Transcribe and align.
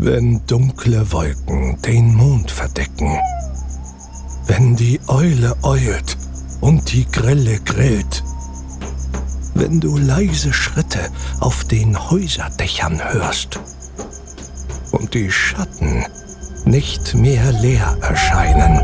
Wenn 0.00 0.46
dunkle 0.46 1.10
Wolken 1.10 1.76
den 1.82 2.14
Mond 2.14 2.52
verdecken, 2.52 3.18
wenn 4.46 4.76
die 4.76 5.00
Eule 5.08 5.56
eult 5.62 6.16
und 6.60 6.92
die 6.92 7.04
Grille 7.10 7.58
grillt, 7.58 8.22
wenn 9.54 9.80
du 9.80 9.98
leise 9.98 10.52
Schritte 10.52 11.00
auf 11.40 11.64
den 11.64 12.10
Häuserdächern 12.10 13.02
hörst. 13.12 13.58
Und 14.92 15.14
die 15.14 15.32
Schatten 15.32 16.04
nicht 16.64 17.14
mehr 17.14 17.50
leer 17.52 17.96
erscheinen, 18.00 18.80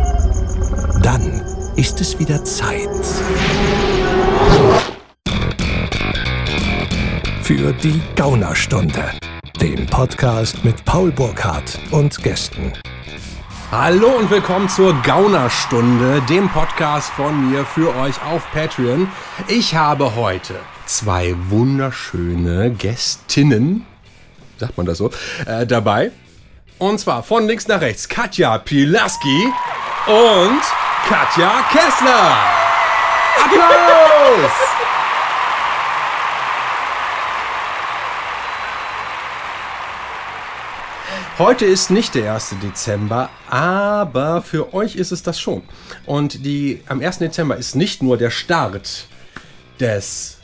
dann 1.00 1.42
ist 1.76 2.00
es 2.00 2.18
wieder 2.18 2.44
Zeit. 2.44 2.88
Für 7.42 7.72
die 7.72 8.02
Gaunerstunde, 8.16 9.04
den 9.64 9.86
Podcast 9.86 10.62
mit 10.62 10.84
Paul 10.84 11.10
Burkhardt 11.10 11.78
und 11.90 12.22
Gästen. 12.22 12.74
Hallo 13.72 14.08
und 14.08 14.30
willkommen 14.30 14.68
zur 14.68 14.92
Gaunerstunde, 15.00 16.20
dem 16.28 16.50
Podcast 16.50 17.08
von 17.12 17.50
mir 17.50 17.64
für 17.64 17.96
euch 17.96 18.22
auf 18.26 18.46
Patreon. 18.52 19.08
Ich 19.48 19.74
habe 19.74 20.16
heute 20.16 20.54
zwei 20.84 21.34
wunderschöne 21.48 22.72
Gästinnen, 22.72 23.86
sagt 24.58 24.76
man 24.76 24.84
das 24.84 24.98
so, 24.98 25.10
äh, 25.46 25.66
dabei. 25.66 26.12
Und 26.76 27.00
zwar 27.00 27.22
von 27.22 27.46
links 27.46 27.66
nach 27.66 27.80
rechts 27.80 28.06
Katja 28.06 28.58
Pilaski 28.58 29.48
und 30.06 30.60
Katja 31.08 31.64
Kessler. 31.72 32.36
Applaus! 33.42 34.73
Heute 41.36 41.64
ist 41.64 41.90
nicht 41.90 42.14
der 42.14 42.32
1. 42.32 42.54
Dezember, 42.62 43.28
aber 43.50 44.40
für 44.40 44.72
euch 44.72 44.94
ist 44.94 45.10
es 45.10 45.24
das 45.24 45.40
schon. 45.40 45.62
Und 46.06 46.46
die, 46.46 46.80
am 46.86 47.00
1. 47.00 47.18
Dezember 47.18 47.56
ist 47.56 47.74
nicht 47.74 48.04
nur 48.04 48.16
der 48.16 48.30
Start 48.30 49.08
des 49.80 50.38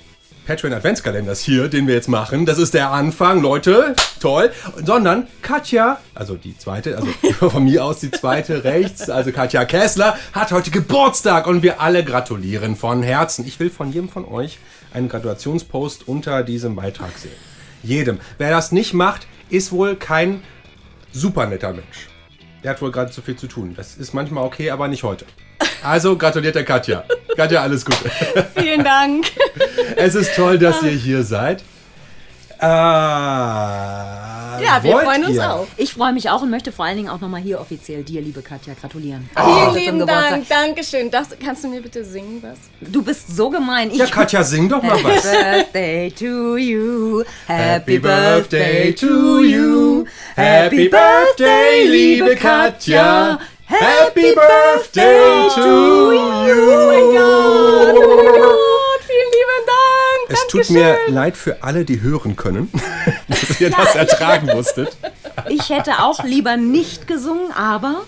Patreon 0.48 0.72
Adventskalenders 0.72 1.42
hier, 1.42 1.68
den 1.68 1.86
wir 1.86 1.94
jetzt 1.94 2.08
machen. 2.08 2.44
Das 2.44 2.58
ist 2.58 2.74
der 2.74 2.90
Anfang, 2.90 3.40
Leute. 3.40 3.94
Toll. 4.18 4.50
Sondern 4.84 5.28
Katja, 5.42 6.00
also 6.12 6.34
die 6.34 6.58
zweite, 6.58 6.96
also 6.96 7.50
von 7.50 7.62
mir 7.62 7.84
aus 7.84 8.00
die 8.00 8.10
zweite 8.10 8.64
rechts, 8.64 9.08
also 9.08 9.30
Katja 9.30 9.64
Kessler, 9.66 10.18
hat 10.32 10.50
heute 10.50 10.72
Geburtstag 10.72 11.46
und 11.46 11.62
wir 11.62 11.80
alle 11.80 12.02
gratulieren 12.02 12.74
von 12.74 13.04
Herzen. 13.04 13.46
Ich 13.46 13.60
will 13.60 13.70
von 13.70 13.92
jedem 13.92 14.08
von 14.08 14.24
euch 14.24 14.58
einen 14.92 15.08
Gratulationspost 15.08 16.08
unter 16.08 16.42
diesem 16.42 16.74
Beitrag 16.74 17.16
sehen. 17.16 17.30
Jedem. 17.84 18.18
Wer 18.38 18.50
das 18.50 18.72
nicht 18.72 18.92
macht, 18.92 19.28
ist 19.50 19.70
wohl 19.70 19.94
kein 19.94 20.42
super 21.12 21.46
netter 21.46 21.72
Mensch. 21.72 22.08
Der 22.62 22.72
hat 22.72 22.82
wohl 22.82 22.92
gerade 22.92 23.10
zu 23.10 23.22
viel 23.22 23.36
zu 23.36 23.46
tun. 23.46 23.74
Das 23.76 23.96
ist 23.96 24.12
manchmal 24.12 24.44
okay, 24.44 24.70
aber 24.70 24.88
nicht 24.88 25.02
heute. 25.02 25.24
Also 25.82 26.18
gratuliert 26.18 26.54
der 26.54 26.64
Katja. 26.64 27.04
Katja, 27.34 27.62
alles 27.62 27.86
Gute. 27.86 28.10
Vielen 28.54 28.84
Dank. 28.84 29.24
Es 29.96 30.14
ist 30.14 30.36
toll, 30.36 30.58
dass 30.58 30.82
ihr 30.82 30.90
hier 30.90 31.22
seid. 31.22 31.64
Äh, 32.60 32.66
ja, 34.62 34.82
wir 34.82 34.98
freuen 34.98 35.24
uns 35.24 35.38
auch. 35.38 35.66
Ich 35.76 35.94
freue 35.94 36.12
mich 36.12 36.28
auch 36.28 36.42
und 36.42 36.50
möchte 36.50 36.72
vor 36.72 36.84
allen 36.84 36.96
Dingen 36.96 37.08
auch 37.08 37.20
nochmal 37.20 37.40
hier 37.40 37.60
offiziell 37.60 38.02
dir, 38.02 38.20
liebe 38.20 38.42
Katja, 38.42 38.74
gratulieren. 38.78 39.28
Vielen 39.34 39.46
Also, 39.48 39.70
zum 39.70 39.78
lieben. 39.78 40.06
Dank, 40.06 40.48
Dankeschön. 40.48 41.10
Das, 41.10 41.28
kannst 41.42 41.64
du 41.64 41.68
mir 41.68 41.80
bitte 41.80 42.04
singen 42.04 42.42
was? 42.42 42.58
Du 42.80 43.02
bist 43.02 43.34
so 43.34 43.48
gemein. 43.48 43.90
Ich 43.90 43.96
Ja, 43.98 44.06
Katja, 44.06 44.44
sing 44.44 44.68
doch 44.68 44.82
mal 44.82 45.02
was. 45.02 45.22
Birthday 45.22 46.10
to 46.10 46.56
you. 46.58 47.24
Happy 47.46 47.98
Birthday 47.98 48.92
to 48.94 49.40
you. 49.42 50.04
Happy 50.36 50.88
Birthday, 50.88 51.86
liebe 51.86 52.36
Katja. 52.36 53.38
Happy 53.66 54.34
Birthday 54.34 55.48
to 55.54 56.12
you. 56.12 56.54
Vielen 56.76 57.14
Dank. 57.14 58.80
Es 60.30 60.46
tut 60.48 60.70
mir 60.70 60.96
leid 61.08 61.36
für 61.36 61.62
alle, 61.62 61.84
die 61.84 62.00
hören 62.00 62.36
können, 62.36 62.70
dass 63.28 63.60
ihr 63.60 63.70
das 63.70 63.94
ertragen 63.94 64.46
musstet. 64.46 64.96
Ich 65.48 65.68
hätte 65.70 66.00
auch 66.00 66.24
lieber 66.24 66.56
nicht 66.56 67.06
gesungen, 67.06 67.52
aber 67.52 68.02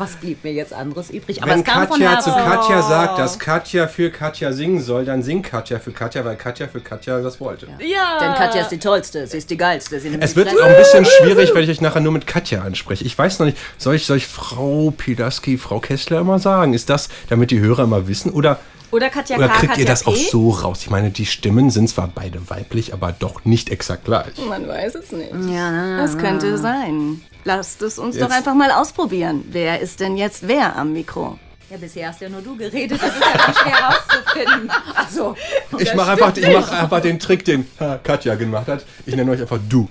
was 0.00 0.12
blieb 0.12 0.42
mir 0.44 0.52
jetzt 0.54 0.72
anderes 0.72 1.10
übrig? 1.10 1.42
Aber 1.42 1.52
Wenn 1.52 1.60
es 1.60 1.66
kam 1.66 1.86
von 1.86 2.00
Katja 2.00 2.20
zu 2.20 2.34
Herzen. 2.34 2.50
Katja 2.50 2.82
sagt, 2.82 3.18
dass 3.18 3.38
Katja 3.38 3.86
für 3.86 4.10
Katja 4.10 4.52
singen 4.54 4.80
soll, 4.80 5.04
dann 5.04 5.22
singt 5.22 5.44
Katja 5.44 5.78
für 5.78 5.92
Katja, 5.92 6.24
weil 6.24 6.36
Katja 6.36 6.68
für 6.68 6.80
Katja 6.80 7.20
das 7.20 7.38
wollte. 7.38 7.66
Ja. 7.80 8.18
Denn 8.18 8.32
Katja 8.32 8.62
ist 8.62 8.70
die 8.70 8.78
tollste, 8.78 9.26
sie 9.26 9.36
ist 9.36 9.50
die 9.50 9.58
geilste. 9.58 9.96
Es 9.96 10.36
wird 10.36 10.48
auch 10.48 10.64
ein 10.64 10.76
bisschen 10.76 11.04
schwierig, 11.04 11.54
wenn 11.54 11.64
ich 11.64 11.70
euch 11.70 11.82
nachher 11.82 12.00
nur 12.00 12.12
mit 12.12 12.26
Katja 12.26 12.62
anspreche. 12.62 13.04
Ich 13.04 13.16
weiß 13.16 13.40
noch 13.40 13.46
nicht, 13.46 13.58
soll 13.76 13.94
ich, 13.94 14.06
soll 14.06 14.16
ich 14.16 14.26
Frau 14.26 14.90
Pilaski, 14.90 15.58
Frau 15.58 15.80
Kessler 15.80 16.20
immer 16.20 16.38
sagen? 16.38 16.72
Ist 16.72 16.88
das, 16.88 17.10
damit 17.28 17.50
die 17.50 17.60
Hörer 17.60 17.84
immer 17.84 18.08
wissen? 18.08 18.32
Oder, 18.32 18.58
Oder 18.92 19.08
Katja 19.10 19.36
oder 19.36 19.48
K, 19.48 19.54
kriegt 19.54 19.68
Katja 19.70 19.80
ihr 19.82 19.86
das 19.86 20.02
P? 20.04 20.10
auch 20.10 20.16
so 20.16 20.50
raus? 20.50 20.80
Ich 20.82 20.90
meine, 20.90 21.10
die 21.10 21.26
Stimmen 21.26 21.70
sind 21.70 21.88
zwar 21.88 22.08
beide 22.08 22.50
weiblich, 22.50 22.92
aber 22.92 23.12
doch 23.16 23.44
nicht 23.44 23.70
exakt 23.70 24.04
gleich. 24.04 24.26
Man 24.48 24.66
weiß 24.66 24.96
es 24.96 25.12
nicht. 25.12 25.30
Ja, 25.32 25.70
na, 25.70 25.98
Das 26.02 26.18
könnte 26.18 26.58
sein. 26.58 27.22
Lasst 27.44 27.80
es 27.82 27.98
uns 27.98 28.16
doch 28.16 28.22
Jetzt- 28.28 28.36
einfach 28.36 28.54
mal 28.54 28.70
ausprobieren. 28.72 29.44
Wer 29.50 29.80
ist 29.80 30.00
denn 30.00 30.16
jetzt 30.16 30.46
wer 30.48 30.76
am 30.76 30.92
Mikro? 30.92 31.38
Ja, 31.70 31.76
bisher 31.76 32.08
hast 32.08 32.20
ja 32.20 32.28
nur 32.28 32.40
du 32.42 32.56
geredet. 32.56 33.00
Das 33.00 33.10
ist 33.14 33.20
ja 33.20 33.38
dann 33.46 33.54
schwer 33.54 33.78
rauszufinden. 33.88 34.72
Also, 34.96 35.36
Ich 35.78 35.94
mache 35.94 36.10
einfach, 36.10 36.36
ich 36.36 36.52
mach 36.52 36.72
einfach 36.72 37.00
den 37.00 37.20
Trick, 37.20 37.44
den 37.44 37.64
Katja 38.02 38.34
gemacht 38.34 38.66
hat. 38.66 38.84
Ich 39.06 39.14
nenne 39.14 39.30
euch 39.30 39.40
einfach 39.40 39.60
du. 39.68 39.88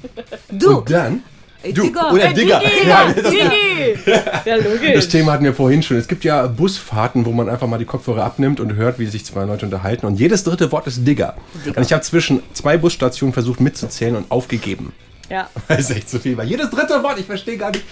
du. 0.51 0.79
Und 0.79 0.91
dann 0.91 1.23
Ey, 1.61 1.73
du. 1.73 1.83
Digga. 1.83 2.11
Oder 2.11 2.25
Ey, 2.25 2.33
Digga. 2.33 2.61
Ja, 2.87 3.11
das! 3.13 3.33
Ja, 4.45 4.55
logisch. 4.55 4.93
das 4.93 5.09
Thema 5.09 5.33
hatten 5.33 5.43
wir 5.43 5.53
vorhin 5.53 5.83
schon. 5.83 5.97
Es 5.97 6.07
gibt 6.07 6.23
ja 6.23 6.47
Busfahrten, 6.47 7.25
wo 7.25 7.31
man 7.31 7.49
einfach 7.49 7.67
mal 7.67 7.77
die 7.77 7.85
Kopfhörer 7.85 8.23
abnimmt 8.23 8.59
und 8.59 8.75
hört, 8.75 8.97
wie 8.99 9.05
sich 9.07 9.25
zwei 9.25 9.43
Leute 9.43 9.65
unterhalten. 9.65 10.05
Und 10.05 10.19
jedes 10.19 10.43
dritte 10.43 10.71
Wort 10.71 10.87
ist 10.87 11.05
Digger. 11.05 11.35
Und 11.65 11.81
ich 11.81 11.91
habe 11.91 12.01
zwischen 12.03 12.41
zwei 12.53 12.77
Busstationen 12.77 13.33
versucht 13.33 13.59
mitzuzählen 13.59 14.15
und 14.15 14.31
aufgegeben. 14.31 14.93
Ja, 15.29 15.49
Das 15.67 15.81
ist 15.81 15.91
echt 15.91 16.09
zu 16.09 16.19
viel. 16.19 16.37
Weil 16.37 16.47
jedes 16.47 16.69
dritte 16.69 17.03
Wort, 17.03 17.19
ich 17.19 17.25
verstehe 17.25 17.57
gar 17.57 17.71
nicht, 17.71 17.83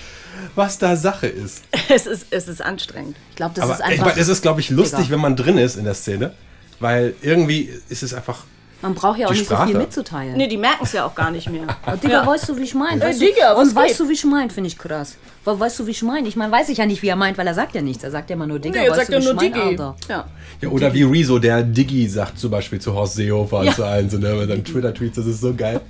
was 0.56 0.78
da 0.78 0.96
Sache 0.96 1.28
ist. 1.28 1.64
es 1.90 2.06
ist, 2.08 2.28
es 2.30 2.48
ist 2.48 2.62
anstrengend. 2.62 3.16
Ich 3.32 3.36
glaube, 3.36 3.54
das 3.56 3.64
Aber 3.66 3.74
ist 3.74 3.80
ich 3.82 3.86
einfach. 3.86 4.06
meine, 4.08 4.20
es 4.20 4.28
ist, 4.28 4.42
glaube 4.42 4.62
ich, 4.62 4.70
lustig, 4.70 5.00
Digga. 5.00 5.12
wenn 5.12 5.20
man 5.20 5.36
drin 5.36 5.58
ist 5.58 5.76
in 5.76 5.84
der 5.84 5.94
Szene. 5.94 6.32
Weil 6.80 7.16
irgendwie 7.22 7.70
ist 7.90 8.04
es 8.04 8.14
einfach. 8.14 8.46
Man 8.82 8.94
braucht 8.94 9.18
ja 9.20 9.28
auch 9.28 9.32
Die 9.32 9.40
nicht 9.40 9.50
so 9.50 9.56
Sprache. 9.56 9.70
viel 9.70 9.78
mitzuteilen. 9.80 10.38
Nee, 10.38 10.48
die 10.48 10.58
merken 10.58 10.84
es 10.84 10.94
ja 10.94 11.06
auch 11.06 11.16
gar 11.16 11.32
nicht 11.32 11.50
mehr. 11.50 11.66
Digga, 12.04 12.26
weißt 12.28 12.50
du, 12.50 12.58
wie 12.58 12.64
ich 12.64 12.76
meine? 12.76 13.02
Weißt 13.02 13.20
Digga, 13.20 13.56
was 13.56 13.70
und 13.70 13.76
weißt 13.76 13.88
geht? 13.98 14.00
du, 14.00 14.10
wie 14.10 14.14
ich 14.14 14.26
meine, 14.26 14.50
finde 14.52 14.68
ich 14.68 14.78
krass. 14.78 15.18
Weil, 15.46 15.60
weißt 15.60 15.80
du, 15.80 15.88
wie 15.88 15.92
ich 15.92 16.04
meine? 16.04 16.28
Ich 16.28 16.36
meine, 16.36 16.52
weiß 16.52 16.70
ich 16.70 16.78
ja 16.78 16.86
nicht, 16.86 17.02
wie 17.02 17.08
er 17.08 17.16
meint, 17.16 17.38
weil 17.38 17.48
er 17.48 17.54
sagt 17.56 17.74
ja 17.74 17.82
nichts. 17.82 18.04
Er 18.04 18.12
sagt 18.12 18.30
ja 18.30 18.36
immer 18.36 18.46
nur 18.46 18.60
Digga, 18.60 18.82
Nee, 18.82 18.90
weißt 18.90 18.98
sagt 18.98 19.10
du, 19.10 19.14
wie 19.14 19.20
ich 19.20 19.26
nur 19.26 19.34
meine, 19.34 19.50
Digi. 19.50 19.82
Ja. 20.10 20.26
Ja, 20.62 20.70
oder 20.70 20.94
wie 20.94 21.04
Rezo, 21.04 21.40
der 21.40 21.64
Diggi 21.64 22.08
sagt 22.08 22.38
zum 22.38 22.52
Beispiel 22.52 22.80
zu 22.80 22.94
Horst 22.94 23.16
Seehofer 23.16 23.64
Ja. 23.64 23.70
und 23.70 23.76
zu 23.76 23.84
allen, 23.86 24.10
so, 24.10 24.18
ne, 24.18 24.34
bei 24.36 24.46
seinen 24.46 24.64
Twitter-Tweets, 24.64 25.16
das 25.16 25.26
ist 25.26 25.42
so 25.42 25.54
geil. 25.56 25.82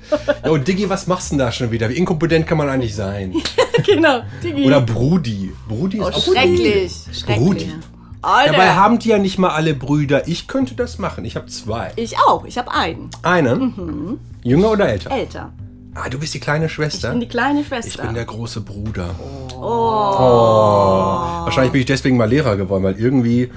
Ja, 0.45 0.51
und 0.51 0.67
Diggi, 0.67 0.89
was 0.89 1.07
machst 1.07 1.31
du 1.31 1.35
denn 1.35 1.39
da 1.45 1.51
schon 1.51 1.71
wieder? 1.71 1.89
Wie 1.89 1.97
inkompetent 1.97 2.47
kann 2.47 2.57
man 2.57 2.69
eigentlich 2.69 2.95
sein? 2.95 3.33
Genau, 3.85 4.21
Digi. 4.43 4.65
Oder 4.65 4.81
Brudi. 4.81 5.51
Brudi 5.67 5.97
ist 5.99 6.03
oh, 6.03 6.07
auch 6.07 6.23
schrecklich. 6.33 6.91
Schrecklich. 7.13 7.37
Brudi. 7.37 7.73
Alter. 8.21 8.51
Dabei 8.51 8.69
haben 8.71 8.99
die 8.99 9.09
ja 9.09 9.17
nicht 9.17 9.37
mal 9.37 9.49
alle 9.49 9.73
Brüder. 9.73 10.27
Ich 10.27 10.47
könnte 10.47 10.75
das 10.75 10.97
machen. 10.97 11.25
Ich 11.25 11.35
habe 11.35 11.47
zwei. 11.47 11.91
ich 11.95 12.17
auch. 12.19 12.45
Ich 12.45 12.57
habe 12.57 12.71
einen. 12.71 13.09
Einen? 13.23 14.19
Jünger 14.43 14.71
oder 14.71 14.89
älter? 14.89 15.11
Älter. 15.11 15.51
Ah, 15.93 16.09
du 16.09 16.19
bist 16.19 16.33
die 16.33 16.39
kleine 16.39 16.69
Schwester? 16.69 17.07
Ich 17.07 17.11
bin 17.13 17.21
die 17.21 17.27
kleine 17.27 17.63
Schwester. 17.63 17.89
Ich 17.89 17.97
bin 17.97 18.13
der 18.13 18.25
große 18.25 18.61
Bruder. 18.61 19.15
Oh. 19.55 19.63
Wahrscheinlich 21.45 21.71
bin 21.71 21.81
ich 21.81 21.87
deswegen 21.87 22.17
mal 22.17 22.29
Lehrer 22.29 22.55
geworden, 22.55 22.83
weil 22.83 22.99
irgendwie, 22.99 23.49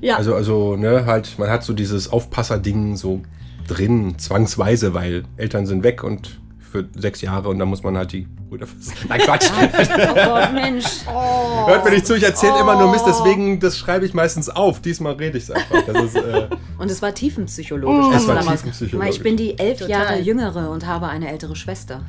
ja. 0.00 0.16
also, 0.16 0.34
also, 0.34 0.76
ne, 0.76 1.06
halt, 1.06 1.38
man 1.38 1.48
hat 1.50 1.62
so 1.62 1.72
dieses 1.72 2.10
Aufpasserding 2.10 2.96
so 2.96 3.22
drin, 3.68 4.18
zwangsweise, 4.18 4.92
weil 4.92 5.24
Eltern 5.36 5.66
sind 5.66 5.84
weg 5.84 6.02
und 6.02 6.40
für 6.68 6.88
sechs 6.96 7.20
Jahre 7.20 7.48
und 7.48 7.58
dann 7.58 7.68
muss 7.68 7.82
man 7.82 7.96
halt 7.96 8.12
die 8.12 8.26
Brüder 8.48 8.66
versorgen. 8.66 9.00
Nein, 9.08 9.20
Quatsch. 9.24 9.50
Oh 9.50 10.14
Gott, 10.14 10.52
Mensch. 10.52 10.84
Hört 11.66 11.84
mir 11.84 11.90
nicht 11.90 12.06
zu, 12.06 12.16
ich 12.16 12.22
erzähle 12.22 12.58
immer 12.60 12.76
nur 12.76 12.90
Mist, 12.90 13.04
deswegen, 13.06 13.58
das 13.60 13.78
schreibe 13.78 14.06
ich 14.06 14.14
meistens 14.14 14.48
auf. 14.48 14.80
Diesmal 14.80 15.14
rede 15.14 15.38
ich 15.38 15.44
es 15.44 15.50
einfach. 15.50 15.82
Das 15.86 16.04
ist, 16.04 16.16
äh, 16.16 16.48
Und 16.78 16.90
es 16.90 17.02
war 17.02 17.14
tiefenpsychologisch. 17.14 18.16
Es 18.16 18.28
war 18.28 18.40
tiefenpsychologisch. 18.40 19.16
Ich 19.16 19.22
bin 19.22 19.36
die 19.36 19.58
elf 19.58 19.78
Total. 19.78 19.90
Jahre 19.90 20.20
jüngere 20.20 20.70
und 20.70 20.86
habe 20.86 21.08
eine 21.08 21.30
ältere 21.30 21.56
Schwester. 21.56 22.02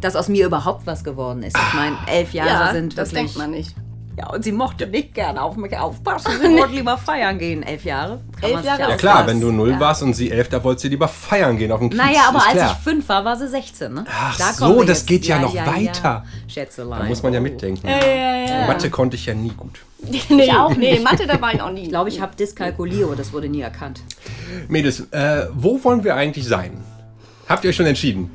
Dass 0.00 0.16
aus 0.16 0.28
mir 0.28 0.46
überhaupt 0.46 0.86
was 0.86 1.04
geworden 1.04 1.42
ist. 1.44 1.56
Ich 1.56 1.74
meine, 1.74 1.96
elf 2.08 2.32
Jahre 2.32 2.50
ja, 2.66 2.72
sind 2.72 2.98
das 2.98 3.10
denkt 3.10 3.36
man 3.36 3.52
nicht. 3.52 3.74
Ja, 4.18 4.28
und 4.28 4.44
sie 4.44 4.52
mochte 4.52 4.86
nicht 4.86 5.14
gerne 5.14 5.40
auf 5.42 5.56
mich 5.56 5.74
aufpassen. 5.76 6.32
Sie 6.40 6.48
wollte 6.58 6.74
lieber 6.74 6.98
feiern 6.98 7.38
gehen. 7.38 7.62
Elf 7.62 7.84
Jahre. 7.84 8.20
Kann 8.40 8.50
Elf 8.50 8.64
Jahre 8.64 8.84
auch- 8.86 8.90
ja 8.90 8.96
klar, 8.96 9.26
wenn 9.26 9.40
du 9.40 9.50
null 9.50 9.70
Ja. 9.70 9.80
warst 9.80 10.02
und 10.02 10.12
sie 10.14 10.30
elf, 10.30 10.50
da 10.50 10.62
wollte 10.62 10.82
sie 10.82 10.88
lieber 10.90 11.08
feiern 11.08 11.56
gehen 11.56 11.72
auf 11.72 11.78
dem 11.80 11.88
Kiez. 11.88 11.98
Naja, 11.98 12.20
aber 12.28 12.42
als 12.44 12.52
klar. 12.52 12.76
ich 12.76 12.84
fünf 12.84 13.08
war, 13.08 13.24
war 13.24 13.36
sie 13.36 13.48
16. 13.48 13.94
Ne? 13.94 14.04
Ach 14.10 14.36
Da 14.36 14.52
so, 14.52 14.82
das 14.82 14.98
jetzt. 14.98 15.06
geht 15.06 15.24
ja 15.26 15.38
noch 15.38 15.54
weiter. 15.54 16.24
Schätzelein. 16.46 17.00
Da 17.00 17.06
muss 17.06 17.22
man 17.22 17.32
ja 17.32 17.40
mitdenken. 17.40 17.88
Ja, 17.88 17.98
ja, 18.04 18.34
ja. 18.60 18.66
Mathe 18.66 18.90
konnte 18.90 19.16
ich 19.16 19.24
ja 19.26 19.34
nie 19.34 19.52
gut. 19.56 19.78
Nee, 20.28 20.50
auch 20.52 20.76
nee, 20.76 20.92
nicht. 20.92 21.04
Mathe 21.04 21.26
dabei 21.26 21.62
auch 21.62 21.70
nie. 21.70 21.84
Ich 21.84 21.88
glaube, 21.88 22.08
ich 22.10 22.20
habe 22.20 22.34
Dyskalkulie, 22.36 23.04
aber 23.04 23.14
das 23.16 23.32
wurde 23.32 23.48
nie 23.48 23.60
erkannt. 23.60 24.02
Mädels, 24.68 25.00
äh, 25.12 25.46
wo 25.54 25.82
wollen 25.84 26.02
wir 26.04 26.16
eigentlich 26.16 26.44
sein? 26.46 26.82
Habt 27.48 27.64
ihr 27.64 27.70
euch 27.70 27.76
schon 27.76 27.86
entschieden? 27.86 28.28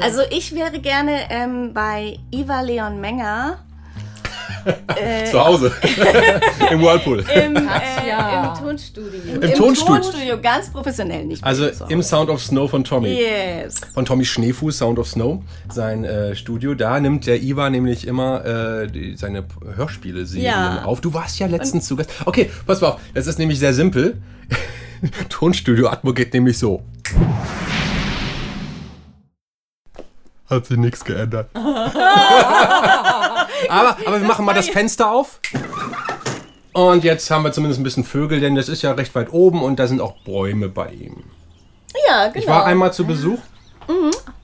Also 0.00 0.20
ich 0.30 0.54
wäre 0.54 0.78
gerne 0.80 1.30
ähm, 1.30 1.72
bei 1.74 2.18
Iva 2.30 2.60
Leon 2.62 3.00
Menger 3.00 3.58
Zu 5.30 5.44
Hause. 5.44 5.72
Im 6.70 6.80
Whirlpool. 6.80 7.24
im, 7.34 7.56
äh, 7.56 7.60
Ja. 8.08 8.54
im 8.58 8.64
Tonstudio. 8.64 9.10
Im 9.40 9.54
Tonstudio. 9.54 9.94
Tonstudio, 10.02 10.40
ganz 10.40 10.70
professionell, 10.70 11.24
nicht 11.24 11.42
Also 11.44 11.68
im 11.88 12.02
Sound 12.02 12.30
of 12.30 12.42
Snow 12.42 12.70
von 12.70 12.84
Tommy. 12.84 13.10
Yes. 13.10 13.80
Von 13.94 14.04
Tommy 14.04 14.24
Schneefuß, 14.24 14.76
Sound 14.78 14.98
of 14.98 15.08
Snow, 15.08 15.42
sein 15.72 16.04
äh, 16.04 16.34
Studio. 16.34 16.74
Da 16.74 17.00
nimmt 17.00 17.26
der 17.26 17.42
Iva 17.42 17.70
nämlich 17.70 18.06
immer 18.06 18.44
äh, 18.44 18.86
die, 18.88 19.16
seine 19.16 19.44
Hörspiele-Serien 19.76 20.44
Ja. 20.46 20.84
auf. 20.84 21.00
Du 21.00 21.12
warst 21.14 21.38
ja 21.38 21.46
letztens 21.46 21.86
zu 21.86 21.96
Gast. 21.96 22.10
Okay, 22.24 22.50
pass 22.66 22.80
mal 22.80 22.88
auf. 22.88 23.00
Das 23.14 23.26
ist 23.26 23.38
nämlich 23.38 23.58
sehr 23.58 23.74
simpel. 23.74 24.16
Tonstudio 25.28 25.88
Atmo 25.88 26.12
geht 26.12 26.34
nämlich 26.34 26.58
so. 26.58 26.82
Hat 30.48 30.66
sich 30.66 30.78
nichts 30.78 31.04
geändert. 31.04 31.50
aber, 31.54 31.96
aber 33.68 34.20
wir 34.20 34.26
machen 34.26 34.44
mal 34.44 34.54
das 34.54 34.68
Fenster 34.68 35.10
auf. 35.10 35.40
Und 36.72 37.04
jetzt 37.04 37.30
haben 37.30 37.44
wir 37.44 37.52
zumindest 37.52 37.80
ein 37.80 37.84
bisschen 37.84 38.04
Vögel, 38.04 38.40
denn 38.40 38.54
das 38.54 38.68
ist 38.68 38.82
ja 38.82 38.92
recht 38.92 39.14
weit 39.14 39.32
oben 39.32 39.62
und 39.62 39.78
da 39.78 39.86
sind 39.86 40.00
auch 40.00 40.14
Bäume 40.24 40.68
bei 40.68 40.90
ihm. 40.90 41.24
Ja, 42.06 42.28
genau. 42.28 42.38
Ich 42.38 42.46
war 42.46 42.64
einmal 42.64 42.92
zu 42.92 43.04
Besuch. 43.06 43.40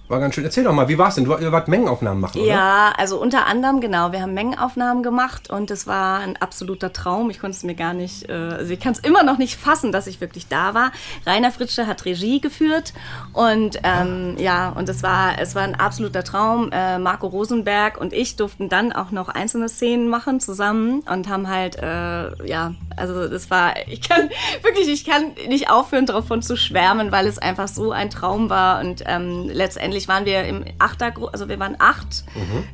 War 0.06 0.20
ganz 0.20 0.34
schön. 0.34 0.44
Erzähl 0.44 0.64
doch 0.64 0.72
mal, 0.74 0.88
wie 0.88 0.98
war 0.98 1.08
es 1.08 1.14
denn? 1.14 1.24
Du, 1.24 1.34
ihr 1.38 1.50
wart 1.50 1.66
Mengenaufnahmen 1.66 2.20
machen, 2.20 2.42
oder? 2.42 2.48
Ja, 2.48 2.92
also 2.98 3.18
unter 3.18 3.46
anderem, 3.46 3.80
genau, 3.80 4.12
wir 4.12 4.20
haben 4.20 4.34
Mengenaufnahmen 4.34 5.02
gemacht 5.02 5.48
und 5.48 5.70
es 5.70 5.86
war 5.86 6.18
ein 6.18 6.36
absoluter 6.36 6.92
Traum. 6.92 7.30
Ich 7.30 7.40
konnte 7.40 7.56
es 7.56 7.62
mir 7.62 7.74
gar 7.74 7.94
nicht, 7.94 8.28
äh, 8.28 8.32
also 8.32 8.70
ich 8.70 8.80
kann 8.80 8.92
es 8.92 8.98
immer 8.98 9.22
noch 9.22 9.38
nicht 9.38 9.56
fassen, 9.56 9.92
dass 9.92 10.06
ich 10.06 10.20
wirklich 10.20 10.46
da 10.46 10.74
war. 10.74 10.92
Rainer 11.24 11.50
Fritsche 11.50 11.86
hat 11.86 12.04
Regie 12.04 12.42
geführt 12.42 12.92
und 13.32 13.80
ähm, 13.82 14.36
ja, 14.36 14.68
und 14.68 14.90
es 14.90 15.02
war, 15.02 15.38
es 15.38 15.54
war 15.54 15.62
ein 15.62 15.74
absoluter 15.74 16.22
Traum. 16.22 16.70
Äh, 16.70 16.98
Marco 16.98 17.26
Rosenberg 17.26 17.98
und 17.98 18.12
ich 18.12 18.36
durften 18.36 18.68
dann 18.68 18.92
auch 18.92 19.10
noch 19.10 19.30
einzelne 19.30 19.70
Szenen 19.70 20.08
machen 20.08 20.38
zusammen 20.38 21.00
und 21.10 21.30
haben 21.30 21.48
halt, 21.48 21.76
äh, 21.76 22.46
ja, 22.46 22.74
also 22.94 23.26
das 23.26 23.50
war, 23.50 23.72
ich 23.86 24.06
kann 24.06 24.28
wirklich, 24.60 24.88
ich 24.88 25.06
kann 25.06 25.32
nicht 25.48 25.70
aufhören, 25.70 26.04
davon 26.04 26.42
zu 26.42 26.58
schwärmen, 26.58 27.10
weil 27.10 27.26
es 27.26 27.38
einfach 27.38 27.68
so 27.68 27.90
ein 27.90 28.10
Traum 28.10 28.50
war 28.50 28.80
und 28.80 29.02
ähm, 29.06 29.48
letztendlich 29.50 29.93
waren 30.08 30.24
wir 30.24 30.44
im 30.44 30.64
Achtergruppe, 30.78 31.32
also 31.32 31.48
wir 31.48 31.58
waren 31.58 31.76
acht 31.78 32.24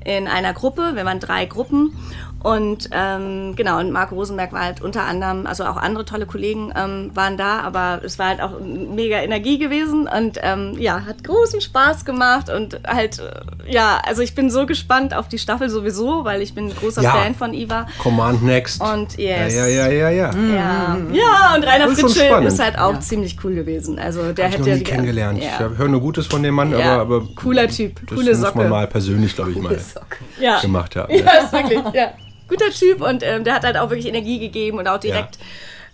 in 0.05 0.26
einer 0.26 0.52
Gruppe, 0.52 0.93
wir 0.94 1.05
waren 1.05 1.20
drei 1.20 1.46
Gruppen 1.46 1.93
und 2.42 2.88
ähm, 2.92 3.54
genau, 3.54 3.81
und 3.81 3.92
Marco 3.92 4.14
Rosenberg 4.14 4.52
war 4.52 4.64
halt 4.64 4.81
unter 4.81 5.02
anderem, 5.02 5.46
also 5.46 5.64
auch 5.64 5.76
andere 5.76 6.06
tolle 6.06 6.25
Kollegen 6.25 6.72
ähm, 6.75 7.10
waren 7.14 7.37
da, 7.37 7.60
aber 7.60 8.00
es 8.02 8.19
war 8.19 8.28
halt 8.28 8.40
auch 8.40 8.60
mega 8.60 9.19
Energie 9.19 9.58
gewesen 9.58 10.08
und 10.08 10.38
ähm, 10.42 10.75
ja, 10.78 11.04
hat 11.04 11.22
großen 11.22 11.60
Spaß 11.60 12.06
gemacht 12.06 12.48
und 12.48 12.81
halt, 12.87 13.19
äh, 13.19 13.72
ja, 13.72 14.00
also 14.06 14.22
ich 14.22 14.34
bin 14.34 14.50
so 14.50 14.64
gespannt 14.64 15.14
auf 15.14 15.28
die 15.28 15.38
Staffel 15.38 15.69
sowieso, 15.69 16.25
weil 16.25 16.40
ich 16.40 16.54
bin 16.54 16.69
ein 16.69 16.75
großer 16.75 17.02
Ja. 17.02 17.10
Fan 17.10 17.34
von 17.34 17.52
Iva. 17.52 17.87
Command 17.98 18.42
Next. 18.42 18.81
Und 18.81 19.19
yes. 19.19 19.54
Ja, 19.54 19.66
ja, 19.66 19.88
ja, 19.88 19.88
ja, 19.88 20.10
ja. 20.10 20.31
Ja, 20.34 20.98
ja 21.12 21.54
und 21.54 21.64
Rainer 21.64 21.87
Das 21.88 22.00
Fritsche 22.00 22.25
ist 22.46 22.58
halt 22.58 22.78
auch 22.78 22.98
ziemlich 23.00 23.37
cool 23.44 23.54
gewesen. 23.54 23.98
Also 23.98 24.32
der 24.32 24.46
Hab 24.46 24.52
ich 24.52 24.58
hätte 24.58 24.60
noch 24.60 24.66
ja 24.69 24.76
nie 24.76 24.82
kennengelernt. 24.82 25.42
Ja. 25.42 25.70
Ich 25.70 25.78
höre 25.78 25.88
nur 25.88 26.00
Gutes 26.00 26.26
von 26.26 26.42
dem 26.42 26.54
Mann, 26.54 26.70
Ja, 26.70 27.00
aber, 27.00 27.16
aber 27.16 27.28
cooler 27.34 27.69
Typ, 27.69 28.00
das 28.06 28.16
coole 28.16 28.31
muss 28.31 28.40
Socke. 28.40 28.58
man 28.58 28.69
mal 28.70 28.87
persönlich, 28.87 29.34
glaube 29.34 29.50
ich, 29.50 29.58
mal 29.58 29.78
ja. 30.40 30.60
gemacht 30.60 30.96
haben. 30.96 31.12
Ja, 31.20 31.32
ist 31.44 31.52
wirklich, 31.52 31.81
ja. 31.92 32.12
Guter 32.50 32.70
Typ 32.70 33.00
und 33.00 33.23
ähm, 33.23 33.44
der 33.44 33.55
hat 33.55 33.64
halt 33.64 33.79
auch 33.79 33.88
wirklich 33.88 34.06
Energie 34.08 34.38
gegeben 34.38 34.79
und 34.79 34.88
auch 34.88 34.99
direkt 34.99 35.38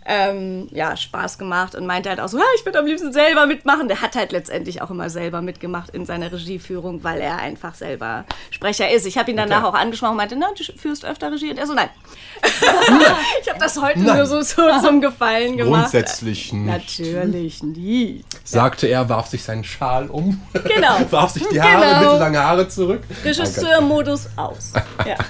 ähm, 0.06 0.68
ja, 0.70 0.96
Spaß 0.96 1.38
gemacht 1.38 1.74
und 1.74 1.86
meinte 1.86 2.08
halt 2.08 2.20
auch 2.20 2.28
so, 2.28 2.38
ja, 2.38 2.44
ich 2.56 2.64
würde 2.64 2.78
am 2.78 2.86
liebsten 2.86 3.12
selber 3.12 3.46
mitmachen. 3.46 3.88
Der 3.88 4.00
hat 4.00 4.14
halt 4.14 4.32
letztendlich 4.32 4.82
auch 4.82 4.90
immer 4.90 5.10
selber 5.10 5.42
mitgemacht 5.42 5.90
in 5.90 6.06
seiner 6.06 6.30
Regieführung, 6.32 7.02
weil 7.04 7.20
er 7.20 7.38
einfach 7.38 7.74
selber 7.74 8.24
Sprecher 8.50 8.90
ist. 8.90 9.06
Ich 9.06 9.18
habe 9.18 9.30
ihn 9.30 9.36
danach 9.36 9.60
klar. 9.60 9.70
auch 9.70 9.74
angesprochen 9.74 10.12
und 10.12 10.16
meinte, 10.18 10.36
na, 10.36 10.48
du 10.56 10.64
führst 10.78 11.04
öfter 11.04 11.32
Regie. 11.32 11.50
Und 11.50 11.58
er 11.58 11.66
so, 11.66 11.74
nein. 11.74 11.88
ich 13.42 13.48
habe 13.48 13.58
das 13.58 13.80
heute 13.80 14.00
Nein. 14.00 14.16
nur 14.16 14.26
so, 14.26 14.42
so 14.42 14.62
zum 14.80 15.00
Gefallen 15.00 15.56
gemacht. 15.56 15.90
Grundsätzlich 15.90 16.52
nicht. 16.52 16.66
Natürlich 16.66 17.62
nie. 17.62 18.24
Sagte 18.44 18.86
er, 18.86 19.08
warf 19.08 19.26
sich 19.28 19.42
seinen 19.42 19.64
Schal 19.64 20.08
um. 20.08 20.40
Genau. 20.52 21.00
warf 21.10 21.30
sich 21.32 21.46
die 21.48 21.60
Haare, 21.60 21.86
Genau. 21.86 22.00
mittellange 22.00 22.42
Haare 22.42 22.68
zurück. 22.68 23.02
Regisseurmodus 23.24 24.28
aus. 24.36 24.72
Ja. 25.06 25.16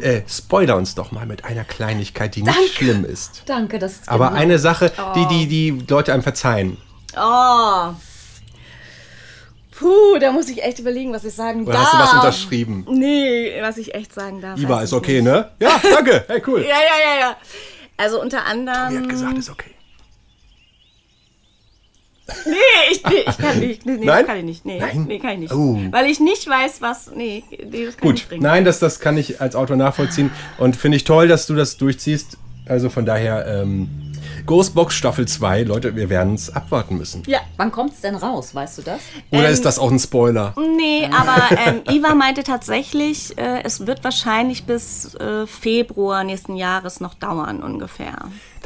Äh, 0.00 0.22
spoiler 0.28 0.76
uns 0.76 0.94
doch 0.94 1.12
mal 1.12 1.26
mit 1.26 1.44
einer 1.44 1.64
Kleinigkeit, 1.64 2.34
die 2.34 2.42
nicht 2.42 2.74
schlimm 2.74 3.04
ist. 3.04 3.35
Danke, 3.44 3.78
das 3.78 3.92
ist 3.92 4.08
Aber 4.08 4.28
genau- 4.28 4.40
eine 4.40 4.58
Sache, 4.58 4.90
die, 5.14 5.26
die 5.26 5.46
die 5.46 5.84
Leute 5.88 6.12
einem 6.12 6.22
verzeihen. 6.22 6.76
Oh. 7.16 7.90
Puh, 9.72 10.18
da 10.18 10.32
muss 10.32 10.48
ich 10.48 10.62
echt 10.62 10.78
überlegen, 10.78 11.12
was 11.12 11.24
ich 11.24 11.34
sagen 11.34 11.64
Oder 11.64 11.74
darf. 11.74 11.84
hast 11.84 11.92
du 11.92 11.98
was 11.98 12.12
unterschrieben? 12.14 12.86
Nee, 12.90 13.60
was 13.60 13.76
ich 13.76 13.94
echt 13.94 14.12
sagen 14.14 14.40
darf. 14.40 14.58
Iba 14.58 14.80
ist 14.80 14.90
ich 14.92 14.96
okay, 14.96 15.20
nicht. 15.20 15.24
ne? 15.24 15.50
Ja, 15.60 15.78
danke. 15.82 16.24
Hey, 16.28 16.42
cool. 16.46 16.60
Ja, 16.62 16.68
ja, 16.68 17.14
ja, 17.14 17.20
ja. 17.20 17.36
Also 17.98 18.20
unter 18.20 18.44
anderem. 18.46 18.94
Er 18.94 19.02
hat 19.02 19.08
gesagt, 19.08 19.36
ist 19.38 19.50
okay. 19.50 19.70
Nee, 22.44 22.54
ich, 22.90 23.04
nee, 23.04 23.24
ich 23.28 23.38
kann 23.38 23.60
nicht. 23.60 23.86
Nee, 23.86 23.92
nee, 23.98 24.04
Nein? 24.04 24.18
das 24.18 24.26
kann 24.26 24.38
ich 24.38 24.44
nicht. 24.44 24.64
Nee, 24.64 24.78
Nein? 24.80 25.04
nee 25.06 25.18
kann 25.20 25.30
ich 25.34 25.38
nicht. 25.38 25.52
Oh. 25.54 25.78
Weil 25.90 26.06
ich 26.06 26.18
nicht 26.18 26.48
weiß, 26.48 26.80
was. 26.80 27.10
Nee, 27.14 27.44
nee 27.50 27.84
das 27.86 27.96
kann 27.96 27.98
ich 27.98 28.00
Gut, 28.00 28.12
nicht 28.14 28.28
bringen. 28.28 28.42
nein, 28.42 28.64
das, 28.64 28.80
das 28.80 28.98
kann 28.98 29.16
ich 29.16 29.40
als 29.40 29.54
Autor 29.54 29.76
nachvollziehen. 29.76 30.30
Und 30.58 30.74
finde 30.74 30.96
ich 30.96 31.04
toll, 31.04 31.28
dass 31.28 31.46
du 31.46 31.54
das 31.54 31.76
durchziehst. 31.76 32.36
Also 32.68 32.88
von 32.90 33.06
daher, 33.06 33.46
ähm, 33.46 33.88
Ghostbox 34.44 34.94
Staffel 34.94 35.26
2, 35.26 35.62
Leute, 35.62 35.96
wir 35.96 36.10
werden 36.10 36.34
es 36.34 36.54
abwarten 36.54 36.98
müssen. 36.98 37.22
Ja. 37.26 37.40
Wann 37.56 37.70
kommt's 37.70 38.00
denn 38.00 38.14
raus, 38.16 38.54
weißt 38.54 38.78
du 38.78 38.82
das? 38.82 39.00
Oder 39.30 39.46
Ähm, 39.46 39.52
ist 39.52 39.64
das 39.64 39.78
auch 39.78 39.90
ein 39.90 39.98
Spoiler? 39.98 40.54
Nee, 40.76 41.08
aber 41.12 41.56
ähm, 41.66 41.82
Iva 41.90 42.14
meinte 42.14 42.42
tatsächlich, 42.42 43.36
äh, 43.38 43.62
es 43.64 43.86
wird 43.86 44.04
wahrscheinlich 44.04 44.64
bis 44.64 45.14
äh, 45.14 45.46
Februar 45.46 46.24
nächsten 46.24 46.56
Jahres 46.56 47.00
noch 47.00 47.14
dauern 47.14 47.62
ungefähr. 47.62 48.16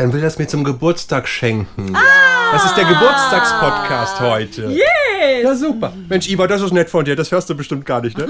Dann 0.01 0.15
will 0.15 0.23
er 0.23 0.29
es 0.29 0.39
mir 0.39 0.47
zum 0.47 0.65
Geburtstag 0.65 1.29
schenken. 1.29 1.95
Ah! 1.95 2.53
Das 2.53 2.65
ist 2.65 2.75
der 2.75 2.87
Geburtstagspodcast 2.87 4.21
heute. 4.21 4.63
Yes! 4.69 5.43
Ja, 5.43 5.55
super. 5.55 5.93
Mensch, 6.09 6.27
Iva, 6.27 6.47
das 6.47 6.63
ist 6.63 6.73
nett 6.73 6.89
von 6.89 7.05
dir. 7.05 7.15
Das 7.17 7.31
hörst 7.31 7.51
du 7.51 7.55
bestimmt 7.55 7.85
gar 7.85 8.01
nicht, 8.01 8.17
ne? 8.17 8.27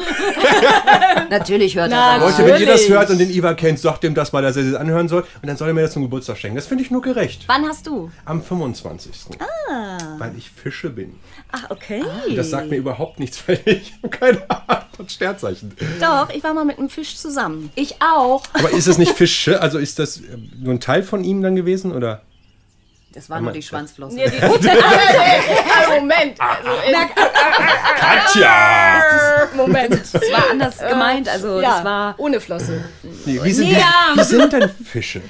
Natürlich 1.30 1.76
hört 1.76 1.92
er 1.92 1.98
rein. 1.98 2.20
Leute, 2.22 2.44
wenn 2.44 2.60
ihr 2.60 2.66
das 2.66 2.88
hört 2.88 3.10
und 3.10 3.18
den 3.18 3.30
Iva 3.30 3.54
kennt, 3.54 3.78
sagt 3.78 4.02
ihm 4.02 4.14
das 4.16 4.32
mal, 4.32 4.42
dass 4.42 4.56
er 4.56 4.64
es 4.64 4.74
anhören 4.74 5.06
soll. 5.06 5.20
Und 5.20 5.46
dann 5.46 5.56
soll 5.56 5.68
er 5.68 5.74
mir 5.74 5.82
das 5.82 5.92
zum 5.92 6.02
Geburtstag 6.02 6.38
schenken. 6.38 6.56
Das 6.56 6.66
finde 6.66 6.82
ich 6.82 6.90
nur 6.90 7.02
gerecht. 7.02 7.44
Wann 7.46 7.64
hast 7.64 7.86
du? 7.86 8.10
Am 8.24 8.42
25. 8.42 9.38
Ah. 9.38 9.96
Weil 10.18 10.32
ich 10.36 10.50
Fische 10.50 10.90
bin. 10.90 11.20
Ach, 11.52 11.70
okay. 11.70 12.02
Das 12.36 12.50
sagt 12.50 12.70
mir 12.70 12.76
überhaupt 12.76 13.18
nichts, 13.20 13.42
weil 13.46 13.60
ich 13.64 13.92
habe 14.02 14.08
keine 14.08 14.50
Art 14.50 14.86
von 14.96 15.08
Sternzeichen. 15.08 15.74
Doch, 16.00 16.30
ich 16.30 16.42
war 16.44 16.54
mal 16.54 16.64
mit 16.64 16.78
einem 16.78 16.88
Fisch 16.90 17.16
zusammen. 17.16 17.70
Ich 17.74 17.96
auch. 18.00 18.42
Aber 18.52 18.70
ist 18.70 18.86
es 18.86 18.98
nicht 18.98 19.12
Fische? 19.12 19.60
Also 19.60 19.78
ist 19.78 19.98
das 19.98 20.18
äh, 20.18 20.22
nur 20.60 20.74
ein 20.74 20.80
Teil 20.80 21.02
von 21.02 21.24
ihm 21.24 21.42
dann 21.42 21.56
gewesen? 21.56 21.92
Oder? 21.92 22.22
Das 23.12 23.28
war 23.28 23.40
nur 23.40 23.50
die 23.50 23.62
Schwanzflosse. 23.62 24.20
Ja, 24.20 24.30
die 24.30 24.40
Ah, 24.40 25.98
Moment. 25.98 26.40
Also, 26.40 26.70
Katja! 27.96 29.48
Moment. 29.56 29.94
Das 30.12 30.22
war 30.32 30.50
anders 30.50 30.78
gemeint. 30.78 31.28
Also 31.28 31.60
Ja, 31.60 31.76
das 31.76 31.84
war. 31.84 32.14
ohne 32.18 32.40
Flosse. 32.40 32.84
Nee, 33.26 33.40
wie, 33.42 33.52
sind 33.52 33.70
Ja. 33.72 34.12
wie 34.14 34.22
sind 34.22 34.52
denn 34.52 34.68
Fische? 34.68 35.22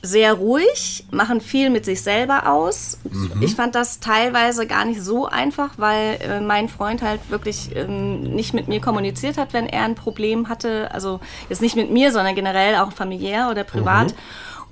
Sehr 0.00 0.34
ruhig, 0.34 1.04
machen 1.10 1.40
viel 1.40 1.70
mit 1.70 1.84
sich 1.84 2.02
selber 2.02 2.50
aus. 2.50 2.98
Ich 3.40 3.56
fand 3.56 3.74
das 3.74 3.98
teilweise 3.98 4.66
gar 4.66 4.84
nicht 4.84 5.02
so 5.02 5.26
einfach, 5.26 5.70
weil 5.76 6.18
äh, 6.22 6.40
mein 6.40 6.68
Freund 6.68 7.02
halt 7.02 7.20
wirklich 7.30 7.74
ähm, 7.74 8.22
nicht 8.22 8.54
mit 8.54 8.68
mir 8.68 8.80
kommuniziert 8.80 9.38
hat, 9.38 9.52
wenn 9.52 9.66
er 9.66 9.82
ein 9.82 9.96
Problem 9.96 10.48
hatte. 10.48 10.90
Also 10.92 11.18
jetzt 11.48 11.62
nicht 11.62 11.74
mit 11.74 11.90
mir, 11.90 12.12
sondern 12.12 12.36
generell 12.36 12.76
auch 12.76 12.92
familiär 12.92 13.48
oder 13.50 13.64
privat. 13.64 14.14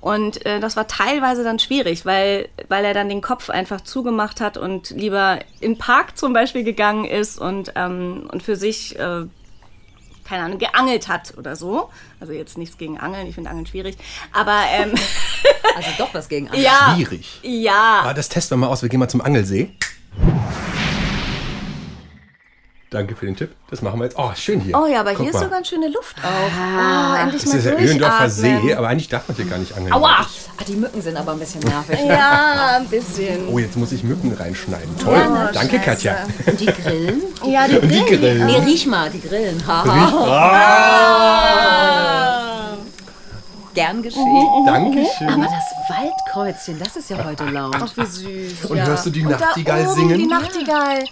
Und 0.01 0.47
äh, 0.47 0.61
das 0.61 0.77
war 0.77 0.87
teilweise 0.87 1.43
dann 1.43 1.59
schwierig, 1.59 2.07
weil, 2.07 2.49
weil 2.69 2.85
er 2.85 2.95
dann 2.95 3.09
den 3.09 3.23
Kopf 3.23 3.51
einfach 3.51 3.81
zugemacht 3.81 4.41
hat 4.41 4.57
und 4.57 4.91
lieber 4.91 5.41
in 5.59 5.73
den 5.73 5.79
Park 5.79 6.17
zum 6.17 6.33
Beispiel 6.33 6.63
gegangen 6.63 7.05
ist 7.05 7.41
und, 7.41 7.73
ähm, 7.75 8.29
und 8.31 8.45
für 8.45 8.55
sich, 8.55 8.97
äh, 9.01 9.23
keine 10.27 10.45
Ahnung, 10.45 10.59
geangelt 10.59 11.09
hat 11.09 11.35
oder 11.39 11.57
so. 11.57 11.91
Also 12.21 12.33
jetzt 12.33 12.59
nichts 12.59 12.77
gegen 12.77 12.99
Angeln, 12.99 13.27
ich 13.27 13.35
finde 13.35 13.51
Angeln 13.51 13.67
schwierig. 13.67 13.97
Aber 14.33 14.65
ähm, 14.71 14.95
Also 15.77 15.91
doch 15.99 16.15
was 16.15 16.29
gegen 16.29 16.47
andere. 16.47 16.63
ja. 16.65 16.95
Schwierig. 16.95 17.41
Ja. 17.43 18.03
Ah, 18.05 18.15
das 18.15 18.29
testen 18.29 18.57
wir 18.57 18.67
mal 18.67 18.73
aus. 18.73 18.83
Wir 18.83 18.89
gehen 18.89 19.01
mal 19.01 19.09
zum 19.09 19.21
Angelsee. 19.21 19.71
Danke 22.91 23.17
für 23.17 23.27
den 23.27 23.35
Tipp. 23.35 23.51
Das 23.69 23.83
machen 23.83 23.99
wir 23.99 24.05
jetzt. 24.05 24.17
Oh, 24.17 24.31
schön 24.37 24.61
hier. 24.61 24.79
Oh 24.79 24.87
ja, 24.87 25.01
aber 25.01 25.11
Guck 25.15 25.23
hier 25.23 25.31
ist 25.31 25.35
mal. 25.35 25.43
so 25.45 25.51
ganz 25.51 25.67
schöne 25.69 25.89
Luft 25.89 26.15
auch. 26.23 26.29
Oh, 26.29 27.17
endlich 27.21 27.43
Das 27.43 27.51
mal 27.53 27.59
ist 27.59 27.65
ja 27.67 27.73
Öhlendorfer. 27.73 28.31
See, 28.31 28.75
aber 28.75 28.87
eigentlich 28.89 29.09
darf 29.09 29.27
man 29.27 29.37
hier 29.37 29.47
gar 29.47 29.59
nicht 29.59 29.77
angeln. 29.77 29.93
Aua! 29.93 30.25
Ah, 30.59 30.65
die 30.67 30.77
Mücken 30.77 31.03
sind 31.03 31.17
aber 31.17 31.33
ein 31.33 31.39
bisschen 31.41 31.61
nervig. 31.63 31.99
Ja, 32.07 32.77
ein 32.77 32.87
bisschen. 32.87 33.49
Oh, 33.49 33.59
jetzt 33.59 33.77
muss 33.77 33.91
ich 33.91 34.05
Mücken 34.05 34.33
reinschneiden. 34.33 34.97
Toll. 34.99 35.15
Ja, 35.19 35.51
Danke, 35.53 35.79
scheiße. 35.79 35.85
Katja. 35.85 36.17
Und 36.47 36.61
die 36.61 36.67
Grillen? 36.67 37.23
Ja, 37.45 37.67
die 37.67 37.81
Die 37.81 38.05
Grillen. 38.05 38.47
Nee, 38.47 38.59
riech 38.65 38.87
mal, 38.87 39.11
die 39.11 39.21
Grillen. 39.21 39.61
Haha. 39.67 40.37
Gern 43.75 44.01
geschehen. 44.03 44.65
Dankeschön. 44.65 45.29
Aber 45.29 45.45
das 45.45 45.91
Waldkreuzchen, 45.91 46.79
das 46.79 46.97
ist 46.97 47.11
ja 47.11 47.23
heute 47.23 47.45
laut. 47.47 47.77
Ach, 47.79 47.93
wie 47.97 48.07
süß. 48.07 48.65
Und 48.71 48.77
ja. 48.79 48.87
hörst 48.87 49.05
du 49.07 49.11
die 49.11 49.25
Und 49.27 49.33
da 49.33 49.39
Nachtigall 49.39 49.83
oben 49.87 49.95
singen? 49.95 50.19
Die 50.19 50.27
Nachtigall. 50.27 51.05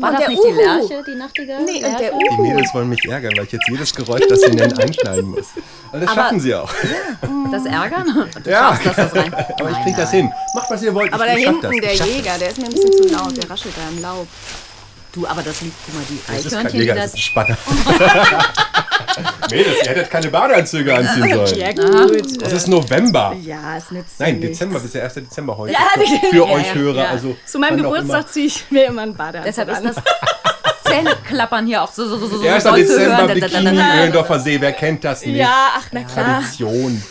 War 0.00 0.10
das 0.12 0.20
der 0.20 0.28
nicht 0.28 0.42
die 0.44 0.48
Uhu. 0.48 0.56
Lerche, 0.56 1.04
die 1.06 1.14
Nachtigall? 1.14 1.62
Nee, 1.64 1.76
und 1.76 1.82
der 1.82 1.90
Lerche? 2.10 2.18
Die 2.36 2.42
Mädels 2.42 2.74
wollen 2.74 2.88
mich 2.88 3.04
ärgern, 3.08 3.32
weil 3.36 3.44
ich 3.44 3.52
jetzt 3.52 3.68
jedes 3.68 3.94
Geräusch, 3.94 4.22
das 4.28 4.40
sie 4.42 4.50
nennen, 4.50 4.78
einschneiden 4.78 5.30
muss. 5.30 5.46
Und 5.92 6.00
das 6.02 6.10
Aber- 6.10 6.20
schaffen 6.22 6.40
sie 6.40 6.54
auch. 6.54 6.70
Das 7.50 7.64
Ärgern? 7.64 8.28
Du 8.44 8.50
Ja. 8.50 8.68
schaffst 8.82 8.86
das, 8.86 8.96
das 8.96 9.14
rein. 9.14 9.34
Aber 9.60 9.70
ich 9.70 9.82
krieg 9.84 9.96
das 9.96 10.10
hin. 10.10 10.30
Macht, 10.54 10.70
was 10.70 10.82
ihr 10.82 10.94
wollt. 10.94 11.12
Aber 11.12 11.26
ich, 11.26 11.32
da 11.32 11.38
ich 11.38 11.44
das. 11.60 11.70
hinten, 11.70 11.80
der 11.80 11.94
Jäger, 11.94 12.38
der 12.38 12.48
ist 12.50 12.58
mir 12.58 12.64
ein 12.66 12.72
bisschen 12.72 12.92
zu 12.92 13.08
laut. 13.08 13.36
Der 13.36 13.50
raschelt 13.50 13.74
da 13.76 13.88
im 13.96 14.02
Laub. 14.02 14.26
Du, 15.18 15.26
aber 15.26 15.42
das 15.42 15.60
liegt, 15.62 15.74
guck 15.84 15.94
mal, 15.96 16.02
die 16.08 16.20
Das 16.26 16.44
ist 16.44 16.50
kein 16.52 16.58
Eichhörnchen, 16.66 16.80
Jäger, 16.80 16.94
das 16.94 17.04
das... 17.04 17.10
ist 17.12 17.16
ein 17.16 17.22
Spanner. 17.22 17.56
Mädels, 19.50 19.76
ihr 19.82 19.90
hättet 19.90 20.10
keine 20.10 20.28
Badeanzüge 20.28 20.94
anziehen 20.94 21.46
sollen. 21.48 22.08
gut. 22.08 22.42
Es 22.42 22.52
ist 22.52 22.68
November. 22.68 23.34
Ja, 23.42 23.76
es 23.76 23.90
nützt 23.90 24.20
Nein. 24.20 24.40
Dezember, 24.40 24.78
bis 24.78 24.92
der 24.92 25.04
1. 25.04 25.14
Dezember 25.14 25.56
heute. 25.56 25.72
Ja, 25.72 25.80
für, 26.30 26.36
ja, 26.36 26.42
euch 26.42 26.66
ja, 26.68 26.74
Hörer. 26.74 27.02
ja. 27.02 27.10
Also, 27.10 27.36
Zu 27.46 27.58
meinem 27.58 27.78
Geburtstag 27.78 28.28
ziehe 28.30 28.46
ich 28.46 28.64
mir 28.70 28.86
immer 28.86 29.02
einen 29.02 29.16
Badeanzug 29.16 29.46
Deshalb 29.46 29.68
an. 29.76 29.84
ist 29.86 29.96
das 29.96 30.04
Zähneklappern 30.84 31.66
hier 31.66 31.82
auch 31.82 31.92
so, 31.92 32.06
so, 32.08 32.16
so, 32.16 32.28
so 32.28 32.42
immer. 32.42 32.54
1. 32.54 32.64
doll 32.64 32.86
zu 32.86 32.92
Dezember, 32.92 33.16
hören. 33.18 33.34
Bikini. 33.40 33.80
Öhlendorfer 33.98 34.38
See, 34.38 34.60
wer 34.60 34.72
kennt 34.72 35.02
das 35.04 35.24
nicht? 35.26 35.36
Ja, 35.36 35.68
ach, 35.78 35.86
na 35.92 36.02
klar. 36.04 36.24
Tradition. 36.40 37.02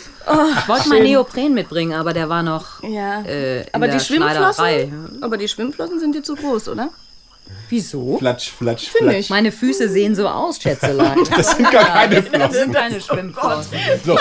Ich 0.60 0.68
wollte 0.68 0.88
mal 0.90 1.00
Neopren 1.02 1.54
mitbringen, 1.54 1.94
aber 1.94 2.12
der 2.12 2.28
war 2.28 2.42
noch 2.42 2.82
Ja. 2.82 3.22
äh, 3.22 3.60
in 3.62 3.66
aber 3.72 3.86
der 3.88 3.96
die. 3.98 4.04
Schwimmflossen? 4.04 5.18
Aber 5.22 5.36
die 5.38 5.48
Schwimmflossen 5.48 6.00
sind 6.00 6.14
dir 6.14 6.22
zu 6.22 6.34
groß, 6.36 6.68
oder? 6.68 6.88
Wieso? 7.68 8.18
Flatsch, 8.18 8.50
flatsch, 8.50 8.88
Finde 8.88 9.10
flatsch. 9.12 9.20
ich. 9.24 9.30
Meine 9.30 9.52
Füße 9.52 9.88
sehen 9.88 10.14
so 10.14 10.28
aus, 10.28 10.60
Schätzelein. 10.60 11.18
Das 11.36 11.56
sind 11.56 11.70
gar 11.70 11.84
keine 11.84 12.22
Das 12.22 12.28
Flossen. 12.28 12.52
sind 12.52 12.74
keine 12.74 13.00
Schwimmflossen. 13.00 13.78
So, 14.04 14.18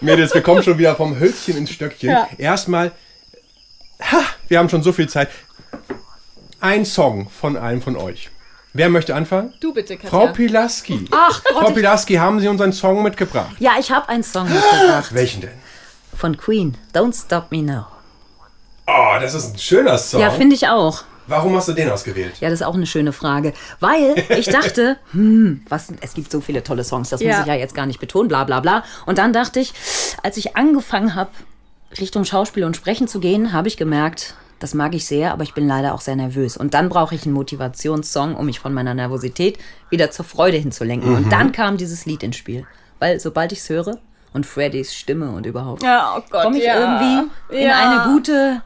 Mädels, 0.00 0.32
wir 0.34 0.42
kommen 0.42 0.62
schon 0.62 0.78
wieder 0.78 0.96
vom 0.96 1.18
Hölzchen 1.18 1.56
ins 1.56 1.70
Stöckchen. 1.70 2.10
Ja. 2.10 2.28
Erstmal, 2.38 2.92
ha, 4.00 4.22
wir 4.48 4.58
haben 4.58 4.68
schon 4.68 4.82
so 4.82 4.92
viel 4.92 5.08
Zeit. 5.08 5.28
Ein 6.60 6.84
Song 6.84 7.28
von 7.30 7.56
einem 7.56 7.80
von 7.82 7.96
euch. 7.96 8.30
Wer 8.72 8.88
möchte 8.88 9.14
anfangen? 9.14 9.52
Du 9.60 9.74
bitte, 9.74 9.96
Katja. 9.96 10.10
Frau 10.10 10.26
Pilaski. 10.28 11.06
Ach 11.10 11.42
Gott, 11.42 11.58
Frau 11.64 11.70
Pilaski, 11.72 12.14
haben 12.14 12.38
Sie 12.40 12.48
unseren 12.48 12.72
Song 12.72 13.02
mitgebracht? 13.02 13.56
Ja, 13.58 13.72
ich 13.80 13.90
habe 13.90 14.08
einen 14.08 14.22
Song 14.22 14.44
mitgebracht. 14.44 15.12
Welchen 15.12 15.40
denn? 15.40 15.50
Von 16.16 16.36
Queen. 16.36 16.76
Don't 16.94 17.18
Stop 17.18 17.50
Me 17.50 17.62
Now. 17.62 17.86
Oh, 18.86 19.18
das 19.20 19.34
ist 19.34 19.54
ein 19.54 19.58
schöner 19.58 19.98
Song. 19.98 20.20
Ja, 20.20 20.30
finde 20.30 20.54
ich 20.54 20.68
auch. 20.68 21.02
Warum 21.30 21.56
hast 21.56 21.68
du 21.68 21.72
den 21.72 21.88
ausgewählt? 21.90 22.34
Ja, 22.40 22.50
das 22.50 22.60
ist 22.60 22.66
auch 22.66 22.74
eine 22.74 22.86
schöne 22.86 23.12
Frage. 23.12 23.52
Weil 23.80 24.22
ich 24.36 24.46
dachte, 24.46 24.96
hm, 25.12 25.62
was, 25.68 25.88
es 26.00 26.14
gibt 26.14 26.30
so 26.30 26.40
viele 26.40 26.62
tolle 26.62 26.84
Songs, 26.84 27.08
das 27.10 27.20
muss 27.20 27.30
Ja. 27.30 27.40
ich 27.40 27.46
ja 27.46 27.54
jetzt 27.54 27.74
gar 27.74 27.86
nicht 27.86 28.00
betonen, 28.00 28.28
bla 28.28 28.44
bla 28.44 28.60
bla. 28.60 28.84
Und 29.06 29.18
dann 29.18 29.32
dachte 29.32 29.60
ich, 29.60 29.72
als 30.22 30.36
ich 30.36 30.56
angefangen 30.56 31.14
habe, 31.14 31.30
Richtung 31.98 32.24
Schauspiel 32.24 32.64
und 32.64 32.76
Sprechen 32.76 33.08
zu 33.08 33.18
gehen, 33.20 33.52
habe 33.52 33.68
ich 33.68 33.76
gemerkt, 33.76 34.34
das 34.60 34.74
mag 34.74 34.94
ich 34.94 35.06
sehr, 35.06 35.32
aber 35.32 35.42
ich 35.42 35.54
bin 35.54 35.66
leider 35.66 35.94
auch 35.94 36.00
sehr 36.02 36.16
nervös. 36.16 36.56
Und 36.56 36.74
dann 36.74 36.88
brauche 36.88 37.14
ich 37.14 37.24
einen 37.24 37.32
Motivationssong, 37.34 38.36
um 38.36 38.46
mich 38.46 38.60
von 38.60 38.74
meiner 38.74 38.94
Nervosität 38.94 39.58
wieder 39.88 40.10
zur 40.10 40.24
Freude 40.24 40.58
hinzulenken. 40.58 41.14
Und 41.14 41.30
dann 41.32 41.50
kam 41.52 41.76
dieses 41.78 42.04
Lied 42.06 42.22
ins 42.22 42.36
Spiel. 42.36 42.66
Weil 42.98 43.18
sobald 43.20 43.52
ich 43.52 43.60
es 43.60 43.68
höre 43.70 43.98
und 44.34 44.44
Freddys 44.46 44.94
Stimme 44.94 45.30
und 45.30 45.46
überhaupt, 45.46 45.82
Ja, 45.82 46.14
oh 46.18 46.22
Gott, 46.30 46.42
komme 46.44 46.58
ich 46.58 46.64
ja. 46.64 46.74
irgendwie 46.78 47.30
in 47.62 47.66
Ja. 47.68 48.04
eine 48.06 48.12
gute, 48.14 48.62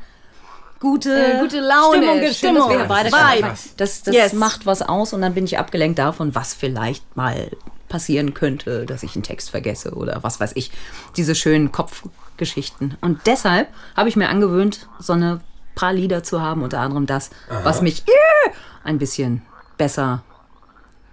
gute, 0.85 1.35
Äh, 1.35 1.41
gute 1.41 1.61
Laune, 1.61 1.97
Stimmung. 1.99 2.19
Schön, 2.21 2.35
Stimmung, 2.35 2.69
dass 2.69 2.79
wir 2.79 2.85
beide 2.85 3.11
Vibe. 3.11 3.55
Das, 3.77 4.03
das 4.03 4.15
Yes. 4.15 4.33
macht 4.35 4.67
was 4.67 4.83
aus 4.83 5.13
und 5.13 5.23
dann 5.23 5.35
bin 5.35 5.45
ich 5.45 5.59
abgelenkt 5.59 5.99
davon, 5.99 6.35
was 6.35 6.55
vielleicht 6.55 7.17
mal 7.17 7.51
passieren 7.89 8.35
könnte, 8.35 8.87
dass 8.87 9.03
ich 9.03 9.15
einen 9.15 9.23
Text 9.23 9.51
vergesse 9.51 9.93
oder 9.95 10.23
was 10.23 10.41
weiß 10.41 10.53
ich. 10.55 10.71
Diese 11.17 11.35
schönen 11.35 11.73
Kopfgeschichten. 11.73 12.97
Und 13.01 13.21
deshalb 13.27 13.69
habe 13.97 14.09
ich 14.09 14.17
mir 14.17 14.29
angewöhnt, 14.29 14.89
so 14.99 15.13
eine 15.13 15.41
paar 15.75 15.93
Lieder 15.93 16.23
zu 16.23 16.41
haben, 16.41 16.63
unter 16.63 16.81
anderem 16.81 17.07
das, 17.07 17.31
was 17.63 17.83
mich 17.83 18.03
äh, 18.07 18.51
ein 18.85 18.99
bisschen 18.99 19.43
besser 19.77 20.23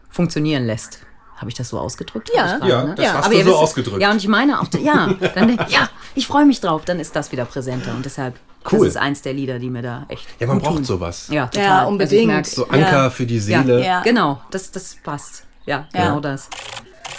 funktionieren 0.10 0.66
lässt. 0.66 1.00
Habe 1.38 1.50
ich 1.50 1.56
das 1.56 1.70
so 1.70 1.80
ausgedrückt? 1.80 2.30
Ja. 2.36 2.58
Gerade, 2.58 2.70
Ja, 2.70 2.84
ne? 2.84 2.96
das 2.96 3.13
hast 3.13 3.25
Aber 3.25 3.34
du 3.34 3.42
so 3.42 3.48
wisst- 3.48 3.58
ausgedrückt. 3.58 4.01
Ja, 4.01 4.12
und 4.12 4.18
ich 4.18 4.28
meine 4.28 4.60
auch, 4.60 4.68
ja, 4.80 5.13
dann, 5.34 5.58
ja, 5.70 5.90
ich 6.13 6.28
freue 6.28 6.46
mich 6.46 6.62
drauf, 6.62 6.86
dann 6.86 7.00
ist 7.00 7.16
das 7.16 7.32
wieder 7.32 7.46
präsenter 7.46 7.92
und 7.96 8.06
deshalb, 8.06 8.36
Cool. 8.70 8.80
das 8.86 8.96
ist 8.96 8.98
eins 9.01 9.22
der 9.22 9.34
Lieder, 9.34 9.58
die 9.60 9.70
mir 9.70 9.82
da 9.82 10.06
echt 10.10 10.25
Ja, 10.39 10.48
man 10.48 10.58
gut 10.58 10.65
braucht 10.65 10.75
tun. 10.77 10.86
sowas. 10.86 11.27
Ja, 11.30 11.48
total. 11.48 11.63
Ja, 11.65 11.77
Also 11.80 11.88
unbedingt. 11.89 12.27
merk- 12.27 12.46
So 12.46 12.68
Anker 12.68 13.10
für 13.12 13.25
die 13.25 13.39
Seele. 13.39 13.84
Ja. 13.84 14.01
Genau, 14.01 14.41
das, 14.51 14.70
das 14.72 14.96
passt. 15.03 15.44
Ja, 15.65 15.88
genau 15.94 16.20
das. 16.20 16.48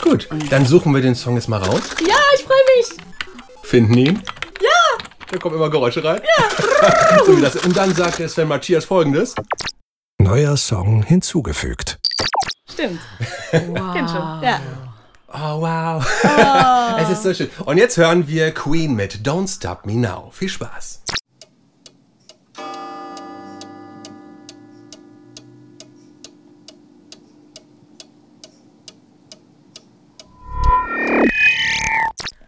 Gut, 0.03 0.29
dann 0.51 0.67
suchen 0.67 0.95
wir 0.95 1.01
den 1.03 1.15
Song 1.15 1.35
jetzt 1.37 1.49
mal 1.49 1.63
raus. 1.63 1.83
Ja, 2.01 2.17
ich 2.37 2.43
freue 2.45 2.57
mich. 2.77 2.89
Finden 3.63 3.95
ihn. 3.99 4.23
Ja. 4.61 5.05
Da 5.31 5.39
kommen 5.39 5.57
immer 5.57 5.71
Geräusche 5.71 6.03
rein. 6.05 6.21
Ja. 6.23 7.25
so 7.27 7.37
wie 7.37 7.41
das. 7.41 7.57
Und 7.57 7.77
dann 7.77 7.95
sagt 7.95 8.19
der 8.19 8.29
Sven 8.29 8.49
Matthias 8.49 8.85
folgendes. 8.85 9.35
Neuer 10.19 10.57
Song 10.57 11.03
hinzugefügt. 11.03 11.99
Stimmt. 12.71 13.01
Kennt 13.51 14.11
schon. 14.11 14.43
Ja. 14.43 14.61
Oh, 15.35 15.61
wow. 15.63 16.05
es 17.01 17.11
ist 17.11 17.23
so 17.23 17.33
schön. 17.33 17.51
Und 17.65 17.79
jetzt 17.79 17.97
hören 17.97 18.29
wir 18.29 18.53
Queen 18.53 18.95
mit 18.95 19.27
Don't 19.27 19.49
Stop 19.55 19.87
Me 19.87 19.95
Now. 19.95 20.31
Viel 20.33 20.49
Spaß. 20.49 21.03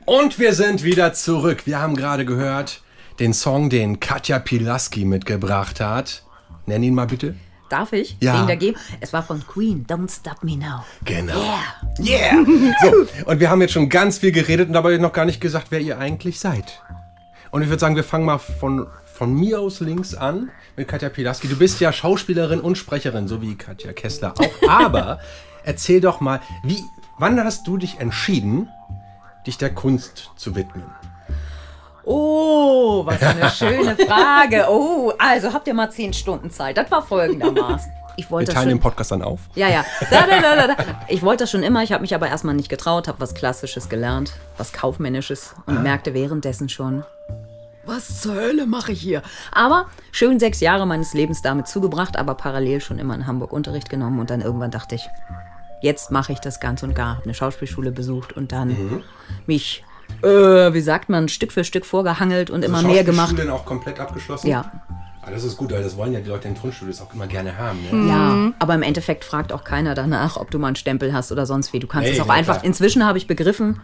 Und 0.06 0.38
wir 0.38 0.52
sind 0.52 0.84
wieder 0.84 1.14
zurück. 1.14 1.62
Wir 1.64 1.80
haben 1.80 1.96
gerade 1.96 2.26
gehört 2.26 2.82
den 3.20 3.32
Song, 3.32 3.70
den 3.70 4.00
Katja 4.00 4.38
Pilaski 4.38 5.06
mitgebracht 5.06 5.80
hat. 5.80 6.24
Nenn 6.66 6.82
ihn 6.82 6.94
mal 6.94 7.06
bitte. 7.06 7.36
Darf 7.70 7.92
ich? 7.94 8.16
Ja. 8.20 8.44
Ge 8.44 8.74
es 9.00 9.14
war 9.14 9.22
von 9.22 9.46
Queen, 9.46 9.86
Don't 9.86 10.14
Stop 10.14 10.44
Me 10.44 10.56
Now. 10.56 10.84
Genau. 11.04 11.40
Yeah. 11.98 12.34
Yeah! 12.36 12.44
So, 12.82 13.06
und 13.24 13.40
wir 13.40 13.48
haben 13.48 13.62
jetzt 13.62 13.72
schon 13.72 13.88
ganz 13.88 14.18
viel 14.18 14.32
geredet 14.32 14.68
und 14.68 14.74
dabei 14.74 14.98
noch 14.98 15.12
gar 15.12 15.24
nicht 15.24 15.40
gesagt, 15.40 15.68
wer 15.70 15.80
ihr 15.80 15.98
eigentlich 15.98 16.38
seid. 16.38 16.82
Und 17.50 17.62
ich 17.62 17.68
würde 17.68 17.80
sagen, 17.80 17.96
wir 17.96 18.04
fangen 18.04 18.26
mal 18.26 18.38
von, 18.38 18.86
von 19.06 19.32
mir 19.32 19.60
aus 19.60 19.80
links 19.80 20.14
an 20.14 20.50
mit 20.76 20.86
Katja 20.86 21.08
Pilaski. 21.08 21.48
Du 21.48 21.56
bist 21.56 21.80
ja 21.80 21.92
Schauspielerin 21.92 22.60
und 22.60 22.76
Sprecherin, 22.76 23.26
so 23.26 23.40
wie 23.40 23.54
Katja 23.54 23.92
Kessler 23.94 24.34
auch. 24.38 24.68
Aber 24.68 25.20
erzähl 25.64 26.02
doch 26.02 26.20
mal, 26.20 26.40
wie, 26.62 26.82
wann 27.18 27.42
hast 27.42 27.66
du 27.66 27.78
dich 27.78 28.00
entschieden, 28.00 28.68
dich 29.46 29.58
der 29.58 29.74
Kunst 29.74 30.30
zu 30.36 30.54
widmen? 30.54 30.84
Oh, 32.04 33.04
was 33.06 33.22
eine 33.22 33.50
schöne 33.50 33.96
Frage. 34.06 34.66
Oh, 34.68 35.12
also 35.18 35.52
habt 35.52 35.66
ihr 35.66 35.74
mal 35.74 35.90
zehn 35.90 36.12
Stunden 36.12 36.50
Zeit. 36.50 36.76
Das 36.76 36.90
war 36.90 37.02
folgendermaßen. 37.02 37.90
Ich 38.16 38.26
Wir 38.26 38.30
wollte 38.30 38.52
teilen 38.52 38.64
schon, 38.64 38.78
den 38.78 38.80
Podcast 38.80 39.10
dann 39.10 39.22
auf. 39.22 39.40
Ja, 39.54 39.68
ja. 39.68 39.84
Da, 40.10 40.26
da, 40.26 40.66
da. 40.68 40.76
Ich 41.08 41.22
wollte 41.22 41.44
das 41.44 41.50
schon 41.50 41.62
immer, 41.62 41.82
ich 41.82 41.92
habe 41.92 42.02
mich 42.02 42.14
aber 42.14 42.28
erstmal 42.28 42.54
nicht 42.54 42.68
getraut, 42.68 43.08
habe 43.08 43.20
was 43.20 43.34
Klassisches 43.34 43.88
gelernt, 43.88 44.34
was 44.56 44.72
Kaufmännisches 44.72 45.54
und 45.66 45.82
merkte 45.82 46.14
währenddessen 46.14 46.68
schon, 46.68 47.04
was 47.86 48.20
zur 48.22 48.34
Hölle 48.34 48.66
mache 48.66 48.92
ich 48.92 49.00
hier? 49.00 49.22
Aber 49.52 49.86
schön 50.12 50.38
sechs 50.40 50.60
Jahre 50.60 50.86
meines 50.86 51.12
Lebens 51.12 51.42
damit 51.42 51.66
zugebracht, 51.66 52.16
aber 52.16 52.34
parallel 52.34 52.80
schon 52.80 52.98
immer 52.98 53.14
in 53.14 53.26
Hamburg 53.26 53.52
Unterricht 53.52 53.90
genommen 53.90 54.20
und 54.20 54.30
dann 54.30 54.40
irgendwann 54.40 54.70
dachte 54.70 54.94
ich, 54.94 55.08
jetzt 55.84 56.10
mache 56.10 56.32
ich 56.32 56.40
das 56.40 56.58
ganz 56.60 56.82
und 56.82 56.94
gar. 56.94 57.20
Eine 57.24 57.34
Schauspielschule 57.34 57.92
besucht 57.92 58.32
und 58.32 58.50
dann 58.52 59.02
mich, 59.46 59.84
äh, 60.22 60.26
wie 60.72 60.80
sagt 60.80 61.08
man, 61.08 61.28
Stück 61.28 61.52
für 61.52 61.62
Stück 61.64 61.84
vorgehangelt 61.86 62.50
und 62.50 62.64
immer 62.64 62.82
mehr 62.82 63.04
gemacht. 63.04 63.28
Schauspielschule 63.30 63.54
auch 63.54 63.64
komplett 63.64 64.00
abgeschlossen? 64.00 64.48
Ja. 64.48 64.72
Ah, 65.26 65.30
das 65.30 65.44
ist 65.44 65.56
gut, 65.56 65.72
weil 65.72 65.82
das 65.82 65.96
wollen 65.96 66.12
ja 66.12 66.20
die 66.20 66.28
Leute 66.28 66.48
in 66.48 66.54
Tonstudios 66.54 67.00
auch 67.00 67.14
immer 67.14 67.26
gerne 67.26 67.56
haben. 67.56 67.78
Ne? 67.90 68.08
Ja, 68.08 68.52
aber 68.58 68.74
im 68.74 68.82
Endeffekt 68.82 69.24
fragt 69.24 69.52
auch 69.54 69.64
keiner 69.64 69.94
danach, 69.94 70.36
ob 70.36 70.50
du 70.50 70.58
mal 70.58 70.66
einen 70.68 70.76
Stempel 70.76 71.14
hast 71.14 71.32
oder 71.32 71.46
sonst 71.46 71.72
wie. 71.72 71.78
Du 71.78 71.86
kannst 71.86 72.08
Nee, 72.10 72.16
es 72.16 72.20
auch 72.20 72.26
na 72.26 72.34
einfach. 72.34 72.54
klar. 72.56 72.64
Inzwischen 72.64 73.06
habe 73.06 73.16
ich 73.16 73.26
begriffen, 73.26 73.80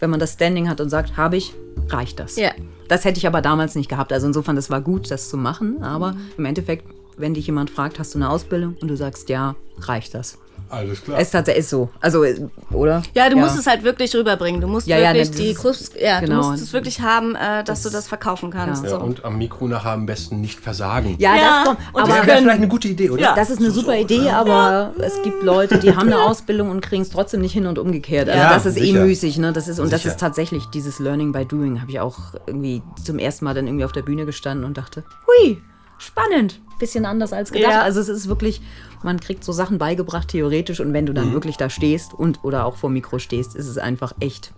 wenn 0.00 0.10
man 0.10 0.20
das 0.20 0.34
Standing 0.34 0.68
hat 0.68 0.80
und 0.82 0.90
sagt, 0.90 1.16
habe 1.16 1.36
ich, 1.38 1.54
reicht 1.88 2.18
das. 2.18 2.36
Ja. 2.36 2.50
Das 2.88 3.06
hätte 3.06 3.16
ich 3.18 3.26
aber 3.26 3.40
damals 3.40 3.74
nicht 3.74 3.88
gehabt. 3.88 4.12
Also 4.12 4.26
insofern, 4.26 4.54
das 4.56 4.68
war 4.68 4.82
gut, 4.82 5.10
das 5.10 5.30
zu 5.30 5.38
machen. 5.38 5.82
Aber 5.82 6.14
im 6.36 6.44
Endeffekt, 6.44 6.86
wenn 7.16 7.32
dich 7.32 7.46
jemand 7.46 7.70
fragt, 7.70 7.98
hast 7.98 8.14
du 8.14 8.18
eine 8.18 8.28
Ausbildung 8.28 8.76
und 8.82 8.88
du 8.88 8.96
sagst 8.96 9.30
ja, 9.30 9.54
reicht 9.78 10.14
das. 10.14 10.36
Alles 10.72 11.02
klar. 11.04 11.18
Es 11.18 11.26
ist 11.28 11.30
tatsächlich 11.32 11.64
ist 11.64 11.70
so. 11.70 11.90
Also, 12.00 12.24
oder? 12.72 13.02
Ja, 13.14 13.28
du 13.28 13.36
musst 13.36 13.58
es 13.58 13.66
halt 13.66 13.84
wirklich 13.84 14.14
rüberbringen. 14.16 14.60
Du 14.60 14.66
musst 14.66 14.86
Ja, 14.86 14.96
ja, 14.96 15.10
wirklich 15.10 15.28
das 15.28 15.36
die 15.36 15.50
ist- 15.50 15.60
Krux, 15.60 15.90
ja, 16.00 16.18
genau. 16.20 16.40
du 16.42 16.48
musst 16.50 16.62
es 16.62 16.72
wirklich 16.72 17.00
haben, 17.02 17.34
äh, 17.34 17.62
dass 17.62 17.82
du 17.82 17.90
das 17.90 18.08
verkaufen 18.08 18.50
kannst. 18.50 18.82
Ja. 18.84 18.90
ja, 18.90 18.96
So. 18.98 19.04
und 19.04 19.24
am 19.24 19.36
Mikro 19.36 19.68
nachher 19.68 19.92
am 19.92 20.06
besten 20.06 20.40
nicht 20.40 20.58
versagen. 20.60 21.16
Ja, 21.18 21.34
Ja, 21.36 21.40
das 21.42 21.64
kommt. 21.66 21.78
und 21.92 22.00
Aber 22.00 22.08
das 22.08 22.16
Das 22.18 22.26
wäre 22.26 22.38
vielleicht 22.38 22.56
eine 22.58 22.68
gute 22.68 22.88
Idee, 22.88 23.10
oder? 23.10 23.20
Ja. 23.20 23.34
Das 23.34 23.50
ist 23.50 23.58
eine 23.60 23.70
super 23.70 23.96
Idee, 23.98 24.30
aber 24.30 24.94
es 24.98 25.20
gibt 25.22 25.42
Leute, 25.42 25.78
die 25.78 25.94
haben 25.94 26.06
eine 26.08 26.20
Ausbildung 26.22 26.70
und 26.70 26.80
kriegen 26.80 27.02
es 27.02 27.10
trotzdem 27.10 27.42
nicht 27.42 27.52
hin 27.52 27.66
und 27.66 27.78
umgekehrt. 27.78 28.28
Also 28.30 28.40
Ja, 28.40 28.54
das 28.54 28.64
ist 28.66 28.74
sicher. 28.74 28.98
eh 29.00 29.04
müßig, 29.04 29.36
ne? 29.38 29.52
Das 29.52 29.68
ist, 29.68 29.78
und 29.78 29.92
das 29.92 30.02
Sicher. 30.02 30.14
ist 30.14 30.20
tatsächlich 30.20 30.64
dieses 30.72 30.98
Learning 30.98 31.32
by 31.32 31.44
Doing. 31.44 31.80
Habe 31.82 31.90
ich 31.90 32.00
auch 32.00 32.16
irgendwie 32.46 32.82
zum 33.04 33.18
ersten 33.18 33.44
Mal 33.44 33.52
dann 33.54 33.66
irgendwie 33.66 33.84
auf 33.84 33.92
der 33.92 34.02
Bühne 34.02 34.24
gestanden 34.24 34.64
und 34.64 34.78
dachte, 34.78 35.04
hui, 35.26 35.60
spannend. 36.02 36.60
Bisschen 36.78 37.06
anders 37.06 37.32
als 37.32 37.52
gedacht. 37.52 37.72
Ja. 37.72 37.82
Also 37.82 38.00
es 38.00 38.08
ist 38.08 38.26
wirklich, 38.28 38.60
man 39.02 39.20
kriegt 39.20 39.44
so 39.44 39.52
Sachen 39.52 39.78
beigebracht, 39.78 40.28
theoretisch, 40.28 40.80
und 40.80 40.92
wenn 40.92 41.06
du 41.06 41.12
dann 41.12 41.32
wirklich 41.32 41.56
da 41.56 41.70
stehst 41.70 42.12
und 42.12 42.42
oder 42.42 42.64
auch 42.66 42.76
vor 42.76 42.90
dem 42.90 42.94
Mikro 42.94 43.18
stehst, 43.20 43.54
ist 43.54 43.68
es 43.68 43.78
einfach 43.78 44.12
echt 44.20 44.52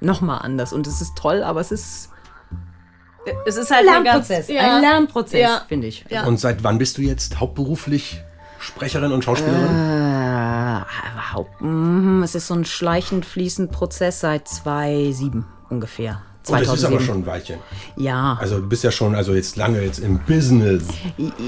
nochmal 0.00 0.40
anders. 0.42 0.72
Und 0.74 0.86
es 0.86 1.00
ist 1.00 1.16
toll, 1.16 1.42
aber 1.42 1.60
es 1.60 1.72
ist 1.72 2.10
Es 3.46 3.56
ist 3.56 3.70
halt 3.70 3.86
Lernprozess. 3.86 4.46
ganz- 4.46 4.48
ja. 4.48 4.76
Ein 4.76 4.82
Lernprozess, 4.82 5.40
Ja. 5.40 5.62
finde 5.68 5.86
ich. 5.88 6.04
Ja. 6.10 6.24
Und 6.26 6.38
seit 6.38 6.62
wann 6.62 6.78
bist 6.78 6.98
du 6.98 7.02
jetzt 7.02 7.40
hauptberuflich 7.40 8.20
Sprecherin 8.60 9.10
und 9.12 9.24
Schauspielerin? 9.24 9.66
Äh, 9.66 11.64
mm, 11.64 12.22
es 12.22 12.34
ist 12.34 12.46
so 12.46 12.54
ein 12.54 12.64
schleichend 12.64 13.24
fließend 13.26 13.72
Prozess 13.72 14.20
seit 14.20 14.46
2007 14.48 15.44
ungefähr. 15.70 16.22
Oh, 16.48 16.52
das 16.52 16.62
ist 16.62 16.68
aber 16.84 16.98
2007. 16.98 17.00
schon 17.06 17.16
ein 17.18 17.26
Weilchen. 17.26 17.58
Ja, 17.96 18.38
Also 18.40 18.60
du 18.60 18.68
bist 18.68 18.84
ja 18.84 18.90
schon, 18.90 19.14
also 19.14 19.34
jetzt 19.34 19.56
lange 19.56 19.80
jetzt 19.82 19.98
im 19.98 20.18
Business. 20.20 20.84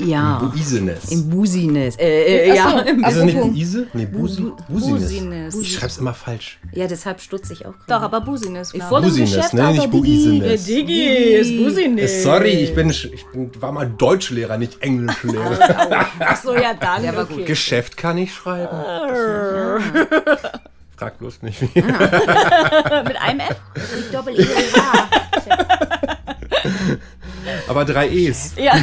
ja. 0.05 0.51
Business. 0.55 1.11
Im 1.11 1.29
Business. 1.31 1.97
Äh, 1.97 2.49
äh, 2.51 2.57
ja, 2.57 2.81
im 2.81 3.03
das 3.03 3.17
nicht 3.23 3.37
Apropos- 3.37 3.57
Ise? 3.57 3.87
Nee, 3.93 4.07
Busi. 4.07 4.43
Business. 4.69 5.03
Business. 5.13 5.55
Ich 5.55 5.75
schreib's 5.75 5.99
immer 5.99 6.15
falsch. 6.15 6.59
ja, 6.73 6.87
deshalb 6.87 7.21
stutze 7.21 7.53
ich 7.53 7.65
auch. 7.67 7.75
Doch, 7.87 8.01
gerade. 8.01 8.05
aber 8.07 8.21
Business. 8.23 8.73
Ich 8.75 8.83
vor 8.83 9.01
dem 9.01 9.11
Business, 9.11 9.35
Geschäft 9.35 9.55
ne? 9.55 9.73
Nicht 9.73 9.91
Business. 9.91 10.65
Digi 10.65 11.05
ist 11.05 11.57
Business. 11.57 12.23
Sorry, 12.23 12.51
ich 12.51 12.75
bin, 12.75 12.91
ich 12.91 13.25
bin, 13.33 13.51
war 13.61 13.73
mal 13.73 13.89
Deutschlehrer, 13.89 14.59
nicht 14.59 14.83
Englischlehrer. 14.83 15.59
Ach 16.19 16.37
so, 16.43 16.55
ja, 16.55 16.75
dann. 16.79 17.03
Der 17.03 17.15
war 17.15 17.25
okay. 17.25 17.35
gut. 17.37 17.47
Geschäft 17.47 17.97
kann 17.97 18.19
ich 18.19 18.35
schreiben. 18.35 18.69
Frag 20.99 21.19
bloß 21.19 21.43
nicht 21.43 21.61
wie. 21.63 21.71
Mit 21.83 23.17
einem 23.21 23.41
F? 23.41 23.57
Doppel 24.13 24.39
E. 24.41 24.47
Aber 27.69 27.85
drei 27.85 28.09
E's. 28.09 28.55
Ja. 28.57 28.75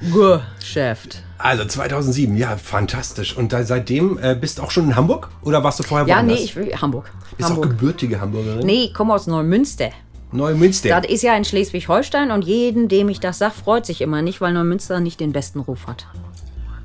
Geschäft. 0.58 1.22
Also 1.38 1.64
2007, 1.64 2.36
ja, 2.36 2.56
fantastisch. 2.56 3.36
Und 3.36 3.52
da, 3.52 3.64
seitdem 3.64 4.18
äh, 4.22 4.34
bist 4.34 4.58
du 4.58 4.62
auch 4.62 4.70
schon 4.70 4.84
in 4.84 4.96
Hamburg? 4.96 5.28
Oder 5.42 5.64
warst 5.64 5.78
du 5.78 5.82
vorher 5.82 6.06
Ja, 6.06 6.22
nee, 6.22 6.28
woanders? 6.28 6.44
ich 6.44 6.56
will 6.56 6.74
Hamburg. 6.76 7.10
Bist 7.36 7.40
du 7.40 7.44
auch 7.44 7.48
Hamburg. 7.56 7.70
gebürtige 7.70 8.20
Hamburgerin? 8.20 8.66
Nee, 8.66 8.84
ich 8.84 8.94
komme 8.94 9.14
aus 9.14 9.26
Neumünster. 9.26 9.90
Neumünster. 10.32 11.00
Das 11.00 11.10
ist 11.10 11.22
ja 11.22 11.34
in 11.36 11.44
Schleswig-Holstein 11.44 12.30
und 12.30 12.42
jeden, 12.44 12.88
dem 12.88 13.08
ich 13.08 13.20
das 13.20 13.38
sage, 13.38 13.54
freut 13.54 13.86
sich 13.86 14.00
immer 14.00 14.22
nicht, 14.22 14.40
weil 14.40 14.52
Neumünster 14.52 15.00
nicht 15.00 15.20
den 15.20 15.32
besten 15.32 15.60
Ruf 15.60 15.86
hat. 15.86 16.06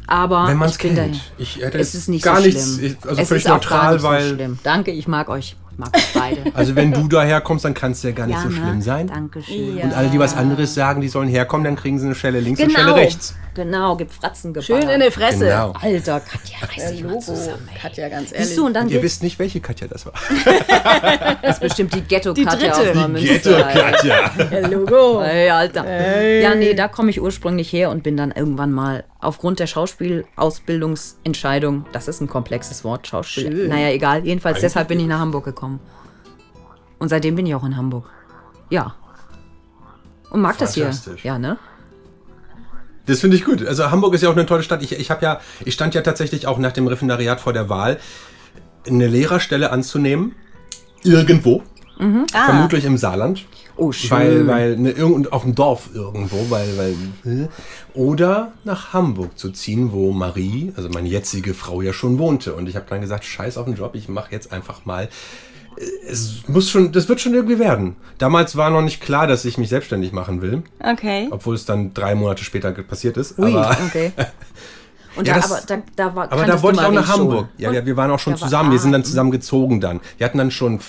Aber 0.07 0.47
Wenn 0.47 0.57
man 0.57 0.69
es 0.69 0.77
kennt. 0.77 0.97
dahin. 0.97 1.19
Ich 1.37 1.57
hätte 1.61 1.77
Es 1.79 1.95
ist 1.95 2.07
nicht 2.09 2.23
gar 2.23 2.37
so 2.37 2.45
nichts, 2.45 2.75
schlimm. 2.75 2.85
ich- 3.01 3.09
also 3.09 3.21
es 3.21 3.27
völlig 3.27 3.45
ist 3.45 3.49
auch 3.51 3.59
gar 3.61 3.91
neutral, 3.91 3.93
nicht 3.93 4.01
so 4.01 4.07
weil. 4.07 4.29
schlimm. 4.35 4.59
Danke, 4.63 4.91
ich 4.91 5.07
mag 5.07 5.29
euch. 5.29 5.55
Ich 5.71 5.77
mag 5.79 5.95
euch 5.95 6.13
beide. 6.13 6.37
Also 6.53 6.75
wenn 6.75 6.91
du 6.93 7.07
daher 7.07 7.41
kommst, 7.41 7.65
dann 7.65 7.73
kann 7.73 7.91
es 7.93 8.03
ja 8.03 8.11
gar 8.11 8.27
nicht 8.27 8.39
so 8.39 8.47
ne? 8.49 8.55
schlimm 8.55 8.81
sein. 8.81 9.07
Dankeschön. 9.07 9.77
Und 9.79 9.93
alle, 9.93 10.09
die 10.09 10.19
was 10.19 10.35
anderes 10.35 10.73
sagen, 10.73 11.01
die 11.01 11.07
sollen 11.09 11.27
herkommen, 11.27 11.63
dann 11.65 11.75
kriegen 11.75 11.99
sie 11.99 12.05
eine 12.05 12.15
Schelle 12.15 12.39
links 12.39 12.59
und 12.59 12.65
eine 12.67 12.73
Genau. 12.75 12.87
Schelle 12.89 12.95
rechts. 13.01 13.35
Genau, 13.55 13.95
gibt 13.95 14.11
Fratzen 14.13 14.53
Schön 14.61 14.87
in 14.89 14.99
der 14.99 15.11
Fresse. 15.11 15.45
Genau. 15.45 15.71
Alter, 15.71 16.19
Katja, 16.19 16.57
reiß 16.67 16.91
dich 16.91 17.03
mal 17.03 17.19
zusammen. 17.19 17.67
ey. 17.71 17.79
Katja, 17.79 18.09
ganz 18.09 18.31
ehrlich. 18.33 18.47
Siehst 18.47 18.57
du, 18.59 18.65
und 18.65 18.73
dann 18.73 18.87
Und 18.87 18.91
ihr 18.91 19.01
wisst 19.01 19.23
nicht, 19.23 19.39
welche 19.39 19.61
Katja 19.61 19.87
das 19.87 20.05
war. 20.05 20.13
das 21.41 21.59
bestimmt 21.61 21.95
die 21.95 22.01
Ghetto-Katja 22.01 22.51
dritte. 22.53 22.73
aus 22.73 22.91
Die 22.91 22.97
Neumünster. 22.99 23.67
ey. 23.67 23.73
Katja. 23.73 24.31
Logo. 24.67 25.21
Ey, 25.21 25.49
Alter. 25.49 25.85
Ja, 26.41 26.53
nee, 26.53 26.73
da 26.73 26.89
komme 26.89 27.09
ich 27.09 27.21
ursprünglich 27.21 27.71
her 27.71 27.89
und 27.91 28.03
bin 28.03 28.17
dann 28.17 28.31
irgendwann 28.31 28.73
mal 28.73 29.05
aufgrund 29.19 29.59
der 29.59 29.67
Schauspielausbildungsentscheidung, 29.67 31.85
das 31.93 32.07
ist 32.07 32.21
ein 32.21 32.27
komplexes 32.27 32.83
Wort, 32.83 33.07
Schauspiel. 33.07 33.51
Schön. 33.51 33.69
Naja, 33.69 33.89
egal. 33.89 34.25
Jedenfalls 34.25 34.59
deshalb 34.59 34.89
bin 34.89 34.99
ich 34.99 35.07
nach 35.07 35.19
Hamburg 35.19 35.45
gekommen. 35.45 35.79
Und 36.99 37.09
seitdem 37.09 37.35
bin 37.35 37.45
ich 37.45 37.55
auch 37.55 37.63
in 37.63 37.77
Hamburg. 37.77 38.09
Ja. 38.69 38.95
Und 40.29 40.41
mag 40.41 40.57
das 40.57 40.73
hier. 40.73 40.91
Ja, 41.23 41.39
ne? 41.39 41.57
Das 43.05 43.19
finde 43.19 43.37
ich 43.37 43.45
gut. 43.45 43.65
Also 43.65 43.91
Hamburg 43.91 44.13
ist 44.13 44.21
ja 44.21 44.29
auch 44.29 44.35
eine 44.35 44.45
tolle 44.45 44.63
Stadt. 44.63 44.81
Ich, 44.81 44.91
ich 44.93 45.11
habe 45.11 45.23
ja, 45.23 45.39
ich 45.63 45.73
stand 45.73 45.93
ja 45.93 46.01
tatsächlich 46.01 46.47
auch 46.47 46.57
nach 46.57 46.71
dem 46.71 46.87
Referendariat 46.87 47.39
vor 47.39 47.53
der 47.53 47.69
Wahl, 47.69 47.99
eine 48.87 49.07
Lehrerstelle 49.07 49.71
anzunehmen. 49.71 50.35
Irgendwo. 51.03 51.63
Vermutlich 52.45 52.85
im 52.85 52.97
Saarland. 52.97 53.45
Oh, 53.77 53.91
schön. 53.91 54.11
Weil, 54.11 54.47
weil, 54.47 54.77
ne, 54.77 54.91
irgend, 54.91 55.33
auf 55.33 55.43
dem 55.43 55.53
Dorf 55.53 55.89
irgendwo, 55.93 56.49
weil, 56.49 56.77
weil, 56.77 56.95
äh, 57.25 57.47
oder 57.93 58.53
nach 58.63 58.93
Hamburg 58.93 59.37
zu 59.37 59.51
ziehen, 59.51 59.91
wo 59.91 60.11
Marie, 60.11 60.71
also 60.77 60.87
meine 60.89 61.09
jetzige 61.09 61.53
Frau, 61.53 61.81
ja 61.81 61.91
schon 61.91 62.17
wohnte. 62.17 62.53
Und 62.53 62.69
ich 62.69 62.75
habe 62.75 62.85
dann 62.89 63.01
gesagt, 63.01 63.25
scheiß 63.25 63.57
auf 63.57 63.65
den 63.65 63.75
Job, 63.75 63.95
ich 63.95 64.07
mache 64.07 64.31
jetzt 64.31 64.53
einfach 64.53 64.85
mal. 64.85 65.09
Es 66.09 66.43
muss 66.47 66.69
schon, 66.69 66.91
das 66.91 67.09
wird 67.09 67.19
schon 67.21 67.33
irgendwie 67.33 67.59
werden. 67.59 67.95
Damals 68.17 68.55
war 68.55 68.69
noch 68.69 68.81
nicht 68.81 69.01
klar, 69.01 69.27
dass 69.27 69.43
ich 69.45 69.57
mich 69.57 69.69
selbstständig 69.69 70.11
machen 70.13 70.41
will, 70.41 70.63
Okay. 70.79 71.27
obwohl 71.31 71.55
es 71.55 71.65
dann 71.65 71.93
drei 71.93 72.15
Monate 72.15 72.43
später 72.43 72.71
passiert 72.71 73.17
ist. 73.17 73.37
Ui, 73.39 73.53
aber 73.53 73.75
okay. 73.87 74.11
Und 75.17 75.27
Ja, 75.27 75.35
da, 75.35 75.39
das- 75.41 75.51
aber 75.51 75.61
da, 75.65 75.83
da 75.95 76.15
war 76.15 76.31
aber 76.31 76.45
da 76.45 76.61
wollte 76.61 76.79
ich 76.81 76.85
auch 76.85 76.91
nach. 76.91 77.07
Hamburg. 77.07 77.47
Ja, 77.57 77.71
ja, 77.71 77.85
wir 77.85 77.95
waren 77.97 78.11
auch 78.11 78.19
schon 78.19 78.33
Da 78.33 78.41
war- 78.41 78.47
zusammen. 78.47 78.71
wir 78.71 78.79
sind 78.79 78.91
dann 78.91 79.01
ah, 79.01 79.05
zusammen 79.05 79.31
gezogen 79.31 79.79
dann. 79.81 80.01
Wir 80.17 80.25
hatten 80.25 80.37
dann 80.37 80.51
schon 80.51 80.79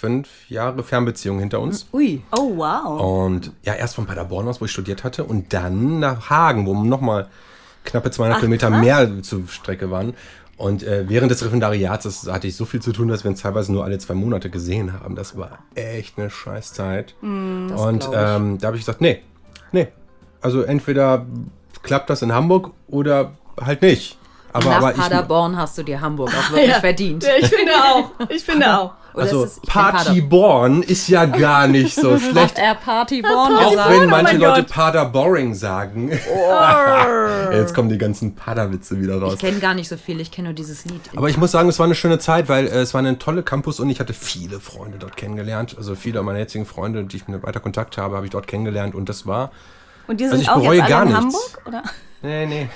fünf 0.00 0.28
Jahre 0.48 0.82
Fernbeziehung 0.82 1.38
hinter 1.38 1.60
uns. 1.60 1.86
Ui. 1.92 2.22
Oh, 2.32 2.56
wow. 2.56 3.00
Und 3.26 3.52
ja, 3.62 3.74
erst 3.74 3.94
von 3.94 4.06
Paderborn 4.06 4.48
aus, 4.48 4.60
wo 4.60 4.64
ich 4.66 4.70
studiert 4.72 5.04
hatte, 5.04 5.24
und 5.24 5.52
dann 5.52 6.00
nach 6.00 6.28
Hagen, 6.28 6.66
wo 6.66 6.74
nochmal 6.74 7.28
knappe 7.84 8.10
200 8.10 8.36
Ach, 8.36 8.40
Kilometer 8.40 8.68
krass. 8.70 8.80
mehr 8.80 9.22
zur 9.22 9.48
Strecke 9.48 9.90
waren. 9.90 10.14
Und 10.62 10.84
äh, 10.84 11.08
während 11.08 11.32
des 11.32 11.42
Referendariats 11.42 12.04
das 12.04 12.32
hatte 12.32 12.46
ich 12.46 12.54
so 12.54 12.64
viel 12.64 12.80
zu 12.80 12.92
tun, 12.92 13.08
dass 13.08 13.24
wir 13.24 13.32
uns 13.32 13.42
teilweise 13.42 13.72
nur 13.72 13.82
alle 13.82 13.98
zwei 13.98 14.14
Monate 14.14 14.48
gesehen 14.48 14.92
haben. 14.92 15.16
Das 15.16 15.36
war 15.36 15.58
echt 15.74 16.16
eine 16.16 16.30
Scheißzeit. 16.30 17.16
Hm, 17.20 17.72
und 17.72 18.04
ich. 18.04 18.10
ähm, 18.14 18.58
da 18.58 18.68
habe 18.68 18.76
ich 18.76 18.82
gesagt, 18.82 19.00
nee, 19.00 19.22
nee. 19.72 19.88
Also 20.40 20.62
entweder 20.62 21.26
klappt 21.82 22.10
das 22.10 22.22
in 22.22 22.32
Hamburg 22.32 22.70
oder 22.86 23.32
halt 23.60 23.82
nicht. 23.82 24.16
Aber, 24.52 24.66
Nach 24.66 24.76
aber 24.76 24.92
ich, 24.92 24.98
Paderborn 24.98 25.56
hast 25.56 25.78
du 25.78 25.82
dir 25.82 26.00
Hamburg 26.00 26.28
auch 26.28 26.52
wirklich 26.54 26.76
verdient. 26.76 27.24
Ja, 27.24 27.32
ich 27.40 27.48
finde 27.48 27.72
auch. 27.72 28.10
Ich 28.28 28.44
finde 28.44 28.78
auch. 28.78 28.92
Oder 29.14 29.22
also 29.24 29.44
ist 29.44 29.58
es- 29.58 29.60
Partyborn 29.68 30.82
ist 30.82 31.08
ja 31.08 31.26
gar 31.26 31.66
nicht 31.68 31.94
so 31.94 32.18
schlecht. 32.18 32.56
Hat 32.56 32.58
er 32.58 32.74
Partyborn 32.74 33.54
Auch 33.56 33.70
gesagt? 33.70 33.90
wenn 33.90 34.08
manche 34.10 34.32
mein 34.32 34.40
Leute 34.40 34.62
Gott. 34.62 34.70
Paderboring 34.70 35.54
sagen. 35.54 36.10
Jetzt 37.52 37.74
kommen 37.74 37.88
die 37.88 37.98
ganzen 37.98 38.34
Paderwitze 38.34 39.00
wieder 39.00 39.20
raus. 39.20 39.34
Ich 39.34 39.40
kenne 39.40 39.58
gar 39.58 39.74
nicht 39.74 39.88
so 39.88 39.96
viel, 39.96 40.20
ich 40.20 40.30
kenne 40.30 40.48
nur 40.48 40.54
dieses 40.54 40.84
Lied. 40.84 41.00
Aber 41.16 41.28
ich 41.28 41.36
muss 41.36 41.50
sagen, 41.52 41.68
es 41.68 41.78
war 41.78 41.86
eine 41.86 41.94
schöne 41.94 42.18
Zeit, 42.18 42.48
weil 42.48 42.66
äh, 42.66 42.80
es 42.80 42.94
war 42.94 42.98
eine 43.00 43.18
tolle 43.18 43.42
Campus 43.42 43.80
und 43.80 43.90
ich 43.90 44.00
hatte 44.00 44.14
viele 44.14 44.60
Freunde 44.60 44.98
dort 44.98 45.16
kennengelernt. 45.16 45.74
Also 45.76 45.94
viele 45.94 46.22
meiner 46.22 46.38
jetzigen 46.38 46.64
Freunde, 46.66 47.04
die 47.04 47.16
ich 47.16 47.28
mit 47.28 47.42
weiter 47.42 47.60
Kontakt 47.60 47.98
habe, 47.98 48.16
habe 48.16 48.26
ich 48.26 48.32
dort 48.32 48.46
kennengelernt 48.46 48.94
und 48.94 49.08
das 49.08 49.26
war. 49.26 49.50
Und 50.08 50.20
die 50.20 50.24
Also 50.24 50.36
sind 50.36 50.42
ich 50.42 50.48
auch 50.50 50.62
jetzt 50.72 50.82
alle 50.92 51.02
in 51.02 51.08
nichts. 51.08 51.16
Hamburg? 51.24 51.66
Oder? 51.66 51.82
Nee, 52.22 52.46
nee. 52.46 52.68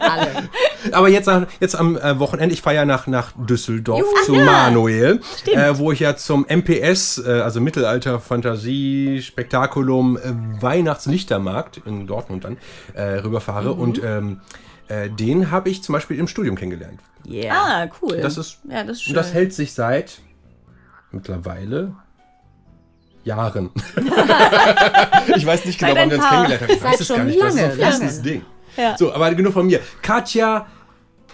alle. 0.00 0.48
Aber 0.92 1.08
jetzt, 1.08 1.30
jetzt 1.60 1.76
am 1.76 1.96
äh, 1.96 2.18
Wochenende, 2.18 2.52
ich 2.52 2.62
fahre 2.62 2.76
ja 2.76 2.84
nach, 2.84 3.06
nach 3.06 3.32
Düsseldorf 3.36 4.04
zu 4.24 4.32
Manuel, 4.32 5.20
äh, 5.46 5.72
wo 5.74 5.92
ich 5.92 6.00
ja 6.00 6.16
zum 6.16 6.44
MPS, 6.48 7.18
äh, 7.24 7.40
also 7.40 7.60
Mittelalter 7.60 8.20
Fantasie 8.20 9.22
Spektakulum 9.22 10.16
äh, 10.16 10.62
Weihnachtslichtermarkt 10.62 11.82
in 11.84 12.06
Dortmund 12.06 12.44
dann 12.44 12.56
äh, 12.94 13.18
rüberfahre 13.20 13.72
und 13.72 14.02
ähm, 14.02 14.40
äh, 14.88 15.10
den 15.10 15.50
habe 15.50 15.68
ich 15.68 15.82
zum 15.82 15.92
Beispiel 15.92 16.18
im 16.18 16.28
Studium 16.28 16.56
kennengelernt. 16.56 17.00
Yeah. 17.28 17.54
Ah, 17.54 17.88
cool. 18.00 18.20
Das 18.20 18.38
ist, 18.38 18.58
ja, 18.68 18.84
das 18.84 18.98
ist 18.98 19.02
schön. 19.02 19.10
und 19.12 19.16
das 19.16 19.34
hält 19.34 19.52
sich 19.52 19.74
seit 19.74 20.20
mittlerweile 21.10 21.94
Jahren. 23.28 23.70
ich 25.36 25.46
weiß 25.46 25.64
nicht 25.64 25.78
genau, 25.78 25.94
wann 25.94 26.10
wir 26.10 26.16
uns 26.18 26.28
kennengelernt 26.28 26.62
haben. 26.62 26.72
Ich 26.72 26.82
weiß 26.82 27.00
es 27.00 27.08
gar 27.08 27.24
nicht. 27.24 27.40
Das 27.40 27.54
ist 27.54 27.58
so 27.60 27.64
ein 27.64 27.78
lange, 27.78 27.98
lange. 28.06 28.22
Ding. 28.22 28.42
Ja. 28.76 28.96
So, 28.98 29.12
aber 29.12 29.34
genug 29.34 29.52
von 29.52 29.66
mir. 29.66 29.80
Katja 30.02 30.66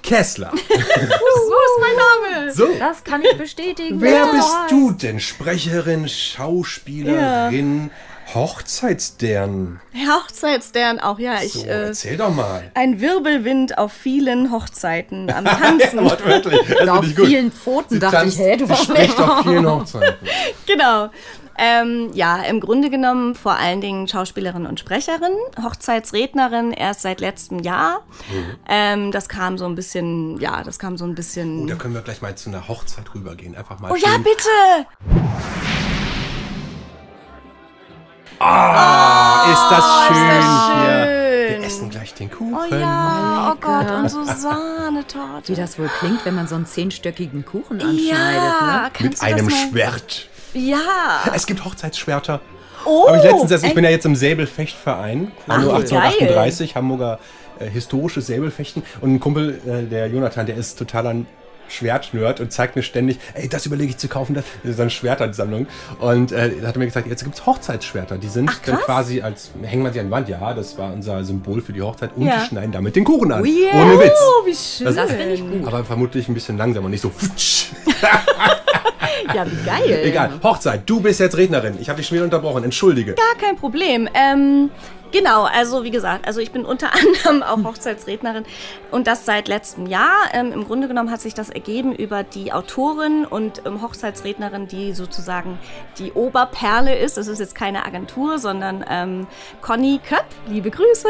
Kessler. 0.03 0.51
so 0.59 0.65
ist 0.67 1.81
mein 1.81 2.37
Name. 2.37 2.53
So. 2.53 2.67
Das 2.79 3.03
kann 3.05 3.23
ich 3.23 3.37
bestätigen. 3.39 4.01
Wer 4.01 4.27
bist 4.27 4.55
du 4.71 4.91
denn? 4.93 5.19
Sprecherin, 5.21 6.09
Schauspielerin, 6.09 7.91
Hochzeitsstern. 8.35 9.81
Hochzeitsstern 9.95 11.01
auch, 11.01 11.19
ja. 11.19 11.43
Ich, 11.43 11.53
So, 11.55 11.65
äh, 11.65 11.87
erzähl 11.89 12.17
doch 12.17 12.35
mal. 12.35 12.71
ein 12.75 13.01
Wirbelwind 13.01 13.79
auf 13.79 13.93
vielen 13.93 14.51
Hochzeiten 14.53 15.31
am 15.31 15.45
Tanzen. 15.63 16.05
Wortwörtlich. 16.05 16.61
Das 16.79 16.89
Auf 16.89 16.97
finde 17.01 17.11
ich 17.11 17.17
gut. 17.17 17.27
vielen 17.27 17.53
Pfoten 17.53 17.95
Sie 17.95 17.99
dachte 18.01 18.17
tanzt, 18.17 18.39
ich, 18.39 18.45
hä, 18.45 18.57
du 18.57 18.69
warst 18.69 18.91
auf 19.21 19.43
vielen 19.43 19.67
Hochzeiten. 19.71 20.29
genau. 20.67 21.11
Ähm, 21.57 22.11
ja, 22.15 22.39
im 22.39 22.61
Grunde 22.61 22.91
genommen 22.91 23.35
vor 23.35 23.53
allen 23.57 23.81
Dingen 23.81 24.09
Schauspielerin 24.09 24.67
und 24.67 24.81
Sprecherin, 24.81 25.33
Hochzeitsrednerin 25.63 26.73
erst 26.73 27.03
seit 27.03 27.21
letztem 27.21 27.61
Jahr. 27.61 28.01
Mhm. 28.33 28.55
Ähm, 28.69 29.13
das 29.13 29.29
kam 29.29 29.57
so 29.59 29.65
ein 29.67 29.75
bisschen, 29.75 30.39
ja, 30.41 30.63
das 30.65 30.79
kam 30.79 30.97
so 30.97 31.05
ein 31.05 31.15
bisschen. 31.15 31.65
Oh, 31.65 31.67
da 31.67 31.75
können 31.77 31.95
wir 31.95 32.03
gleich 32.03 32.23
mal 32.23 32.35
zu 32.35 32.51
einer 32.51 32.67
Hochzeit 32.69 33.15
rübergehen. 33.15 33.55
Einfach 33.57 33.79
mal 33.79 33.93
Oh 33.93 33.97
ja, 33.97 34.09
schön- 34.15 34.23
bitte! 34.25 34.87
Ah, 38.41 39.53
ist 39.53 39.71
das 39.71 39.85
schön 40.09 40.17
ist 40.17 40.45
das 40.45 40.67
hier. 40.67 40.85
schön. 40.85 41.61
Wir 41.61 41.67
essen 41.67 41.91
gleich 41.91 42.15
den 42.15 42.31
Kuchen. 42.31 42.55
Oh 42.55 42.75
ja, 42.75 43.53
oh 43.55 43.59
Gott, 43.61 43.91
und 43.91 44.09
so 44.11 44.25
Sahnetorte. 44.25 45.49
Wie 45.53 45.55
das 45.55 45.79
wohl 45.79 45.89
klingt, 46.01 46.25
wenn 46.25 46.35
man 46.35 46.47
so 46.49 46.55
einen 46.57 46.67
zehnstöckigen 46.67 47.45
Kuchen 47.45 47.81
anschneidet. 47.81 48.11
ja, 48.11 48.91
Ne? 48.99 49.09
Mit 49.09 49.23
einem 49.23 49.51
Schwert. 49.51 50.29
Ja. 50.55 51.25
Es 51.35 51.47
gibt 51.47 51.65
Hochzeitsschwerter. 51.65 52.41
Oh, 52.87 53.09
Habe 53.09 53.19
ich 53.19 53.25
letztens 53.25 53.51
erst, 53.51 53.65
ich 53.65 53.75
bin 53.75 53.85
ja 53.85 53.91
jetzt 53.91 54.05
im 54.05 54.15
Säbelfechtverein, 54.15 55.33
Anno 55.49 55.69
wie 55.69 55.77
1838, 55.77 56.77
Hamburger 56.77 57.19
äh, 57.59 57.67
historisches 57.69 58.27
Säbelfechten. 58.27 58.83
Und 59.01 59.15
ein 59.15 59.21
Kumpel, 59.21 59.61
äh, 59.67 59.83
der 59.89 60.07
Jonathan, 60.09 60.45
der 60.47 60.57
ist 60.57 60.79
totaler 60.79 61.15
Schwertnerd 61.67 62.41
und 62.41 62.53
zeigt 62.53 62.77
mir 62.77 62.83
ständig, 62.83 63.19
ey, 63.33 63.49
das 63.49 63.65
überlege 63.65 63.89
ich 63.91 63.97
zu 63.97 64.07
kaufen, 64.07 64.35
das 64.35 64.45
das 64.63 64.73
ist 64.73 64.81
eine 64.81 64.91
Schwertersammlung. 64.91 65.67
Und 65.99 66.31
äh, 66.33 66.51
hat 66.63 66.77
er 66.77 66.79
mir 66.79 66.85
gesagt, 66.85 67.07
jetzt 67.07 67.25
gibt 67.25 67.37
es 67.37 67.47
Hochzeitsschwerter. 67.47 68.19
Die 68.19 68.29
sind 68.29 68.51
Ach, 68.53 68.59
dann 68.67 68.75
krass. 68.77 68.85
quasi 68.85 69.23
als, 69.23 69.51
hängen 69.63 69.83
wir 69.83 69.91
sie 69.93 70.01
an 70.01 70.07
die 70.07 70.13
Wand, 70.13 70.29
ja, 70.29 70.53
das 70.53 70.77
war 70.77 70.93
unser 70.93 71.25
Symbol 71.25 71.63
für 71.63 71.73
die 71.73 71.81
Hochzeit 71.81 72.11
und 72.17 72.27
Ja. 72.27 72.41
die 72.41 72.47
schneiden 72.49 72.71
damit 72.73 72.97
den 72.97 73.05
Kuchen 73.05 73.33
an. 73.33 73.41
Oh, 73.41 73.45
yeah. 73.47 73.83
Ohne 73.83 73.99
Witz. 73.99 74.13
Oh, 74.21 74.47
wie 74.47 74.55
schön. 74.55 74.95
Das 74.95 75.11
finde 75.11 75.33
ich 75.33 75.41
gut. 75.41 75.67
Aber 75.67 75.85
vermutlich 75.85 76.29
ein 76.29 76.35
bisschen 76.35 76.59
langsamer, 76.59 76.91
nicht 76.91 77.01
so. 77.01 77.11
Ja, 79.35 79.47
wie 79.47 79.65
geil. 79.65 80.01
Egal. 80.05 80.31
Hochzeit, 80.43 80.83
du 80.87 81.01
bist 81.01 81.21
jetzt 81.21 81.37
Rednerin. 81.37 81.77
Ich 81.81 81.89
habe 81.89 81.99
dich 81.99 82.07
schon 82.07 82.17
wieder 82.17 82.25
unterbrochen. 82.25 82.65
Entschuldige. 82.65 83.15
Gar 83.15 83.35
kein 83.41 83.57
Problem. 83.57 84.09
Ähm, 84.15 84.71
genau, 85.15 85.45
also 85.45 85.85
wie 85.85 85.91
gesagt, 85.91 86.27
also 86.27 86.41
ich 86.41 86.51
bin 86.51 86.67
unter 86.67 86.91
anderem 87.25 87.43
auch 87.43 87.65
Hochzeitsrednerin 87.65 88.45
und 88.91 89.07
das 89.07 89.25
seit 89.25 89.49
letztem 89.49 89.87
Jahr. 89.87 90.15
Ähm, 90.33 90.53
Im 90.53 90.67
Grunde 90.67 90.89
genommen 90.89 91.11
hat 91.11 91.21
sich 91.21 91.35
das 91.35 91.49
ergeben 91.49 91.95
über 91.95 92.23
die 92.25 92.53
Autorin 92.53 93.25
und 93.25 93.63
ähm, 93.65 93.81
Hochzeitsrednerin, 93.81 94.67
die 94.67 94.93
sozusagen 94.93 95.59
die 95.99 96.13
Oberperle 96.13 96.99
ist. 96.99 97.17
Das 97.17 97.29
ist 97.29 97.39
jetzt 97.39 97.55
keine 97.55 97.87
Agentur, 97.87 98.39
sondern 98.39 98.85
ähm, 98.91 99.27
Conny 99.63 100.01
Köpp. 100.07 100.25
Liebe 100.49 100.71
Grüße, 100.71 101.09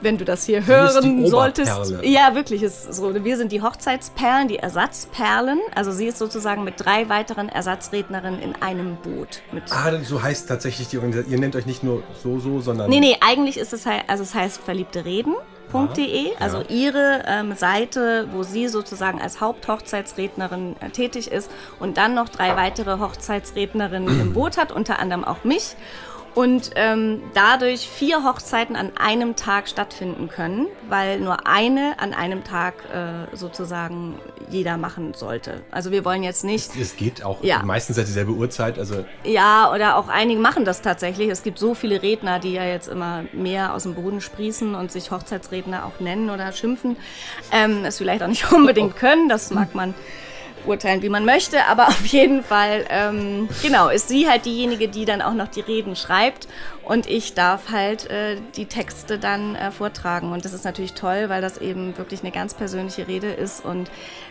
wenn 0.00 0.18
du 0.18 0.24
das 0.24 0.44
hier 0.44 0.66
hören 0.66 1.26
solltest. 1.26 1.94
Ja, 2.02 2.34
wirklich 2.34 2.62
ist 2.62 2.92
so. 2.92 3.14
Wir 3.24 3.36
sind 3.36 3.50
die 3.50 3.62
Hochzeitsperlen, 3.62 4.48
die 4.48 4.58
Ersatzperlen. 4.58 5.58
Also 5.74 5.90
sie 5.90 6.06
ist 6.06 6.18
sozusagen 6.18 6.64
mit 6.64 6.74
drei 6.76 7.08
weiteren 7.08 7.48
Ersatzrednerinnen 7.48 8.40
in 8.42 8.54
einem 8.60 8.96
Boot. 8.96 9.40
Ah, 9.70 9.92
so 10.02 10.22
heißt 10.22 10.48
tatsächlich 10.48 10.88
die 10.88 10.98
Organisation. 10.98 11.32
Ihr 11.32 11.40
nennt 11.40 11.56
euch 11.56 11.66
nicht 11.66 11.82
nur 11.82 12.02
so, 12.22 12.38
so, 12.38 12.60
sondern. 12.60 12.90
Nee, 12.90 13.00
nee, 13.00 13.16
eigentlich 13.20 13.37
ist 13.46 13.72
es 13.72 13.86
halt, 13.86 14.04
also 14.08 14.22
es 14.22 14.34
heißt 14.34 14.60
verliebte 14.62 15.04
Reden.de, 15.04 16.36
also 16.38 16.62
ihre 16.68 17.22
ähm, 17.26 17.54
Seite, 17.54 18.28
wo 18.32 18.42
sie 18.42 18.68
sozusagen 18.68 19.20
als 19.20 19.40
Haupthochzeitsrednerin 19.40 20.76
äh, 20.80 20.90
tätig 20.90 21.30
ist 21.30 21.50
und 21.78 21.96
dann 21.96 22.14
noch 22.14 22.28
drei 22.28 22.56
weitere 22.56 22.98
Hochzeitsrednerinnen 22.98 24.20
im 24.20 24.32
Boot 24.34 24.56
hat, 24.56 24.72
unter 24.72 24.98
anderem 24.98 25.24
auch 25.24 25.44
mich. 25.44 25.76
Und 26.34 26.70
ähm, 26.76 27.22
dadurch 27.34 27.88
vier 27.88 28.24
Hochzeiten 28.24 28.76
an 28.76 28.92
einem 28.96 29.34
Tag 29.36 29.68
stattfinden 29.68 30.28
können, 30.28 30.66
weil 30.88 31.18
nur 31.20 31.46
eine 31.46 31.94
an 31.98 32.14
einem 32.14 32.44
Tag 32.44 32.74
äh, 32.92 33.34
sozusagen 33.36 34.18
jeder 34.48 34.76
machen 34.76 35.14
sollte. 35.14 35.62
Also 35.70 35.90
wir 35.90 36.04
wollen 36.04 36.22
jetzt 36.22 36.44
nicht 36.44 36.74
Es 36.76 36.96
geht 36.96 37.24
auch 37.24 37.42
Ja. 37.42 37.62
meistens 37.62 37.98
at 37.98 38.06
dieselbe 38.06 38.32
Uhrzeit. 38.32 38.78
Also 38.78 39.04
ja, 39.24 39.72
oder 39.72 39.96
auch 39.96 40.08
einige 40.08 40.40
machen 40.40 40.64
das 40.64 40.80
tatsächlich. 40.80 41.28
Es 41.28 41.42
gibt 41.42 41.58
so 41.58 41.74
viele 41.74 42.02
Redner, 42.02 42.38
die 42.38 42.52
ja 42.52 42.64
jetzt 42.64 42.88
immer 42.88 43.24
mehr 43.32 43.74
aus 43.74 43.82
dem 43.82 43.94
Boden 43.94 44.20
sprießen 44.20 44.74
und 44.74 44.92
sich 44.92 45.10
Hochzeitsredner 45.10 45.84
auch 45.86 46.00
nennen 46.00 46.30
oder 46.30 46.52
schimpfen. 46.52 46.96
Ähm, 47.52 47.84
es 47.84 47.98
vielleicht 47.98 48.22
auch 48.22 48.28
nicht 48.28 48.50
unbedingt 48.52 48.96
können, 48.96 49.28
das 49.28 49.50
mag 49.50 49.74
man 49.74 49.94
urteilen, 50.68 51.02
wie 51.02 51.08
man 51.08 51.24
möchte, 51.24 51.66
aber 51.66 51.88
auf 51.88 52.06
jeden 52.06 52.44
Fall, 52.44 52.84
ähm, 52.90 53.48
genau, 53.62 53.88
ist 53.88 54.08
sie 54.08 54.28
halt 54.28 54.44
diejenige, 54.44 54.88
die 54.88 55.04
dann 55.04 55.22
auch 55.22 55.34
noch 55.34 55.48
die 55.48 55.60
Reden 55.60 55.96
schreibt 55.96 56.46
und 56.84 57.06
ich 57.06 57.34
darf 57.34 57.70
halt 57.70 58.08
äh, 58.10 58.36
die 58.56 58.66
Texte 58.66 59.18
dann 59.18 59.54
äh, 59.54 59.70
vortragen. 59.70 60.32
Und 60.32 60.44
das 60.44 60.52
ist 60.52 60.64
natürlich 60.64 60.94
toll, 60.94 61.28
weil 61.28 61.42
das 61.42 61.58
eben 61.58 61.96
wirklich 61.98 62.20
eine 62.20 62.30
ganz 62.30 62.54
persönliche 62.54 63.08
Rede 63.08 63.30
ist 63.30 63.64
und 63.64 63.90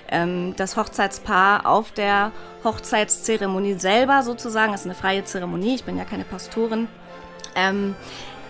ähm, 0.09 0.53
das 0.57 0.77
Hochzeitspaar 0.77 1.65
auf 1.65 1.91
der 1.91 2.31
Hochzeitszeremonie 2.63 3.73
selber 3.73 4.23
sozusagen, 4.23 4.71
das 4.71 4.81
ist 4.81 4.87
eine 4.87 4.95
freie 4.95 5.23
Zeremonie, 5.23 5.75
ich 5.75 5.83
bin 5.83 5.97
ja 5.97 6.05
keine 6.05 6.23
Pastorin, 6.23 6.87
ähm, 7.55 7.95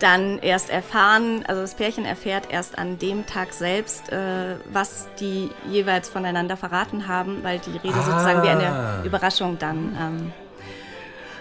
dann 0.00 0.38
erst 0.38 0.70
erfahren, 0.70 1.44
also 1.46 1.60
das 1.62 1.74
Pärchen 1.74 2.04
erfährt 2.04 2.44
erst 2.50 2.78
an 2.78 2.98
dem 2.98 3.26
Tag 3.26 3.52
selbst, 3.52 4.10
äh, 4.12 4.56
was 4.72 5.08
die 5.20 5.50
jeweils 5.68 6.08
voneinander 6.08 6.56
verraten 6.56 7.08
haben, 7.08 7.42
weil 7.42 7.58
die 7.58 7.76
Rede 7.76 7.98
Ah. 7.98 8.02
sozusagen 8.02 8.42
wie 8.42 8.48
eine 8.48 9.02
Überraschung 9.04 9.58
dann 9.58 9.96
ähm, 10.00 10.32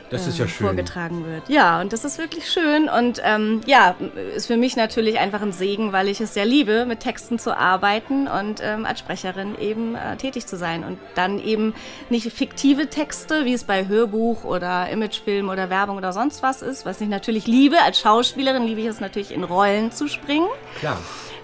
das 0.10 0.28
ist 0.28 0.38
ja 0.38 0.46
äh, 0.46 0.48
schön. 0.48 0.68
vorgetragen 0.68 1.26
wird. 1.26 1.50
Ja, 1.50 1.82
und 1.82 1.94
das 1.94 2.06
ist 2.06 2.18
wirklich 2.18 2.50
schön 2.50 2.90
und 2.90 3.22
ähm, 3.24 3.62
ja, 3.66 3.96
ist 4.36 4.48
für 4.48 4.58
mich 4.58 4.76
natürlich 4.76 5.20
einfach 5.20 5.42
ein 5.42 5.52
Segen, 5.52 5.92
weil 5.94 6.08
ich 6.08 6.22
es 6.22 6.34
sehr 6.34 6.46
liebe, 6.46 6.86
mit 6.86 7.00
Texten 7.00 7.40
zu 7.40 7.56
arbeiten 7.56 8.28
und 8.28 8.62
ähm, 8.64 8.86
als 8.86 9.00
Sprecherin 9.00 9.58
eben 9.60 9.96
äh, 9.96 10.16
tätig 10.18 10.48
zu 10.48 10.58
sein 10.58 10.84
und 10.84 10.98
dann 11.16 11.40
eben 11.40 11.74
nicht 12.10 12.32
fiktive 12.32 12.90
Texte, 12.90 13.46
wie 13.46 13.54
es 13.54 13.64
bei 13.64 13.88
Hörbuch 13.88 14.44
oder 14.44 14.90
Imagefilm 14.90 15.50
oder 15.50 15.70
Werbung 15.70 15.98
oder 15.98 16.14
sonst 16.14 16.44
was 16.44 16.62
ist, 16.62 16.86
was 16.86 17.02
ich 17.02 17.10
natürlich 17.10 17.48
liebe. 17.48 17.82
Als 17.82 18.00
Schauspielerin 18.00 18.64
liebe 18.64 18.82
ich 18.82 18.88
es 18.88 19.00
natürlich 19.00 19.32
in 19.32 19.44
Rollen 19.44 19.92
zu 19.92 20.08
springen. 20.08 20.48
Klar. 20.80 20.98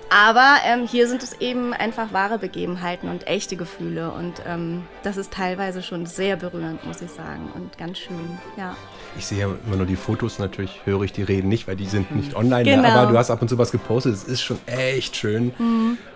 Aber 0.09 0.57
ähm, 0.65 0.87
hier 0.87 1.07
sind 1.07 1.23
es 1.23 1.33
eben 1.41 1.73
einfach 1.73 2.13
wahre 2.13 2.37
Begebenheiten 2.37 3.09
und 3.09 3.27
echte 3.27 3.55
Gefühle. 3.55 4.11
Und 4.11 4.35
ähm, 4.47 4.83
das 5.03 5.17
ist 5.17 5.33
teilweise 5.33 5.81
schon 5.81 6.05
sehr 6.05 6.35
berührend, 6.35 6.85
muss 6.85 7.01
ich 7.01 7.09
sagen. 7.09 7.51
Und 7.55 7.77
ganz 7.77 7.97
schön, 7.97 8.37
ja. 8.57 8.75
Ich 9.17 9.25
sehe 9.25 9.39
ja 9.39 9.47
immer 9.65 9.75
nur 9.75 9.85
die 9.85 9.95
Fotos, 9.95 10.39
natürlich 10.39 10.81
höre 10.85 11.03
ich 11.03 11.13
die 11.13 11.23
Reden 11.23 11.47
nicht, 11.47 11.67
weil 11.67 11.75
die 11.75 11.85
sind 11.85 12.15
nicht 12.15 12.35
online. 12.35 12.63
Genau. 12.63 12.89
Aber 12.89 13.11
du 13.11 13.17
hast 13.17 13.29
ab 13.29 13.41
und 13.41 13.47
zu 13.47 13.57
was 13.57 13.71
gepostet. 13.71 14.13
Es 14.13 14.23
ist 14.23 14.41
schon 14.41 14.59
echt 14.65 15.15
schön. 15.15 15.53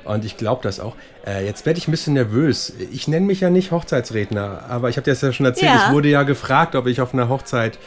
Und 0.04 0.26
ich 0.26 0.38
glaube 0.38 0.62
das 0.64 0.80
auch. 0.80 0.96
Äh, 1.26 1.46
jetzt 1.46 1.66
werde 1.66 1.78
ich 1.78 1.88
ein 1.88 1.92
bisschen 1.92 2.14
nervös. 2.14 2.74
Ich 2.92 3.08
nenne 3.08 3.26
mich 3.26 3.42
ja 3.42 3.50
nicht 3.50 3.72
Hochzeitsredner, 3.72 4.64
aber 4.70 4.90
ich 4.90 4.98
habe 4.98 5.06
dir 5.06 5.12
das 5.12 5.22
ja 5.22 5.32
schon 5.32 5.46
erzählt. 5.46 5.72
Ja. 5.74 5.88
Ich 5.88 5.94
wurde 5.94 6.10
ja 6.10 6.24
gefragt, 6.24 6.76
ob 6.76 6.88
ich 6.88 7.02
auf 7.02 7.14
einer 7.14 7.30
Hochzeit 7.30 7.78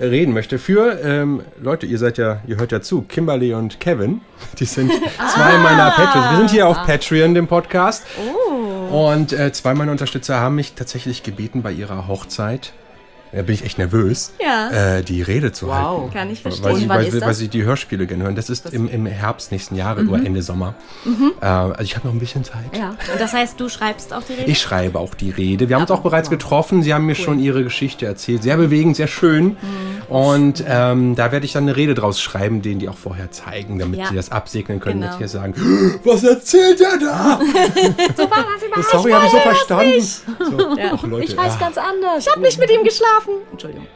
reden 0.00 0.34
möchte. 0.34 0.58
Für, 0.58 1.00
ähm, 1.02 1.42
Leute, 1.60 1.86
ihr 1.86 1.98
seid 1.98 2.18
ja, 2.18 2.40
ihr 2.46 2.56
hört 2.56 2.72
ja 2.72 2.80
zu, 2.80 3.02
Kimberly 3.02 3.54
und 3.54 3.80
Kevin. 3.80 4.20
Die 4.58 4.64
sind 4.64 4.92
zwei 5.34 5.58
meiner 5.58 5.90
Patreons. 5.90 6.30
Wir 6.30 6.36
sind 6.38 6.50
hier 6.50 6.66
auf 6.68 6.84
Patreon, 6.86 7.34
dem 7.34 7.46
Podcast. 7.46 8.04
Und 8.90 9.32
äh, 9.32 9.52
zwei 9.52 9.74
meiner 9.74 9.92
Unterstützer 9.92 10.40
haben 10.40 10.54
mich 10.56 10.74
tatsächlich 10.74 11.22
gebeten, 11.22 11.62
bei 11.62 11.72
ihrer 11.72 12.06
Hochzeit, 12.08 12.72
da 13.32 13.42
bin 13.42 13.54
ich 13.54 13.64
echt 13.64 13.76
nervös, 13.76 14.32
Ja. 14.40 14.96
äh, 14.98 15.02
die 15.02 15.20
Rede 15.20 15.52
zu 15.52 15.66
Wow. 15.66 15.74
halten. 15.74 16.12
Kann 16.14 16.30
ich 16.30 16.42
Weil 16.44 16.52
verstehen. 16.52 16.76
sie, 16.80 16.88
wann 16.88 16.96
weil, 16.98 17.10
sie- 17.10 17.18
das? 17.18 17.26
weil 17.26 17.34
sie 17.34 17.48
die 17.48 17.64
Hörspiele 17.64 18.06
gerne 18.06 18.24
hören. 18.24 18.36
Das 18.36 18.48
ist 18.48 18.72
im, 18.72 18.88
im 18.88 19.04
Herbst 19.04 19.50
nächsten 19.52 19.74
Jahres 19.74 20.08
oder 20.08 20.24
Ende 20.24 20.40
Sommer. 20.40 20.74
Äh, 21.42 21.44
also 21.44 21.82
ich 21.82 21.96
habe 21.96 22.06
noch 22.06 22.14
ein 22.14 22.20
bisschen 22.20 22.44
Zeit. 22.44 22.64
Ja. 22.78 22.90
Und 22.90 23.20
das 23.20 23.34
heißt, 23.34 23.58
du 23.60 23.68
schreibst 23.68 24.14
auch 24.14 24.22
die 24.22 24.34
Rede? 24.34 24.50
Ich 24.50 24.60
schreibe 24.60 24.98
auch 25.00 25.14
die 25.14 25.30
Rede. 25.30 25.68
Wir 25.68 25.74
haben 25.76 25.82
uns 25.82 25.90
auch 25.90 26.00
bereits 26.00 26.30
getroffen. 26.30 26.82
Sie 26.82 26.94
haben 26.94 27.04
mir 27.04 27.16
schon 27.16 27.38
ihre 27.40 27.64
Geschichte 27.64 28.06
erzählt. 28.06 28.42
Sehr 28.44 28.56
bewegend, 28.56 28.96
sehr 28.96 29.08
schön. 29.08 29.56
Und 30.08 30.62
ähm, 30.68 31.16
da 31.16 31.32
werde 31.32 31.44
ich 31.46 31.52
dann 31.52 31.64
eine 31.64 31.76
Rede 31.76 31.94
draus 31.94 32.20
schreiben, 32.20 32.62
denen 32.62 32.78
die 32.78 32.88
auch 32.88 32.96
vorher 32.96 33.30
zeigen, 33.32 33.78
damit 33.78 33.98
Ja. 34.00 34.06
sie 34.08 34.14
das 34.14 34.30
absegnen 34.30 34.78
können, 34.80 35.00
Genau. 35.00 35.08
dass 35.08 35.18
hier 35.18 35.28
sagen, 35.28 35.54
was 36.04 36.22
erzählt 36.22 36.80
er 36.80 36.98
da? 36.98 37.40
So 38.16 38.30
war 38.30 38.44
das 38.54 38.62
überhaupt 38.62 38.90
Sorry, 38.90 39.10
habe 39.12 39.24
ich 39.26 39.30
so 39.32 39.38
verstanden. 39.38 40.00
So, 40.00 40.76
Ja. 40.78 40.92
ach, 40.94 41.02
Leute, 41.02 41.24
Ich 41.32 41.36
heiße 41.36 41.58
ja. 41.58 41.66
ganz 41.66 41.76
anders. 41.78 42.24
Ich 42.24 42.30
habe 42.30 42.40
nicht 42.40 42.58
mit 42.58 42.70
ihm 42.70 42.84
geschlafen. 42.84 43.34
Entschuldigung. 43.50 43.86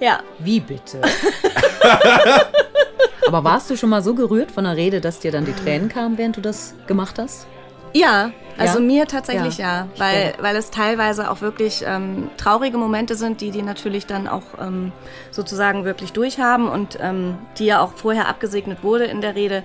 Ja, 0.00 0.20
Wie 0.40 0.58
bitte? 0.60 1.00
Aber 3.28 3.44
warst 3.44 3.70
du 3.70 3.76
schon 3.76 3.90
mal 3.90 4.02
so 4.02 4.14
gerührt 4.14 4.50
von 4.50 4.64
der 4.64 4.76
Rede, 4.76 5.00
dass 5.00 5.20
dir 5.20 5.32
dann 5.32 5.44
die 5.44 5.52
Tränen 5.52 5.88
kamen, 5.88 6.18
während 6.18 6.36
du 6.36 6.40
das 6.40 6.74
gemacht 6.86 7.18
hast? 7.18 7.46
Ja, 7.92 8.30
also 8.58 8.78
Ja? 8.78 8.84
mir 8.84 9.06
tatsächlich 9.06 9.58
Ja, 9.58 9.80
ja, 9.80 9.88
weil, 9.98 10.34
weil 10.40 10.56
es 10.56 10.70
teilweise 10.70 11.30
auch 11.30 11.40
wirklich 11.40 11.84
ähm, 11.86 12.30
traurige 12.36 12.78
Momente 12.78 13.14
sind, 13.16 13.40
die 13.40 13.50
die 13.50 13.62
natürlich 13.62 14.06
dann 14.06 14.28
auch 14.28 14.42
ähm, 14.60 14.92
sozusagen 15.30 15.84
wirklich 15.84 16.12
durchhaben 16.12 16.68
und 16.68 16.98
ähm, 17.00 17.38
die 17.58 17.66
ja 17.66 17.80
auch 17.80 17.94
vorher 17.94 18.28
abgesegnet 18.28 18.82
wurde 18.82 19.04
in 19.04 19.20
der 19.20 19.34
Rede. 19.34 19.62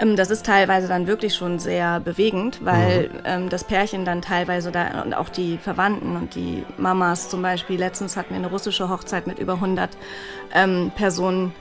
Ähm, 0.00 0.16
das 0.16 0.30
ist 0.30 0.46
teilweise 0.46 0.88
dann 0.88 1.06
wirklich 1.06 1.34
schon 1.34 1.58
sehr 1.58 2.00
bewegend, 2.00 2.64
weil 2.64 3.10
ähm, 3.24 3.48
das 3.48 3.64
Pärchen 3.64 4.04
dann 4.04 4.22
teilweise 4.22 4.72
da 4.72 5.02
und 5.02 5.14
auch 5.14 5.28
die 5.28 5.58
Verwandten 5.58 6.16
und 6.16 6.34
die 6.34 6.64
Mamas 6.76 7.28
zum 7.28 7.42
Beispiel, 7.42 7.78
letztens 7.78 8.16
hatten 8.16 8.30
wir 8.30 8.38
eine 8.38 8.48
russische 8.48 8.88
Hochzeit 8.88 9.26
mit 9.26 9.38
über 9.38 9.54
100 9.54 9.90
ähm, 10.52 10.90
Personen 10.94 11.52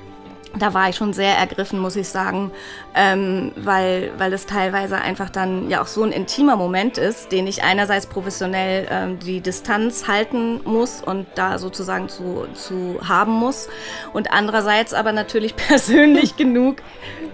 da 0.57 0.73
war 0.73 0.89
ich 0.89 0.95
schon 0.95 1.13
sehr 1.13 1.35
ergriffen, 1.37 1.79
muss 1.79 1.95
ich 1.95 2.07
sagen, 2.09 2.51
ähm, 2.95 3.51
weil, 3.55 4.11
weil 4.17 4.31
es 4.33 4.45
teilweise 4.45 4.97
einfach 4.97 5.29
dann 5.29 5.69
ja 5.69 5.81
auch 5.81 5.87
so 5.87 6.03
ein 6.03 6.11
intimer 6.11 6.55
Moment 6.55 6.97
ist, 6.97 7.31
den 7.31 7.47
ich 7.47 7.63
einerseits 7.63 8.05
professionell 8.05 8.87
ähm, 8.89 9.19
die 9.19 9.41
Distanz 9.41 10.07
halten 10.07 10.61
muss 10.63 11.01
und 11.01 11.25
da 11.35 11.57
sozusagen 11.57 12.07
zu, 12.09 12.45
zu 12.53 12.99
haben 13.07 13.31
muss 13.31 13.67
und 14.13 14.31
andererseits 14.31 14.93
aber 14.93 15.11
natürlich 15.11 15.55
persönlich 15.67 16.35
genug 16.37 16.77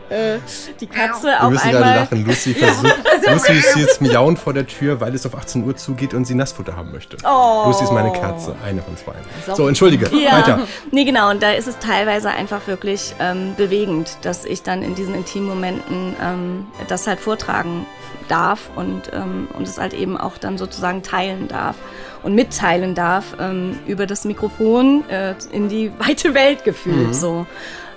äh, 0.09 0.39
die 0.79 0.87
Katze 0.87 1.27
Wir 1.27 1.43
auf 1.43 1.51
müssen 1.51 1.69
gerade 1.71 1.85
einmal... 1.85 1.95
lachen. 1.99 2.25
Lucy 2.25 2.53
versucht, 2.55 2.95
Lucy 3.27 3.53
ist 3.53 3.75
jetzt 3.75 4.01
miauen 4.01 4.37
vor 4.37 4.53
der 4.53 4.65
Tür, 4.65 4.99
weil 5.01 5.13
es 5.13 5.25
auf 5.25 5.35
18 5.35 5.63
Uhr 5.65 5.75
zugeht 5.75 6.13
und 6.13 6.25
sie 6.25 6.35
Nassfutter 6.35 6.75
haben 6.75 6.91
möchte. 6.91 7.17
Oh. 7.23 7.65
Lucy 7.67 7.83
ist 7.83 7.91
meine 7.91 8.11
Katze, 8.11 8.55
eine 8.65 8.81
von 8.81 8.97
zwei. 8.97 9.13
So, 9.55 9.67
entschuldige, 9.67 10.09
Ja, 10.17 10.37
weiter. 10.37 10.59
nee, 10.91 11.03
genau. 11.03 11.29
Und 11.29 11.43
da 11.43 11.51
ist 11.51 11.67
es 11.67 11.77
teilweise 11.79 12.29
einfach 12.31 12.65
wirklich 12.67 13.08
ähm, 13.19 13.55
bewegend, 13.55 14.17
dass 14.23 14.45
ich 14.45 14.63
dann 14.63 14.83
in 14.83 14.95
diesen 14.95 15.15
intimen 15.15 15.49
Momenten 15.49 16.15
ähm, 16.21 16.67
das 16.87 17.07
halt 17.07 17.19
vortragen 17.19 17.85
darf 18.27 18.69
und, 18.75 19.11
ähm, 19.13 19.47
und 19.53 19.67
es 19.67 19.77
halt 19.77 19.93
eben 19.93 20.17
auch 20.17 20.37
dann 20.37 20.57
sozusagen 20.57 21.03
teilen 21.03 21.47
darf 21.47 21.75
und 22.23 22.35
mitteilen 22.35 22.95
darf 22.95 23.35
ähm, 23.39 23.79
über 23.87 24.05
das 24.05 24.25
Mikrofon 24.25 25.03
äh, 25.09 25.35
in 25.51 25.69
die 25.69 25.91
weite 25.99 26.33
Welt 26.33 26.63
gefühlt 26.63 27.15
so. 27.15 27.45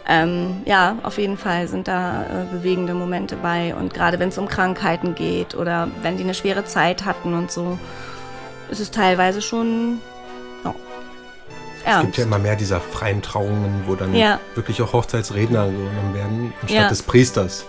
ähm, 0.09 0.63
ja, 0.65 0.97
auf 1.03 1.19
jeden 1.19 1.37
Fall 1.37 1.69
sind 1.69 1.87
da 1.89 2.23
äh, 2.23 2.45
bewegende 2.53 2.95
Momente 2.95 3.37
bei. 3.37 3.75
Und 3.75 3.95
gerade 3.95 4.19
wenn 4.19 4.31
es 4.31 4.39
um 4.39 4.49
Krankheiten 4.49 5.15
geht 5.15 5.55
oder 5.55 5.89
wenn 6.03 6.17
die 6.17 6.25
eine 6.25 6.35
schwere 6.35 6.65
Zeit 6.65 7.05
hatten 7.05 7.35
und 7.35 7.53
so, 7.53 7.79
ist 8.71 8.81
es 8.81 8.91
teilweise 8.91 9.43
schon 9.43 10.01
Es 11.85 11.87
ernst. 11.91 12.03
gibt 12.07 12.17
ja 12.19 12.25
immer 12.25 12.39
mehr 12.39 12.57
dieser 12.57 12.81
freien 12.81 13.23
Trauungen, 13.23 13.83
wo 13.87 13.95
dann 13.95 14.15
Ja. 14.15 14.39
wirklich 14.55 14.81
auch 14.83 14.93
Hochzeitsredner 14.93 15.67
genommen 15.67 16.15
werden, 16.15 16.53
anstatt 16.63 16.83
Ja. 16.83 16.89
des 16.89 17.03
Priesters. 17.03 17.65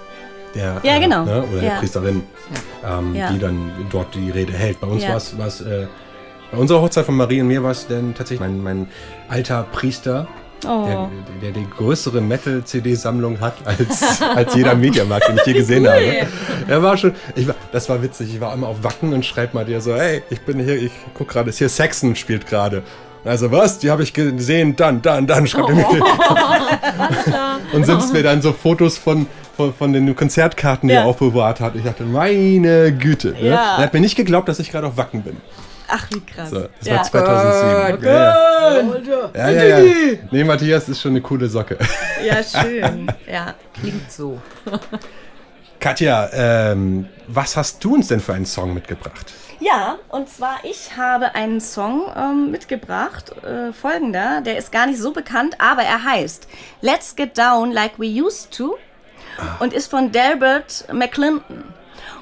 Der, 0.55 0.79
Ja, 0.83 0.97
äh, 0.97 0.99
genau. 0.99 1.25
Ne, 1.25 1.43
oder 1.51 1.61
der. 1.61 1.71
Priesterin, 1.77 2.23
ähm, 2.87 3.13
die 3.31 3.39
dann 3.39 3.71
dort 3.91 4.13
die 4.13 4.29
Rede 4.29 4.53
hält. 4.53 4.79
Bei 4.79 4.87
uns 4.87 5.03
war 5.07 5.47
es, 5.47 5.61
äh, 5.61 5.87
bei 6.51 6.57
unserer 6.59 6.81
Hochzeit 6.81 7.05
von 7.05 7.15
Marie 7.15 7.41
und 7.41 7.47
mir 7.47 7.63
war 7.63 7.71
es 7.71 7.87
dann 7.87 8.13
tatsächlich 8.13 8.39
mein, 8.41 8.61
mein 8.61 8.87
alter 9.29 9.63
Priester, 9.71 10.27
Oh. 10.65 10.85
der, 10.87 11.09
der 11.41 11.51
die 11.51 11.67
größere 11.69 12.21
Metal-CD-Sammlung 12.21 13.41
hat 13.41 13.55
als, 13.65 14.21
als 14.35 14.55
jeder 14.55 14.75
Mediamarkt, 14.75 15.27
den 15.27 15.35
ich 15.37 15.45
je 15.45 15.53
gesehen 15.53 15.87
habe. 15.87 16.27
Er 16.67 16.81
war 16.81 16.95
schon, 16.95 17.13
ich 17.35 17.47
war, 17.47 17.55
das 17.73 17.89
war 17.89 18.01
witzig, 18.01 18.33
ich 18.35 18.39
war 18.39 18.53
einmal 18.53 18.69
auf 18.69 18.81
Wacken 18.83 19.11
und 19.13 19.25
schreibt 19.25 19.53
mal 19.53 19.65
dir 19.65 19.81
so, 19.81 19.93
hey, 19.95 20.23
ich 20.29 20.39
bin 20.41 20.59
hier, 20.63 20.75
ich 20.75 20.91
guck 21.15 21.27
gerade, 21.27 21.49
ist 21.49 21.57
hier 21.57 21.67
Saxon 21.67 22.15
spielt 22.15 22.47
gerade. 22.47 22.83
Also 23.25 23.51
was? 23.51 23.79
Die 23.79 23.89
habe 23.89 24.03
ich 24.03 24.13
gesehen, 24.13 24.75
dann, 24.75 25.01
dann, 25.01 25.25
dann, 25.27 25.47
schreibt 25.47 25.69
er 25.69 25.75
mir. 25.75 25.85
und 27.73 27.85
selbst 27.85 28.11
mir 28.11 28.21
dann 28.23 28.41
so 28.41 28.51
Fotos 28.51 28.97
von, 28.97 29.27
von, 29.55 29.73
von 29.73 29.93
den 29.93 30.13
Konzertkarten, 30.15 30.89
die 30.89 30.95
Ja. 30.95 31.01
er 31.01 31.07
aufbewahrt 31.07 31.61
hat. 31.61 31.75
Ich 31.75 31.83
dachte, 31.83 32.03
meine 32.03 32.91
Güte. 32.91 33.29
Ne? 33.29 33.49
Ja. 33.49 33.77
Er 33.77 33.83
hat 33.83 33.93
mir 33.93 34.01
nicht 34.01 34.15
geglaubt, 34.15 34.49
dass 34.49 34.59
ich 34.59 34.71
gerade 34.71 34.87
auf 34.87 34.97
Wacken 34.97 35.21
bin. 35.23 35.37
Ach, 35.87 36.07
wie 36.11 36.19
krass. 36.21 36.49
So, 36.49 36.61
das 36.79 36.87
ja. 36.87 36.95
war 36.95 37.03
2007. 37.03 38.03
Ja, 38.03 38.81
ja. 38.81 39.29
Ja, 39.35 39.49
ja, 39.51 39.79
ja. 39.79 39.91
Nee, 40.31 40.43
Matthias 40.43 40.89
ist 40.89 41.01
schon 41.01 41.11
eine 41.11 41.21
coole 41.21 41.47
Socke. 41.47 41.77
ja, 42.25 42.41
schön. 42.43 43.07
Ja. 43.31 43.53
Klingt 43.79 44.11
so. 44.11 44.39
Katja, 45.83 46.29
ähm, 46.31 47.09
was 47.27 47.57
hast 47.57 47.83
du 47.83 47.95
uns 47.95 48.07
denn 48.07 48.21
für 48.21 48.33
einen 48.33 48.45
Song 48.45 48.73
mitgebracht? 48.73 49.33
Ja, 49.59 49.97
und 50.07 50.29
zwar 50.29 50.63
ich 50.63 50.95
habe 50.95 51.35
einen 51.35 51.59
Song 51.59 52.05
ähm, 52.15 52.51
mitgebracht, 52.51 53.33
äh, 53.43 53.73
folgender, 53.73 54.39
der 54.39 54.57
ist 54.57 54.71
gar 54.71 54.85
nicht 54.85 54.97
so 54.97 55.11
bekannt, 55.11 55.55
aber 55.59 55.81
er 55.81 56.05
heißt 56.05 56.47
Let's 56.79 57.17
Get 57.17 57.37
Down 57.37 57.73
Like 57.73 57.99
We 57.99 58.05
Used 58.05 58.55
To 58.55 58.77
und 59.59 59.73
ist 59.73 59.91
von 59.91 60.13
Delbert 60.13 60.85
McClinton. 60.89 61.65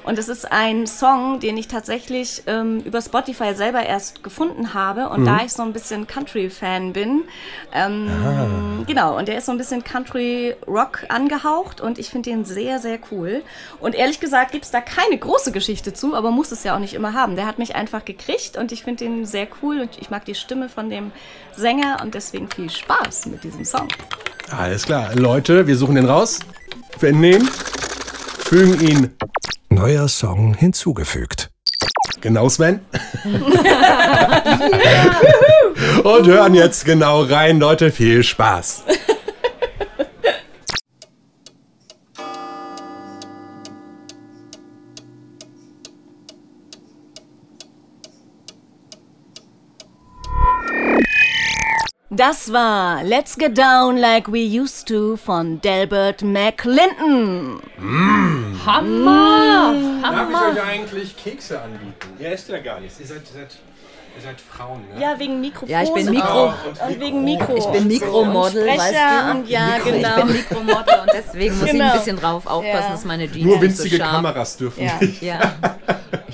Und 0.04 0.18
es 0.18 0.28
ist 0.28 0.50
ein 0.50 0.86
Song, 0.86 1.38
den 1.40 1.56
ich 1.56 1.68
tatsächlich 1.68 2.42
ähm, 2.46 2.80
über 2.80 3.00
Spotify 3.00 3.54
selber 3.54 3.84
erst 3.84 4.24
gefunden 4.24 4.74
habe. 4.74 5.08
Und 5.08 5.24
da 5.24 5.44
ich 5.44 5.52
so 5.52 5.62
ein 5.62 5.72
bisschen 5.72 6.06
Country-Fan 6.06 6.92
bin, 6.92 7.22
ähm, 7.72 8.84
genau, 8.86 9.16
und 9.16 9.28
der 9.28 9.38
ist 9.38 9.46
so 9.46 9.52
ein 9.52 9.58
bisschen 9.58 9.84
Country-Rock 9.84 11.06
angehaucht 11.08 11.80
und 11.80 11.98
ich 11.98 12.10
finde 12.10 12.30
den 12.30 12.44
sehr, 12.44 12.78
sehr 12.78 12.98
cool. 13.10 13.42
Und 13.80 13.94
ehrlich 13.94 14.20
gesagt 14.20 14.52
gibt 14.52 14.64
es 14.64 14.70
da 14.70 14.80
keine 14.80 15.16
große 15.16 15.52
Geschichte 15.52 15.92
zu, 15.92 16.14
aber 16.14 16.30
muss 16.30 16.52
es 16.52 16.64
ja 16.64 16.74
auch 16.74 16.80
nicht 16.80 16.94
immer 16.94 17.12
haben. 17.12 17.36
Der 17.36 17.46
hat 17.46 17.58
mich 17.58 17.76
einfach 17.76 18.04
gekriegt 18.04 18.56
und 18.56 18.72
ich 18.72 18.82
finde 18.82 19.04
den 19.04 19.24
sehr 19.24 19.46
cool 19.62 19.80
und 19.80 19.98
ich 20.00 20.10
mag 20.10 20.24
die 20.24 20.34
Stimme 20.34 20.68
von 20.68 20.90
dem 20.90 21.12
Sänger 21.56 21.98
und 22.02 22.14
deswegen 22.14 22.50
viel 22.50 22.70
Spaß 22.70 23.26
mit 23.26 23.44
diesem 23.44 23.64
Song. 23.64 23.88
Alles 24.50 24.84
klar. 24.84 25.14
Leute, 25.14 25.66
wir 25.66 25.76
suchen 25.76 25.94
den 25.94 26.06
raus, 26.06 26.40
finden 26.98 27.24
ihn, 27.24 27.48
fügen 28.52 28.86
ihn. 28.86 29.16
Neuer 29.70 30.08
Song 30.08 30.52
hinzugefügt. 30.52 31.50
Genau, 32.20 32.50
Sven. 32.50 32.80
Und 36.04 36.26
hören 36.26 36.54
jetzt 36.54 36.84
genau 36.84 37.22
rein, 37.22 37.58
Leute. 37.58 37.90
Viel 37.90 38.22
Spaß. 38.22 38.84
Das 52.14 52.52
war 52.52 53.02
Let's 53.04 53.38
Get 53.38 53.56
Down 53.56 53.96
Like 53.96 54.30
We 54.30 54.40
Used 54.40 54.86
To 54.88 55.16
von 55.16 55.62
Delbert 55.62 56.20
McClinton. 56.20 57.62
Hammer! 58.66 59.74
Darf 60.02 60.28
ich 60.28 60.36
euch 60.36 60.62
eigentlich 60.62 61.16
Kekse 61.16 61.62
anbieten? 61.62 61.94
Ja, 62.18 62.28
ist 62.32 62.50
ja 62.50 62.58
gar 62.58 62.80
nichts. 62.80 63.00
Ihr 63.00 63.06
seid, 63.06 63.22
ihr 63.22 63.40
seid, 63.40 63.56
ihr 64.16 64.22
seid 64.22 64.40
Frauen, 64.40 64.80
ne? 64.94 65.00
Ja, 65.00 65.18
wegen 65.18 65.40
Mikrofon. 65.40 65.68
Ja, 65.68 65.82
ich 65.82 65.92
bin 65.92 66.08
und- 66.08 66.14
Mikro- 66.14 66.54
Und 66.88 67.00
wegen 67.00 67.24
Mikro. 67.24 67.56
Ich 67.56 67.66
bin 67.66 67.88
Mikromodel, 67.88 68.68
und 68.68 68.78
weißt 68.78 68.94
du? 68.94 69.30
und 69.38 69.48
ja, 69.48 69.66
Mikro. 69.76 69.90
genau. 69.90 70.08
Ich 70.18 70.24
bin 70.24 70.32
Mikromodel 70.36 70.94
und 71.00 71.10
deswegen 71.14 71.54
muss 71.58 71.66
ich 71.66 71.72
Genau. 71.72 71.92
ein 71.92 71.98
bisschen 71.98 72.16
drauf 72.16 72.46
aufpassen, 72.46 72.84
Ja. 72.86 72.90
dass 72.90 73.04
meine 73.04 73.30
Jeans 73.30 73.44
Nur 73.46 73.58
nicht 73.60 73.76
so 73.76 73.82
winzige 73.84 73.96
scharf 73.98 74.10
Kameras 74.12 74.56
dürfen 74.56 74.84
Ja. 74.84 74.92
nicht. 75.00 75.22
Ja. 75.22 75.40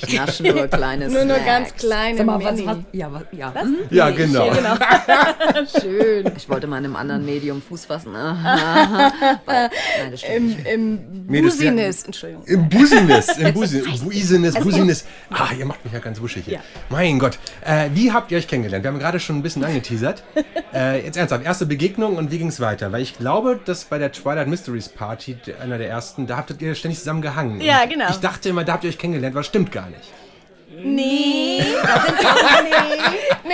Ich 0.01 0.13
nasche 0.17 0.43
nur 0.45 0.67
kleine 0.69 1.09
Nur 1.09 1.25
nur 1.25 1.39
ganz 1.39 1.75
kleine 1.75 2.19
Sag 2.19 2.27
mal, 2.27 2.43
was, 2.43 2.65
was, 2.65 2.77
ja, 2.93 3.13
was, 3.13 3.23
ja. 3.33 3.53
Hm? 3.55 3.77
Ja, 3.91 4.11
genau. 4.11 4.49
Genau. 4.51 4.75
Schön. 5.81 6.31
Ich 6.37 6.49
wollte 6.49 6.67
mal 6.69 6.79
in 6.79 6.85
einem 6.87 6.97
anderen 6.97 7.25
Medium 7.25 7.61
Fuß 7.61 7.87
fassen. 7.87 8.15
Aha. 8.15 9.13
Weil- 9.45 9.71
Nein, 10.01 10.11
das. 10.13 10.23
Im, 10.23 10.57
im 10.67 11.27
Mädels, 11.27 11.57
Business, 11.59 12.03
Entschuldigung. 12.05 12.45
Im 12.47 12.69
Business, 12.69 13.39
im 13.39 13.53
Business, 13.53 14.01
Business, 14.01 14.55
Business. 14.55 15.05
Ah, 15.31 15.49
ihr 15.59 15.67
macht 15.67 15.85
mich 15.85 15.93
ja 15.93 15.99
ganz 16.01 16.21
wuschig 16.21 16.45
hier. 16.45 16.55
Ja. 16.55 16.61
Mein 16.91 17.19
Gott. 17.19 17.39
Äh, 17.69 17.91
wie 17.93 18.13
habt 18.13 18.33
ihr 18.33 18.39
euch 18.39 18.49
kennengelernt? 18.49 18.83
Wir 18.83 18.91
haben 18.91 18.99
gerade 18.99 19.21
schon 19.21 19.37
ein 19.37 19.43
bisschen 19.43 19.65
angeteasert. 19.65 20.23
Äh, 20.75 21.03
jetzt 21.07 21.17
ernsthaft, 21.17 21.47
erste 21.47 21.65
Begegnung 21.65 22.17
und 22.19 22.31
wie 22.31 22.37
ging 22.37 22.49
es 22.49 22.61
weiter? 22.61 22.93
Weil 22.93 23.01
ich 23.01 23.17
glaube, 23.17 23.59
dass 23.65 23.87
bei 23.87 23.97
der 23.97 24.13
Twilight 24.13 24.49
Mysteries 24.49 24.91
Party, 24.91 25.39
einer 25.63 25.79
der 25.79 25.89
ersten, 25.89 26.27
da 26.27 26.37
habt 26.37 26.61
ihr 26.61 26.75
ständig 26.75 26.99
zusammen 26.99 27.23
gehangen. 27.23 27.63
Ja, 27.63 27.85
Und 27.85 27.89
genau. 27.89 28.11
Ich 28.11 28.19
dachte 28.19 28.51
immer, 28.51 28.65
da 28.65 28.75
habt 28.75 28.85
ihr 28.85 28.91
euch 28.91 28.99
kennengelernt, 28.99 29.35
aber 29.35 29.45
stimmt 29.45 29.73
gar 29.73 29.89
nicht. 29.89 30.13
Nee. 30.85 31.63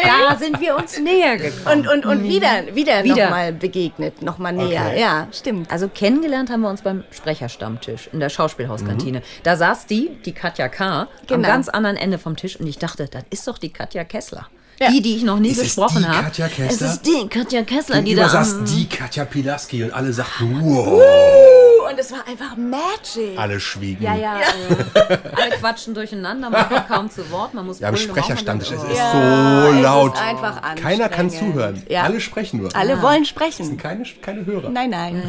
Da 0.06 0.36
sind 0.36 0.60
wir 0.60 0.76
uns 0.76 0.98
näher 0.98 1.36
gekommen. 1.36 1.86
Und, 1.86 1.88
und, 1.88 2.06
und 2.06 2.24
wieder, 2.24 2.74
wieder, 2.74 3.04
Wieder. 3.04 3.24
nochmal 3.24 3.52
begegnet, 3.52 4.22
nochmal 4.22 4.52
näher. 4.52 4.86
Okay. 4.88 5.00
Ja, 5.00 5.26
stimmt. 5.32 5.70
Also 5.70 5.88
kennengelernt 5.88 6.50
haben 6.50 6.60
wir 6.62 6.70
uns 6.70 6.82
beim 6.82 7.04
Sprecherstammtisch 7.10 8.08
in 8.12 8.20
der 8.20 8.28
Schauspielhauskantine. 8.28 9.22
Da 9.42 9.56
saß 9.56 9.86
die, 9.86 10.10
die 10.24 10.32
Katja 10.32 10.68
K., 10.68 10.84
am 11.02 11.08
Genau. 11.26 11.48
ganz 11.48 11.68
anderen 11.68 11.96
Ende 11.96 12.18
vom 12.18 12.36
Tisch 12.36 12.58
und 12.58 12.66
ich 12.66 12.78
dachte, 12.78 13.08
das 13.10 13.24
ist 13.30 13.46
doch 13.48 13.58
die 13.58 13.70
Katja 13.70 14.04
Kessler. 14.04 14.46
Ja. 14.80 14.90
Die, 14.90 15.00
die 15.02 15.16
ich 15.16 15.22
noch 15.22 15.38
nie 15.38 15.50
Ist 15.50 15.58
es 15.58 15.62
gesprochen 15.64 16.02
die 16.02 16.08
habe. 16.08 16.24
Katja 16.24 16.46
Es 16.46 16.52
Kessler? 16.56 16.86
ist 16.88 17.02
die 17.06 17.28
Katja 17.28 17.62
Kessler, 17.62 17.98
die 17.98 18.04
Gegenüber 18.06 18.22
da 18.26 18.44
saß 18.44 18.54
am, 18.54 18.64
die 18.64 18.86
Katja 18.88 19.24
Pilaski 19.24 19.84
und 19.84 19.92
alle 19.92 20.12
sagten, 20.12 20.60
wow. 20.62 21.00
Uh, 21.00 21.63
und 21.90 21.98
es 21.98 22.12
war 22.12 22.26
einfach 22.26 22.56
Magic. 22.56 23.38
Alle 23.38 23.60
schwiegen. 23.60 24.02
Ja, 24.02 24.14
ja. 24.14 24.38
äh, 24.40 25.18
alle 25.36 25.50
quatschen 25.58 25.94
durcheinander, 25.94 26.50
man 26.50 26.68
kommt 26.68 26.88
kaum 26.88 27.10
zu 27.10 27.30
Wort, 27.30 27.54
man 27.54 27.66
muss 27.66 27.80
Ja, 27.80 27.90
brüllen, 27.90 28.10
um 28.10 28.16
Sprecherstammtisch, 28.16 28.70
es 28.70 28.82
ist 28.82 28.96
Ja, 28.96 29.12
so 29.12 29.68
es 29.68 29.74
ist 29.76 29.82
laut. 29.82 30.20
einfach 30.22 30.60
Keiner 30.76 31.08
kann 31.08 31.30
zuhören. 31.30 31.82
Ja. 31.88 32.02
Alle 32.02 32.20
sprechen 32.20 32.60
nur. 32.60 32.74
Alle 32.74 33.00
wollen 33.02 33.24
sprechen. 33.24 33.76
Keine, 33.76 34.04
keine 34.22 34.46
Hörer. 34.46 34.70
Nein, 34.70 34.90
nein. 34.90 35.22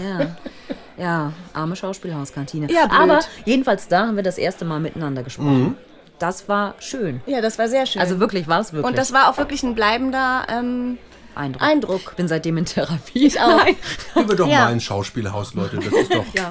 Ja. 0.98 1.04
ja, 1.04 1.34
arme 1.54 1.76
Schauspielhauskantine. 1.76 2.72
Ja, 2.72 2.88
blöd. 2.88 3.00
Aber 3.00 3.20
jedenfalls 3.46 3.88
da 3.88 4.08
haben 4.08 4.16
wir 4.16 4.24
das 4.24 4.38
erste 4.38 4.66
Mal 4.66 4.80
miteinander 4.80 5.24
gesprochen. 5.24 5.78
Das 6.20 6.48
war 6.48 6.76
schön. 6.80 7.22
Ja, 7.26 7.42
das 7.42 7.60
war 7.60 7.68
sehr 7.68 7.86
schön. 7.86 8.02
Also 8.02 8.20
wirklich 8.20 8.48
war 8.48 8.62
es 8.62 8.72
wirklich. 8.72 8.90
und 8.90 8.98
das 8.98 9.12
war 9.12 9.30
auch 9.30 9.38
wirklich 9.38 9.64
ein 9.64 9.76
bleibender 9.76 10.46
ähm, 10.50 10.98
Eindruck. 11.36 11.62
Eindruck. 11.62 12.16
Bin 12.16 12.28
seitdem 12.28 12.58
in 12.58 12.66
Therapie. 12.66 13.28
Ich 13.28 13.40
auch. 13.40 13.58
Nein. 13.58 13.76
Gehen 14.14 14.30
wir 14.30 14.36
doch 14.36 14.48
Ja. 14.48 14.66
mal 14.66 14.74
ins 14.74 14.84
Schauspielhaus, 14.84 15.54
Leute. 15.54 15.78
Das 15.78 15.88
ist 15.94 16.14
doch. 16.14 16.26
Ja, 16.34 16.50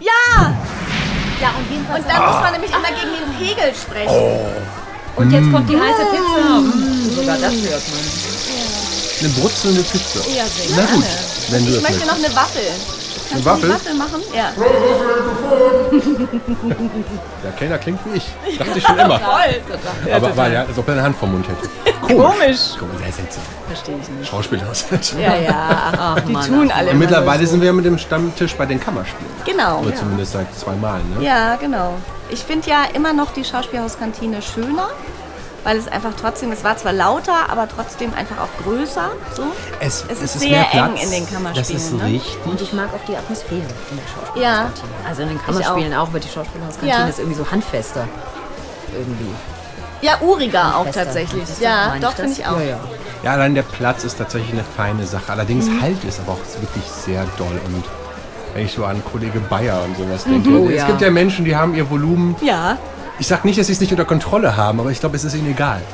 Ja, 1.40 1.48
und 1.58 1.70
jedenfalls. 1.70 2.04
und 2.04 2.10
dann 2.12 2.22
muss 2.26 2.40
man 2.40 2.52
nämlich 2.52 2.70
immer 2.70 2.88
gegen 2.88 3.12
den 3.12 3.38
Pegel 3.38 3.72
sprechen. 3.74 4.14
Und 5.16 5.30
jetzt 5.30 5.50
kommt 5.52 5.68
die 5.68 5.76
heiße 5.76 6.04
Pizza. 6.10 6.58
Mm, 6.60 7.10
sogar 7.14 7.36
das 7.38 7.52
hört 7.52 7.82
man. 7.88 8.00
Eine 9.20 9.28
brutzelnde 9.30 9.82
Pizza. 9.82 10.18
Ja, 10.36 10.44
sehr 10.44 10.76
Na 10.76 10.86
gut, 10.94 11.04
wenn 11.50 11.64
du 11.64 11.70
Ich 11.70 11.80
das 11.82 11.90
möchte 11.90 12.06
noch 12.06 12.16
eine 12.16 12.34
Waffel. 12.36 12.62
Kannst 13.30 13.44
Waffel? 13.44 13.68
du 13.68 13.74
Waffel 13.74 13.94
machen? 13.94 14.22
Ja. 14.34 14.50
Der 17.42 17.52
Kellner 17.58 17.78
klingt 17.78 18.00
wie 18.06 18.18
ich. 18.18 18.58
Dachte 18.58 18.78
ich 18.78 18.84
schon 18.86 18.98
immer. 18.98 19.18
Voll. 19.18 20.12
Aber 20.12 20.36
war 20.36 20.48
ja, 20.48 20.60
als 20.64 20.78
ob 20.78 20.86
er 20.88 20.94
eine 20.94 21.02
Hand 21.02 21.16
vom 21.16 21.32
Mund 21.32 21.46
hätte. 21.48 21.68
Komisch. 22.02 22.76
Komisch, 22.78 22.98
sehr 23.02 23.12
seltsam. 23.12 23.42
Verstehe 23.66 23.96
ich 24.00 24.08
nicht. 24.10 24.28
Schauspielhaus. 24.30 24.84
Ja, 25.18 25.36
ja. 25.36 25.52
Ach, 25.98 26.20
Die 26.20 26.32
Mann, 26.32 26.46
tun 26.46 26.70
alle 26.70 26.90
Und 26.90 26.98
mittlerweile 26.98 27.44
so. 27.46 27.52
sind 27.52 27.60
wir 27.60 27.66
ja 27.68 27.72
mit 27.72 27.84
dem 27.86 27.98
Stammtisch 27.98 28.54
bei 28.54 28.66
den 28.66 28.78
Kammerspielen. 28.80 29.32
Genau. 29.44 29.80
Oder 29.80 29.94
zumindest 29.94 30.32
seit 30.32 30.54
zwei 30.58 30.74
Mal, 30.74 31.00
ne? 31.16 31.24
Ja, 31.24 31.56
genau. 31.56 31.94
Ich 32.30 32.40
finde 32.40 32.68
ja 32.68 32.84
immer 32.94 33.12
noch 33.12 33.32
die 33.32 33.44
Schauspielhauskantine 33.44 34.42
schöner, 34.42 34.88
weil 35.64 35.76
es 35.78 35.88
einfach 35.88 36.12
trotzdem, 36.20 36.52
es 36.52 36.62
war 36.62 36.76
zwar 36.76 36.92
lauter, 36.92 37.48
aber 37.50 37.66
trotzdem 37.68 38.12
einfach 38.14 38.36
auch 38.38 38.62
größer. 38.64 39.08
So. 39.34 39.42
Es 39.80 40.02
ist 40.04 40.38
sehr 40.40 40.50
mehr 40.50 40.72
eng 40.74 40.96
in 41.02 41.10
den 41.10 41.24
Das 41.24 41.32
Kammerspielen, 41.32 41.76
ist 41.82 41.92
ne? 41.94 42.04
richtig. 42.04 42.36
Und 42.44 42.60
ich 42.60 42.72
mag 42.72 42.88
auch 42.94 43.04
die 43.08 43.16
Atmosphäre 43.16 43.62
in 43.90 43.96
der 43.96 44.04
Schauspielhauskantine. 44.06 44.44
Ja. 44.44 45.08
Also 45.08 45.22
in 45.22 45.28
den 45.30 45.42
Kammerspielen 45.42 45.94
auch, 45.94 46.08
aber 46.08 46.20
die 46.20 46.28
Schauspielhauskantine 46.28 46.92
Ja. 47.02 47.06
ist 47.08 47.18
irgendwie 47.18 47.38
so 47.38 47.50
handfester. 47.50 48.06
Irgendwie. 48.92 49.34
Ja, 50.02 50.18
uriger 50.20 50.76
auch 50.76 50.86
tatsächlich. 50.90 51.42
Ist 51.44 51.52
das- 51.52 51.60
Ja, 51.60 51.94
doch, 52.00 52.10
das? 52.10 52.14
finde 52.16 52.32
ich 52.32 52.46
auch. 52.46 52.58
Ja, 52.60 52.64
ja. 52.64 52.80
Ja, 53.22 53.30
allein 53.32 53.54
der 53.54 53.62
Platz 53.62 54.04
ist 54.04 54.18
tatsächlich 54.18 54.52
eine 54.52 54.64
feine 54.76 55.06
Sache. 55.06 55.32
Allerdings 55.32 55.64
Mhm. 55.66 55.80
Halt 55.80 56.04
ist 56.04 56.20
aber 56.20 56.32
auch 56.32 56.60
wirklich 56.60 56.84
sehr 56.84 57.24
doll 57.38 57.58
und 57.64 57.84
wenn 58.52 58.66
ich 58.66 58.72
so 58.74 58.84
an 58.84 59.02
Kollege 59.10 59.40
Bayer 59.40 59.82
und 59.82 59.96
sowas 59.96 60.24
denke. 60.24 60.50
Oh, 60.50 60.68
es 60.68 60.76
ja. 60.76 60.86
gibt 60.88 61.00
ja 61.00 61.10
Menschen, 61.10 61.44
die 61.46 61.56
haben 61.56 61.74
ihr 61.74 61.88
Volumen. 61.88 62.36
Ja, 62.42 62.76
Ich 63.20 63.28
sag 63.28 63.44
nicht, 63.44 63.58
dass 63.58 63.68
sie 63.68 63.72
es 63.74 63.80
nicht 63.80 63.92
unter 63.92 64.04
Kontrolle 64.04 64.56
haben, 64.56 64.80
aber 64.80 64.90
ich 64.90 64.98
glaube, 64.98 65.14
es 65.16 65.22
ist 65.24 65.34
ihnen 65.36 65.50
egal. 65.52 65.80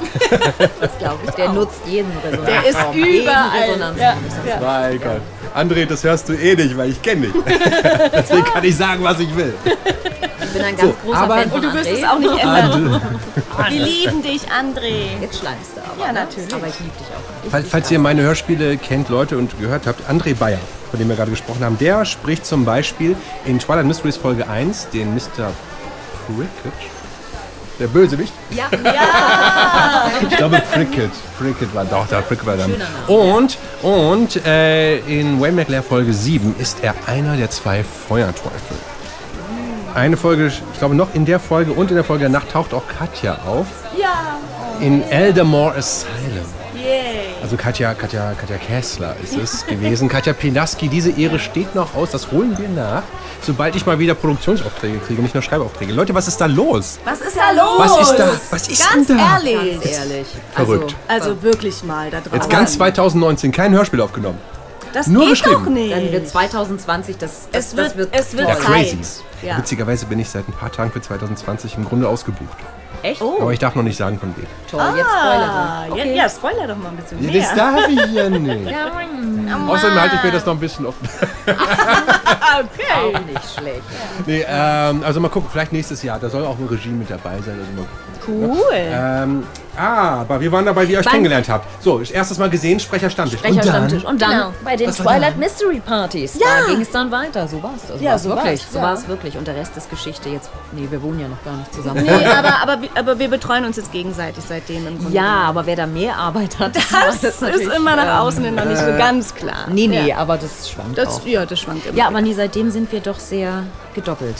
Das 0.80 0.96
glaube 0.98 1.18
ich. 1.26 1.30
Der 1.32 1.48
nutzt 1.52 1.80
jeden 1.86 2.10
Resonanzraum. 2.24 2.94
Der 2.94 3.10
ist 3.10 3.22
überall. 3.22 3.96
Ja, 3.98 4.14
ja. 4.46 4.60
Mein 4.60 5.00
Gott. 5.00 5.20
André, 5.54 5.84
das 5.86 6.02
hörst 6.04 6.28
du 6.28 6.32
eh 6.34 6.54
nicht, 6.54 6.76
weil 6.76 6.90
ich 6.90 7.02
kenne 7.02 7.26
dich. 7.26 7.32
Deswegen 8.12 8.44
kann 8.44 8.64
ich 8.64 8.76
sagen, 8.76 9.02
was 9.04 9.18
ich 9.20 9.34
will. 9.36 9.52
Ich 9.64 10.48
bin 10.50 10.62
ein 10.62 10.76
ganz 10.76 10.88
So, 10.88 10.94
großer 11.04 11.18
aber- 11.18 11.34
Fan 11.36 11.50
von 11.50 11.58
Und 11.60 11.64
du 11.64 11.74
wirst 11.74 11.90
André. 11.90 11.98
es 11.98 12.04
auch 12.04 12.18
nicht 12.18 12.42
ändern. 12.42 13.00
Wir 13.68 13.80
lieben 13.84 14.22
dich, 14.22 14.42
André. 14.48 15.20
Jetzt 15.20 15.38
schleimst 15.40 15.72
du 15.76 15.80
aber. 15.82 16.00
Ja, 16.06 16.12
ne? 16.12 16.20
natürlich. 16.20 16.54
Aber 16.54 16.66
ich 16.68 16.78
liebe 16.78 16.92
dich 16.98 17.06
auch. 17.08 17.44
Ich 17.44 17.50
Falls, 17.50 17.66
falls 17.68 17.90
ihr 17.90 17.98
meine 17.98 18.22
Hörspiele 18.22 18.76
kennt, 18.78 19.08
Leute, 19.10 19.36
und 19.36 19.58
gehört 19.60 19.86
habt, 19.86 20.08
André 20.08 20.34
Bayer, 20.34 20.58
von 20.90 20.98
dem 20.98 21.08
wir 21.08 21.16
gerade 21.16 21.30
gesprochen 21.30 21.64
haben, 21.64 21.76
der 21.78 22.04
spricht 22.06 22.46
zum 22.46 22.64
Beispiel 22.64 23.14
in 23.44 23.58
Twilight 23.58 23.84
Mysteries 23.86 24.16
Folge 24.16 24.48
1 24.48 24.88
den 24.90 25.14
Mr. 25.14 25.52
Prickett. 26.26 26.72
Der 27.80 27.86
Bösewicht. 27.86 28.32
Ja, 28.50 28.64
Ich 30.20 30.36
glaube 30.36 30.62
Prickett. 30.72 31.10
Prickett 31.38 31.74
war 31.74 31.86
doch, 31.86 32.06
der 32.06 32.18
Prickett 32.18 32.46
war 32.46 32.56
dann. 32.56 32.74
Und, 33.08 33.56
und 33.82 34.44
äh, 34.44 34.98
in 34.98 35.40
Wayne 35.40 35.56
McLair 35.56 35.82
Folge 35.82 36.12
7 36.12 36.54
ist 36.58 36.78
er 36.82 36.94
einer 37.06 37.36
der 37.36 37.50
zwei 37.50 37.82
Feuerteufel. 37.82 38.76
Eine 39.94 40.16
Folge, 40.18 40.48
ich 40.48 40.78
glaube 40.78 40.94
noch 40.94 41.14
in 41.14 41.24
der 41.24 41.40
Folge 41.40 41.72
und 41.72 41.88
in 41.90 41.96
der 41.96 42.04
Folge 42.04 42.24
danach 42.24 42.44
taucht 42.44 42.74
auch 42.74 42.86
Katja 42.86 43.38
auf. 43.46 43.66
Ja. 43.98 44.38
In 44.80 45.02
Eldamore 45.10 45.76
Asylum. 45.76 46.59
Yay. 46.90 47.26
Also 47.42 47.56
Katja, 47.56 47.94
Katja, 47.94 48.32
Katja 48.38 48.56
Kessler 48.58 49.16
ist 49.22 49.36
es 49.36 49.66
gewesen. 49.66 50.08
Katja 50.14 50.32
Pinaski, 50.32 50.88
diese 50.88 51.10
Ehre 51.10 51.38
steht 51.38 51.74
noch 51.74 51.94
aus. 51.94 52.10
Das 52.10 52.30
holen 52.32 52.56
wir 52.58 52.68
nach, 52.68 53.02
sobald 53.42 53.76
ich 53.76 53.86
mal 53.86 53.98
wieder 53.98 54.14
Produktionsaufträge 54.14 54.98
kriege, 54.98 55.22
nicht 55.22 55.34
nur 55.34 55.42
Schreibaufträge. 55.42 55.92
Leute, 55.92 56.14
was 56.14 56.28
ist 56.28 56.40
da 56.40 56.46
los? 56.46 56.98
Was 57.04 57.20
ist 57.20 57.36
da 57.36 57.50
los? 57.52 57.78
Was 57.78 58.00
ist 58.10 58.16
da? 58.18 58.28
Was 58.50 58.68
ist 58.68 58.92
Ganz 58.92 59.06
denn 59.06 59.18
da? 59.18 59.36
ehrlich. 59.36 59.80
Ganz 59.82 59.98
ehrlich. 59.98 60.26
Verrückt. 60.52 60.94
Also 61.08 61.42
wirklich 61.42 61.82
mal 61.84 62.10
da 62.10 62.20
drauf. 62.20 62.32
Jetzt 62.34 62.50
ganz 62.50 62.74
2019 62.74 63.52
kein 63.52 63.72
Hörspiel 63.72 64.00
aufgenommen. 64.00 64.38
Das 64.92 65.06
nur 65.06 65.32
geht 65.32 65.46
doch 65.46 65.66
nicht. 65.66 65.92
Dann 65.92 66.10
wird 66.10 66.28
2020 66.28 67.16
das, 67.16 67.48
das, 67.52 67.66
Es 67.66 67.76
wird- 67.76 67.86
das 67.90 67.96
wird 67.96 68.08
es 68.12 68.36
wird 68.36 68.48
Ja, 68.48 68.54
Zeit. 68.56 68.64
Crazies. 68.64 69.22
Ja. 69.42 69.56
Witzigerweise 69.56 70.06
bin 70.06 70.18
ich 70.18 70.28
seit 70.28 70.48
ein 70.48 70.52
paar 70.52 70.72
Tagen 70.72 70.90
für 70.90 71.00
2020 71.00 71.76
im 71.76 71.84
Grunde 71.84 72.08
ausgebucht. 72.08 72.58
Echt 73.02 73.20
Oh. 73.22 73.38
Aber 73.40 73.52
ich 73.52 73.58
darf 73.58 73.74
noch 73.74 73.82
nicht 73.82 73.96
sagen, 73.96 74.18
von 74.18 74.34
wem. 74.36 74.46
toll. 74.70 74.80
Jetzt 74.96 75.06
Ah, 75.06 75.84
spoilert 75.86 76.06
ja, 76.06 76.12
ja, 76.12 76.28
spoiler 76.28 76.66
doch 76.68 76.76
mal 76.76 76.88
ein 76.90 76.96
bisschen 76.96 77.22
Ja, 77.24 77.30
mehr. 77.30 77.40
das 77.42 77.54
darf 77.54 77.88
ich 77.88 78.12
ja 78.12 78.28
nicht. 78.30 78.74
Außerdem 79.68 80.00
halte 80.00 80.16
ich 80.16 80.22
mir 80.22 80.30
das 80.32 80.46
noch 80.46 80.54
ein 80.54 80.60
bisschen 80.60 80.86
offen. 80.86 81.08
okay. 81.46 83.16
Auch 83.16 83.20
nicht 83.26 83.54
schlecht. 83.58 83.82
Nee, 84.26 84.44
ähm, 84.48 85.02
also 85.04 85.20
mal 85.20 85.28
gucken, 85.28 85.48
vielleicht 85.50 85.72
nächstes 85.72 86.02
Jahr. 86.02 86.18
Da 86.18 86.28
soll 86.28 86.44
auch 86.44 86.58
ein 86.58 86.66
Regime 86.66 86.96
mit 86.98 87.10
dabei 87.10 87.38
sein. 87.44 87.58
Also 87.58 87.72
mal 87.72 87.84
gucken. 87.84 88.50
Cool. 88.60 88.74
Ähm, 88.74 89.44
ah, 89.76 90.20
aber 90.20 90.40
wir 90.40 90.52
waren 90.52 90.66
dabei, 90.66 90.86
wie 90.86 90.92
ihr 90.92 90.98
euch 90.98 91.06
Wann- 91.06 91.12
kennengelernt 91.12 91.48
habt. 91.48 91.66
So, 91.82 92.00
erstes 92.00 92.38
Mal 92.38 92.50
gesehen, 92.50 92.78
Sprecher 92.78 93.08
Stammtisch. 93.10 93.38
Sprecher 93.38 93.54
Und 93.56 93.64
dann- 93.64 93.74
Stammtisch. 93.88 94.04
Und 94.04 94.22
dann 94.22 94.30
Genau. 94.30 94.52
bei 94.62 94.76
den 94.76 94.86
war 94.88 94.94
Twilight 94.94 95.32
dann? 95.32 95.38
Mystery 95.40 95.80
Partys. 95.80 96.34
Ja. 96.34 96.46
Da 96.60 96.66
ging 96.72 96.80
es 96.82 96.90
dann 96.90 97.10
weiter. 97.10 97.48
So 97.48 97.62
war 97.62 97.72
es. 97.82 97.90
Also 97.90 98.04
Ja, 98.04 98.12
war's 98.12 98.22
so 98.22 98.28
wirklich. 98.28 98.60
war's, 98.60 98.72
So 98.72 98.78
ja. 98.78 98.84
war 98.84 98.92
es 98.94 99.08
wirklich. 99.08 99.36
Und 99.38 99.46
der 99.48 99.56
Rest 99.56 99.76
ist 99.76 99.88
Geschichte. 99.90 100.28
Jetzt, 100.28 100.50
nee, 100.72 100.86
wir 100.90 101.02
wohnen 101.02 101.18
ja 101.20 101.28
noch 101.28 101.42
gar 101.44 101.56
nicht 101.56 101.72
zusammen. 101.74 102.02
Nee, 102.04 102.10
aber, 102.26 102.62
aber, 102.62 102.82
wir- 102.82 102.89
aber 102.94 103.18
wir 103.18 103.28
betreuen 103.28 103.64
uns 103.64 103.76
jetzt 103.76 103.92
gegenseitig 103.92 104.42
seitdem 104.46 104.86
im 104.86 104.98
Grunde. 104.98 105.14
Ja, 105.14 105.42
aber 105.48 105.66
wer 105.66 105.76
da 105.76 105.86
mehr 105.86 106.16
Arbeit 106.16 106.58
hat, 106.58 106.76
Das, 106.76 107.22
ist 107.24 107.40
natürlich, 107.42 107.72
immer 107.74 107.96
nach 107.96 108.04
ähm, 108.04 108.26
außen 108.26 108.44
hin 108.44 108.54
noch 108.54 108.64
nicht 108.64 108.78
so 108.80 108.86
ganz 108.98 109.34
klar. 109.34 109.66
Nee, 109.70 109.86
nee, 109.86 110.08
Ja. 110.08 110.16
aber 110.18 110.36
das 110.36 110.68
schwankt 110.70 110.98
Das, 110.98 111.20
auch. 111.20 111.26
ja, 111.26 111.46
das 111.46 111.60
schwankt 111.60 111.86
immer. 111.86 111.96
Ja, 111.96 112.06
aber 112.08 112.20
nee, 112.20 112.32
seitdem 112.34 112.70
sind 112.70 112.90
wir 112.92 113.00
doch 113.00 113.18
sehr 113.18 113.64
gedoppelt. 113.94 114.36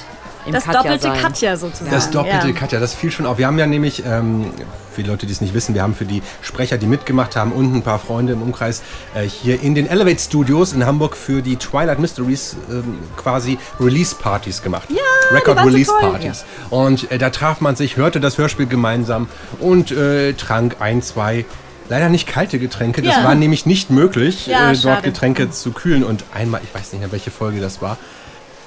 Im 0.51 0.55
das 0.55 0.65
Katja 0.65 0.83
doppelte 0.83 1.03
sein. 1.09 1.19
Katja 1.21 1.57
sozusagen. 1.57 1.91
Das 1.91 2.11
doppelte 2.11 2.49
ja. 2.49 2.53
Katja, 2.55 2.79
das 2.81 2.95
fiel 2.95 3.11
schon 3.11 3.27
auf. 3.27 3.39
Wir 3.39 3.47
haben 3.47 3.59
ja 3.59 3.67
nämlich, 3.67 4.05
ähm, 4.05 4.47
für 4.95 5.03
die 5.03 5.09
Leute, 5.09 5.27
die 5.27 5.33
es 5.33 5.41
nicht 5.41 5.55
wissen, 5.55 5.75
wir 5.75 5.83
haben 5.83 5.95
für 5.95 6.05
die 6.05 6.23
Sprecher, 6.43 6.79
die 6.79 6.87
mitgemacht 6.87 7.37
haben 7.37 7.53
und 7.53 7.75
ein 7.75 7.83
paar 7.83 7.99
Freunde 7.99 8.33
im 8.35 8.43
Umkreis 8.43 8.83
äh, 9.15 9.23
hier 9.23 9.63
in 9.63 9.75
den 9.75 9.87
Elevate 9.87 10.19
Studios 10.21 10.73
in 10.73 10.85
Hamburg 10.85 11.17
für 11.17 11.43
die 11.43 11.57
Twilight 11.57 11.99
Mysteries 11.99 12.57
ähm, 12.71 12.99
quasi 13.17 13.59
Release-Partys 13.79 14.63
gemacht. 14.63 14.89
Ja, 14.91 14.97
die 15.31 15.55
waren 15.57 16.35
so. 16.71 16.77
Und 16.77 17.11
äh, 17.11 17.19
da 17.19 17.31
traf 17.31 17.61
man 17.61 17.77
sich, 17.77 17.97
hörte 17.97 18.21
das 18.21 18.39
Hörspiel 18.39 18.67
gemeinsam 18.67 19.29
und 19.61 19.91
äh, 19.93 20.33
trank 20.35 20.77
ein, 20.81 21.03
zwei 21.03 21.45
Leider 21.89 22.09
nicht 22.09 22.29
kalte 22.29 22.61
Getränke, 22.61 23.03
das 23.03 23.17
Ja. 23.17 23.25
war 23.25 23.35
nämlich 23.35 23.67
nicht 23.67 23.91
möglich, 23.91 24.47
Ja, 24.47 24.71
äh, 24.71 24.75
dort 24.75 24.79
schade. 24.99 25.03
Getränke 25.11 25.51
zu 25.51 25.73
kühlen. 25.73 26.05
Und 26.05 26.23
einmal, 26.33 26.61
ich 26.63 26.73
weiß 26.73 26.93
nicht 26.93 27.01
mehr, 27.01 27.11
welche 27.11 27.33
Folge 27.33 27.61
das 27.61 27.83
war, 27.83 27.99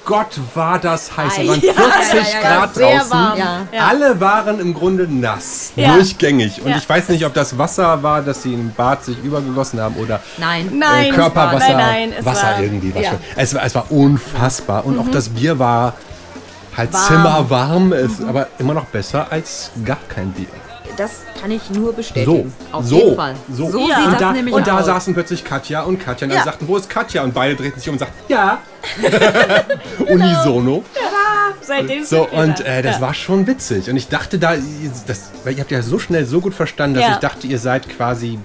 Gott 0.04 0.38
war 0.54 0.78
das 0.78 1.16
heiß. 1.16 1.38
Es 1.38 1.48
waren 1.48 1.60
Ja, 1.60 1.72
40 1.72 2.32
ja, 2.34 2.40
ja, 2.40 2.58
Grad 2.58 2.74
sehr 2.74 2.98
draußen. 2.98 3.18
Ja. 3.38 3.58
Ja. 3.72 3.86
Alle 3.88 4.20
waren 4.20 4.60
im 4.60 4.74
Grunde 4.74 5.06
nass, 5.08 5.72
Ja. 5.76 5.94
durchgängig. 5.94 6.60
Und 6.62 6.70
Ja. 6.70 6.76
ich 6.76 6.88
weiß 6.88 7.08
nicht, 7.08 7.24
ob 7.24 7.32
das 7.34 7.56
Wasser 7.56 8.02
war, 8.02 8.22
dass 8.22 8.42
sie 8.42 8.54
im 8.54 8.72
Bad 8.74 9.04
sich 9.04 9.16
übergegossen 9.22 9.80
haben 9.80 9.96
oder 9.96 10.20
Nein. 10.38 10.70
Nein, 10.74 11.06
äh, 11.06 11.10
Körperwasser, 11.10 11.68
nein, 11.68 11.76
nein, 11.76 12.12
es 12.18 12.24
Wasser 12.24 12.42
war, 12.48 12.60
irgendwie. 12.60 12.94
Was 12.94 13.02
ja. 13.02 13.12
es, 13.36 13.54
war, 13.54 13.64
es 13.64 13.74
war 13.74 13.90
unfassbar. 13.90 14.84
Und 14.84 14.98
auch 14.98 15.10
das 15.10 15.28
Bier 15.30 15.58
war 15.58 15.94
halt 16.76 16.92
Warm. 16.92 17.04
zimmerwarm, 17.06 17.92
ist 17.92 18.22
aber 18.22 18.48
immer 18.58 18.74
noch 18.74 18.86
besser 18.86 19.26
als 19.30 19.70
gar 19.84 19.98
kein 20.08 20.32
Bier. 20.32 20.46
Das 20.96 21.22
kann 21.40 21.50
ich 21.50 21.70
nur 21.70 21.88
So, 21.90 21.92
bestätigen. 21.92 22.52
Auf 22.72 22.84
so, 22.86 22.96
jeden 22.98 23.16
Fall. 23.16 23.34
so. 23.52 23.70
So 23.70 23.78
Ja. 23.88 23.96
sieht 23.96 24.04
und 24.06 24.12
das 24.12 24.20
da, 24.20 24.32
nämlich 24.32 24.54
und 24.54 24.66
da 24.66 24.78
aus. 24.78 24.86
saßen 24.86 25.14
plötzlich 25.14 25.44
Katja 25.44 25.82
und 25.82 25.98
Katja 25.98 26.26
und 26.26 26.30
alle 26.32 26.38
Ja. 26.40 26.44
sagten, 26.44 26.68
wo 26.68 26.76
ist 26.76 26.88
Katja? 26.88 27.22
Und 27.22 27.34
beide 27.34 27.56
drehten 27.56 27.78
sich 27.80 27.88
um 27.88 27.94
und 27.94 27.98
sagten, 27.98 28.14
ja. 28.28 28.58
Unisono. 30.08 30.84
Seitdem 31.60 32.04
So, 32.04 32.28
und 32.28 32.60
äh, 32.60 32.82
das 32.82 32.96
ja. 32.96 33.00
war 33.00 33.14
schon 33.14 33.46
witzig. 33.46 33.88
Und 33.88 33.96
ich 33.96 34.08
dachte 34.08 34.38
da, 34.38 34.54
das, 35.06 35.30
weil 35.44 35.54
ihr 35.54 35.60
habt 35.60 35.70
ja 35.70 35.82
so 35.82 35.98
schnell 35.98 36.26
so 36.26 36.40
gut 36.40 36.54
verstanden, 36.54 36.96
dass 36.96 37.04
Ja. 37.04 37.12
ich 37.14 37.18
dachte, 37.18 37.46
ihr 37.46 37.58
seid 37.58 37.88
quasi 37.88 38.38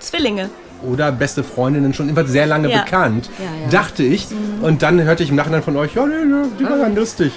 Zwillinge. 0.00 0.48
oder 0.82 1.12
beste 1.12 1.44
Freundinnen 1.44 1.92
schon 1.94 2.08
immer 2.08 2.24
sehr 2.26 2.46
lange 2.46 2.68
Ja. 2.70 2.78
Mhm. 2.78 2.84
bekannt. 2.84 3.30
Ja, 3.38 3.44
ja. 3.64 3.68
Dachte 3.70 4.02
ich. 4.02 4.26
Und 4.62 4.82
dann 4.82 5.00
hörte 5.02 5.22
ich 5.22 5.28
im 5.30 5.36
Nachhinein 5.36 5.62
von 5.62 5.76
euch, 5.76 5.94
ja, 5.94 6.06
nee, 6.06 6.14
die 6.58 6.64
war 6.64 6.78
ganz 6.78 6.96
lustig. 6.96 7.32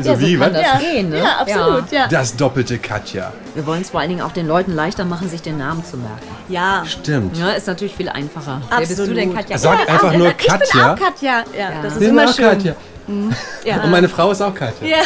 Also 0.00 0.10
Ja, 0.10 0.16
so 0.16 0.20
wie, 0.26 0.36
kann 0.38 0.54
was? 0.54 0.62
das 0.62 0.72
Ja, 0.72 0.78
gehen, 0.78 1.08
ne? 1.10 1.18
ja 1.18 1.36
absolut, 1.40 1.92
ja. 1.92 2.06
Das 2.08 2.36
doppelte 2.36 2.78
Katja. 2.78 3.32
Wir 3.54 3.66
wollen 3.66 3.82
es 3.82 3.90
vor 3.90 4.00
allen 4.00 4.08
Dingen 4.10 4.22
auch 4.22 4.32
den 4.32 4.46
Leuten 4.46 4.74
leichter 4.74 5.04
machen, 5.04 5.28
sich 5.28 5.42
den 5.42 5.58
Namen 5.58 5.84
zu 5.84 5.96
merken. 5.96 6.16
Ja, 6.48 6.82
Stimmt. 6.86 7.36
Ja, 7.36 7.50
ist 7.50 7.66
natürlich 7.66 7.94
viel 7.94 8.08
einfacher. 8.08 8.60
Wer 8.70 8.78
bist 8.78 8.90
du 8.98 9.02
Absolut. 9.02 9.16
denn, 9.20 9.34
Katja? 9.34 9.58
Sag 9.58 9.78
Ja, 9.86 9.94
einfach 9.94 10.12
ah, 10.12 10.16
nur 10.18 10.28
ich 10.28 10.36
bin 10.36 10.46
Katja. 10.46 10.92
auch 10.94 10.98
Katja. 10.98 11.44
Ja, 11.58 11.82
das 11.82 11.96
ist 11.96 12.02
immer 12.02 12.32
schön. 12.32 12.44
Katja. 12.50 12.74
Ja. 13.64 13.82
Und 13.82 13.90
meine 13.90 14.08
Frau 14.08 14.30
ist 14.30 14.40
auch 14.40 14.54
Katja. 14.54 14.86
ja, 14.86 14.98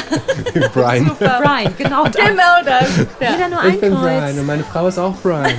Brian. 0.74 1.11
Brian, 1.18 1.72
genau. 1.78 2.04
das. 2.04 2.16
genau 2.16 2.62
das. 2.64 2.88
Ja. 3.18 3.30
Jeder 3.33 3.48
nur 3.48 3.61
ein 3.61 3.74
Ich 3.74 3.80
bin 3.80 3.94
Brian 3.94 4.20
Kreuz. 4.24 4.37
und 4.38 4.46
meine 4.46 4.64
Frau 4.64 4.88
ist 4.88 4.98
auch 4.98 5.14
Brian. 5.22 5.46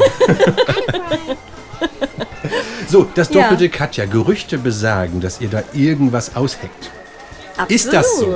so, 2.87 3.07
das 3.15 3.29
Ja. 3.29 3.41
doppelte 3.41 3.69
Katja. 3.69 4.05
Gerüchte 4.05 4.57
besagen, 4.57 5.21
dass 5.21 5.41
ihr 5.41 5.49
da 5.49 5.63
irgendwas 5.73 6.35
ausheckt. 6.35 6.91
Ist 7.67 7.91
das 7.91 8.17
so? 8.19 8.35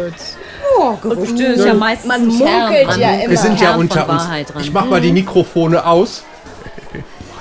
Oh, 0.82 0.96
Gerüchte 1.02 1.44
ist 1.44 1.66
ja 1.66 1.74
meistens 1.74 2.08
Man 2.08 2.26
munkelt 2.28 2.88
Kern 2.88 3.00
ja 3.00 3.12
immer. 3.16 3.30
Wir 3.32 3.38
sind 3.38 3.60
ja 3.60 3.68
Kern 3.72 3.80
unter 3.82 4.10
uns. 4.10 4.24
Wahrheit 4.24 4.54
dran. 4.54 4.64
Ich 4.64 4.72
mach 4.72 4.86
mal 4.86 5.02
die 5.02 5.12
Mikrofone 5.12 5.86
aus. 5.86 6.24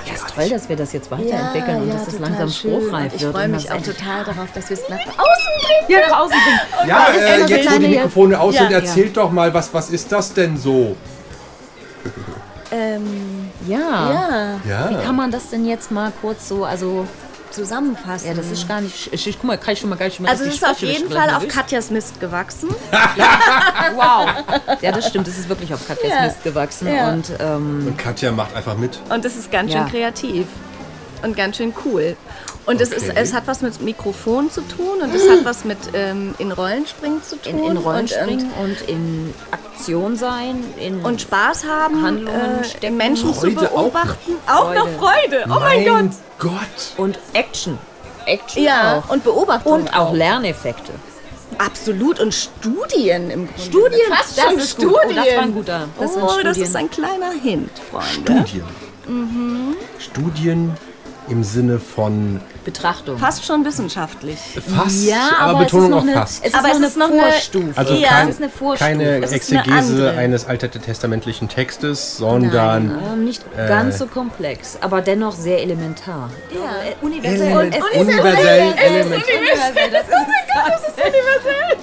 Ja, 0.05 0.13
ist 0.15 0.35
toll, 0.35 0.49
dass 0.49 0.67
wir 0.69 0.75
das 0.75 0.91
jetzt 0.93 1.09
weiterentwickeln 1.11 1.83
und 1.83 1.93
dass 1.93 2.05
das 2.05 2.19
langsam 2.19 2.49
spruchreif 2.49 3.13
Ich 3.15 3.21
wird. 3.21 3.33
freue 3.33 3.45
und 3.45 3.51
mich 3.51 3.65
das 3.67 3.77
auch 3.77 3.81
total 3.81 4.23
darauf, 4.25 4.47
dass 4.53 4.69
wir 4.69 4.77
es 4.77 4.89
nach 4.89 4.97
außen 4.97 5.87
bringen. 5.87 6.01
Ja, 6.01 6.09
nach 6.09 6.19
außen 6.19 6.37
bringen. 6.37 6.89
Ja, 6.89 7.05
ist 7.05 7.21
äh, 7.51 7.55
jetzt 7.55 7.71
wo 7.75 7.79
die 7.79 7.87
Mikrofone 7.87 8.39
aus 8.39 8.55
Ja. 8.55 8.61
sind, 8.61 8.71
erzählt 8.73 9.17
doch 9.17 9.31
mal, 9.31 9.53
was, 9.53 9.73
was 9.73 9.89
ist 9.89 10.11
das 10.11 10.33
denn 10.33 10.57
so? 10.57 10.95
Ähm, 12.71 13.49
Ja. 13.67 13.77
ja, 13.77 14.59
Ja. 14.69 14.89
Wie 14.89 15.03
kann 15.03 15.15
man 15.15 15.31
das 15.31 15.49
denn 15.49 15.65
jetzt 15.65 15.91
mal 15.91 16.11
kurz 16.21 16.47
so, 16.47 16.65
also, 16.65 17.05
zusammenfassen. 17.51 18.27
ja, 18.27 18.33
das 18.33 18.47
ist 18.51 18.67
gar 18.67 18.81
nicht, 18.81 19.09
ich, 19.13 19.27
ich, 19.27 19.35
guck 19.37 19.45
mal, 19.45 19.57
kann 19.57 19.73
ich 19.73 19.79
schon 19.79 19.89
mal 19.89 19.95
gar 19.97 20.05
nicht 20.05 20.19
mehr 20.19 20.29
also 20.31 20.43
es 20.45 20.55
ist 20.55 20.65
auf 20.67 20.79
jeden 20.79 21.09
Fall 21.11 21.27
bin 21.27 21.35
auf. 21.35 21.47
Katjas 21.47 21.89
Mist 21.91 22.19
gewachsen. 22.19 22.69
Wow. 23.95 24.29
Ja, 24.81 24.91
das 24.91 25.07
stimmt, 25.07 25.27
das 25.27 25.37
ist 25.37 25.49
wirklich 25.49 25.73
auf 25.73 25.85
Katjas 25.87 26.11
Ja. 26.11 26.21
Mist 26.25 26.43
gewachsen 26.43 26.87
Ja. 26.93 27.09
und 27.11 27.31
ähm, 27.39 27.87
Und 27.87 27.97
Katja 27.97 28.31
macht 28.31 28.55
einfach 28.55 28.77
mit. 28.77 28.99
Und 29.09 29.25
es 29.25 29.35
ist 29.35 29.51
ganz 29.51 29.71
schön 29.71 29.85
kreativ 29.87 30.45
und 31.23 31.35
ganz 31.35 31.57
schön 31.57 31.73
cool. 31.85 32.15
Und 32.69 32.79
es, 32.81 32.91
ist, 32.91 33.09
es 33.09 33.33
hat 33.33 33.47
was 33.47 33.63
mit 33.63 33.81
Mikrofon 33.81 34.51
zu 34.51 34.61
tun 34.61 35.01
und 35.01 35.15
es 35.15 35.27
hat 35.27 35.43
was 35.43 35.65
mit 35.65 35.79
ähm, 35.93 36.35
in 36.37 36.51
Rollenspringen 36.51 37.23
zu 37.23 37.35
tun. 37.37 37.57
in, 37.57 37.63
in 37.63 37.77
Rollen 37.77 38.01
und, 38.01 38.09
springen 38.11 38.51
und, 38.61 38.81
in 38.87 39.33
Aktion 39.49 40.15
sein, 40.15 40.63
in 40.79 40.97
Und, 40.97 41.05
und 41.05 41.21
Spaß 41.21 41.65
haben, 41.65 42.03
Handlungen 42.03 42.61
äh. 42.83 42.91
Menschen 42.91 43.33
Freude 43.33 43.55
zu 43.55 43.65
auch 43.65 43.71
noch. 43.71 43.81
beobachten. 43.81 44.35
Auch 44.45 44.75
noch 44.75 44.87
Freude. 44.99 45.45
Oh 45.47 45.59
mein 45.59 45.83
Gott. 45.83 46.11
Gott. 46.37 46.97
und 46.97 47.17
Action. 47.33 47.79
Action 48.27 48.61
Ja, 48.61 48.99
auch. 48.99 49.09
und 49.09 49.23
Beobachtung. 49.23 49.73
Und 49.73 49.97
auch 49.97 50.13
Lerneffekte. 50.13 50.91
Absolut. 51.57 52.19
Und 52.19 52.35
Studien 52.35 53.31
im 53.31 53.47
Grunde. 53.47 53.63
Studien, 53.63 54.13
Fast 54.15 54.37
das 54.37 54.45
schon 54.45 54.59
ist 54.59 54.77
gut. 54.77 54.95
Studien. 54.95 55.09
Oh, 55.09 55.25
das 55.25 55.35
war 55.35 55.41
ein 55.41 55.53
guter. 55.55 55.87
Das 55.99 56.11
oh, 56.15 56.39
das 56.43 56.57
ist 56.57 56.75
ein 56.75 56.91
kleiner 56.91 57.31
Hint, 57.31 57.71
Freunde. 57.89 58.45
Studien. 58.47 59.75
Studien 59.97 60.77
im 61.29 61.43
Sinne 61.43 61.79
von 61.79 62.41
Betrachtung. 62.71 63.17
Fast 63.17 63.45
schon 63.45 63.65
wissenschaftlich. 63.65 64.37
Fast, 64.75 65.03
ja, 65.05 65.29
aber, 65.39 65.49
aber, 65.51 65.59
Betonung 65.65 65.87
ist 65.89 65.93
auf 65.95 66.03
noch 66.03 66.11
eine, 66.11 66.13
fast. 66.21 66.39
Es 66.43 66.47
ist 66.49 66.55
Aber 66.55 66.67
noch 66.67 66.69
es 66.73 66.77
eine 66.77 66.87
ist 66.87 66.97
noch 66.97 67.09
eine- 67.11 67.21
Vorstufe. 67.21 67.71
Also 67.75 67.93
Ja. 67.95 68.07
kein, 68.09 68.27
es 68.29 68.35
ist 68.35 68.41
eine 68.41 68.49
Vorstufe. 68.51 68.89
keine 68.91 69.03
Es 69.23 69.31
ist 69.31 69.51
eine 69.51 69.59
Exegese 69.61 69.77
andere. 69.77 70.17
eines 70.17 70.45
alttestamentlichen 70.47 71.49
Textes, 71.49 72.17
sondern 72.17 72.87
Nein, 72.87 72.99
ähm, 73.13 73.25
nicht 73.25 73.43
äh, 73.57 73.67
ganz 73.67 73.97
so 73.97 74.05
komplex, 74.07 74.77
aber 74.81 75.01
dennoch 75.01 75.33
sehr 75.35 75.61
elementar. 75.61 76.29
Ja, 76.53 76.59
universell. 77.01 77.41
Element, 77.41 77.75
Es 77.75 77.83
ist 77.83 77.99
universell, 78.01 78.73
Element. 78.77 79.23
universell. 79.23 79.91
Das 79.91 80.81
ist 80.87 80.97
universell. 80.97 81.77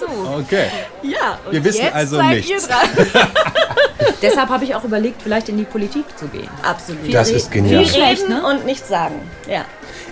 So. 0.00 0.06
Okay. 0.40 0.66
Ja, 1.02 1.38
und 1.46 1.52
Wir 1.52 1.64
wissen 1.64 1.82
jetzt 1.82 1.94
also 1.94 2.16
seid 2.16 2.36
nichts. 2.36 2.50
Ihr 2.50 2.58
dran. 2.68 3.22
Deshalb 4.22 4.48
habe 4.50 4.64
ich 4.64 4.74
auch 4.74 4.84
überlegt, 4.84 5.22
vielleicht 5.22 5.48
in 5.48 5.56
die 5.58 5.64
Politik 5.64 6.04
zu 6.18 6.26
gehen. 6.28 6.48
Absolut. 6.62 7.12
Das 7.12 7.30
ist 7.30 7.50
genial. 7.50 7.84
Viel 7.84 7.94
Schlecht, 7.94 8.22
reden 8.24 8.34
ne? 8.34 8.46
und 8.46 8.64
nichts 8.66 8.88
sagen. 8.88 9.14
Ja. 9.48 9.64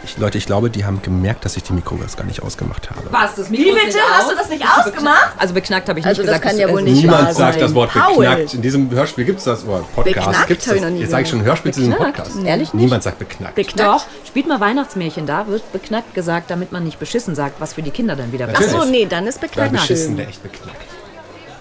Ich, 0.05 0.19
Leute, 0.19 0.37
ich 0.37 0.45
glaube, 0.47 0.69
die 0.71 0.85
haben 0.85 1.01
gemerkt, 1.03 1.45
dass 1.47 1.57
ich 1.57 1.63
die 1.63 1.73
Mikros 1.73 2.17
gar 2.17 2.25
nicht 2.25 2.43
ausgemacht 2.43 2.91
habe. 2.91 3.03
Was, 3.11 3.35
das 3.37 3.51
Wie 3.51 3.57
bitte? 3.73 3.99
Hast 4.13 4.31
du 4.31 4.37
das 4.37 4.49
nicht 4.51 4.63
ausgemacht? 4.63 5.33
Also 5.39 5.55
beknackt 5.55 5.89
habe 5.89 5.99
ich 5.99 6.05
nicht 6.05 6.11
Also 6.11 6.23
das 6.23 6.29
gesagt. 6.41 6.45
kann 6.45 6.55
es- 6.55 6.61
ja 6.61 6.71
wohl 6.71 6.83
nicht 6.83 7.01
Niemand 7.03 7.25
wahr 7.25 7.35
sagt 7.35 7.53
sein. 7.55 7.61
das 7.63 7.75
Wort 7.75 7.91
Paul. 7.93 8.17
beknackt. 8.19 8.55
In 8.55 8.63
diesem 8.63 8.91
Hörspiel 8.91 9.25
gibt 9.25 9.39
es 9.39 9.45
das 9.45 9.67
Wort 9.67 9.85
Podcast. 9.95 10.27
Beknackt 10.27 10.49
Gibt's 10.49 10.65
das? 10.67 10.75
Jetzt 10.81 11.11
sage 11.11 11.23
ich 11.23 11.29
schon 11.31 11.43
Hörspiel 11.43 11.73
zu 11.73 11.81
diesem 11.81 11.95
Beknackt? 11.95 12.17
Podcast. 12.19 12.37
Ehrlich 12.45 12.73
nicht? 12.75 12.83
Niemand 12.85 13.03
sagt 13.03 13.19
beknackt. 13.19 13.55
Beknackt. 13.55 13.81
Doch, 13.81 14.07
spielt 14.27 14.47
mal 14.47 14.61
Weihnachtsmärchen 14.61 15.27
da, 15.27 15.47
wird 15.47 15.71
beknackt 15.73 16.15
gesagt, 16.15 16.51
damit 16.51 16.71
man 16.71 16.85
nicht 16.85 16.99
beschissen 16.99 17.35
sagt, 17.35 17.61
was 17.61 17.73
für 17.75 17.83
die 17.83 17.91
Kinder 17.91 18.15
dann 18.15 18.31
wieder 18.33 18.45
Ach 18.49 18.53
Natürlich. 18.61 18.73
so, 18.73 18.85
nee, 18.85 19.07
dann 19.07 19.27
ist 19.27 19.41
beknackt. 19.41 19.73
beschissen 19.73 20.17
wäre 20.19 20.29
echt 20.29 20.43
beknackt. 20.43 20.77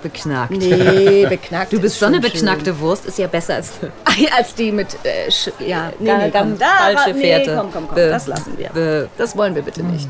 Beknackt. 0.03 0.51
Nee, 0.51 1.25
beknackt. 1.29 1.73
Du 1.73 1.79
bist 1.79 1.95
ist 1.95 1.99
so 1.99 2.05
eine 2.05 2.19
beknackte 2.19 2.79
Wurst, 2.79 3.05
ist 3.05 3.17
ja 3.17 3.25
besser 3.27 3.55
als 3.55 3.71
schön. 3.79 3.89
Als 4.37 4.53
die 4.53 4.71
mit, 4.71 4.95
äh, 5.03 5.31
Sch 5.31 5.49
ja, 5.59 5.91
nee, 5.99 6.13
nee, 6.15 6.31
komm, 6.31 6.59
da, 6.59 6.65
falsche 6.93 7.13
nee, 7.13 7.21
Fährte. 7.21 7.55
komm, 7.57 7.71
komm, 7.73 7.87
komm, 7.87 7.95
Be- 7.95 8.09
das 8.09 8.27
lassen 8.27 8.57
wir. 8.57 8.69
be- 8.69 9.09
Das 9.17 9.35
wollen 9.35 9.55
wir 9.55 9.63
bitte 9.63 9.81
nicht. 9.83 10.09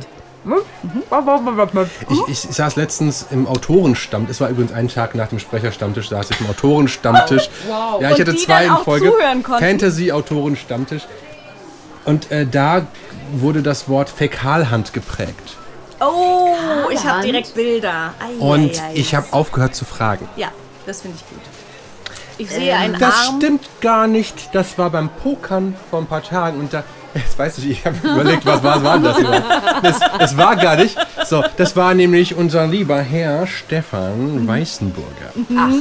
Ich, 2.10 2.28
ich 2.50 2.56
saß 2.56 2.76
letztens 2.76 3.28
im 3.32 3.48
Autorenstammtisch. 3.48 4.32
Es 4.36 4.42
war 4.42 4.50
übrigens 4.50 4.74
ein 4.74 4.90
Tag 4.90 5.16
nach 5.16 5.30
dem 5.30 5.40
Sprecherstammtisch, 5.40 6.10
saß 6.10 6.32
ich 6.32 6.42
im 6.42 6.50
Autorenstammtisch. 6.50 7.50
Ja, 7.70 7.96
ich 8.00 8.06
Und 8.06 8.12
hatte 8.12 8.26
die 8.26 8.36
zwei 8.38 8.66
in 8.66 8.76
Folge. 8.84 9.14
Fantasy-Autorenstammtisch. 9.44 11.04
Und 12.06 12.30
äh, 12.32 12.46
da 12.46 12.86
wurde 13.34 13.62
das 13.62 13.88
Wort 13.88 14.10
Fäkalhand 14.10 14.92
geprägt. 14.92 15.56
Oh, 16.06 16.90
ich 16.92 17.06
habe 17.06 17.24
direkt 17.24 17.54
Bilder. 17.56 18.14
Ei, 18.20 18.40
Und 18.42 18.80
ei, 18.80 18.84
ei. 18.88 18.92
ich 18.96 19.16
habe 19.16 19.28
aufgehört 19.32 19.76
zu 19.76 19.86
fragen. 19.86 20.28
Ja, 20.36 20.50
das 20.86 21.02
finde 21.02 21.18
ich 21.20 21.30
gut. 21.30 21.42
Ich 22.40 22.50
sehe 22.50 22.76
einen 22.76 22.98
Das 23.00 23.28
Arm. 23.28 23.38
stimmt 23.38 23.70
gar 23.82 24.08
nicht. 24.08 24.50
Das 24.54 24.78
war 24.78 24.90
beim 24.90 25.10
Pokern 25.10 25.76
vor 25.90 26.00
ein 26.00 26.08
paar 26.08 26.24
Tagen 26.24 26.60
und 26.60 26.74
da. 26.74 26.84
Jetzt 27.14 27.38
weiß 27.38 27.60
ich, 27.60 27.70
ich 27.70 27.86
habe 27.86 27.96
überlegt, 28.04 28.44
was 28.44 28.64
war, 28.64 28.78
was 28.78 28.84
war 28.84 28.94
denn 28.96 29.04
das 29.04 29.20
überhaupt? 29.20 29.46
Das, 29.84 30.00
das 30.18 30.36
war 30.38 30.56
gar 30.56 30.76
nicht. 30.78 30.98
So, 31.26 31.44
das 31.58 31.76
war 31.76 31.94
nämlich 31.94 32.34
unser 32.36 32.66
lieber 32.66 32.98
Herr 33.02 33.46
Stefan 33.46 34.48
Weißenburger, 34.48 35.32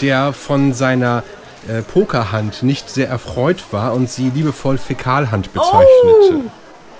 der 0.02 0.34
von 0.34 0.74
seiner 0.74 1.22
äh, 1.68 1.80
Pokerhand 1.80 2.62
nicht 2.62 2.90
sehr 2.90 3.08
erfreut 3.08 3.64
war 3.70 3.94
und 3.94 4.10
sie 4.10 4.28
liebevoll 4.28 4.76
Fäkalhand 4.76 5.54
bezeichnete. 5.54 5.86
Oh, 6.46 6.50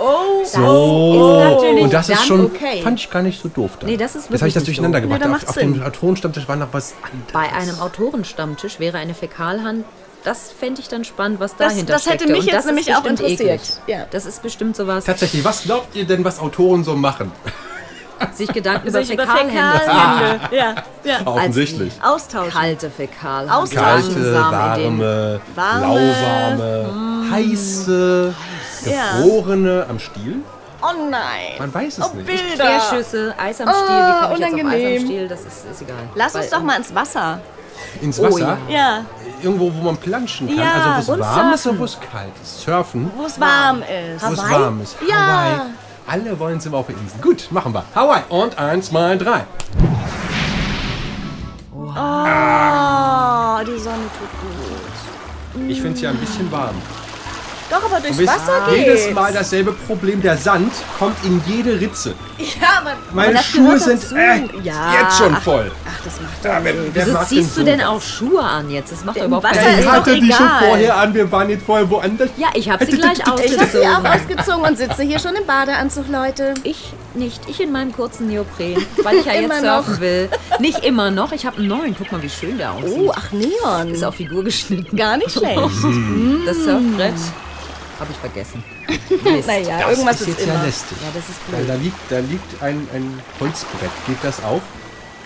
So, 0.03 0.42
ist 0.42 0.57
natürlich 0.57 1.84
und 1.84 1.92
das 1.92 2.09
ist 2.09 2.18
dann 2.18 2.26
schon, 2.26 2.44
okay. 2.46 2.82
fand 2.82 2.98
ich 3.00 3.11
gar 3.11 3.22
nicht 3.22 3.40
so 3.40 3.48
doof. 3.48 3.72
Dann. 3.80 3.90
Nee, 3.90 3.96
das 3.96 4.14
ist 4.16 4.30
Jetzt 4.30 4.40
habe 4.40 4.48
ich 4.48 4.55
das 4.55 4.62
wirklich 4.62 4.76
durcheinander 4.78 5.00
doof. 5.00 5.18
gemacht. 5.18 5.42
Nee, 5.42 5.48
auf, 5.48 5.48
auf 5.48 5.55
dem. 5.57 5.82
Autorenstammtisch 5.82 6.48
war 6.48 6.57
noch 6.57 6.68
was 6.72 6.94
anderes. 7.03 7.32
Bei 7.32 7.53
einem 7.53 7.78
Autorenstammtisch 7.80 8.80
wäre 8.80 8.98
eine 8.98 9.14
Fäkalhand, 9.14 9.84
das 10.24 10.53
fände 10.53 10.80
ich 10.80 10.88
dann 10.88 11.05
spannend, 11.05 11.40
was 11.40 11.57
Das- 11.57 11.72
dahinter 11.72 11.94
das 11.94 12.07
hätte 12.09 12.30
mich 12.30 12.44
jetzt 12.44 12.55
das 12.55 12.66
nämlich 12.66 12.94
auch 12.94 13.05
interessiert. 13.05 13.61
Ja. 13.86 14.07
Das 14.11 14.24
ist 14.26 14.42
bestimmt 14.42 14.76
sowas, 14.76 15.05
Tatsächlich, 15.05 15.44
was 15.44 15.62
glaubt 15.64 15.94
ihr 15.96 16.05
denn, 16.05 16.24
was 16.24 16.38
Autoren 16.38 16.84
so 16.84 16.94
machen? 16.94 17.32
Sich 18.32 18.52
Gedanken 18.52 18.88
über 18.88 18.98
sich 19.04 19.14
über 19.14 19.26
Fäkalhände 19.26 19.78
Fäkalhände. 19.80 20.56
Ja, 20.56 20.74
ja. 21.04 21.26
Offensichtlich. 21.26 21.92
Austauschen. 22.02 22.50
Kalte. 22.52 22.90
Austauschen. 23.50 23.74
Kalte, 23.74 24.34
warme, 24.34 25.40
Warme. 25.54 25.80
lauwarme, 25.80 27.30
heiße, 27.30 28.34
Ja. 28.84 29.16
gefrorene 29.16 29.86
am 29.88 29.98
Stiel. 29.98 30.36
Oh 30.82 31.08
nein. 31.10 31.22
Man 31.58 31.72
weiß 31.72 31.98
es 31.98 32.04
oh, 32.04 32.14
nicht. 32.16 32.26
Bilder. 32.26 32.64
Querschüsse, 32.64 33.34
Eis 33.38 33.60
am 33.60 33.68
Stiel, 33.68 33.86
wie 33.86 33.92
Ah, 33.92 34.22
komme 34.22 34.34
ich 34.34 34.40
jetzt 34.40 34.54
auf 34.66 34.72
Eis 34.72 35.00
am 35.00 35.06
Stiel? 35.06 35.28
Das 35.28 35.40
ist, 35.40 35.64
ist 35.70 35.82
egal. 35.82 35.96
Lass 36.16 36.34
uns 36.34 36.44
Weil, 36.44 36.58
doch 36.58 36.62
mal 36.64 36.76
ins 36.78 36.94
Wasser. 36.94 37.38
Ins 38.00 38.18
Oh, 38.18 38.24
Wasser, 38.24 38.58
ja. 38.68 38.74
Ja, 38.74 39.04
irgendwo, 39.42 39.72
wo 39.72 39.82
man 39.84 39.96
planschen 39.96 40.48
kann. 40.48 40.56
Ja, 40.58 40.94
also 40.96 41.12
wo 41.12 41.14
es 41.14 41.20
warm 41.20 41.52
ist 41.52 41.62
surfen. 41.62 41.70
und 41.76 41.80
wo 41.80 41.84
es 41.84 41.98
kalt 42.00 42.32
ist. 42.42 42.60
Surfen, 42.62 43.10
wo 43.16 43.24
es 43.26 43.38
warm 43.38 43.82
ist. 43.82 44.26
wo 44.28 44.32
es 44.32 44.38
warm 44.50 44.80
ist. 44.82 44.96
Ja. 45.08 45.66
Alle 46.12 46.38
wollen 46.38 46.62
wir 46.62 46.74
auf 46.74 46.88
der 46.88 46.94
Insel. 46.98 47.18
Gut, 47.22 47.48
machen 47.50 47.72
wir. 47.72 47.84
Hawaii. 47.94 48.20
Und 48.28 48.58
eins, 48.58 48.92
mal 48.92 49.16
drei. 49.16 49.46
Oh, 51.74 53.64
die 53.64 53.78
Sonne 53.80 54.04
tut 54.18 54.28
gut. 54.42 55.70
Ich 55.70 55.80
finde 55.80 55.94
es 55.96 56.02
ja 56.02 56.10
ein 56.10 56.18
bisschen 56.18 56.52
warm. 56.52 56.74
Doch, 57.72 57.84
aber 57.90 58.00
durchs 58.00 58.18
Wasser 58.26 58.66
geht's. 58.68 58.78
jedes 58.78 59.10
Mal 59.14 59.32
dasselbe 59.32 59.72
Problem. 59.72 60.20
Der 60.20 60.36
Sand 60.36 60.72
kommt 60.98 61.16
in 61.24 61.42
jede 61.46 61.80
Ritze. 61.80 62.14
Ja, 62.38 62.80
aber 62.80 62.92
Meine 63.14 63.34
das 63.34 63.46
Schuhe 63.46 63.78
sind 63.78 64.02
äh, 64.16 64.42
Ja. 64.62 64.92
jetzt 65.00 65.16
schon 65.18 65.34
voll. 65.36 65.70
Ach, 65.88 66.04
das 66.04 66.20
macht 66.20 66.44
Ja, 66.44 66.56
doch 66.58 66.64
wer- 66.64 66.74
nichts. 66.74 66.90
wer 66.94 67.06
Wieso 67.06 67.18
ziehst 67.24 67.56
du 67.56 67.60
so 67.60 67.64
denn 67.66 67.80
auch 67.82 68.02
Schuhe 68.02 68.42
an 68.42 68.70
jetzt? 68.70 68.92
Das 68.92 69.04
macht 69.04 69.18
doch 69.18 69.24
überhaupt 69.24 69.46
Wasser 69.46 69.78
Ich 69.80 69.86
hatte 69.90 70.20
die 70.20 70.32
schon 70.32 70.48
vorher 70.60 70.96
an. 70.96 71.14
Wir 71.14 71.30
waren 71.32 71.48
jetzt 71.48 71.64
vorher 71.64 71.88
woanders. 71.88 72.28
Ja, 72.36 72.48
ich 72.54 72.68
habe 72.68 72.84
sie 72.84 72.92
gleich 72.98 73.18
Ich 73.18 73.24
habe 73.24 73.40
sie 73.48 73.56
ausgezogen. 73.56 73.88
auch 73.88 74.04
ausgezogen 74.14 74.64
und 74.64 74.76
sitze 74.78 75.02
hier 75.02 75.18
schon 75.18 75.34
im 75.34 75.46
Badeanzug, 75.46 76.08
Leute. 76.10 76.54
Ich 76.64 76.92
nicht. 77.14 77.40
Ich 77.48 77.60
in 77.60 77.72
meinem 77.72 77.92
kurzen 77.92 78.26
Neopren, 78.28 78.84
weil 79.02 79.16
ich 79.16 79.24
ja 79.26 79.32
Immer 79.42 79.54
jetzt 79.54 79.64
noch. 79.64 79.84
surfen 79.86 80.00
will. 80.00 80.28
Nicht 80.58 80.84
immer 80.84 81.10
noch. 81.10 81.32
Ich 81.32 81.46
habe 81.46 81.58
einen 81.58 81.68
neuen. 81.68 81.94
Guck 81.96 82.10
mal, 82.12 82.22
wie 82.22 82.28
schön 82.30 82.58
der 82.58 82.72
aussieht. 82.72 82.88
Oh, 82.98 83.12
ach 83.14 83.30
Neon. 83.32 83.88
Ist 83.94 84.04
auf 84.04 84.16
Figur 84.16 84.42
geschnitten. 84.44 84.94
gar 84.96 85.16
nicht 85.16 85.30
schlecht. 85.38 85.58
Das 86.46 86.56
Surfbrett 86.58 87.14
habe 88.03 88.12
ich 88.12 88.18
vergessen. 88.18 88.62
Mist. 89.24 89.46
naja, 89.46 89.88
irgendwas 89.90 90.20
ist, 90.20 90.28
jetzt 90.28 90.40
immer. 90.42 90.55
ja 90.55 90.62
lästig. 90.64 90.98
Ja, 91.00 91.09
das 91.14 91.28
ist 91.28 91.38
Weil 91.48 91.64
blöd. 91.64 91.68
da 91.70 91.74
liegt, 91.74 92.11
da 92.11 92.18
liegt 92.18 92.62
ein, 92.62 92.88
ein 92.92 93.22
Holzbrett. 93.40 93.90
Geht 94.07 94.18
das 94.22 94.42
auch? 94.42 94.61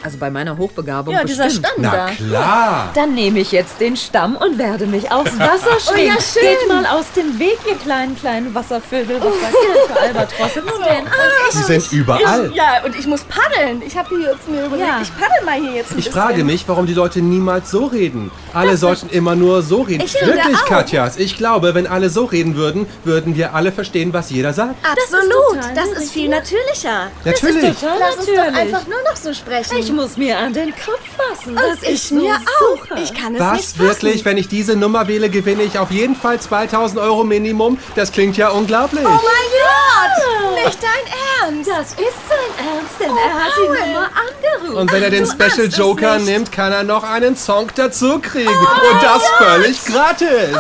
Also 0.07 0.19
bei 0.19 0.31
meiner 0.31 0.57
Hochbegabung 0.57 1.13
Ja, 1.13 1.25
dieser 1.25 1.47
bestimmt. 1.47 1.67
Stand 1.67 1.79
Na 1.81 1.91
da. 1.97 2.07
klar. 2.13 2.91
Dann 2.95 3.15
nehme 3.15 3.41
ich 3.41 3.51
jetzt 3.51 3.81
den 3.81 3.97
Stamm 3.97 4.37
und 4.37 4.57
werde 4.57 4.87
mich 4.87 5.11
aufs 5.11 5.37
Wasser 5.41 5.81
schwingen. 5.81 6.15
ja, 6.15 6.21
schön. 6.23 6.43
Geht 6.43 6.69
mal 6.69 6.87
aus 6.87 7.07
dem 7.17 7.37
Weg, 7.41 7.59
ihr 7.69 7.75
kleinen, 7.75 8.17
kleinen 8.17 8.55
Wasservögel. 8.55 9.17
Was 9.17 9.41
sagt 9.41 9.55
ihr 9.67 9.75
denn 9.75 9.97
für 9.97 10.01
Albatrosse? 10.01 10.63
Denn. 10.63 11.05
Die 11.53 11.59
sind 11.65 11.93
überall. 11.93 12.47
Ich, 12.51 12.55
ja, 12.55 12.85
und 12.85 12.95
ich 12.97 13.05
muss 13.09 13.25
paddeln. 13.25 13.83
Ich 13.85 13.97
habe 13.99 14.09
hier 14.11 14.31
jetzt 14.31 14.49
mir 14.49 14.67
überlegt, 14.67 14.87
Ja. 14.89 15.01
ich 15.03 15.13
paddel 15.13 15.45
mal 15.45 15.55
hier 15.61 15.73
jetzt 15.73 15.91
ein 15.91 15.99
Ich 15.99 16.05
bisschen. 16.05 16.13
frage 16.13 16.45
mich, 16.45 16.69
warum 16.69 16.87
die 16.87 16.95
Leute 16.95 17.21
niemals 17.21 17.69
so 17.73 17.87
reden. 17.87 18.31
Alle 18.55 18.77
sollten 18.77 19.09
immer 19.09 19.35
nur 19.35 19.63
so 19.65 19.83
reden. 19.83 20.05
Ich 20.05 20.13
finde 20.13 20.37
Wirklich, 20.37 20.57
auch. 20.57 20.67
Katjas. 20.67 21.17
Ich 21.17 21.37
glaube, 21.37 21.75
wenn 21.75 21.89
alle 21.89 22.11
so 22.11 22.27
reden 22.27 22.55
würden, 22.55 22.87
würden 23.03 23.35
wir 23.35 23.55
alle 23.55 23.73
verstehen, 23.73 24.13
was 24.13 24.31
jeder 24.31 24.53
sagt. 24.53 24.77
Absolut, 24.87 25.59
das 25.75 25.89
ist, 26.01 26.13
viel 26.13 26.29
natürlicher. 26.29 27.09
Natürlich. 27.25 27.77
total 27.81 27.99
Lass 27.99 28.17
uns 28.19 28.27
doch 28.27 28.35
natürlich. 28.37 28.59
einfach 28.61 28.87
nur 28.87 29.03
noch 29.03 29.17
so 29.17 29.35
sprechen. 29.35 29.77
Ich 29.79 29.91
muss 29.97 30.17
mir 30.17 30.39
an 30.39 30.53
den 30.53 30.71
Kopf 30.73 31.01
fassen. 31.17 31.57
Das 31.57 31.65
und 31.79 31.83
ist 31.83 31.89
ich 31.89 32.09
so 32.11 32.15
mir 32.17 32.35
auch. 32.37 32.77
super. 32.79 32.97
Ich 33.03 33.13
kann 33.15 33.35
es 33.35 33.41
nicht 33.41 33.41
Was 33.41 33.73
fassen. 33.73 33.79
wirklich? 33.81 34.25
Wenn 34.25 34.37
ich 34.37 34.49
diese 34.49 34.77
Nummer 34.77 35.09
wähle, 35.09 35.29
gewinne 35.31 35.63
ich 35.65 35.79
auf 35.79 35.91
jeden 35.91 36.15
Fall 36.15 36.39
2000 36.41 37.01
Euro 37.01 37.25
Minimum. 37.25 37.79
Das 37.97 38.13
klingt 38.13 38.37
ja 38.37 38.51
unglaublich. 38.51 39.05
Oh 39.05 39.09
mein 39.09 39.21
Gott! 39.23 40.65
Nicht 40.65 40.79
dein 40.83 41.53
Ernst! 41.55 41.71
Das 41.71 41.91
ist 41.93 41.99
sein 42.29 42.67
Ernst, 42.67 42.95
denn 43.01 43.11
er 43.11 43.35
hat 43.35 43.53
Paul. 43.55 43.77
die 43.77 43.93
Nummer 43.93 44.09
angerufen. 44.15 44.77
Und 44.77 44.93
wenn 44.93 45.03
er 45.03 45.11
den 45.11 45.25
du 45.25 45.31
Special 45.31 45.69
Joker 45.69 46.19
nimmt, 46.19 46.53
kann 46.53 46.73
er 46.73 46.83
noch 46.85 47.03
einen 47.03 47.37
Song 47.37 47.69
dazu 47.75 48.19
kriegen. 48.21 48.49
Und 48.49 49.03
das 49.03 49.27
völlig 49.39 49.85
gratis. 49.85 50.57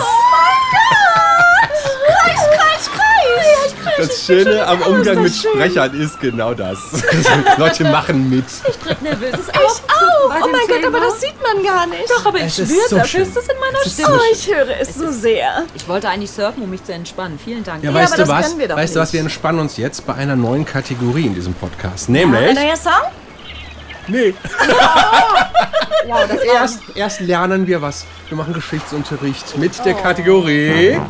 Kreis, 2.07 2.41
Kreis, 2.57 2.91
Kreis! 2.95 3.66
Das 3.99 4.25
Schöne 4.27 4.67
am 4.67 4.83
Umgang 4.83 5.23
mit 5.23 5.35
Sprechern 5.35 5.99
ist 6.01 6.21
genau 6.21 6.55
das. 6.55 6.79
Leute 7.57 7.85
machen 7.85 8.29
mit. 8.29 8.45
nervöses 9.03 9.47
Ich 9.49 9.59
auch! 9.59 9.81
Oh 10.27 10.49
mein 10.51 10.67
Gott, 10.69 10.85
aber 10.87 11.01
das 11.01 11.21
sieht 11.21 11.35
man 11.43 11.63
gar 11.65 11.87
nicht. 11.87 12.09
Doch, 12.11 12.27
aber 12.27 12.39
ich 12.39 12.47
Es 12.47 12.55
schwöre, 12.57 12.89
so 12.89 12.97
das 12.99 13.09
schön. 13.09 13.23
ist 13.23 13.37
es 13.37 13.45
in 13.49 13.59
meiner 13.61 13.79
Es 13.85 13.93
Stimme. 13.93 14.09
Oh, 14.13 14.33
ich 14.33 14.55
höre 14.55 14.81
es 14.81 14.95
so 14.95 15.11
sehr. 15.11 15.65
Ich 15.75 15.87
wollte 15.89 16.09
eigentlich 16.09 16.31
surfen, 16.31 16.63
um 16.63 16.71
mich 16.71 16.85
zu 16.85 16.93
entspannen. 16.93 17.39
Vielen 17.43 17.65
Dank. 17.65 17.83
Ja, 17.85 17.91
Ja, 17.91 17.95
weißt 17.97 18.15
aber 18.15 18.23
du 18.25 18.29
das 18.29 18.39
was? 18.39 18.47
können 18.49 18.59
wir 18.61 18.69
doch 18.69 18.77
weißt 18.77 18.97
du 18.97 19.01
was? 19.01 19.13
Wir 19.13 19.21
entspannen 19.21 19.61
uns 19.61 19.77
jetzt 19.77 20.07
bei 20.07 20.15
einer 20.15 20.37
neuen 20.37 20.65
Kategorie 20.67 21.27
in 21.27 21.35
diesem 21.35 21.55
Podcast. 21.55 22.09
Ein 22.09 22.13
Nämlich. 22.13 22.55
neuer 22.55 22.77
Song? 22.77 22.93
Nee. 24.09 24.35
wow, 26.07 26.25
das 26.29 26.41
Erst, 26.43 26.81
erst 26.95 27.21
lernen 27.21 27.67
wir 27.67 27.83
was. 27.83 28.07
Wir 28.29 28.37
machen 28.37 28.53
Geschichtsunterricht 28.55 29.57
mit 29.59 29.85
der 29.85 29.95
Kategorie. 29.95 31.01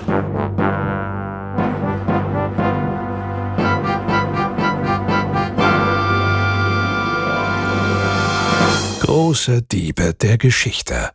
Große 9.21 9.63
Diebe 9.63 10.13
der 10.13 10.37
Geschichte. 10.37 11.09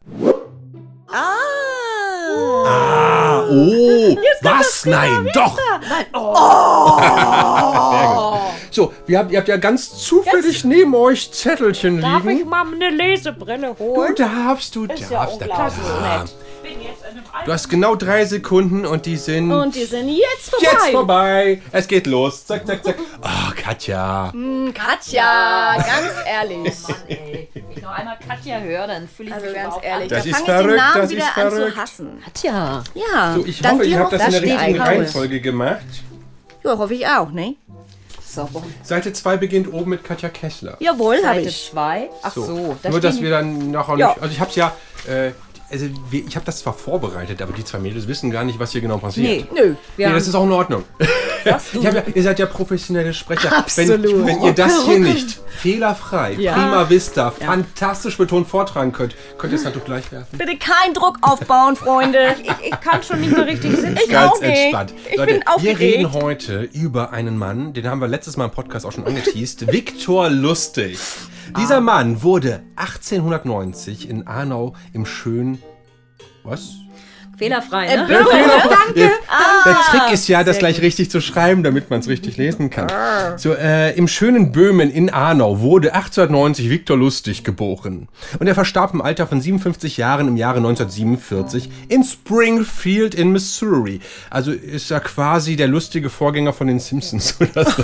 Ah! 1.07 1.35
Ah, 2.65 3.43
Oh, 3.47 4.17
was? 4.41 4.85
Nein, 4.87 5.29
doch. 5.35 5.55
Sehr 5.55 6.05
gut. 8.15 8.41
So, 8.71 8.91
wir 9.05 9.19
habt, 9.19 9.31
ihr 9.31 9.37
habt 9.37 9.47
ja 9.49 9.57
ganz 9.57 10.03
zufällig 10.03 10.63
neben 10.63 10.95
euch 10.95 11.31
Zettelchen 11.31 12.01
Darf 12.01 12.25
ich 12.25 12.37
liegen. 12.39 12.49
mal 12.49 12.65
eine 12.73 12.89
Lesebrille 12.89 13.75
Du 13.77 13.83
holen? 13.83 14.15
darfst, 14.15 14.75
du 14.75 14.85
Ist 14.85 15.11
ja 15.11 15.19
darfst. 15.25 15.41
na 15.41 15.45
unglaublich 15.45 16.31
Du 17.45 17.51
hast 17.51 17.69
genau 17.69 17.95
drei 17.95 18.25
Sekunden 18.25 18.85
und 18.85 19.05
die 19.05 19.17
sind 19.17 19.51
Und 19.51 19.75
die 19.75 19.83
sind 19.85 20.07
jetzt 20.09 20.49
vorbei. 20.49 20.67
jetzt 20.71 20.91
vorbei. 20.91 21.61
Es 21.71 21.87
geht 21.87 22.07
los. 22.07 22.45
Zack, 22.45 22.65
zack, 22.67 22.83
zack. 22.83 22.95
Oh, 23.21 23.51
Katja. 23.55 24.31
Katja, 24.73 25.75
ganz 25.77 26.13
ehrlich. 26.25 26.73
Ey, 27.07 27.49
wenn 27.53 27.63
ich 27.75 27.81
noch 27.81 27.91
einmal 27.91 28.17
Katja 28.27 28.59
höre, 28.59 28.87
dann 28.87 29.07
fühle 29.07 29.29
ich 29.29 29.33
Also 29.35 29.45
mich 29.47 29.55
ganz 29.55 29.75
ehrlich, 29.81 30.07
Das 30.09 30.23
da 30.23 30.29
ist 30.29 30.35
fange 30.37 30.41
ich 30.41 30.45
den 30.45 30.55
verrückt, 30.63 30.77
Namen 30.77 31.01
das 31.01 31.09
wieder 31.11 31.19
ist 31.23 31.37
an 31.37 31.49
verrückt. 31.51 31.73
zu 31.73 31.81
hassen. 31.81 32.21
Katja. 32.23 32.83
Ja, 32.93 33.33
So, 33.35 33.45
ich 33.45 33.63
hoffe, 33.63 33.83
dir 33.83 33.89
ihr 33.89 33.99
habt 33.99 34.13
das 34.13 34.25
in 34.25 34.31
der 34.31 34.41
richtigen 34.41 34.81
Reihenfolge 34.81 35.41
gemacht. 35.41 35.79
Ja, 36.63 36.77
hoffe 36.77 36.93
ich 36.93 37.07
auch, 37.07 37.31
ne? 37.31 37.55
So, 38.25 38.47
Seite 38.83 39.11
2 39.11 39.35
beginnt 39.37 39.73
oben 39.73 39.89
mit 39.89 40.03
Katja 40.05 40.29
Kessler. 40.29 40.77
Jawohl, 40.79 41.17
habe 41.17 41.39
Seite 41.39 41.49
ich. 41.49 41.69
2. 41.71 42.09
Ach 42.23 42.33
so, 42.33 42.77
da 42.81 42.89
Nur, 42.89 43.01
dass 43.01 43.19
wir 43.21 43.29
dann 43.29 43.71
nachher 43.71 43.97
Ja. 43.97 44.07
nicht. 44.09 44.21
Also, 44.21 44.33
ich 44.33 44.39
hab's 44.39 44.55
ja. 44.55 44.73
Äh, 45.05 45.31
also, 45.71 45.85
wir- 46.09 46.25
ich 46.27 46.35
habe 46.35 46.45
das 46.45 46.59
zwar 46.59 46.73
vorbereitet, 46.73 47.41
aber 47.41 47.53
die 47.53 47.63
zwei 47.63 47.79
Mädels 47.79 48.07
wissen 48.07 48.29
gar 48.31 48.43
nicht, 48.43 48.59
was 48.59 48.71
hier 48.71 48.81
genau 48.81 48.97
passiert. 48.97 49.51
Nee, 49.53 49.61
Nö. 49.61 49.75
wir 49.97 50.07
Nee, 50.09 50.13
das 50.13 50.27
ist 50.27 50.35
auch 50.35 50.43
in 50.45 50.51
Ordnung. 50.51 50.83
Ich 51.43 51.51
hab 51.51 51.95
ja, 51.95 52.03
ihr 52.13 52.21
seid 52.21 52.37
ja 52.37 52.45
professionelle 52.45 53.15
Sprecher. 53.15 53.57
Absolut. 53.57 54.03
Wenn, 54.03 54.27
wenn 54.27 54.41
ihr 54.43 54.53
das 54.53 54.83
hier 54.85 54.99
nicht 54.99 55.39
fehlerfrei, 55.47 56.33
Ja. 56.33 56.53
prima 56.53 56.87
vista, 56.87 57.31
fantastisch 57.31 58.15
betont 58.15 58.47
vortragen 58.47 58.91
könnt, 58.91 59.15
könnt 59.39 59.51
ihr 59.51 59.57
es 59.57 59.63
natürlich 59.65 59.85
gleich 59.85 60.11
werfen. 60.11 60.37
Bitte 60.37 60.55
keinen 60.57 60.93
Druck 60.93 61.17
aufbauen, 61.23 61.75
Freunde. 61.75 62.35
ich, 62.43 62.67
ich 62.67 62.79
kann 62.81 63.01
schon 63.01 63.21
nicht 63.21 63.31
mehr 63.35 63.47
richtig 63.47 63.71
sitzen. 63.71 63.97
Ich 64.03 64.09
Ganz 64.11 64.33
auch 64.33 64.39
nicht. 64.41 64.51
entspannt. 64.55 64.93
Ich 65.09 65.17
Leute, 65.17 65.33
bin 65.33 65.41
wir 65.41 65.55
aufgeregt. 65.55 65.79
reden 65.79 66.13
heute 66.13 66.61
über 66.73 67.11
einen 67.11 67.39
Mann, 67.39 67.73
den 67.73 67.87
haben 67.87 68.01
wir 68.01 68.07
letztes 68.07 68.37
Mal 68.37 68.45
im 68.45 68.51
Podcast 68.51 68.85
auch 68.85 68.91
schon 68.91 69.07
angeteased, 69.07 69.71
Viktor 69.71 70.29
Lustig. 70.29 70.99
Dieser 71.57 71.77
Ah. 71.77 71.81
Mann 71.81 72.23
wurde 72.23 72.63
1890 72.75 74.09
in 74.09 74.27
Arnau 74.27 74.73
im 74.93 75.05
schönen 75.05 75.61
was? 76.43 76.75
Fehlerfrei, 77.41 77.87
Äh, 77.87 77.97
ne? 77.97 78.05
Bürger, 78.05 78.29
Der 78.95 79.09
Ah, 79.27 79.73
Trick 79.89 80.13
ist 80.13 80.27
ja, 80.27 80.43
das 80.43 80.59
gleich 80.59 80.79
richtig 80.81 81.09
zu 81.09 81.21
schreiben, 81.21 81.63
damit 81.63 81.89
man 81.89 81.99
es 81.99 82.07
richtig 82.07 82.37
lesen 82.37 82.69
kann. 82.69 82.87
So, 83.37 83.53
äh, 83.53 83.95
im 83.95 84.07
schönen 84.07 84.51
Böhmen 84.51 84.91
in 84.91 85.09
Arnau 85.09 85.59
wurde 85.59 85.93
1890 85.95 86.69
Viktor 86.69 86.97
Lustig 86.97 87.43
geboren. 87.43 88.09
Und 88.39 88.45
er 88.45 88.53
verstarb 88.53 88.93
im 88.93 89.01
Alter 89.01 89.25
von 89.25 89.41
57 89.41 89.97
Jahren 89.97 90.27
im 90.27 90.37
Jahre 90.37 90.57
1947 90.57 91.69
in 91.87 92.03
Springfield 92.03 93.15
in 93.15 93.31
Missouri. 93.31 94.01
Also 94.29 94.51
ist 94.51 94.91
er 94.91 94.99
quasi 94.99 95.55
der 95.55 95.67
lustige 95.67 96.09
Vorgänger 96.11 96.53
von 96.53 96.67
den 96.67 96.79
Simpsons 96.79 97.37
oder 97.39 97.65
so. 97.65 97.81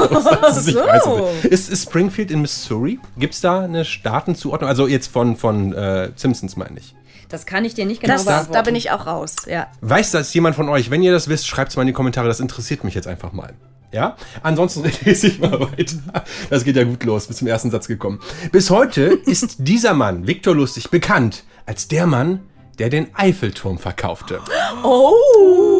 Ist, 0.59 0.67
ich 0.69 0.75
weiß 0.75 1.01
es 1.05 1.43
nicht. 1.43 1.45
ist, 1.53 1.69
ist 1.71 1.83
Springfield 1.89 2.29
in 2.29 2.41
Missouri? 2.41 2.99
Gibt 3.17 3.33
es 3.33 3.41
da 3.41 3.61
eine 3.61 3.85
Staatenzuordnung? 3.85 4.69
Also 4.69 4.87
jetzt 4.87 5.07
von, 5.11 5.35
von 5.35 5.73
äh, 5.73 6.11
Simpsons 6.15 6.55
meine 6.57 6.77
ich. 6.79 6.93
Das 7.29 7.45
kann 7.45 7.65
ich 7.65 7.73
dir 7.73 7.85
nicht 7.85 8.01
genau 8.01 8.13
Das, 8.13 8.25
beantworten. 8.25 8.53
da 8.53 8.61
bin 8.61 8.75
ich 8.75 8.91
auch 8.91 9.05
raus, 9.05 9.35
ja. 9.47 9.67
Weiß 9.81 10.11
das 10.11 10.33
jemand 10.33 10.55
von 10.55 10.69
euch? 10.69 10.89
Wenn 10.89 11.01
ihr 11.03 11.11
das 11.11 11.27
wisst, 11.27 11.47
schreibt 11.47 11.71
es 11.71 11.75
mal 11.75 11.83
in 11.83 11.87
die 11.87 11.93
Kommentare. 11.93 12.27
Das 12.27 12.39
interessiert 12.39 12.83
mich 12.83 12.95
jetzt 12.95 13.07
einfach 13.07 13.33
mal. 13.33 13.53
Ja? 13.91 14.15
Ansonsten 14.43 14.83
lese 15.05 15.27
ich 15.27 15.39
mal 15.39 15.59
weiter. 15.59 16.23
Das 16.49 16.63
geht 16.63 16.75
ja 16.75 16.83
gut 16.83 17.03
los. 17.03 17.27
Bis 17.27 17.37
zum 17.37 17.47
ersten 17.47 17.69
Satz 17.71 17.87
gekommen. 17.87 18.19
Bis 18.51 18.69
heute 18.69 19.03
ist 19.25 19.55
dieser 19.59 19.93
Mann, 19.93 20.25
Viktor 20.27 20.55
Lustig, 20.55 20.89
bekannt 20.89 21.43
als 21.65 21.87
der 21.87 22.07
Mann, 22.07 22.41
der 22.79 22.89
den 22.89 23.07
Eiffelturm 23.15 23.77
verkaufte. 23.77 24.39
Oh! 24.83 25.76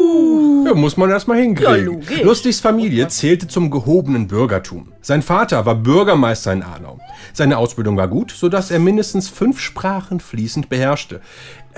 Ja, 0.68 0.74
muss 0.74 0.96
man 0.96 1.10
erstmal 1.10 1.38
Ja, 1.38 1.44
hinkriegen. 1.44 1.84
logisch. 1.86 2.22
Lustigs 2.22 2.60
Familie 2.60 3.08
zählte 3.08 3.48
zum 3.48 3.70
gehobenen 3.70 4.28
Bürgertum. 4.28 4.92
Sein 5.00 5.22
Vater 5.22 5.64
war 5.66 5.74
Bürgermeister 5.74 6.52
in 6.52 6.62
Arnau. 6.62 6.98
Seine 7.32 7.58
Ausbildung 7.58 7.96
war 7.96 8.08
gut, 8.08 8.30
sodass 8.30 8.70
er 8.70 8.78
mindestens 8.78 9.28
fünf 9.28 9.60
Sprachen 9.60 10.20
fließend 10.20 10.68
beherrschte. 10.68 11.20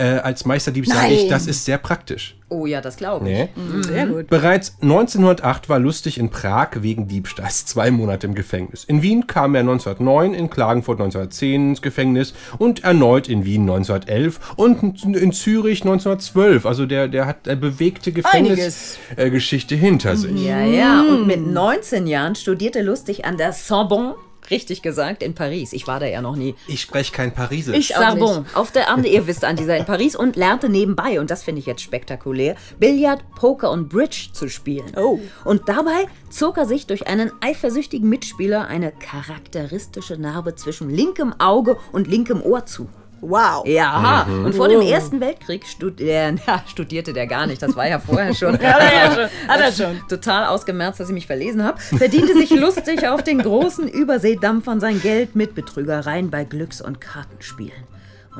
Äh, 0.00 0.20
als 0.20 0.46
Meisterdieb 0.46 0.86
sage 0.86 1.12
ich, 1.12 1.28
das 1.28 1.46
ist 1.46 1.66
sehr 1.66 1.76
praktisch. 1.76 2.34
oh 2.48 2.64
ja, 2.64 2.80
das 2.80 2.96
glaube 2.96 3.28
ich. 3.28 3.34
Nee. 3.34 3.82
Sehr 3.82 4.06
gut. 4.06 4.28
Bereits 4.28 4.78
1908 4.80 5.68
war 5.68 5.78
Lustig 5.78 6.16
in 6.16 6.30
Prag 6.30 6.70
wegen 6.76 7.06
Diebstahls 7.06 7.66
zwei 7.66 7.90
Monate 7.90 8.26
im 8.26 8.34
Gefängnis. 8.34 8.84
In 8.84 9.02
Wien 9.02 9.26
kam 9.26 9.54
er 9.54 9.60
1909, 9.60 10.32
in 10.32 10.48
Klagenfurt 10.48 11.00
1910 11.00 11.70
ins 11.70 11.82
Gefängnis 11.82 12.32
und 12.56 12.82
erneut 12.82 13.28
in 13.28 13.44
Wien 13.44 13.68
1911 13.68 14.54
und 14.56 15.04
in 15.04 15.32
Zürich 15.32 15.82
1912. 15.82 16.64
Also 16.64 16.86
der, 16.86 17.06
der 17.06 17.26
hat 17.26 17.46
eine 17.46 17.58
bewegte 17.58 18.10
Einiges. 18.24 18.98
Gefängnisgeschichte 19.10 19.74
hinter 19.74 20.16
sich. 20.16 20.42
Ja, 20.42 20.62
ja. 20.64 21.02
Und 21.02 21.26
mit 21.26 21.46
19 21.46 22.06
Jahren 22.06 22.36
studierte 22.36 22.80
Lustig 22.80 23.26
an 23.26 23.36
der 23.36 23.52
Sorbonne, 23.52 24.14
richtig 24.50 24.82
gesagt, 24.82 25.22
in 25.22 25.34
Paris. 25.34 25.72
Ich 25.72 25.86
war 25.86 26.00
da 26.00 26.06
ja 26.06 26.22
noch 26.22 26.36
nie. 26.36 26.54
Ich 26.66 26.80
spreche 26.80 27.12
kein 27.12 27.32
Parisisch. 27.34 27.76
Ich 27.76 27.96
auch 27.96 28.10
Sorbonne, 28.10 28.44
auf 28.54 28.70
der 28.70 28.90
Ande, 28.90 29.08
ihr 29.08 29.26
wisst, 29.26 29.44
an 29.44 29.56
dieser 29.56 29.76
in 29.76 29.84
Paris 29.84 30.16
und 30.16 30.36
lernte 30.36 30.68
nebenbei, 30.68 31.20
und 31.20 31.30
das 31.30 31.42
finde 31.42 31.60
ich 31.60 31.66
jetzt 31.66 31.82
spektakulär, 31.82 32.56
Billard, 32.78 33.22
Poker 33.34 33.70
und 33.70 33.88
Bridge 33.88 34.28
zu 34.32 34.48
spielen. 34.48 34.92
Oh. 34.96 35.18
Und 35.44 35.68
dabei 35.68 36.06
zog 36.30 36.56
er 36.58 36.66
sich 36.66 36.86
durch 36.86 37.06
einen 37.06 37.32
eifersüchtigen 37.40 38.08
Mitspieler 38.08 38.66
eine 38.66 38.92
charakteristische 38.92 40.16
Narbe 40.16 40.54
zwischen 40.54 40.90
linkem 40.90 41.34
Auge 41.38 41.76
und 41.92 42.06
linkem 42.06 42.42
Ohr 42.42 42.66
zu. 42.66 42.88
Wow. 43.20 43.66
Ja, 43.66 44.24
Mhm. 44.28 44.46
und 44.46 44.54
vor 44.54 44.68
dem 44.68 44.80
Ersten 44.80 45.20
Weltkrieg 45.20 45.66
studi 45.66 46.08
äh, 46.08 46.34
ja, 46.46 46.62
studierte 46.66 47.12
der 47.12 47.26
gar 47.26 47.46
nicht, 47.46 47.60
das 47.62 47.76
war 47.76 47.86
ja 47.86 47.98
vorher 47.98 48.34
schon. 48.34 48.54
Hat 48.62 48.62
er 48.80 48.94
ja 48.94 49.12
schon. 49.14 49.48
Hat 49.48 49.60
er 49.60 49.72
schon. 49.72 50.00
Total 50.08 50.46
ausgemerzt, 50.46 51.00
dass 51.00 51.08
ich 51.08 51.14
mich 51.14 51.26
verlesen 51.26 51.62
habe. 51.64 51.78
Verdiente 51.80 52.34
sich 52.34 52.50
lustig 52.50 53.06
auf 53.08 53.22
den 53.22 53.38
großen 53.42 53.88
Überseedampfern 53.88 54.80
sein 54.80 55.00
Geld 55.00 55.36
mit 55.36 55.54
Betrügereien 55.54 56.30
bei 56.30 56.44
Glücks- 56.44 56.80
und 56.80 57.00
Kartenspielen. 57.00 57.89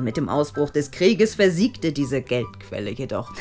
Und 0.00 0.04
mit 0.04 0.16
dem 0.16 0.30
Ausbruch 0.30 0.70
des 0.70 0.92
Krieges 0.92 1.34
versiegte 1.34 1.92
diese 1.92 2.22
Geldquelle 2.22 2.90
jedoch. 2.90 3.34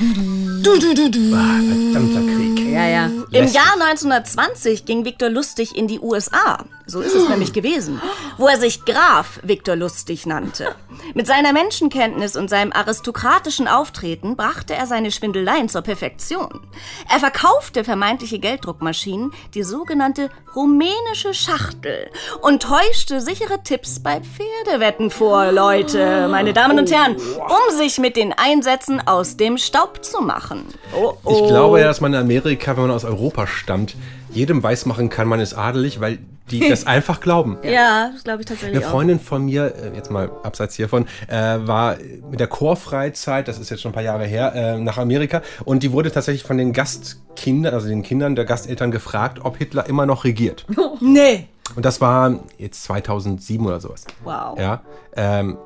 Verdammter 1.94 2.20
Krieg. 2.36 2.74
Ja, 2.74 2.86
ja. 2.86 3.06
Im 3.32 3.48
Jahr 3.48 3.76
1920 3.80 4.84
ging 4.84 5.06
Viktor 5.06 5.30
Lustig 5.30 5.78
in 5.78 5.88
die 5.88 6.02
USA. 6.02 6.66
So 6.86 7.02
ist 7.02 7.14
es 7.14 7.30
nämlich 7.30 7.54
gewesen. 7.54 8.02
Wo 8.38 8.48
er 8.48 8.58
sich 8.58 8.84
Graf 8.84 9.40
Viktor 9.44 9.76
Lustig 9.76 10.26
nannte. 10.26 10.76
Mit 11.14 11.28
seiner 11.28 11.54
Menschenkenntnis 11.54 12.36
und 12.36 12.50
seinem 12.50 12.72
aristokratischen 12.72 13.68
Auftreten 13.68 14.36
brachte 14.36 14.74
er 14.74 14.88
seine 14.88 15.12
Schwindeleien 15.12 15.70
zur 15.70 15.84
Perfektion. 15.84 16.68
Er 17.08 17.20
verkaufte 17.20 17.84
vermeintliche 17.84 18.40
Gelddruckmaschinen, 18.40 19.32
die 19.54 19.64
sogenannte 19.64 20.32
rumänische 20.56 21.34
Schachtel, 21.36 22.10
und 22.42 22.64
täuschte 22.64 23.22
sichere 23.22 23.62
Tipps 23.64 24.02
bei 24.02 24.22
Pferdewetten 24.22 25.12
vor, 25.12 25.52
Leute, 25.52 26.28
meine 26.30 26.49
Damen 26.54 26.80
und 26.80 26.92
Herren, 26.92 27.16
um 27.16 27.78
sich 27.78 27.98
mit 28.00 28.16
den 28.16 28.34
Einsätzen 28.34 29.02
aus 29.06 29.38
dem 29.38 29.58
Staub 29.58 30.04
zu 30.04 30.22
machen. 30.22 30.66
Oh, 30.96 31.14
oh. 31.24 31.32
Ich 31.32 31.48
glaube 31.48 31.80
ja, 31.80 31.86
dass 31.86 32.02
man 32.02 32.14
in 32.14 32.20
Amerika, 32.20 32.76
wenn 32.76 32.84
man 32.84 32.92
aus 32.92 33.06
Europa 33.06 33.48
stammt, 33.48 33.96
jedem 34.32 34.62
weismachen 34.64 35.10
kann, 35.10 35.28
man 35.28 35.40
ist 35.40 35.54
adelig, 35.54 36.00
weil 36.00 36.20
die 36.52 36.60
das 36.70 36.86
einfach 36.88 37.20
glauben. 37.20 37.58
Ja, 37.64 38.12
das 38.14 38.24
glaube 38.24 38.42
ich 38.42 38.48
tatsächlich 38.48 38.78
Eine 38.78 38.86
auch. 38.86 38.92
Freundin 38.92 39.20
von 39.20 39.46
mir, 39.46 39.74
äh, 39.76 39.96
jetzt 39.96 40.12
mal 40.12 40.30
abseits 40.44 40.76
hiervon, 40.76 41.08
äh, 41.28 41.36
war 41.36 41.98
mit 42.30 42.40
der 42.40 42.48
Chorfreizeit, 42.48 43.48
das 43.48 43.60
ist 43.60 43.70
jetzt 43.70 43.82
schon 43.82 43.92
ein 43.92 43.96
paar 43.96 44.04
Jahre 44.04 44.26
her, 44.26 44.54
äh, 44.56 44.78
nach 44.80 44.98
Amerika 44.98 45.42
und 45.66 45.84
die 45.84 45.92
wurde 45.92 46.12
tatsächlich 46.12 46.44
von 46.44 46.58
den 46.58 46.74
Gastkindern, 46.74 47.74
also 47.74 47.88
den 47.88 48.04
Kindern 48.04 48.36
der 48.36 48.46
Gasteltern 48.46 48.92
gefragt, 48.92 49.40
ob 49.44 49.58
Hitler 49.58 49.88
immer 49.88 50.06
noch 50.06 50.24
regiert. 50.24 50.66
Nee. 51.02 51.48
Und 51.76 51.86
das 51.86 52.02
war 52.02 52.40
jetzt 52.58 52.84
2007 52.84 53.66
oder 53.66 53.80
sowas. 53.80 54.06
Wow. 54.24 54.60
Ja. 54.60 54.82
Ähm, 55.16 55.58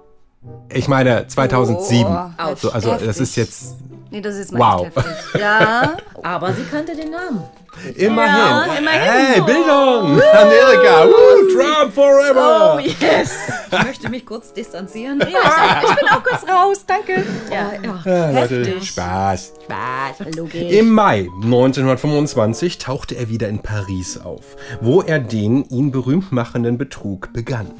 ich 0.71 0.87
meine 0.87 1.27
2007. 1.27 2.05
Oh, 2.11 2.55
so, 2.55 2.71
also 2.71 2.91
heftig. 2.91 3.07
das 3.07 3.19
ist 3.19 3.35
jetzt 3.35 3.75
Nee, 4.13 4.21
das 4.21 4.35
ist 4.35 4.51
jetzt 4.51 4.59
Wow. 4.59 4.91
Ja. 5.39 5.97
Aber 6.23 6.53
sie 6.53 6.63
kannte 6.69 6.95
den 6.95 7.09
Namen. 7.09 7.43
immerhin. 7.95 8.35
Ja, 8.35 8.63
immerhin. 8.77 9.01
Hey, 9.01 9.41
Bildung! 9.41 10.21
Amerika! 10.21 11.07
Woo, 11.07 11.57
Trump 11.57 11.91
forever! 11.91 12.75
Oh, 12.75 12.79
yes. 12.79 13.33
Ich 13.71 13.83
möchte 13.83 14.09
mich 14.09 14.23
kurz 14.23 14.53
distanzieren. 14.53 15.19
Ja, 15.19 15.81
ich, 15.83 15.95
bin 15.95 16.07
auch 16.09 16.23
kurz 16.23 16.47
raus, 16.47 16.85
danke. 16.85 17.23
Ja, 17.51 17.71
Ja, 18.05 18.29
Leute, 18.29 18.65
Heftig. 18.65 18.89
Spaß. 18.89 19.53
logisch. 20.35 20.71
Im 20.71 20.91
Mai 20.91 21.27
1925 21.43 22.77
tauchte 22.77 23.15
er 23.15 23.29
wieder 23.29 23.49
in 23.49 23.59
Paris 23.63 24.19
auf, 24.23 24.55
wo 24.79 25.01
er 25.01 25.17
den 25.17 25.63
ihn 25.69 25.89
berühmt 25.91 26.31
machenden 26.31 26.77
Betrug 26.77 27.33
begann. 27.33 27.71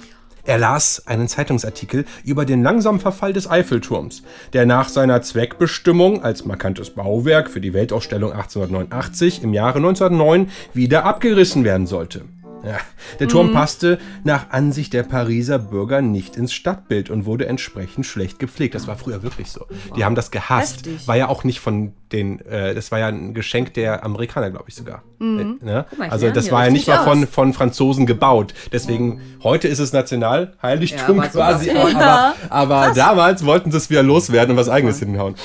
Er 0.46 0.58
las 0.58 1.04
einen 1.08 1.30
Zeitungsartikel 1.30 2.06
über 2.26 2.46
den 2.46 2.64
langsamen 2.64 3.00
Verfall 3.00 3.32
des 3.32 3.50
Eiffelturms, 3.50 4.24
der 4.52 4.66
nach 4.66 4.90
seiner 4.90 5.22
Zweckbestimmung 5.22 6.22
als 6.22 6.44
markantes 6.44 6.90
Bauwerk 6.90 7.50
für 7.50 7.62
die 7.62 7.74
Weltausstellung 7.74 8.34
1889 8.34 9.42
im 9.42 9.54
Jahre 9.54 9.78
1909 9.78 10.50
wieder 10.74 11.06
abgerissen 11.06 11.64
werden 11.64 11.88
sollte. 11.88 12.24
Ja, 12.64 12.78
der 13.20 13.28
Turm 13.28 13.52
passte 13.52 14.00
nach 14.24 14.50
Ansicht 14.52 14.94
der 14.94 15.04
Pariser 15.04 15.60
Bürger 15.60 16.02
nicht 16.02 16.38
ins 16.38 16.54
Stadtbild 16.54 17.10
und 17.10 17.26
wurde 17.26 17.46
entsprechend 17.46 18.06
schlecht 18.06 18.40
gepflegt. 18.40 18.74
Das 18.74 18.88
war 18.88 18.96
früher 18.96 19.22
wirklich 19.22 19.52
so. 19.52 19.66
Die 19.98 20.06
haben 20.06 20.16
das 20.16 20.32
gehasst. 20.32 20.86
Heftig. 20.86 21.08
War 21.08 21.18
ja 21.18 21.28
auch 21.28 21.44
nicht 21.44 21.60
von 21.60 21.94
den, 22.14 22.40
äh, 22.46 22.74
das 22.74 22.92
war 22.92 23.00
ja 23.00 23.08
ein 23.08 23.34
Geschenk 23.34 23.74
der 23.74 24.06
Amerikaner, 24.06 24.50
glaube 24.50 24.66
ich 24.68 24.76
sogar. 24.76 25.04
Äh, 25.20 25.24
ne? 25.24 25.86
mal, 25.98 26.10
Also 26.10 26.30
das 26.30 26.52
war 26.52 26.66
ja 26.66 26.72
nicht 26.72 26.88
mal 26.88 27.04
von, 27.04 27.28
von 27.28 27.54
Franzosen 27.54 28.06
gebaut. 28.06 28.54
Deswegen, 28.72 29.22
heute 29.44 29.68
ist 29.68 29.80
es 29.80 29.92
Nationalheiligtum 29.92 31.18
Ja, 31.18 31.28
quasi. 31.28 31.72
Aber, 31.74 32.36
aber 32.50 32.94
damals 32.96 33.46
wollten 33.46 33.72
sie 33.72 33.78
es 33.78 33.90
wieder 33.90 34.04
loswerden 34.04 34.52
und 34.52 34.58
was 34.58 34.70
eigenes 34.70 35.00
hinhauen. 35.00 35.36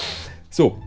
So, 0.51 0.79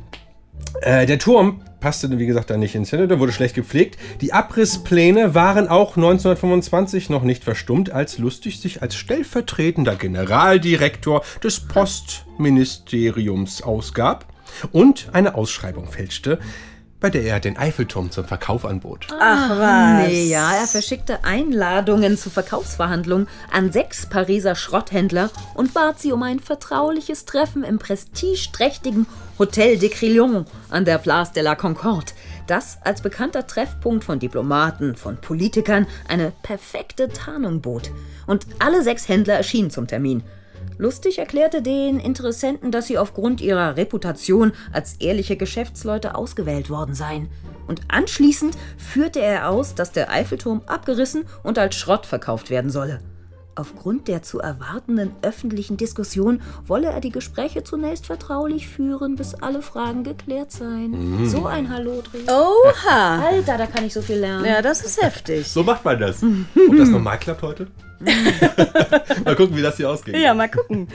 äh, 0.81 1.05
der 1.05 1.19
Turm 1.19 1.61
passte, 1.81 2.17
wie 2.17 2.25
gesagt, 2.25 2.49
da 2.49 2.55
nicht 2.55 2.75
ins 2.75 2.91
Hinter, 2.91 3.19
wurde 3.19 3.33
schlecht 3.33 3.55
gepflegt. 3.55 3.97
Die 4.21 4.31
Abrisspläne 4.31 5.35
waren 5.35 5.67
auch 5.67 5.97
1925 5.97 7.09
noch 7.09 7.23
nicht 7.23 7.43
verstummt, 7.43 7.91
als 7.91 8.17
Lustig 8.19 8.61
sich 8.61 8.81
als 8.81 8.95
stellvertretender 8.95 9.97
Generaldirektor 9.97 11.23
des 11.43 11.67
Postministeriums 11.67 13.61
ausgab 13.63 14.31
und 14.71 15.09
eine 15.11 15.35
Ausschreibung 15.35 15.87
fälschte, 15.87 16.39
bei 17.01 17.09
der 17.09 17.23
er 17.23 17.39
den 17.39 17.57
Eiffelturm 17.57 18.11
zum 18.11 18.25
Verkauf 18.25 18.63
anbot. 18.63 19.07
Ach 19.19 19.49
was. 19.49 20.07
Nee, 20.07 20.27
ja, 20.27 20.53
er 20.53 20.67
verschickte 20.67 21.23
Einladungen 21.23 22.15
zu 22.15 22.29
Verkaufsverhandlungen 22.29 23.27
an 23.51 23.71
sechs 23.71 24.05
Pariser 24.05 24.55
Schrotthändler 24.55 25.31
und 25.55 25.73
bat 25.73 25.99
sie 25.99 26.11
um 26.11 26.21
ein 26.21 26.39
vertrauliches 26.39 27.25
Treffen 27.25 27.63
im 27.63 27.79
prestigeträchtigen 27.79 29.07
Hotel 29.39 29.79
de 29.79 29.89
Crillon 29.89 30.45
an 30.69 30.85
der 30.85 30.99
Place 30.99 31.31
de 31.31 31.41
la 31.41 31.55
Concorde, 31.55 32.11
das 32.45 32.77
als 32.83 33.01
bekannter 33.01 33.47
Treffpunkt 33.47 34.03
von 34.03 34.19
Diplomaten, 34.19 34.95
von 34.95 35.17
Politikern 35.17 35.87
eine 36.07 36.31
perfekte 36.43 37.09
Tarnung 37.09 37.61
bot. 37.61 37.89
Und 38.27 38.45
alle 38.59 38.83
sechs 38.83 39.09
Händler 39.09 39.33
erschienen 39.33 39.71
zum 39.71 39.87
Termin. 39.87 40.21
Lustig 40.81 41.19
erklärte 41.19 41.61
den 41.61 41.99
Interessenten, 41.99 42.71
dass 42.71 42.87
sie 42.87 42.97
aufgrund 42.97 43.39
ihrer 43.39 43.77
Reputation 43.77 44.51
als 44.73 44.95
ehrliche 44.95 45.37
Geschäftsleute 45.37 46.15
ausgewählt 46.15 46.71
worden 46.71 46.95
seien. 46.95 47.29
Und 47.67 47.81
anschließend 47.87 48.57
führte 48.77 49.19
er 49.21 49.49
aus, 49.49 49.75
dass 49.75 49.91
der 49.91 50.09
Eiffelturm 50.09 50.63
abgerissen 50.65 51.25
und 51.43 51.59
als 51.59 51.75
Schrott 51.75 52.07
verkauft 52.07 52.49
werden 52.49 52.71
solle. 52.71 52.99
Aufgrund 53.55 54.07
der 54.07 54.21
zu 54.21 54.39
erwartenden 54.39 55.11
öffentlichen 55.21 55.75
Diskussion 55.75 56.41
wolle 56.65 56.87
er 56.87 57.01
die 57.01 57.11
Gespräche 57.11 57.63
zunächst 57.63 58.05
vertraulich 58.05 58.69
führen, 58.69 59.15
bis 59.15 59.33
alle 59.35 59.61
Fragen 59.61 60.03
geklärt 60.03 60.51
seien. 60.51 61.27
So 61.27 61.45
ein 61.45 61.69
Hallodri. 61.69 62.19
Oha. 62.27 63.19
Alter, 63.19 63.57
da 63.57 63.65
kann 63.65 63.85
ich 63.85 63.93
so 63.93 64.01
viel 64.01 64.17
lernen. 64.17 64.45
Ja, 64.45 64.61
das 64.61 64.81
ist 64.81 65.01
heftig. 65.01 65.47
So 65.47 65.63
macht 65.63 65.83
man 65.83 65.99
das. 65.99 66.23
Ob 66.23 66.77
das 66.77 66.89
normal 66.89 67.19
klappt 67.19 67.41
heute? 67.41 67.67
Mal 69.25 69.35
gucken, 69.35 69.55
wie 69.55 69.61
das 69.61 69.77
hier 69.77 69.89
ausgeht. 69.89 70.17
Ja, 70.17 70.33
mal 70.33 70.49
gucken. 70.49 70.87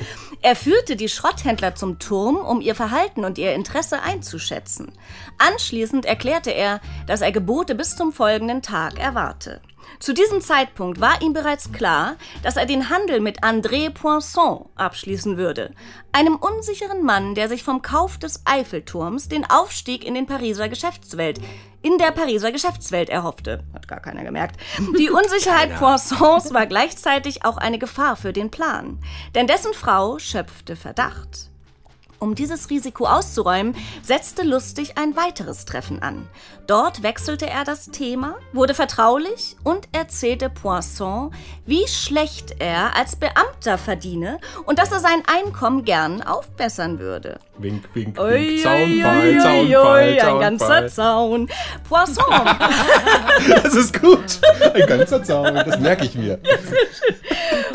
Er 0.42 0.56
führte 0.56 0.96
die 0.96 1.08
Schrotthändler 1.08 1.74
zum 1.74 1.98
Turm, 1.98 2.36
um 2.36 2.60
ihr 2.60 2.74
Verhalten 2.74 3.24
und 3.24 3.38
ihr 3.38 3.54
Interesse 3.54 4.02
einzuschätzen. 4.02 4.90
Anschließend 5.38 6.04
erklärte 6.04 6.50
er, 6.50 6.80
dass 7.06 7.20
er 7.20 7.30
Gebote 7.30 7.74
bis 7.74 7.96
zum 7.96 8.12
folgenden 8.12 8.62
Tag 8.62 8.98
erwarte. 8.98 9.60
Zu 9.98 10.12
diesem 10.12 10.40
Zeitpunkt 10.40 11.00
war 11.00 11.22
ihm 11.22 11.32
bereits 11.32 11.72
klar, 11.72 12.16
dass 12.42 12.56
er 12.56 12.66
den 12.66 12.90
Handel 12.90 13.20
mit 13.20 13.42
André 13.42 13.90
Poinçon 13.90 14.66
abschließen 14.76 15.36
würde, 15.36 15.72
einem 16.12 16.36
unsicheren 16.36 17.02
Mann, 17.02 17.34
der 17.34 17.48
sich 17.48 17.62
vom 17.62 17.82
Kauf 17.82 18.18
des 18.18 18.42
Eiffelturms 18.44 19.28
den 19.28 19.48
Aufstieg 19.48 20.04
in 20.04 20.14
den 20.14 20.26
Pariser 20.26 20.68
Geschäftswelt 20.68 21.40
in 21.86 21.98
der 21.98 22.10
Pariser 22.10 22.50
Geschäftswelt 22.50 23.08
erhoffte. 23.08 23.62
Hat 23.72 23.86
gar 23.86 24.00
keiner 24.00 24.24
gemerkt. 24.24 24.60
Die 24.98 25.08
Unsicherheit 25.10 25.78
Poissons 25.78 26.52
war 26.52 26.66
gleichzeitig 26.66 27.44
auch 27.44 27.58
eine 27.58 27.78
Gefahr 27.78 28.16
für 28.16 28.32
den 28.32 28.50
Plan. 28.50 28.98
Denn 29.36 29.46
dessen 29.46 29.72
Frau 29.72 30.18
schöpfte 30.18 30.74
Verdacht. 30.74 31.50
Um 32.18 32.34
dieses 32.34 32.70
Risiko 32.70 33.06
auszuräumen, 33.06 33.76
setzte 34.02 34.42
Lustig 34.42 34.96
ein 34.96 35.16
weiteres 35.16 35.64
Treffen 35.64 36.02
an. 36.02 36.28
Dort 36.66 37.02
wechselte 37.02 37.46
er 37.46 37.64
das 37.64 37.90
Thema, 37.90 38.36
wurde 38.52 38.74
vertraulich 38.74 39.56
und 39.62 39.88
erzählte 39.92 40.50
Poisson, 40.50 41.32
wie 41.64 41.86
schlecht 41.86 42.56
er 42.58 42.96
als 42.96 43.16
Beamter 43.16 43.78
verdiene 43.78 44.40
und 44.64 44.78
dass 44.78 44.90
er 44.90 45.00
sein 45.00 45.22
Einkommen 45.26 45.84
gern 45.84 46.22
aufbessern 46.22 46.98
würde. 46.98 47.38
Wink, 47.58 47.84
wink, 47.94 48.16
wink. 48.16 48.20
Ui, 48.20 48.60
Zaunfall, 48.62 49.40
Zaunfall, 49.40 50.08
ui, 50.12 50.20
ein 50.20 50.40
ganzer 50.40 50.88
Zaunfall. 50.88 50.90
Zaun. 50.90 51.48
Poisson 51.88 52.24
Das 53.62 53.74
ist 53.74 54.00
gut. 54.00 54.40
Ein 54.74 54.86
ganzer 54.86 55.22
Zaun. 55.22 55.54
Das 55.54 55.78
merke 55.78 56.04
ich 56.04 56.14
mir. 56.14 56.38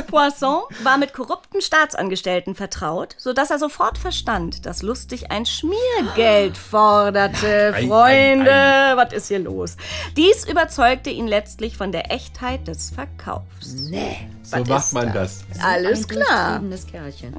Poisson 0.07 0.63
war 0.83 0.97
mit 0.97 1.13
korrupten 1.13 1.61
Staatsangestellten 1.61 2.55
vertraut, 2.55 3.15
sodass 3.17 3.49
er 3.49 3.59
sofort 3.59 3.97
verstand, 3.97 4.30
dass 4.65 4.81
Lustig 4.81 5.31
ein 5.31 5.45
Schmiergeld 5.45 6.57
forderte. 6.71 7.73
Ei, 7.73 7.83
ei, 7.83 7.87
Freunde, 7.87 8.51
ei. 8.51 8.95
was 8.97 9.13
ist 9.13 9.27
hier 9.27 9.39
los? 9.39 9.77
Dies 10.17 10.47
überzeugte 10.49 11.09
ihn 11.09 11.27
letztlich 11.27 11.75
von 11.77 11.91
der 11.91 12.11
Echtheit 12.11 12.67
des 12.67 12.89
Verkaufs. 12.91 13.89
Nee. 13.89 14.17
So 14.43 14.57
macht 14.65 14.93
man 14.93 15.13
das. 15.13 15.43
Alles 15.61 16.03
ein 16.03 16.07
klar. 16.07 16.61
Kerlchen. 16.89 17.33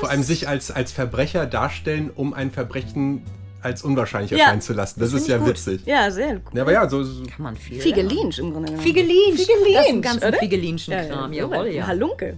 Vor 0.00 0.10
allem 0.10 0.22
sich 0.22 0.48
als, 0.48 0.70
als 0.70 0.92
Verbrecher 0.92 1.46
darstellen, 1.46 2.10
um 2.14 2.34
ein 2.34 2.50
Verbrechen 2.50 3.22
als 3.60 3.82
unwahrscheinlich 3.82 4.30
Ja. 4.30 4.38
erscheinen 4.38 4.60
zu 4.60 4.72
lassen. 4.72 5.00
Das, 5.00 5.08
ist 5.12 5.26
Find 5.26 5.28
ja 5.28 5.38
gut. 5.38 5.48
witzig. 5.48 5.82
Ja, 5.84 6.10
sehr 6.10 6.36
gut. 6.38 6.54
Ja, 6.54 6.62
aber 6.62 6.72
ja, 6.72 6.88
so, 6.88 7.02
so 7.02 7.22
Kann 7.24 7.42
man 7.42 7.56
viel. 7.56 7.80
Figelinsch 7.80 8.38
im 8.38 8.52
Grunde 8.52 8.68
genommen. 8.68 8.84
Figelinsch. 8.84 9.40
Figelinsch, 9.40 9.74
Das 9.74 9.86
ist 9.86 9.92
ein 9.92 10.02
ganzen 10.02 10.28
oder? 10.28 10.38
Figelinschen 10.38 10.94
Kram. 11.08 11.32
Jawohl, 11.32 11.66
ja. 11.68 11.86
Halunke. 11.86 12.36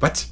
was? 0.00 0.28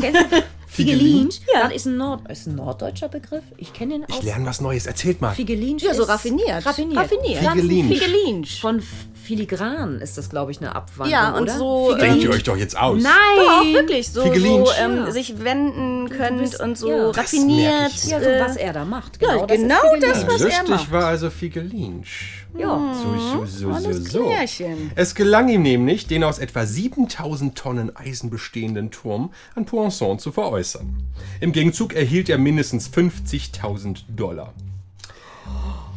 Figelinsch? 0.70 1.40
Ja. 1.52 1.64
Das 1.64 1.74
ist 1.74 1.86
ein, 1.86 1.96
Nord 1.96 2.30
ist 2.30 2.46
ein 2.46 2.54
norddeutscher 2.54 3.08
Begriff. 3.08 3.42
Ich 3.56 3.72
kenne 3.72 3.96
ihn 3.96 4.04
Ich 4.08 4.14
aus. 4.14 4.22
lerne 4.22 4.46
was 4.46 4.60
Neues. 4.60 4.86
Erzählt 4.86 5.20
mal. 5.20 5.34
Figelinsch 5.34 5.82
Ja, 5.82 5.94
so 5.94 6.02
ist 6.02 6.08
raffiniert. 6.08 6.64
Raffiniert. 6.64 7.02
Raffiniert. 7.44 7.86
Figelinsch. 7.98 8.60
Von 8.60 8.80
Filigran 9.22 10.00
ist 10.00 10.18
das, 10.18 10.28
glaube 10.30 10.50
ich, 10.50 10.58
eine 10.60 10.74
Abwandlung, 10.74 11.10
Ja, 11.10 11.30
und 11.36 11.42
oder? 11.44 11.56
so. 11.58 11.94
Denkt 11.94 12.16
ähm, 12.16 12.22
ihr 12.22 12.30
euch 12.30 12.42
doch 12.42 12.56
jetzt 12.56 12.76
aus. 12.76 13.02
Nein! 13.02 13.12
Doch, 13.36 13.64
wirklich. 13.72 14.10
So, 14.10 14.22
so 14.22 14.70
ähm, 14.78 14.96
Ja. 15.06 15.10
sich 15.12 15.42
wenden 15.44 16.08
könnt 16.08 16.38
bist- 16.38 16.60
und 16.60 16.76
so 16.76 16.90
ja. 16.90 17.06
Das 17.08 17.18
raffiniert. 17.18 17.92
Ja, 18.06 18.20
so 18.20 18.26
äh, 18.26 18.40
was 18.40 18.56
er 18.56 18.72
da 18.72 18.84
macht. 18.84 19.20
ja, 19.22 19.28
Genau, 19.34 19.46
das, 19.46 19.56
genau 19.58 19.74
ist 19.94 20.02
das, 20.02 20.18
Figelinsch. 20.18 20.26
was 20.26 20.40
er 20.40 20.46
Lustig 20.48 20.68
macht. 20.70 20.92
war 20.92 21.04
also 21.04 21.30
Figelinsch. 21.30 22.46
Ja. 22.58 22.94
So, 23.02 23.16
so, 23.16 23.46
so, 23.46 23.68
so, 23.68 23.70
Alles 23.70 24.04
so. 24.10 24.26
Klärchen. 24.26 24.90
Es 24.96 25.14
gelang 25.14 25.48
ihm 25.48 25.62
nämlich, 25.62 26.06
den 26.08 26.24
aus 26.24 26.38
etwa 26.40 26.66
7000 26.66 27.56
Tonnen 27.56 27.94
Eisen 27.94 28.28
bestehenden 28.30 28.90
Turm 28.90 29.32
an 29.54 29.66
Poinçon 29.66 30.18
zu 30.18 30.32
veräußern. 30.32 31.02
Im 31.40 31.52
Gegenzug 31.52 31.94
erhielt 31.94 32.28
er 32.28 32.38
mindestens 32.38 32.88
50.000 32.88 34.00
Dollar. 34.16 34.52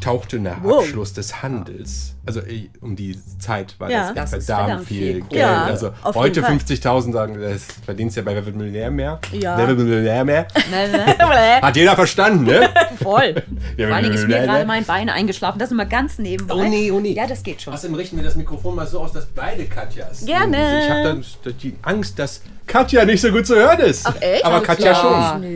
Tauchte 0.01 0.39
nach 0.39 0.61
Wow. 0.63 0.83
Abschluss 0.83 1.13
des 1.13 1.41
Handels, 1.41 2.12
also 2.25 2.39
äh, 2.39 2.69
um 2.81 2.95
die 2.95 3.17
Zeit 3.39 3.75
war 3.79 3.89
Ja. 3.91 4.13
das, 4.13 4.31
Das 4.31 4.45
verdammt 4.45 4.67
verdammt 4.69 4.87
viel 4.87 5.13
Geld. 5.13 5.29
Kohle. 5.29 5.39
Ja, 5.41 5.63
also 5.65 5.91
auf 6.03 6.15
heute 6.15 6.39
jeden 6.41 6.59
Fall. 6.59 6.75
50.000 6.77 7.11
sagen, 7.11 7.37
das 7.41 7.65
verdienst 7.85 8.15
ja 8.15 8.23
bei 8.23 8.33
Wer 8.33 8.45
wird 8.45 8.55
Millionär 8.55 8.91
mehr. 8.91 9.19
Ja. 9.33 9.57
Wer 9.57 9.67
wird 9.67 9.79
Millionär 9.79 10.23
mehr? 10.25 10.47
Ne, 10.71 10.87
ne. 10.89 11.05
Hat 11.61 11.75
jeder 11.75 11.95
verstanden, 11.95 12.45
ne? 12.45 12.69
Voll. 13.01 13.35
Vor 13.77 13.85
allen 13.87 14.03
Dingen 14.03 14.15
ist 14.15 14.27
mir 14.27 14.41
gerade 14.41 14.65
mein 14.65 14.85
Bein 14.85 15.09
eingeschlafen. 15.09 15.59
Das 15.59 15.67
ist 15.67 15.73
immer 15.73 15.85
ganz 15.85 16.17
nebenbei. 16.17 16.53
Oh 16.55 16.63
nee, 16.63 16.89
oh 16.91 16.99
nee. 16.99 17.13
Ja, 17.13 17.27
das 17.27 17.43
geht 17.43 17.61
schon. 17.61 17.73
Außerdem 17.73 17.95
richten 17.95 18.15
wir 18.17 18.23
das 18.23 18.35
Mikrofon 18.35 18.75
mal 18.75 18.87
so 18.87 18.99
aus, 19.01 19.11
dass 19.11 19.25
beide 19.25 19.65
Katjas. 19.65 20.25
Gerne. 20.25 20.83
Ich 20.83 20.89
habe 20.89 21.21
die 21.61 21.75
Angst, 21.81 22.17
dass 22.17 22.41
Katja 22.65 23.03
nicht 23.05 23.19
so 23.21 23.29
gut 23.31 23.45
zu 23.45 23.55
hören 23.55 23.79
ist. 23.81 24.05
Ach, 24.07 24.15
echt? 24.21 24.45
Aber 24.45 24.61
Katja 24.61 24.95
schon. 24.95 25.11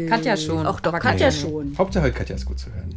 Ja, 0.06 0.10
Katja 0.10 0.36
schon. 0.38 0.66
Auch 0.68 0.80
doch, 0.82 0.92
aber 0.92 1.00
Katja 1.00 1.28
Katja 1.30 1.42
schon. 1.50 1.74
Hauptsache 1.78 2.12
Katja 2.12 2.36
ist 2.36 2.46
gut 2.46 2.60
zu 2.60 2.68
hören. 2.68 2.94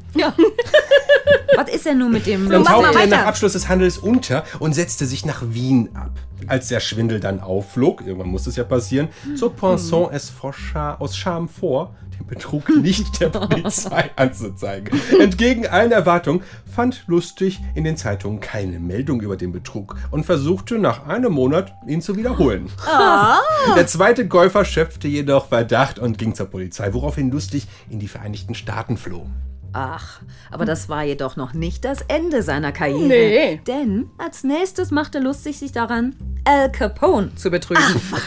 Was 1.57 1.69
ist 1.69 1.87
denn 1.87 1.99
nun 1.99 2.13
mit 2.13 2.27
dem... 2.27 2.49
Dann 2.49 2.63
mach 2.63 2.81
mal 2.81 2.93
er 2.93 2.95
weiter. 2.95 3.07
nach 3.19 3.27
Abschluss 3.27 3.55
des 3.61 3.69
Handels 3.69 3.99
unter 3.99 4.45
und 4.59 4.75
setzte 4.75 5.07
sich 5.07 5.27
nach 5.27 5.43
Wien 5.49 5.91
ab. 5.95 6.13
Als 6.47 6.69
der 6.69 6.81
Schwindel 6.81 7.21
dann 7.21 7.41
aufflog, 7.41 8.01
irgendwann 8.01 8.31
muss 8.31 8.47
es 8.47 8.57
ja 8.57 8.65
passieren, 8.65 9.09
zog 9.37 9.57
Poisson 9.57 10.09
es 10.13 10.31
vor 10.31 10.55
Scha 10.55 10.95
aus 10.95 11.17
Scham 11.17 11.49
vor, 11.49 11.95
den 12.19 12.27
Betrug 12.27 12.69
nicht 12.83 13.21
der 13.21 13.29
Polizei 13.29 14.11
anzuzeigen. 14.17 14.99
Entgegen 15.21 15.67
allen 15.67 15.93
Erwartungen 15.93 16.43
fand 16.65 17.05
Lustig 17.07 17.61
in 17.75 17.85
den 17.85 17.99
Zeitungen 17.99 18.41
keine 18.41 18.81
Meldung 18.81 19.21
über 19.21 19.37
den 19.37 19.53
Betrug 19.53 19.97
und 20.11 20.25
versuchte 20.25 20.79
nach 20.79 21.07
einem 21.07 21.33
Monat, 21.33 21.75
ihn 21.87 22.01
zu 22.01 22.17
wiederholen. 22.17 22.71
Der 23.77 23.87
zweite 23.87 24.27
Käufer 24.27 24.65
schöpfte 24.65 25.09
jedoch 25.09 25.49
Verdacht 25.49 25.99
und 25.99 26.17
ging 26.17 26.35
zur 26.35 26.47
Polizei, 26.47 26.95
woraufhin 26.95 27.31
Lustig 27.31 27.69
in 27.91 27.99
die 27.99 28.09
Vereinigten 28.09 28.55
Staaten 28.55 28.97
floh. 28.97 29.27
Ach, 29.73 30.21
aber 30.51 30.65
das 30.65 30.89
war 30.89 31.05
jedoch 31.05 31.37
noch 31.37 31.53
nicht 31.53 31.85
das 31.85 32.03
Ende 32.09 32.43
seiner 32.43 32.73
Karriere. 32.73 33.07
Nee. 33.07 33.61
Denn 33.67 34.11
als 34.19 34.43
nächstes 34.43 34.91
machte 34.91 35.21
Lustig 35.21 35.59
sich 35.59 35.73
daran, 35.73 36.17
Al 36.45 36.73
Capone 36.73 37.35
zu 37.37 37.51
betrügen. 37.51 37.83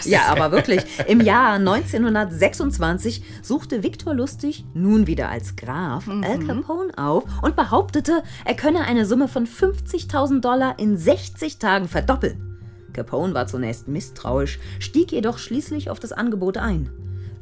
Ja, 0.05 0.27
aber 0.27 0.51
wirklich. 0.51 0.81
Im 1.07 1.19
Jahr 1.19 1.55
1926 1.55 3.23
suchte 3.41 3.83
Victor 3.83 4.13
Lustig, 4.13 4.65
nun 4.73 5.07
wieder 5.07 5.29
als 5.29 5.55
Graf, 5.55 6.07
Al 6.07 6.39
Capone 6.39 6.91
auf 6.97 7.23
und 7.41 7.55
behauptete, 7.55 8.23
er 8.45 8.55
könne 8.55 8.81
eine 8.81 9.05
Summe 9.05 9.27
von 9.27 9.47
50.000 9.47 10.41
Dollar 10.41 10.79
in 10.79 10.97
60 10.97 11.57
Tagen 11.57 11.87
verdoppeln. 11.87 12.59
Capone 12.93 13.33
war 13.33 13.47
zunächst 13.47 13.87
misstrauisch, 13.87 14.59
stieg 14.79 15.11
jedoch 15.11 15.39
schließlich 15.39 15.89
auf 15.89 15.99
das 15.99 16.13
Angebot 16.13 16.57
ein. 16.57 16.89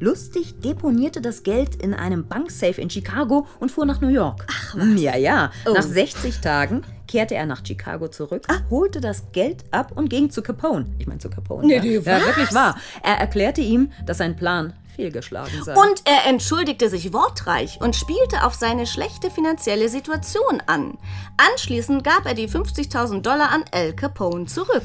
Lustig 0.02 0.60
deponierte 0.60 1.20
das 1.20 1.44
Geld 1.44 1.76
in 1.76 1.94
einem 1.94 2.26
Banksafe 2.26 2.80
in 2.80 2.90
Chicago 2.90 3.46
und 3.60 3.70
fuhr 3.70 3.86
nach 3.86 4.00
New 4.00 4.08
York. 4.08 4.44
Ach, 4.50 4.74
was? 4.74 5.00
Ja, 5.00 5.16
ja. 5.16 5.52
Nach 5.64 5.80
60 5.80 6.40
Tagen 6.40 6.82
kehrte 7.06 7.36
er 7.36 7.46
nach 7.46 7.64
Chicago 7.64 8.08
zurück, 8.08 8.44
holte 8.68 9.00
das 9.00 9.30
Geld 9.30 9.62
ab 9.70 9.92
und 9.94 10.10
ging 10.10 10.28
zu 10.28 10.42
Capone. 10.42 10.86
Ich 10.98 11.06
meine 11.06 11.20
zu 11.20 11.30
Capone. 11.30 11.68
Nee, 11.68 11.76
ja. 11.76 11.82
nee, 11.82 11.98
ja, 11.98 12.26
wirklich 12.26 12.52
wahr. 12.52 12.76
Er 13.00 13.18
erklärte 13.18 13.60
ihm, 13.60 13.92
dass 14.04 14.18
sein 14.18 14.34
Plan 14.34 14.72
fehlgeschlagen 14.96 15.62
sei. 15.62 15.74
Und 15.74 16.02
er 16.04 16.28
entschuldigte 16.28 16.88
sich 16.88 17.12
wortreich 17.12 17.80
und 17.80 17.94
spielte 17.94 18.44
auf 18.44 18.54
seine 18.54 18.88
schlechte 18.88 19.30
finanzielle 19.30 19.88
Situation 19.88 20.60
an. 20.66 20.98
Anschließend 21.36 22.02
gab 22.02 22.26
er 22.26 22.34
die 22.34 22.48
50.000 22.48 23.20
Dollar 23.20 23.50
an 23.50 23.62
Al 23.70 23.92
Capone 23.92 24.46
zurück. 24.46 24.82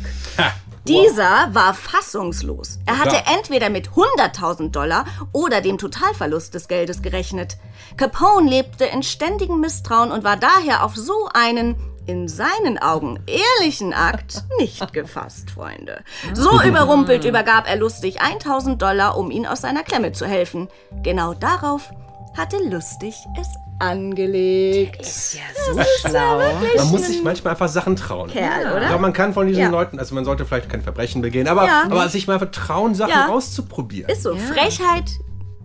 Dieser 0.88 1.54
war 1.54 1.74
fassungslos. 1.74 2.80
Er 2.86 3.00
hatte 3.00 3.22
Klar. 3.22 3.38
entweder 3.38 3.70
mit 3.70 3.90
100.000 3.90 4.72
Dollar 4.72 5.06
oder 5.34 5.62
dem 5.62 5.78
Totalverlust 5.78 6.54
des 6.54 6.68
Geldes 6.68 7.02
gerechnet. 7.02 7.58
Capone 7.98 8.50
lebte 8.50 8.86
in 8.86 9.04
ständigem 9.04 9.60
Misstrauen 9.60 10.12
und 10.12 10.24
war 10.24 10.38
daher 10.38 10.84
auf 10.84 10.96
so 10.96 11.30
einen 11.34 11.76
in 12.06 12.28
seinen 12.28 12.78
Augen 12.78 13.20
ehrlichen 13.28 13.94
Akt 13.94 14.44
nicht 14.60 14.94
gefasst, 14.94 15.52
Freunde. 15.52 16.04
So 16.34 16.62
überrumpelt 16.64 17.26
übergab 17.26 17.68
er 17.70 17.76
lustig 17.76 18.22
1000 18.22 18.82
Dollar, 18.82 19.18
um 19.18 19.30
ihn 19.30 19.46
aus 19.46 19.62
seiner 19.62 19.84
Klemme 19.84 20.14
zu 20.14 20.26
helfen. 20.26 20.70
Genau 21.04 21.34
darauf 21.34 21.92
hatte 22.38 22.58
Lustig 22.70 23.16
es 23.40 23.48
angelegt. 23.80 25.02
ja 25.02 25.42
so 25.74 25.82
schlau. 26.08 26.40
Man 26.78 26.88
muss 26.90 27.08
sich 27.08 27.24
manchmal 27.24 27.52
einfach 27.54 27.70
Sachen 27.70 27.96
trauen. 27.96 28.30
Kerl, 28.30 28.72
oder? 28.76 28.90
Ja, 28.90 28.98
man 28.98 29.14
kann 29.14 29.34
von 29.34 29.48
diesen 29.48 29.62
Ja. 29.64 29.70
Leuten, 29.70 30.00
also 30.00 30.16
man 30.16 30.26
sollte 30.26 30.46
vielleicht 30.46 30.70
kein 30.70 30.82
Verbrechen 30.82 31.22
begehen, 31.22 31.48
aber, 31.48 31.66
Ja. 31.66 31.84
aber 31.86 32.10
sich 32.10 32.28
mal 32.28 32.34
einfach 32.36 32.52
trauen, 32.52 32.96
Sachen 32.96 33.12
Ja. 33.12 33.28
auszuprobieren. 33.30 34.10
Ist 34.10 34.24
so. 34.24 34.36
Frechheit 34.36 35.10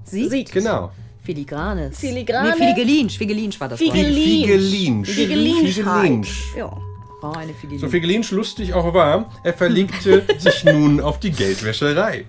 Siegt. 0.05 0.53
Genau. 0.53 0.91
Filigranes. 1.25 1.99
Filigrane. 1.99 2.51
Nee, 2.51 2.57
Filigelinsch. 2.57 3.17
Filigelinsch 3.17 3.61
war 3.61 3.69
das 3.69 3.79
Figelinsch. 3.79 5.09
Figelinsch. 5.11 6.43
Ja. 6.57 6.77
Oh, 7.23 7.31
eine 7.39 7.55
Figelinsch. 7.55 7.81
So 7.81 7.89
Figelinsch 7.89 8.31
lustig 8.33 8.75
auch 8.75 8.93
war, 8.93 9.31
er 9.45 9.55
verlegte 9.55 10.25
sich 10.39 10.65
nun 10.65 11.01
auf 11.01 11.21
die 11.21 11.31
Geldwäscherei. 11.31 12.27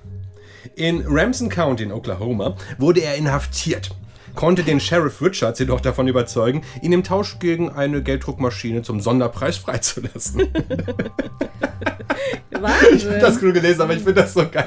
In 0.76 1.04
Ramson 1.08 1.50
County 1.50 1.84
in 1.84 1.92
Oklahoma 1.92 2.56
wurde 2.78 3.02
er 3.02 3.16
inhaftiert, 3.16 3.90
konnte 4.36 4.64
den 4.64 4.80
Sheriff 4.80 5.22
Richards 5.22 5.60
jedoch 5.60 5.82
davon 5.82 6.08
überzeugen, 6.08 6.64
ihn 6.82 6.92
im 6.92 7.04
Tausch 7.04 7.40
gegen 7.40 7.70
eine 7.70 8.02
Gelddruckmaschine 8.02 8.82
zum 8.82 9.00
Sonderpreis 9.00 9.58
freizulassen. 9.58 10.48
Wahnsinn. 12.64 13.20
das 13.20 13.42
nur 13.42 13.52
gelesen, 13.52 13.82
aber 13.82 13.94
ich 13.94 14.04
finde 14.04 14.22
das 14.22 14.34
so 14.34 14.48
geil. 14.50 14.66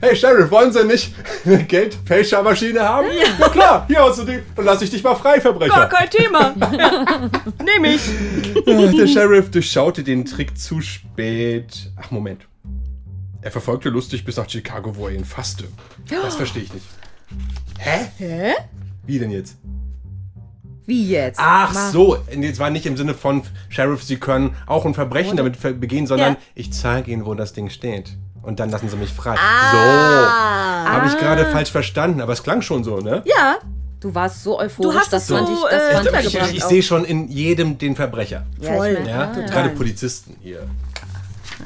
hey 0.00 0.16
Sheriff, 0.16 0.50
wollen 0.50 0.72
Sie 0.72 0.84
nicht 0.84 1.14
eine 1.44 1.62
Geldfälschermaschine 1.64 2.80
haben? 2.80 3.08
Ja, 3.38 3.48
klar, 3.48 3.84
hier 3.86 4.02
hast 4.02 4.20
du 4.20 4.24
die. 4.24 4.40
Dann 4.56 4.64
lass 4.64 4.82
ich 4.82 4.90
dich 4.90 5.02
mal 5.02 5.14
frei, 5.14 5.40
Verbrecher. 5.40 5.74
Gar 5.74 5.88
kein 5.88 6.10
Thema. 6.10 6.54
Nehme 7.62 7.94
ich. 7.94 8.00
Der 8.66 9.06
Sheriff 9.06 9.50
durchschaute 9.50 10.02
den 10.02 10.24
Trick 10.24 10.56
zu 10.56 10.80
spät. 10.80 11.90
Ach, 11.96 12.10
Moment. 12.10 12.46
Er 13.42 13.50
verfolgte 13.50 13.88
lustig 13.88 14.24
bis 14.24 14.36
nach 14.36 14.48
Chicago, 14.48 14.96
wo 14.96 15.08
er 15.08 15.14
ihn 15.14 15.24
fasste. 15.24 15.64
Das 16.08 16.36
verstehe 16.36 16.62
ich 16.62 16.72
nicht. 16.72 16.86
Hä? 17.82 18.06
Hä? 18.18 18.52
Wie 19.06 19.18
denn 19.18 19.30
jetzt? 19.30 19.56
Wie 20.86 21.08
jetzt? 21.08 21.38
Ach 21.42 21.72
Ma- 21.72 21.90
so, 21.90 22.18
jetzt 22.38 22.58
war 22.58 22.68
nicht 22.70 22.84
im 22.84 22.96
Sinne 22.96 23.14
von 23.14 23.42
Sheriff, 23.68 24.02
Sie 24.02 24.18
können 24.18 24.54
auch 24.66 24.84
ein 24.84 24.92
Verbrechen 24.94 25.36
damit 25.36 25.56
ver- 25.56 25.72
begehen, 25.72 26.06
sondern 26.06 26.32
Ja. 26.34 26.38
ich 26.54 26.72
zeige 26.72 27.10
Ihnen, 27.10 27.24
wo 27.24 27.34
das 27.34 27.52
Ding 27.54 27.70
steht. 27.70 28.16
Und 28.42 28.60
dann 28.60 28.70
lassen 28.70 28.88
Sie 28.88 28.96
mich 28.96 29.10
frei. 29.10 29.36
Ah. 29.38 29.70
So. 30.84 30.90
Habe 30.90 31.06
ich 31.08 31.16
gerade 31.18 31.46
falsch 31.46 31.70
verstanden, 31.70 32.20
aber 32.20 32.32
es 32.34 32.42
klang 32.42 32.60
schon 32.62 32.84
so, 32.84 32.98
ne? 32.98 33.22
Ja, 33.24 33.58
Du 34.00 34.14
warst 34.14 34.42
so 34.42 34.58
euphorisch, 34.58 34.92
Du 34.94 34.98
hast 34.98 35.12
das 35.12 35.22
es 35.22 35.28
so, 35.28 35.36
fand 35.36 35.48
ich, 35.50 35.62
das 35.70 35.82
äh, 36.06 36.10
fand 36.10 36.24
ich 36.26 36.34
Ich, 36.34 36.56
ich, 36.56 36.64
sehe 36.64 36.82
schon 36.82 37.04
in 37.04 37.28
jedem 37.28 37.76
den 37.76 37.94
Verbrecher. 37.96 38.46
Ja, 38.58 38.72
Voll. 38.74 38.88
ich 38.88 38.98
mein, 39.00 39.08
Ja, 39.08 39.30
ah, 39.30 39.40
gerade 39.46 39.68
Polizisten 39.70 40.36
hier. 40.40 40.66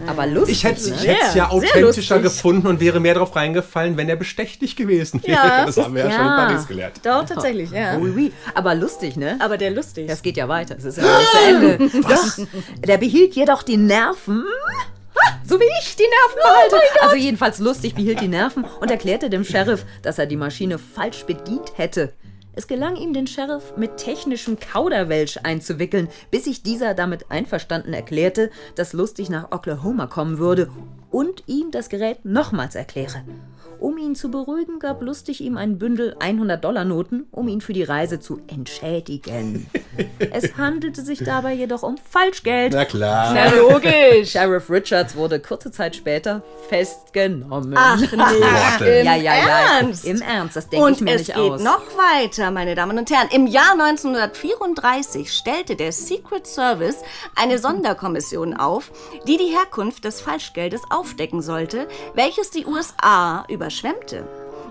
Aber 0.06 0.26
lustig. 0.26 0.56
Ich 0.56 0.64
hätte 0.64 0.80
es 0.80 0.90
ne? 0.90 0.96
hätt's 0.96 1.34
ja 1.34 1.50
authentischer 1.50 2.18
gefunden 2.18 2.66
und 2.66 2.80
wäre 2.80 3.00
mehr 3.00 3.14
drauf 3.14 3.34
reingefallen, 3.36 3.96
wenn 3.96 4.08
er 4.08 4.16
bestechlich 4.16 4.76
gewesen 4.76 5.22
wäre. 5.24 5.32
Ja. 5.46 5.66
Das 5.66 5.76
haben 5.76 5.94
wir 5.94 6.04
ja, 6.04 6.10
schon 6.10 6.20
in 6.20 6.26
Ja. 6.26 6.46
Paris 6.46 6.66
gelernt. 6.66 7.00
doch, 7.02 7.24
tatsächlich, 7.24 7.70
ja. 7.70 7.96
Oui, 7.98 8.12
oui. 8.14 8.32
Aber 8.54 8.74
lustig, 8.74 9.16
ne? 9.16 9.36
Aber 9.40 9.56
der 9.58 9.70
lustig. 9.70 10.06
Das 10.08 10.22
geht 10.22 10.36
ja 10.36 10.48
weiter. 10.48 10.76
Es 10.78 10.84
ist 10.84 10.98
ja 10.98 11.04
nicht 11.04 11.30
zu 11.30 11.38
Ende. 11.48 11.78
Was? 12.08 12.40
Der 12.86 12.98
behielt 12.98 13.34
jedoch 13.34 13.62
die 13.62 13.76
Nerven. 13.76 14.44
So 15.46 15.60
wie 15.60 15.64
ich 15.80 15.96
die 15.96 16.02
Nerven 16.02 16.40
behalte. 16.42 16.76
also 17.02 17.16
jedenfalls 17.16 17.58
lustig 17.58 17.94
behielt 17.94 18.20
die 18.20 18.28
Nerven 18.28 18.64
und 18.80 18.90
erklärte 18.90 19.30
dem 19.30 19.44
Sheriff, 19.44 19.84
dass 20.02 20.18
er 20.18 20.26
die 20.26 20.36
Maschine 20.36 20.78
falsch 20.78 21.24
bedient 21.24 21.72
hätte. 21.76 22.12
Es 22.56 22.68
gelang 22.68 22.96
ihm, 22.96 23.12
den 23.12 23.26
Sheriff 23.26 23.76
mit 23.76 23.96
technischem 23.96 24.58
Kauderwelsch 24.60 25.38
einzuwickeln, 25.42 26.08
bis 26.30 26.44
sich 26.44 26.62
dieser 26.62 26.94
damit 26.94 27.30
einverstanden 27.30 27.92
erklärte, 27.92 28.50
dass 28.76 28.92
Lustig 28.92 29.28
nach 29.28 29.50
Oklahoma 29.50 30.06
kommen 30.06 30.38
würde 30.38 30.70
und 31.10 31.42
ihm 31.46 31.70
das 31.72 31.88
Gerät 31.88 32.24
nochmals 32.24 32.74
erkläre. 32.76 33.24
Um 33.84 33.98
ihn 33.98 34.14
zu 34.14 34.30
beruhigen, 34.30 34.78
gab 34.78 35.02
Lustig 35.02 35.42
ihm 35.42 35.58
ein 35.58 35.76
Bündel 35.76 36.16
100-Dollar-Noten, 36.18 37.26
um 37.30 37.48
ihn 37.48 37.60
für 37.60 37.74
die 37.74 37.82
Reise 37.82 38.18
zu 38.18 38.40
entschädigen. 38.46 39.66
es 40.32 40.56
handelte 40.56 41.02
sich 41.02 41.18
dabei 41.18 41.52
jedoch 41.52 41.82
um 41.82 41.98
Falschgeld. 41.98 42.72
Na 42.72 42.86
klar. 42.86 43.34
Na, 43.34 43.54
logisch. 43.54 44.30
Sheriff 44.32 44.70
Richards 44.70 45.14
wurde 45.16 45.38
kurze 45.38 45.70
Zeit 45.70 45.96
später 45.96 46.42
festgenommen. 46.70 47.74
Ach 47.76 48.00
nee, 48.80 49.00
im 49.00 49.04
ja, 49.04 49.16
ja, 49.16 49.16
ja. 49.16 49.78
Ernst. 49.78 50.06
Im 50.06 50.22
Ernst, 50.22 50.56
das 50.56 50.70
denke 50.70 50.90
ich 50.90 51.00
Und 51.00 51.04
mir 51.04 51.16
es 51.16 51.28
nicht 51.28 51.36
geht 51.36 51.52
aus. 51.52 51.62
noch 51.62 51.82
weiter, 51.98 52.50
meine 52.52 52.74
Damen 52.74 52.96
und 52.96 53.10
Herren. 53.10 53.28
Im 53.32 53.46
Jahr 53.46 53.72
1934 53.72 55.30
stellte 55.30 55.76
der 55.76 55.92
Secret 55.92 56.46
Service 56.46 57.02
eine 57.36 57.58
Sonderkommission 57.58 58.54
auf, 58.54 58.90
die 59.28 59.36
die 59.36 59.54
Herkunft 59.54 60.06
des 60.06 60.22
Falschgeldes 60.22 60.80
aufdecken 60.88 61.42
sollte, 61.42 61.86
welches 62.14 62.50
die 62.50 62.64
USA 62.64 63.44
überschwemmte. 63.74 64.24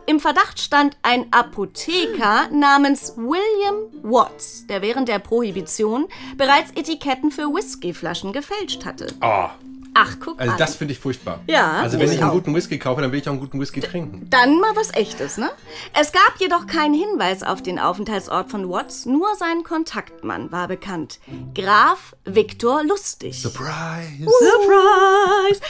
Im 0.05 0.19
Verdacht 0.19 0.59
stand 0.59 0.97
ein 1.01 1.31
Apotheker 1.31 2.49
namens 2.51 3.13
William 3.15 3.89
Watts, 4.01 4.67
der 4.67 4.81
während 4.81 5.07
der 5.07 5.19
Prohibition 5.19 6.07
bereits 6.37 6.71
Etiketten 6.71 7.31
für 7.31 7.43
Whiskyflaschen 7.43 8.33
gefälscht 8.33 8.85
hatte. 8.85 9.07
Oh, 9.21 9.47
Ach, 9.95 10.15
guck 10.19 10.39
also 10.39 10.51
an. 10.53 10.57
das 10.57 10.75
finde 10.75 10.93
ich 10.93 10.99
furchtbar. 10.99 11.39
Ja, 11.47 11.73
Also 11.81 11.99
wenn 11.99 12.07
ich 12.07 12.13
ich 12.15 12.21
einen 12.21 12.29
auch. 12.31 12.33
guten 12.33 12.55
Whisky 12.55 12.79
kaufe, 12.79 13.01
dann 13.01 13.11
will 13.11 13.19
ich 13.19 13.27
auch 13.27 13.31
einen 13.33 13.39
guten 13.39 13.59
Whisky 13.59 13.79
trinken. 13.79 14.27
Dann 14.29 14.59
mal 14.59 14.75
was 14.75 14.93
echtes, 14.93 15.37
ne? 15.37 15.51
Es 15.99 16.11
gab 16.11 16.33
jedoch 16.39 16.65
keinen 16.67 16.93
Hinweis 16.93 17.43
auf 17.43 17.61
den 17.61 17.77
Aufenthaltsort 17.79 18.49
von 18.49 18.69
Watts, 18.69 19.05
nur 19.05 19.27
sein 19.37 19.63
Kontaktmann 19.63 20.51
war 20.51 20.67
bekannt. 20.67 21.19
Graf 21.55 22.15
Viktor 22.25 22.83
Lustig. 22.83 23.39
Surprise! 23.41 24.23
Surprise! 24.23 25.61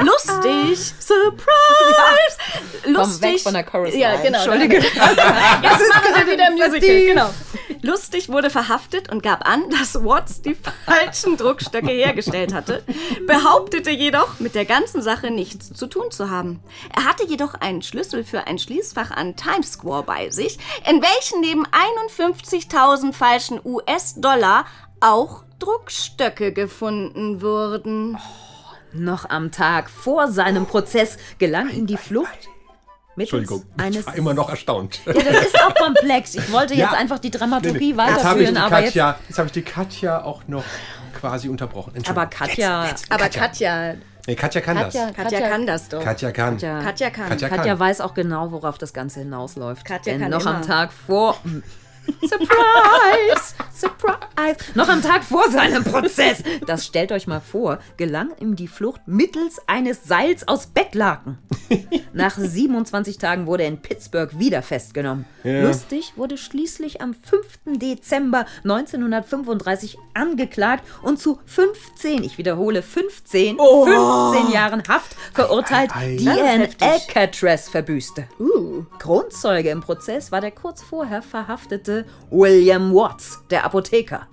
Lustig! 0.00 0.94
Surprise! 1.00 2.36
Lustig! 2.86 2.94
Komm, 2.94 3.22
weg 3.22 3.40
von 3.40 3.54
der 3.54 3.64
Chorus 3.64 3.94
Ja, 3.94 4.16
genau. 4.16 4.38
Entschuldige. 4.38 4.76
Jetzt 4.78 4.94
machen 4.94 6.14
wir 6.16 6.32
wieder 6.32 6.46
ein 6.46 6.54
Musical, 6.54 6.80
genau. 7.04 7.30
Lustig 7.84 8.28
wurde 8.28 8.48
verhaftet 8.48 9.10
und 9.10 9.24
gab 9.24 9.44
an, 9.44 9.68
dass 9.70 9.96
Watts 10.04 10.40
die 10.40 10.54
falschen 10.86 11.36
Druckstöcke 11.36 11.90
hergestellt 11.90 12.54
hatte, 12.54 12.84
behauptete 13.26 13.90
jedoch, 13.90 14.38
mit 14.38 14.54
der 14.54 14.64
ganzen 14.64 15.02
Sache 15.02 15.32
nichts 15.32 15.72
zu 15.72 15.88
tun 15.88 16.12
zu 16.12 16.30
haben. 16.30 16.60
Er 16.94 17.04
hatte 17.04 17.26
jedoch 17.26 17.54
einen 17.54 17.82
Schlüssel 17.82 18.22
für 18.22 18.46
ein 18.46 18.60
Schließfach 18.60 19.10
an 19.10 19.34
Times 19.34 19.72
Square 19.72 20.04
bei 20.04 20.30
sich, 20.30 20.58
in 20.88 21.02
welchen 21.02 21.40
neben 21.40 21.66
51.000 21.66 23.12
falschen 23.12 23.60
US-Dollar 23.64 24.64
auch 25.00 25.42
Druckstöcke 25.58 26.52
gefunden 26.52 27.42
wurden. 27.42 28.16
Noch 28.92 29.28
am 29.28 29.50
Tag 29.50 29.90
vor 29.90 30.28
seinem 30.28 30.66
Prozess 30.66 31.16
gelang 31.38 31.70
ihm 31.70 31.86
die 31.88 31.96
Flucht 31.96 32.48
Entschuldigung, 33.16 33.64
eines... 33.76 34.00
ich 34.00 34.06
war 34.06 34.14
immer 34.16 34.34
noch 34.34 34.48
erstaunt. 34.48 35.00
Ja, 35.06 35.12
das 35.12 35.46
ist 35.46 35.60
auch 35.62 35.74
komplex. 35.74 36.34
Ich 36.34 36.50
wollte 36.52 36.74
jetzt 36.74 36.92
Ja. 36.92 36.98
einfach 36.98 37.18
die 37.18 37.30
Dramaturgie 37.30 37.90
Jetzt 37.90 37.98
habe 37.98 38.10
ich, 38.10 38.16
weiterführen, 38.16 38.54
die 38.54 38.60
aber 38.60 38.78
jetzt... 38.80 38.88
Katja, 38.88 39.18
jetzt 39.28 39.38
habe 39.38 39.46
ich 39.46 39.52
die 39.52 39.62
Katja 39.62 40.24
auch 40.24 40.42
noch 40.48 40.64
quasi 41.18 41.48
unterbrochen. 41.48 41.94
Entschuldigung. 41.94 42.22
Aber 42.22 42.30
Katja... 42.30 42.86
Aber 43.10 43.28
Katja, 43.28 43.94
Nee, 44.26 44.36
Katja 44.36 44.60
kann 44.60 44.76
Katja, 44.76 45.06
das. 45.06 45.16
Katja 45.16 45.48
kann 45.48 45.66
das 45.66 45.88
doch. 45.88 46.02
Katja 46.04 46.30
kann. 46.30 46.54
Katja. 46.54 46.80
Katja 46.80 47.10
kann. 47.10 47.28
Katja 47.28 47.48
Katja 47.48 47.64
kann. 47.64 47.78
weiß 47.80 48.00
auch 48.00 48.14
genau, 48.14 48.52
worauf 48.52 48.78
das 48.78 48.92
Ganze 48.92 49.20
hinausläuft. 49.20 49.84
Katja 49.84 50.12
Denn 50.12 50.22
kann 50.22 50.30
noch 50.30 50.46
am 50.46 50.56
immer. 50.56 50.64
Tag 50.66 50.92
vor 50.92 51.36
Surprise! 52.20 53.54
Surprise! 53.72 54.56
Noch 54.74 54.88
am 54.88 55.02
Tag 55.02 55.24
vor 55.24 55.50
seinem 55.50 55.84
Prozess, 55.84 56.42
das 56.66 56.86
stellt 56.86 57.12
euch 57.12 57.26
mal 57.26 57.40
vor, 57.40 57.78
gelang 57.96 58.30
ihm 58.40 58.56
die 58.56 58.68
Flucht 58.68 59.02
mittels 59.06 59.60
eines 59.66 60.04
Seils 60.04 60.46
aus 60.48 60.66
Bettlaken. 60.66 61.38
Nach 62.12 62.36
27 62.36 63.18
Tagen 63.18 63.46
wurde 63.46 63.62
er 63.62 63.68
in 63.68 63.80
Pittsburgh 63.80 64.38
wieder 64.38 64.62
festgenommen. 64.62 65.24
Lustig 65.42 66.12
wurde 66.16 66.36
schließlich 66.36 67.00
am 67.00 67.14
5. 67.14 67.78
Dezember 67.78 68.46
1935 68.64 69.96
angeklagt 70.14 70.84
und 71.02 71.18
zu 71.18 71.38
15, 71.46 72.24
ich 72.24 72.38
wiederhole 72.38 72.82
15, 72.82 73.56
15 73.56 74.52
Jahren 74.52 74.82
Haft 74.88 75.16
verurteilt, 75.32 75.90
die 76.18 76.26
er 76.26 76.54
in 76.56 76.68
Alcatraz 76.80 77.68
verbüßte. 77.68 78.26
Kronzeuge 78.98 79.70
im 79.70 79.80
Prozess 79.80 80.32
war 80.32 80.40
der 80.40 80.50
kurz 80.50 80.82
vorher 80.82 81.22
verhaftete 81.22 81.91
William 82.30 82.92
Watts, 82.94 83.40
der 83.50 83.64
Apotheker. 83.64 84.26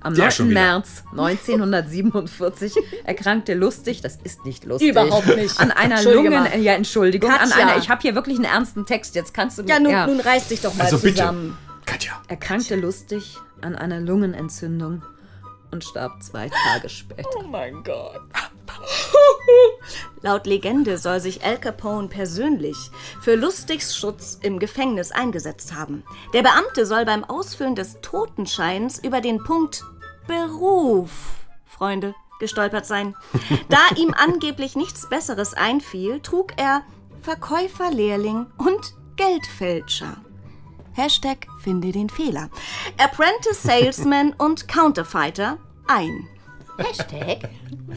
Am 0.00 0.14
Der 0.14 0.24
9. 0.26 0.30
schon 0.32 0.50
wieder. 0.50 0.60
März 0.60 1.02
1947 1.10 2.74
erkrankte 3.04 3.54
lustig, 3.54 4.00
das 4.00 4.16
ist 4.22 4.44
nicht 4.44 4.64
lustig, 4.64 4.90
Überhaupt 4.90 5.26
nicht. 5.36 5.58
an 5.60 5.70
einer 5.72 6.02
Lungen, 6.04 6.32
mal. 6.32 6.56
ja 6.60 6.74
Entschuldigung, 6.74 7.30
an 7.30 7.50
Katja. 7.50 7.56
einer, 7.66 7.78
ich 7.78 7.90
habe 7.90 8.00
hier 8.02 8.14
wirklich 8.14 8.36
einen 8.36 8.44
ernsten 8.44 8.86
Text, 8.86 9.14
jetzt 9.16 9.34
kannst 9.34 9.58
du 9.58 9.62
Ja, 9.64 9.80
nun, 9.80 9.92
nun 9.92 10.20
reiß 10.20 10.48
dich 10.48 10.60
doch 10.60 10.74
mal 10.74 10.84
Also 10.84 10.98
bitte. 10.98 11.16
zusammen. 11.16 11.58
Katja. 11.84 12.12
erkrankte 12.28 12.76
lustig 12.76 13.36
an 13.60 13.74
einer 13.74 13.98
Lungenentzündung 14.00 15.02
und 15.72 15.82
starb 15.84 16.22
zwei 16.22 16.48
Tage 16.48 16.88
später. 16.88 17.28
Oh 17.38 17.42
mein 17.48 17.82
Gott. 17.82 18.20
Laut 20.22 20.46
Legende 20.46 20.98
soll 20.98 21.20
sich 21.20 21.44
Al 21.44 21.58
Capone 21.58 22.08
persönlich 22.08 22.76
für 23.20 23.34
Lustigs 23.34 23.96
Schutz 23.96 24.38
im 24.42 24.58
Gefängnis 24.58 25.12
eingesetzt 25.12 25.74
haben. 25.74 26.04
Der 26.32 26.42
Beamte 26.42 26.86
soll 26.86 27.04
beim 27.04 27.24
Ausfüllen 27.24 27.74
des 27.74 28.00
Totenscheins 28.00 28.98
über 28.98 29.20
den 29.20 29.42
Punkt 29.42 29.84
Beruf, 30.26 31.10
Freunde, 31.64 32.14
gestolpert 32.40 32.86
sein. 32.86 33.14
Da 33.68 33.78
ihm 33.96 34.14
angeblich 34.14 34.76
nichts 34.76 35.08
Besseres 35.08 35.54
einfiel, 35.54 36.20
trug 36.20 36.52
er 36.56 36.82
Verkäufer, 37.22 37.90
Lehrling 37.90 38.46
und 38.58 38.94
Geldfälscher. 39.16 40.16
Hashtag 40.92 41.46
finde 41.60 41.92
den 41.92 42.08
Fehler. 42.08 42.50
Apprentice 42.98 43.62
Salesman 43.62 44.32
und 44.32 44.68
Counterfeiter 44.68 45.58
ein. 45.86 46.28
Hashtag? 46.78 47.38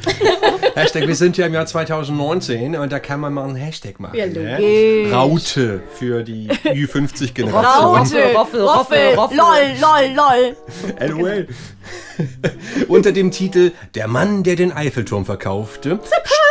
Hashtag, 0.76 1.08
wir 1.08 1.16
sind 1.16 1.38
ja 1.38 1.46
im 1.46 1.54
Jahr 1.54 1.66
2019 1.68 2.76
und 2.76 2.92
da 2.92 3.00
kann 3.00 3.20
man 3.20 3.34
mal 3.34 3.44
einen 3.44 3.56
Hashtag 3.56 4.00
machen. 4.00 4.18
Ja, 4.18 4.26
ne? 4.26 5.10
Raute 5.12 5.84
für 5.94 6.24
die 6.24 6.50
Ü50-Generation. 6.50 7.96
Roffel, 7.96 8.24
Roffel, 8.36 8.62
Roffel, 8.62 9.16
Roffel. 9.16 9.38
lol, 9.38 9.76
lol, 9.80 10.10
lol. 10.16 10.56
LOL. 11.08 11.48
Unter 12.88 13.12
dem 13.12 13.30
Titel 13.32 13.72
Der 13.96 14.08
Mann, 14.08 14.42
der 14.44 14.56
den 14.56 14.72
Eiffelturm 14.72 15.26
verkaufte, 15.26 16.00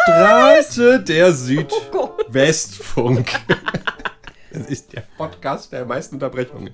strahlte 0.05 1.01
der 1.01 1.33
Südwestfunk. 1.33 3.31
Das 4.53 4.67
ist 4.69 4.93
der 4.93 5.05
Podcast 5.17 5.73
der 5.73 5.85
meisten 5.85 6.17
Unterbrechungen. 6.17 6.71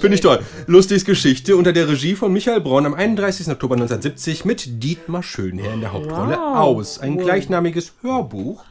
Finde 0.00 0.14
ich 0.14 0.20
toll. 0.20 0.40
Lustiges 0.66 1.04
Geschichte 1.04 1.56
unter 1.56 1.72
der 1.72 1.88
Regie 1.88 2.14
von 2.14 2.32
Michael 2.32 2.60
Braun 2.60 2.86
am 2.86 2.94
31. 2.94 3.48
Oktober 3.48 3.74
1970 3.74 4.44
mit 4.44 4.82
Dietmar 4.82 5.22
Schönherr 5.22 5.74
in 5.74 5.80
der 5.80 5.92
Hauptrolle 5.92 6.40
aus. 6.40 6.98
Ein 6.98 7.18
gleichnamiges 7.18 7.92
Hörbuch 8.00 8.64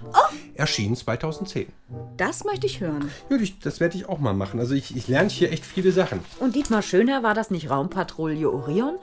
erschien 0.56 0.96
2010. 0.96 1.68
Das 2.18 2.44
möchte 2.46 2.66
ich 2.66 2.80
hören. 2.80 3.12
Ja, 3.30 3.38
das 3.62 3.80
werde 3.80 3.96
ich 3.96 4.10
auch 4.10 4.20
mal 4.20 4.34
machen. 4.34 4.60
Also 4.60 4.74
ich, 4.74 4.96
ich 4.96 5.08
lerne 5.08 5.30
hier 5.30 5.52
echt 5.52 5.66
viele 5.66 5.92
Sachen. 5.92 6.20
Und 6.40 6.56
Dietmar 6.56 6.82
Schöner, 6.82 7.22
war 7.24 7.34
das 7.34 7.52
nicht 7.52 7.70
Raumpatrouille 7.70 8.50
Orion? 8.50 8.96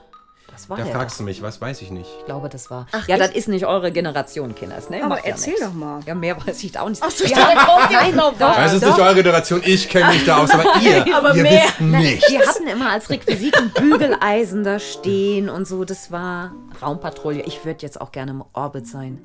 Das 0.55 0.69
war 0.69 0.77
Da 0.77 0.83
der 0.85 0.93
fragst 0.93 1.15
doch. 1.15 1.17
du 1.19 1.23
mich, 1.25 1.41
was 1.41 1.59
weiß 1.59 1.81
ich 1.81 1.91
nicht. 1.91 2.09
Ich 2.19 2.25
glaube, 2.25 2.47
das 2.47 2.71
war. 2.71 2.87
ja, 3.07 3.17
das 3.17 3.31
ist 3.31 3.49
nicht 3.49 3.65
eure 3.65 3.91
Generation, 3.91 4.55
Kinders, 4.55 4.89
ne? 4.89 5.03
Aber 5.03 5.17
ja 5.17 5.23
erzähl 5.25 5.53
nix. 5.53 5.65
doch 5.65 5.73
mal. 5.73 5.99
Ja, 6.05 6.15
mehr 6.15 6.37
weiß 6.47 6.63
ich 6.63 6.71
da 6.71 6.81
auch 6.81 6.89
nicht. 6.89 7.01
Ach, 7.05 7.11
so, 7.11 7.25
ich 7.25 7.33
da 7.33 7.49
jetzt 7.51 8.15
noch 8.15 8.33
was. 8.39 8.55
Das 8.55 8.73
ist 8.73 8.85
nicht 8.85 8.99
eure 8.99 9.15
Generation, 9.15 9.61
ich 9.65 9.89
kenne 9.89 10.13
mich 10.13 10.23
da 10.25 10.37
aus, 10.37 10.51
aber 10.51 10.63
ihr, 10.81 11.05
Aber 11.15 11.35
ihr 11.35 11.43
mehr. 11.43 11.63
wisst 11.65 11.81
nichts. 11.81 12.29
Wir 12.31 12.39
hatten 12.47 12.67
immer 12.67 12.91
als 12.91 13.09
Requisiten 13.09 13.71
Bügeleisen 13.71 14.63
da 14.63 14.79
stehen 14.79 15.49
und 15.49 15.67
so. 15.67 15.83
Das 15.83 16.09
war 16.11 16.51
Raumpatrouille. 16.81 17.41
Ich 17.43 17.65
würde 17.65 17.81
jetzt 17.81 17.99
auch 17.99 18.11
gerne 18.13 18.31
im 18.31 18.43
Orbit 18.53 18.87
sein. 18.87 19.19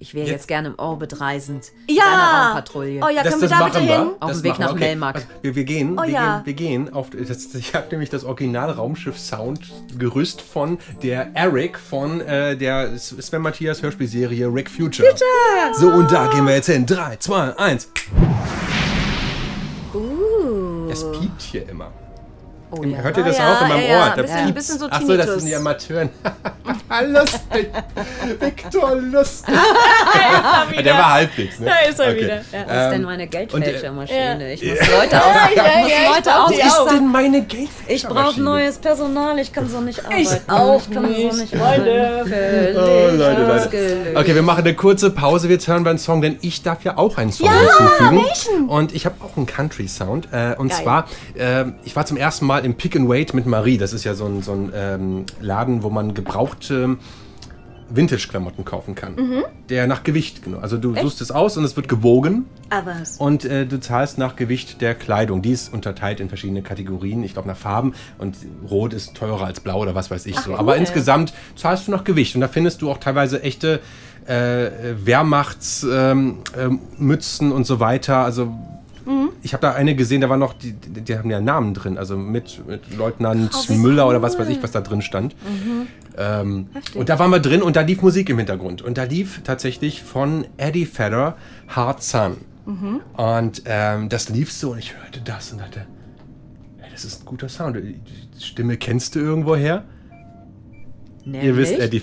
Ich 0.00 0.14
wäre 0.14 0.26
jetzt, 0.26 0.32
Jetzt- 0.32 0.48
gerne 0.48 0.68
im 0.68 0.74
Orbit 0.78 1.20
reisend. 1.20 1.72
Ja. 1.88 2.44
Raumpatrouille. 2.50 3.00
Oh 3.04 3.08
ja, 3.08 3.24
können 3.24 3.40
wir 3.40 3.48
da 3.48 3.64
bitte 3.64 3.80
hin? 3.80 4.10
Auf 4.20 4.28
Das 4.30 4.42
dem 4.42 4.44
Weg 4.44 4.58
nach 4.60 4.72
wir. 4.74 4.78
Melmark. 4.78 5.16
Also, 5.16 5.26
wir, 5.42 5.54
wir 5.56 5.64
gehen, 5.64 5.98
Oh 5.98 6.02
wir, 6.02 6.08
ja. 6.10 6.36
gehen, 6.36 6.46
wir 6.46 6.52
gehen 6.54 6.92
auf 6.94 7.10
das, 7.10 7.52
ich 7.56 7.74
habe 7.74 7.88
nämlich 7.90 8.08
das 8.08 8.22
Original 8.24 8.70
Raumschiff 8.70 9.18
Sound 9.18 9.60
Gerüst 9.98 10.40
von 10.40 10.78
der 11.02 11.34
Eric 11.34 11.78
von 11.80 12.20
äh, 12.20 12.56
der 12.56 12.96
Sven 12.96 13.42
Matthias 13.42 13.82
Hörspielserie 13.82 14.46
Rick 14.46 14.70
Future. 14.70 15.08
Bitte. 15.08 15.24
So 15.80 15.88
und 15.88 16.12
da 16.12 16.28
gehen 16.28 16.46
wir 16.46 16.54
jetzt 16.54 16.66
hin. 16.66 16.86
3 16.86 17.16
2 17.16 17.58
1. 17.58 17.88
Es 20.90 21.04
piept 21.12 21.42
hier 21.42 21.68
immer. 21.68 21.90
Oh, 22.70 22.84
ja. 22.84 22.98
Hört 22.98 23.16
ihr 23.16 23.24
das 23.24 23.38
Ah, 23.38 23.42
ja, 23.42 23.54
auch 23.56 23.62
in 23.62 23.68
meinem 23.68 23.82
ja, 23.82 23.88
ja. 23.88 23.98
Ohr? 24.02 24.12
Da 24.16 24.22
Bisschen- 24.22 24.36
piept's. 24.44 24.54
bisschen 24.54 24.78
so 24.78 24.86
Ach 24.90 25.00
so, 25.00 25.16
das 25.16 25.26
sind 25.26 25.46
die 25.46 25.54
Amateuren. 25.56 26.10
lustig. 27.06 27.70
Viktor, 28.40 28.94
lustig. 28.96 29.54
Der 30.84 30.94
war 30.94 31.12
halbwegs, 31.14 31.58
ne? 31.60 31.66
Da 31.66 31.88
ist 31.88 31.98
er 32.00 32.08
Okay. 32.08 32.20
wieder. 32.24 32.34
Ja. 32.36 32.42
Was 32.66 32.84
ist 32.84 32.90
denn 32.90 32.92
Ähm, 32.94 33.02
meine 33.02 33.26
Geldfälschermaschine? 33.26 34.52
Ich 34.52 34.62
muss 34.64 34.78
Leute 34.90 35.24
aus. 35.24 35.34
ja, 35.34 35.48
ich 35.50 35.56
muss 35.82 35.90
ja, 35.90 35.96
ich 36.02 36.14
Leute 36.16 36.36
aus. 36.36 36.78
auch. 36.78 36.88
denn 36.90 37.06
meine 37.10 37.42
Geld? 37.42 37.68
Ich 37.86 38.06
brauche 38.06 38.40
neues 38.40 38.78
Personal. 38.78 39.38
Ich 39.38 39.52
kann 39.52 39.68
so 39.68 39.80
nicht 39.80 40.04
arbeiten. 40.04 40.50
auch 40.50 40.82
ich 40.82 40.90
kann 40.94 41.04
so 41.04 41.10
nicht, 41.10 41.32
nicht 41.34 41.56
Freunde. 41.56 42.18
arbeiten. 42.20 42.76
Oh, 42.76 43.16
Leute, 43.16 43.44
Leute. 43.46 44.12
Okay, 44.16 44.34
wir 44.34 44.42
machen 44.42 44.60
eine 44.64 44.74
kurze 44.74 45.10
Pause. 45.10 45.48
Jetzt 45.48 45.68
hören 45.68 45.84
wir 45.84 45.90
einen 45.90 45.98
Song, 45.98 46.20
denn 46.20 46.38
ich 46.42 46.62
darf 46.62 46.84
ja 46.84 46.96
auch 46.98 47.16
einen 47.16 47.32
Song 47.32 47.48
hinzufügen. 47.50 48.68
Und 48.68 48.94
ich 48.94 49.06
habe 49.06 49.16
auch 49.24 49.36
einen 49.36 49.46
Country-Sound. 49.46 50.28
Äh, 50.32 50.54
und 50.58 50.68
Geil. 50.68 50.82
zwar, 50.82 51.06
äh, 51.34 51.64
ich 51.84 51.96
war 51.96 52.04
zum 52.06 52.16
ersten 52.16 52.46
Mal 52.46 52.57
im 52.64 52.74
Pick 52.74 52.96
and 52.96 53.08
Wait 53.08 53.34
mit 53.34 53.46
Marie. 53.46 53.78
Das 53.78 53.92
ist 53.92 54.04
ja 54.04 54.14
so 54.14 54.26
ein, 54.26 54.42
so 54.42 54.52
ein 54.52 54.72
ähm, 54.74 55.24
Laden, 55.40 55.82
wo 55.82 55.90
man 55.90 56.14
gebrauchte 56.14 56.96
Vintage-Klamotten 57.90 58.64
kaufen 58.64 58.94
kann. 58.94 59.16
Der 59.68 59.86
nach 59.86 60.02
Gewicht, 60.02 60.42
genau. 60.42 60.58
Also 60.58 60.76
du 60.76 60.94
suchst 60.94 61.20
es 61.20 61.30
aus 61.30 61.56
und 61.56 61.64
es 61.64 61.76
wird 61.76 61.88
gewogen. 61.88 62.44
Aber 62.70 62.94
Und 63.18 63.44
äh, 63.44 63.66
du 63.66 63.80
zahlst 63.80 64.18
nach 64.18 64.36
Gewicht 64.36 64.80
der 64.80 64.94
Kleidung. 64.94 65.42
Die 65.42 65.52
ist 65.52 65.72
unterteilt 65.72 66.20
in 66.20 66.28
verschiedene 66.28 66.62
Kategorien, 66.62 67.24
ich 67.24 67.32
glaube 67.32 67.48
nach 67.48 67.56
Farben. 67.56 67.94
Und 68.18 68.36
Rot 68.68 68.92
ist 68.92 69.14
teurer 69.14 69.46
als 69.46 69.60
Blau 69.60 69.80
oder 69.80 69.94
was 69.94 70.10
weiß 70.10 70.26
ich 70.26 70.38
so. 70.38 70.54
Aber 70.56 70.76
insgesamt 70.76 71.32
zahlst 71.56 71.88
du 71.88 71.92
nach 71.92 72.04
Gewicht. 72.04 72.34
Und 72.34 72.42
da 72.42 72.48
findest 72.48 72.82
du 72.82 72.90
auch 72.90 72.98
teilweise 72.98 73.42
echte 73.42 73.80
äh, 74.26 74.70
Wehrmachtsmützen 75.04 76.42
ähm, 76.58 77.50
ähm, 77.50 77.52
und 77.52 77.66
so 77.66 77.80
weiter. 77.80 78.18
Also 78.18 78.52
ich 79.42 79.52
habe 79.52 79.62
da 79.62 79.72
eine 79.72 79.94
gesehen, 79.94 80.20
da 80.20 80.28
war 80.28 80.36
noch, 80.36 80.52
die, 80.52 80.72
die, 80.72 81.00
die 81.00 81.18
haben 81.18 81.30
ja 81.30 81.40
Namen 81.40 81.74
drin. 81.74 81.96
Also 81.98 82.16
mit, 82.16 82.66
mit 82.66 82.96
Leutnant 82.96 83.70
Müller 83.70 84.08
oder 84.08 84.22
was 84.22 84.38
weiß 84.38 84.48
ich, 84.48 84.62
was 84.62 84.72
da 84.72 84.80
drin 84.80 85.02
stand. 85.02 85.34
Ähm, 86.16 86.68
und 86.94 87.08
da 87.08 87.18
waren 87.18 87.30
wir 87.30 87.38
drin 87.40 87.62
und 87.62 87.76
da 87.76 87.80
lief 87.82 88.02
Musik 88.02 88.28
im 88.28 88.38
Hintergrund. 88.38 88.82
Und 88.82 88.98
da 88.98 89.04
lief 89.04 89.42
tatsächlich 89.44 90.02
von 90.02 90.46
Eddie 90.56 90.86
Vedder 90.86 91.36
Hard 91.68 92.02
Sun. 92.02 92.36
Und 93.16 93.62
ähm, 93.64 94.08
das 94.10 94.28
lief 94.28 94.52
so 94.52 94.72
und 94.72 94.78
ich 94.78 94.94
hörte 94.94 95.20
das 95.24 95.52
und 95.52 95.60
dachte, 95.60 95.86
ey, 96.78 96.88
das 96.92 97.04
ist 97.04 97.22
ein 97.22 97.24
guter 97.24 97.48
Sound. 97.48 97.76
Die 97.76 97.98
Stimme 98.38 98.76
kennst 98.76 99.14
du 99.14 99.20
irgendwo 99.20 99.56
her? 99.56 99.84
Ihr 101.24 101.56
wisst 101.56 101.72
Nämlich? 101.72 101.86
Eddie 101.86 102.00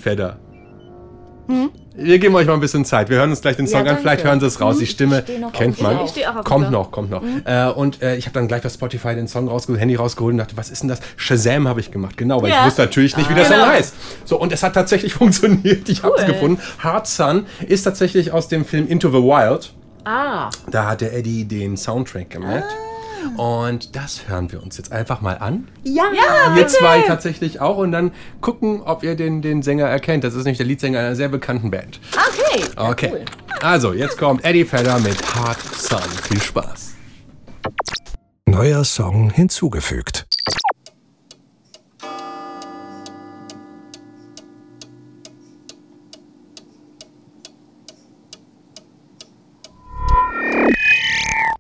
Vedder. 1.48 1.70
Wir 1.98 2.20
geben 2.20 2.36
euch 2.36 2.46
mal 2.46 2.56
ein 2.56 2.60
bisschen 2.60 2.84
Zeit. 2.84 3.10
Wir 3.10 3.18
hören 3.18 3.30
uns 3.30 3.40
gleich 3.42 3.56
den 3.56 3.68
Song 3.68 3.80
an. 3.80 3.86
danke. 3.86 4.02
Vielleicht 4.02 4.26
hören 4.26 4.40
Sie 4.42 4.46
es 4.48 4.60
raus. 4.60 4.78
Die 4.80 4.86
Stimme 4.86 5.22
steh 5.24 5.40
noch 5.40 5.54
kennt 5.54 5.82
man. 5.82 5.98
Kommt 6.44 6.70
noch, 6.70 6.92
kommt 6.92 7.10
noch. 7.10 7.24
Äh, 7.46 7.68
und 7.70 8.02
äh, 8.02 8.18
ich 8.18 8.26
habe 8.26 8.34
dann 8.34 8.50
gleich 8.50 8.62
bei 8.64 8.68
Spotify 8.70 9.16
den 9.16 9.30
Song 9.30 9.48
rausgeholt, 9.48 9.80
Handy 9.80 9.96
rausgeholt 9.96 10.34
und 10.34 10.40
dachte, 10.40 10.58
was 10.58 10.70
ist 10.70 10.82
denn 10.82 10.90
das? 10.90 11.00
Shazam 11.16 11.70
habe 11.70 11.80
ich 11.80 11.92
gemacht. 11.92 12.18
Genau, 12.18 12.42
weil 12.42 12.50
Ja. 12.50 12.60
ich 12.62 12.66
wusste 12.66 12.82
natürlich 12.82 13.16
nicht, 13.16 13.30
wie 13.30 13.34
der 13.34 13.46
Genau. 13.46 13.60
Song 13.64 13.68
heißt. 13.70 13.94
So, 14.26 14.38
und 14.40 14.52
es 14.52 14.62
hat 14.62 14.74
tatsächlich 14.74 15.14
funktioniert. 15.16 15.88
Ich 15.88 16.04
habe 16.04 16.16
es 16.18 16.26
gefunden. 16.26 16.60
Hard 16.80 17.08
Sun 17.08 17.46
ist 17.66 17.84
tatsächlich 17.84 18.34
aus 18.34 18.50
dem 18.50 18.66
Film 18.66 18.88
Into 18.90 19.08
the 19.10 19.24
Wild. 19.24 19.72
Ah, 20.04 20.50
Da 20.70 20.88
hat 20.90 21.00
der 21.02 21.14
Eddie 21.16 21.46
den 21.46 21.78
Soundtrack 21.78 22.30
gemacht. 22.30 22.64
Und 23.38 23.96
das 23.96 24.28
hören 24.28 24.52
wir 24.52 24.62
uns 24.64 24.78
jetzt 24.78 24.92
einfach 24.92 25.22
mal 25.22 25.38
an. 25.38 25.68
ja. 26.14 26.56
Wir 26.56 26.68
zwei 26.68 27.02
tatsächlich 27.02 27.62
auch 27.62 27.78
und 27.78 27.92
dann 27.92 28.12
gucken, 28.42 28.82
ob 28.82 29.04
ihr 29.04 29.16
den, 29.16 29.42
den 29.42 29.62
Sänger 29.62 29.86
erkennt. 29.88 30.24
Das 30.24 30.34
ist 30.34 30.46
nämlich 30.46 30.58
der 30.58 30.68
Leadsänger 30.68 31.00
einer 31.00 31.16
sehr 31.16 31.30
bekannten 31.30 31.72
Band. 31.72 32.00
okay. 32.16 32.64
Okay. 32.76 33.26
Also, 33.62 33.94
jetzt 33.94 34.18
kommt 34.18 34.44
Eddie 34.44 34.70
Vedder 34.70 35.00
mit 35.00 35.18
Hard 35.36 35.60
Sun. 35.76 36.00
Viel 36.24 36.42
Spaß. 36.42 36.94
Neuer 38.46 38.84
Song 38.84 39.30
hinzugefügt. 39.32 40.28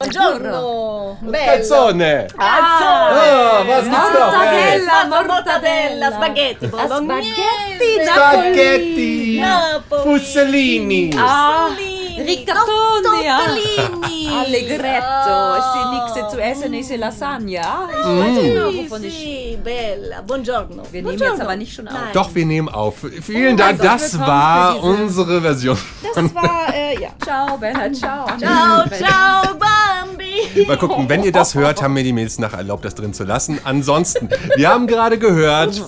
Buongiorno, 0.05 1.17
Buongiorno. 1.19 1.45
Calzone. 1.45 2.27
Ah, 2.37 3.63
was 3.65 3.83
gibt's 3.85 4.13
noch? 4.13 4.33
Hey. 4.39 4.79
Mortadella, 4.85 5.25
mortadella, 5.25 6.11
spaghetti, 6.11 6.67
bolognese, 6.67 8.05
Spaghetti. 8.05 9.39
Napoli. 9.39 10.01
Fussellini. 10.03 11.13
Ah, 11.17 11.69
Rigatoni, 12.17 13.23
ja. 13.23 13.37
Tortellini. 13.37 14.29
Allegretto. 14.29 15.55
Es 15.57 15.65
ist 15.65 15.89
nichts 15.91 16.31
zu 16.31 16.39
essen, 16.39 16.73
ist 16.73 16.95
Lasagne. 16.97 17.53
Ja, 17.53 17.87
ich 17.89 18.05
weiß 18.05 18.43
genau, 18.43 18.73
wovon 18.73 19.03
ich... 19.03 19.57
Bella, 19.63 20.21
buongiorno. 20.21 20.83
Wir 20.91 21.01
nehmen 21.01 21.17
jetzt 21.17 21.41
aber 21.41 21.55
nicht 21.55 21.73
schon 21.73 21.87
auf. 21.87 21.93
Nein. 21.93 22.13
Doch, 22.13 22.35
wir 22.35 22.45
nehmen 22.45 22.69
auf. 22.69 22.95
Vielen 23.23 23.57
Dank, 23.57 23.81
das 23.81 24.13
willkommen 24.13 24.27
war 24.27 24.83
unsere 24.83 25.41
Version. 25.41 25.77
Das 26.13 26.35
war, 26.35 26.73
äh, 26.73 27.01
ja. 27.01 27.09
Ciao, 27.23 27.57
Bella, 27.57 27.91
ciao. 27.91 28.27
Ciao, 28.37 28.83
ciao, 28.89 29.55
Bambi. 29.95 30.65
Mal 30.67 30.77
gucken, 30.77 31.09
wenn 31.09 31.23
ihr 31.23 31.31
das 31.31 31.55
hört, 31.55 31.81
haben 31.81 31.93
mir 31.93 32.03
die 32.03 32.13
Mails 32.13 32.39
nachher 32.39 32.59
erlaubt, 32.59 32.85
das 32.85 32.95
drin 32.95 33.13
zu 33.13 33.23
lassen. 33.23 33.59
Ansonsten, 33.63 34.29
wir 34.55 34.69
haben 34.69 34.87
gerade 34.87 35.17
gehört 35.17 35.81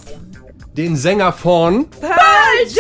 den 0.76 0.95
Sänger 0.95 1.34
von 1.34 1.88
Yes! 2.68 2.78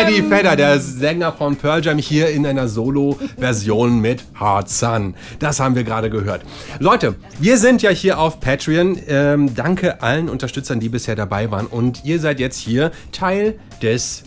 Eddie 0.00 0.30
Vedder, 0.30 0.56
der 0.56 0.78
Sänger 0.80 1.32
von 1.32 1.56
Pearl 1.56 1.84
Jam, 1.84 1.98
hier 1.98 2.28
in 2.28 2.46
einer 2.46 2.68
Solo-Version 2.68 4.00
mit 4.00 4.24
Hard 4.34 4.68
Sun. 4.68 5.14
Das 5.38 5.58
haben 5.58 5.74
wir 5.74 5.84
gerade 5.84 6.10
gehört. 6.10 6.42
Leute, 6.78 7.16
wir 7.38 7.56
sind 7.56 7.82
ja 7.82 7.90
hier 7.90 8.18
auf 8.18 8.40
Patreon. 8.40 8.98
Ähm, 9.08 9.54
danke 9.54 10.02
allen 10.02 10.28
Unterstützern, 10.28 10.80
die 10.80 10.88
bisher 10.88 11.16
dabei 11.16 11.50
waren. 11.50 11.66
Und 11.66 12.04
ihr 12.04 12.20
seid 12.20 12.40
jetzt 12.40 12.58
hier 12.58 12.92
Teil 13.10 13.58
des 13.82 14.24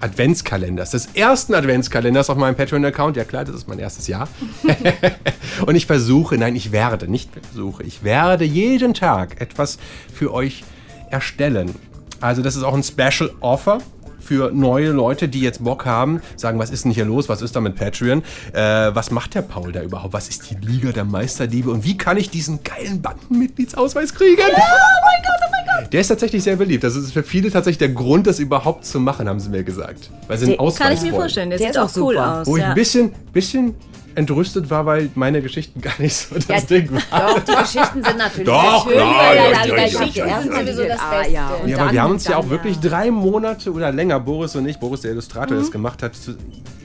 Adventskalenders, 0.00 0.90
des 0.90 1.06
ersten 1.14 1.54
Adventskalenders 1.54 2.30
auf 2.30 2.36
meinem 2.36 2.56
Patreon-Account. 2.56 3.16
Ja 3.16 3.24
klar, 3.24 3.44
das 3.44 3.54
ist 3.54 3.68
mein 3.68 3.78
erstes 3.78 4.08
Jahr. 4.08 4.28
Und 5.66 5.74
ich 5.74 5.86
versuche, 5.86 6.38
nein, 6.38 6.56
ich 6.56 6.72
werde, 6.72 7.08
nicht 7.08 7.30
versuche, 7.32 7.82
ich 7.82 8.02
werde 8.02 8.44
jeden 8.44 8.94
Tag 8.94 9.40
etwas 9.40 9.78
für 10.12 10.32
euch 10.32 10.64
erstellen. 11.10 11.74
Also 12.20 12.42
das 12.42 12.56
ist 12.56 12.62
auch 12.62 12.74
ein 12.74 12.82
Special 12.82 13.30
Offer 13.40 13.78
für 14.20 14.52
neue 14.52 14.90
Leute, 14.90 15.28
die 15.28 15.40
jetzt 15.40 15.64
Bock 15.64 15.86
haben, 15.86 16.20
sagen, 16.36 16.58
was 16.58 16.70
ist 16.70 16.84
denn 16.84 16.92
hier 16.92 17.04
los, 17.04 17.28
was 17.28 17.42
ist 17.42 17.56
da 17.56 17.60
mit 17.60 17.74
Patreon, 17.76 18.22
äh, 18.52 18.94
was 18.94 19.10
macht 19.10 19.34
der 19.34 19.42
Paul 19.42 19.72
da 19.72 19.82
überhaupt, 19.82 20.12
was 20.12 20.28
ist 20.28 20.50
die 20.50 20.54
Liga 20.54 20.92
der 20.92 21.04
Meisterliebe 21.04 21.70
und 21.70 21.84
wie 21.84 21.96
kann 21.96 22.16
ich 22.16 22.30
diesen 22.30 22.62
geilen 22.62 23.02
Bandenmitgliedsausweis 23.02 24.14
kriegen? 24.14 24.40
oh 24.40 24.52
mein 24.52 25.22
Gott, 25.22 25.40
oh 25.46 25.50
mein. 25.50 25.59
Der 25.88 26.00
ist 26.00 26.08
tatsächlich 26.08 26.42
sehr 26.42 26.56
beliebt. 26.56 26.84
Das 26.84 26.94
ist 26.96 27.12
für 27.12 27.22
viele 27.22 27.50
tatsächlich 27.50 27.78
der 27.78 27.90
Grund, 27.90 28.26
das 28.26 28.38
überhaupt 28.38 28.84
zu 28.84 29.00
machen, 29.00 29.28
haben 29.28 29.40
sie 29.40 29.48
mir 29.50 29.62
gesagt. 29.64 30.10
Weil 30.28 30.38
sie 30.38 30.46
einen 30.46 30.58
Ausweis 30.58 30.78
Kann 30.78 30.92
ich 30.94 31.02
mir 31.02 31.12
wollen. 31.12 31.20
vorstellen, 31.22 31.50
der, 31.50 31.58
Der 31.58 31.68
sieht 31.72 31.76
ist 31.76 31.82
auch 31.98 32.02
cool 32.02 32.14
super. 32.14 32.40
aus. 32.40 32.46
Wo 32.46 32.56
ich 32.56 32.62
ja. 32.62 32.68
ein 32.70 32.74
bisschen, 32.74 33.12
bisschen 33.32 33.74
entrüstet 34.16 34.68
war, 34.70 34.86
weil 34.86 35.08
meine 35.14 35.40
Geschichten 35.40 35.80
gar 35.82 35.94
nicht 35.98 36.14
so 36.14 36.34
das 36.48 36.66
Ding 36.66 36.90
waren. 36.92 37.36
Doch, 37.36 37.38
die 37.44 37.62
Geschichten 37.62 38.02
sind 38.02 38.18
natürlich 38.18 38.46
Doch, 38.48 38.88
sehr 38.88 38.98
schön, 38.98 39.00
ja, 39.08 39.18
weil 39.18 39.36
ja, 39.36 39.44
ja, 39.44 39.50
ja, 39.52 39.62
die 39.62 39.68
ja, 39.70 39.84
Geschichten 39.84 40.18
ja, 40.28 40.40
sind 40.42 40.52
ja. 40.52 40.60
sowieso 40.60 40.84
das 40.84 41.00
Ah, 41.00 41.10
Beste. 41.18 41.32
ja. 41.32 41.48
Und 41.62 41.68
Ja, 41.68 41.76
aber 41.76 41.84
dann- 41.86 41.94
wir 41.94 42.02
haben 42.02 42.10
uns 42.12 42.24
ja 42.24 42.30
dann, 42.32 42.40
auch 42.40 42.50
wirklich 42.50 42.78
drei 42.80 43.10
Monate 43.10 43.72
oder 43.72 43.92
länger, 43.92 44.18
Boris 44.20 44.56
und 44.56 44.66
ich, 44.66 44.78
Boris 44.78 45.02
der 45.02 45.12
Illustrator, 45.12 45.46
der 45.48 45.58
das 45.58 45.70
gemacht 45.70 46.02
hat, 46.02 46.12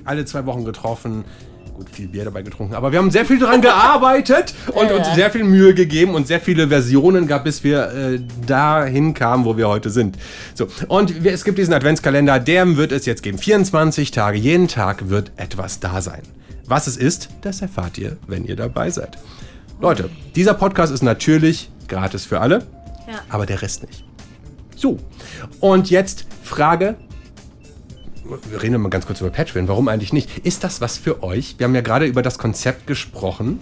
alle 0.06 0.26
zwei 0.26 0.46
Wochen 0.46 0.66
getroffen. 0.66 1.26
Gut, 1.76 1.90
viel 1.90 2.08
Bier 2.08 2.24
dabei 2.24 2.42
getrunken, 2.42 2.74
aber 2.74 2.94
wir 2.94 3.00
haben 3.00 3.12
sehr 3.12 3.26
viel 3.26 3.38
daran 3.38 3.62
gearbeitet 3.62 4.54
und 4.74 4.90
uns 4.94 5.14
sehr 5.14 5.30
viel 5.30 5.44
Mühe 5.44 5.74
gegeben 5.74 6.16
und 6.16 6.26
sehr 6.26 6.40
viele 6.40 6.70
Versionen 6.70 7.28
gab, 7.28 7.44
bis 7.44 7.66
wir 7.66 7.92
äh, 7.92 8.20
dahin 8.48 9.14
kamen, 9.14 9.44
wo 9.44 9.58
wir 9.58 9.68
heute 9.68 9.90
sind. 9.90 10.18
So, 10.54 10.68
und 10.88 11.26
wir, 11.26 11.34
es 11.34 11.44
gibt 11.44 11.58
diesen 11.58 11.74
Adventskalender, 11.74 12.40
der 12.40 12.78
wird 12.78 12.94
es 12.94 13.06
jetzt 13.06 13.24
geben. 13.24 13.38
24 13.38 14.12
Tage, 14.12 14.38
jeden 14.38 14.70
Tag 14.70 15.10
wird 15.10 15.34
etwas 15.36 15.82
da 15.82 16.02
sein. 16.02 16.22
Was 16.66 16.88
es 16.88 16.96
ist, 16.96 17.28
das 17.42 17.62
erfahrt 17.62 17.98
ihr, 17.98 18.16
wenn 18.26 18.46
ihr 18.46 18.56
dabei 18.56 18.90
seid. 18.90 19.18
Leute, 19.82 20.10
dieser 20.34 20.54
Podcast 20.54 20.94
ist 20.94 21.04
natürlich 21.04 21.70
gratis 21.90 22.24
für 22.26 22.40
alle, 22.40 22.60
Ja. 23.06 23.20
aber 23.28 23.46
der 23.46 23.62
Rest 23.62 23.86
nicht. 23.86 24.06
So, 24.78 24.98
und 25.60 25.90
jetzt 25.90 26.26
Frage. 26.42 26.96
Wir 28.50 28.62
reden 28.62 28.82
mal 28.82 28.90
ganz 28.90 29.06
kurz 29.06 29.22
über 29.22 29.30
Patreon. 29.30 29.68
Warum 29.68 29.88
eigentlich 29.88 30.12
nicht? 30.12 30.40
Ist 30.40 30.64
das 30.64 30.82
was 30.82 30.98
für 30.98 31.22
euch? 31.22 31.56
Wir 31.58 31.66
haben 31.66 31.76
ja 31.76 31.82
gerade 31.82 32.06
über 32.06 32.24
das 32.24 32.40
Konzept 32.40 32.88
gesprochen. 32.88 33.60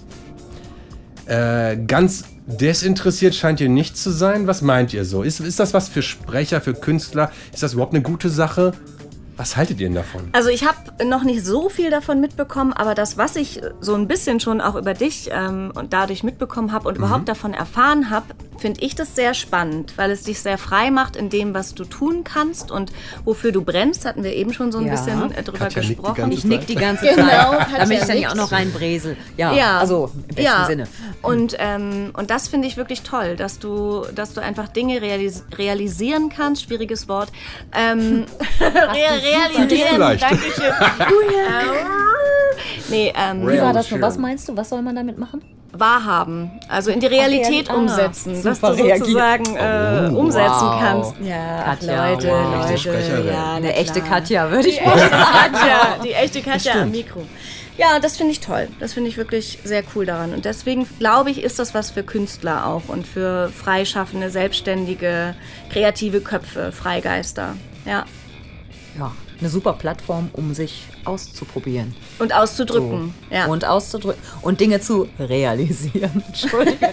Äh, 1.25 1.77
ganz 1.85 2.23
desinteressiert 2.45 3.35
scheint 3.35 3.59
ihr 3.59 3.69
nicht 3.69 3.97
zu 3.97 4.09
sein. 4.09 4.47
Was 4.47 4.61
meint 4.61 4.93
ihr 4.93 5.03
so? 5.05 5.23
Ist, 5.23 5.39
ist 5.41 5.59
das 5.59 5.73
was 5.73 5.89
für 5.89 6.01
Sprecher, 6.01 6.61
für 6.61 6.73
Künstler? 6.73 7.31
Ist 7.53 7.63
das 7.63 7.73
überhaupt 7.73 7.93
eine 7.93 8.03
gute 8.03 8.29
Sache? 8.29 8.73
Was 9.35 9.57
haltet 9.57 9.81
ihr 9.81 9.87
denn 9.87 9.95
davon? 9.95 10.29
Also 10.31 10.49
ich 10.49 10.65
habe 10.65 10.77
noch 11.05 11.23
nicht 11.23 11.43
so 11.43 11.67
viel 11.67 11.89
davon 11.89 12.21
mitbekommen, 12.21 12.71
aber 12.71 12.93
das, 12.93 13.17
was 13.17 13.35
ich 13.35 13.61
so 13.81 13.95
ein 13.95 14.07
bisschen 14.07 14.39
schon 14.39 14.61
auch 14.61 14.75
über 14.75 14.93
dich 14.93 15.29
ähm, 15.31 15.71
und 15.75 15.91
dadurch 15.91 16.23
mitbekommen 16.23 16.71
habe 16.71 16.87
und 16.87 16.97
überhaupt 16.97 17.27
davon 17.27 17.53
erfahren 17.53 18.11
habe, 18.11 18.27
finde 18.63 18.79
ich 18.81 18.95
das 18.95 19.13
sehr 19.13 19.33
spannend, 19.33 19.91
weil 19.97 20.09
es 20.09 20.23
dich 20.23 20.39
sehr 20.39 20.57
frei 20.57 20.89
macht 20.89 21.17
in 21.17 21.29
dem, 21.29 21.53
was 21.53 21.75
du 21.75 21.83
tun 21.83 22.23
kannst 22.23 22.71
und 22.71 22.93
wofür 23.25 23.51
du 23.51 23.61
brennst. 23.61 24.05
Hatten 24.05 24.23
wir 24.23 24.33
eben 24.33 24.53
schon 24.53 24.71
so 24.71 24.77
ein 24.77 24.85
Ja. 24.85 24.91
bisschen 24.93 25.33
äh, 25.33 25.43
drüber 25.43 25.57
Katja 25.59 25.81
gesprochen. 25.81 26.31
Ich 26.31 26.45
nick 26.45 26.65
die 26.65 26.75
ganze 26.75 27.05
Genau, 27.09 27.25
Zeit, 27.27 27.59
Katja 27.59 27.77
damit 27.79 27.99
ich 27.99 28.05
dann 28.05 28.17
ja 28.17 28.29
auch 28.31 28.35
noch 28.35 28.53
reinbresel. 28.53 29.17
Ja, 29.35 29.51
Ja. 29.53 29.79
also 29.79 30.11
im 30.15 30.35
besten 30.35 30.41
ja. 30.43 30.65
Sinne. 30.65 30.87
Und, 31.21 31.57
ähm, 31.59 32.11
und 32.17 32.29
das 32.29 32.47
finde 32.47 32.69
ich 32.69 32.77
wirklich 32.77 33.01
toll, 33.01 33.35
dass 33.35 33.59
du, 33.59 34.05
dass 34.15 34.33
du 34.33 34.41
einfach 34.41 34.69
Dinge 34.69 35.01
realis 35.01 35.43
realisieren 35.57 36.29
kannst, 36.29 36.63
schwieriges 36.63 37.09
Wort. 37.09 37.33
Ähm, 37.73 38.23
realisieren. 38.61 39.99
Dankeschön. 40.19 40.73
Ähm, 41.43 42.89
nee, 42.89 43.13
ähm, 43.15 43.47
Wie 43.47 43.59
war 43.59 43.73
das 43.73 43.91
nur? 43.91 44.01
Was 44.01 44.17
meinst 44.17 44.47
du? 44.47 44.55
Was 44.55 44.69
soll 44.69 44.81
man 44.81 44.95
damit 44.95 45.17
machen? 45.17 45.41
Wahrhaben, 45.75 46.51
also 46.69 46.91
in 46.91 46.99
die 46.99 47.07
Realität 47.07 47.69
Ah, 47.69 47.73
umsetzen, 47.75 48.41
dass 48.43 48.59
du 48.61 48.73
sozusagen 48.75 49.55
äh, 49.55 50.09
Oh, 50.13 50.17
umsetzen 50.19 50.67
wow. 50.67 50.79
kannst. 50.79 51.13
Ja, 51.23 51.63
Katja, 51.63 52.09
Leute, 52.09 52.27
wow. 52.27 52.53
Echte 52.55 52.67
Leute, 52.67 52.77
Sprecherin. 52.77 53.27
ja, 53.27 53.53
Eine 53.55 53.73
echte. 53.75 54.01
Katja, 54.01 54.51
würde 54.51 54.69
ich 54.69 54.77
Die 54.79 54.85
mal 54.85 54.97
echte 54.97 55.09
sagen. 55.09 55.53
Katja, 55.53 55.97
die 56.03 56.13
echte 56.13 56.41
Katja 56.41 56.73
am. 56.81 56.91
Mikro. 56.91 57.23
Ja, 57.75 57.97
das 57.99 58.17
finde 58.17 58.33
ich 58.33 58.39
toll. 58.39 58.67
Das 58.79 58.93
finde 58.93 59.09
ich 59.09 59.17
wirklich 59.17 59.57
sehr 59.63 59.83
cool 59.95 60.05
daran. 60.05 60.33
Und 60.35 60.45
deswegen 60.45 60.87
glaube 60.99 61.31
ich, 61.31 61.41
ist 61.41 61.57
das 61.57 61.73
was 61.73 61.89
für 61.89 62.03
Künstler 62.03 62.67
auch 62.67 62.83
und 62.87 63.07
für 63.07 63.49
freischaffende, 63.49 64.29
selbstständige, 64.29 65.33
kreative 65.71 66.21
Köpfe, 66.21 66.71
Freigeister. 66.71 67.55
Ja. 67.85 68.05
Ja, 68.99 69.11
eine 69.39 69.49
super 69.49 69.73
Plattform, 69.73 70.29
um 70.33 70.53
sich 70.53 70.85
auszuprobieren. 71.05 71.95
Und 72.19 72.33
auszudrücken. 72.33 73.13
Ja. 73.29 73.47
Und 73.47 73.65
auszudrücken 73.65 74.21
und 74.41 74.59
Dinge 74.59 74.79
zu 74.79 75.07
realisieren. 75.19 76.23
Entschuldigung. 76.27 76.89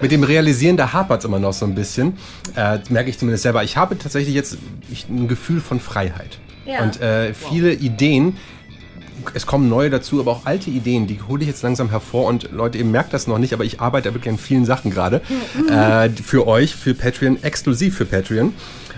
Mit 0.00 0.12
dem 0.12 0.22
Realisieren, 0.22 0.76
da 0.76 0.92
hapert 0.92 1.20
es 1.20 1.24
immer 1.24 1.38
noch 1.38 1.52
so 1.52 1.66
ein 1.66 1.74
bisschen. 1.74 2.16
Äh, 2.54 2.78
das 2.78 2.90
merke 2.90 3.10
ich 3.10 3.18
zumindest 3.18 3.42
selber. 3.42 3.62
Ich 3.64 3.76
habe 3.76 3.98
tatsächlich 3.98 4.34
jetzt 4.34 4.56
ein 5.08 5.28
Gefühl 5.28 5.60
von 5.60 5.80
Freiheit. 5.80 6.38
Ja. 6.64 6.82
Und 6.82 7.00
äh, 7.00 7.34
viele 7.34 7.72
Ideen, 7.72 8.36
es 9.34 9.46
kommen 9.46 9.68
neue 9.68 9.90
dazu, 9.90 10.20
aber 10.20 10.32
auch 10.32 10.46
alte 10.46 10.70
Ideen, 10.70 11.06
die 11.06 11.20
hole 11.22 11.42
ich 11.42 11.48
jetzt 11.48 11.62
langsam 11.62 11.90
hervor. 11.90 12.26
Und 12.26 12.50
Leute, 12.52 12.78
ihr 12.78 12.84
merkt 12.84 13.12
das 13.12 13.26
noch 13.26 13.38
nicht, 13.38 13.52
aber 13.52 13.64
ich 13.64 13.80
arbeite 13.80 14.12
wirklich 14.14 14.32
an 14.32 14.38
vielen 14.38 14.64
Sachen 14.64 14.90
gerade. 14.90 15.22
äh, 15.70 16.10
für 16.10 16.46
euch, 16.46 16.74
für 16.74 16.94
Patreon, 16.94 17.42
exklusiv 17.42 17.96
für 17.96 18.04
Patreon. 18.04 18.52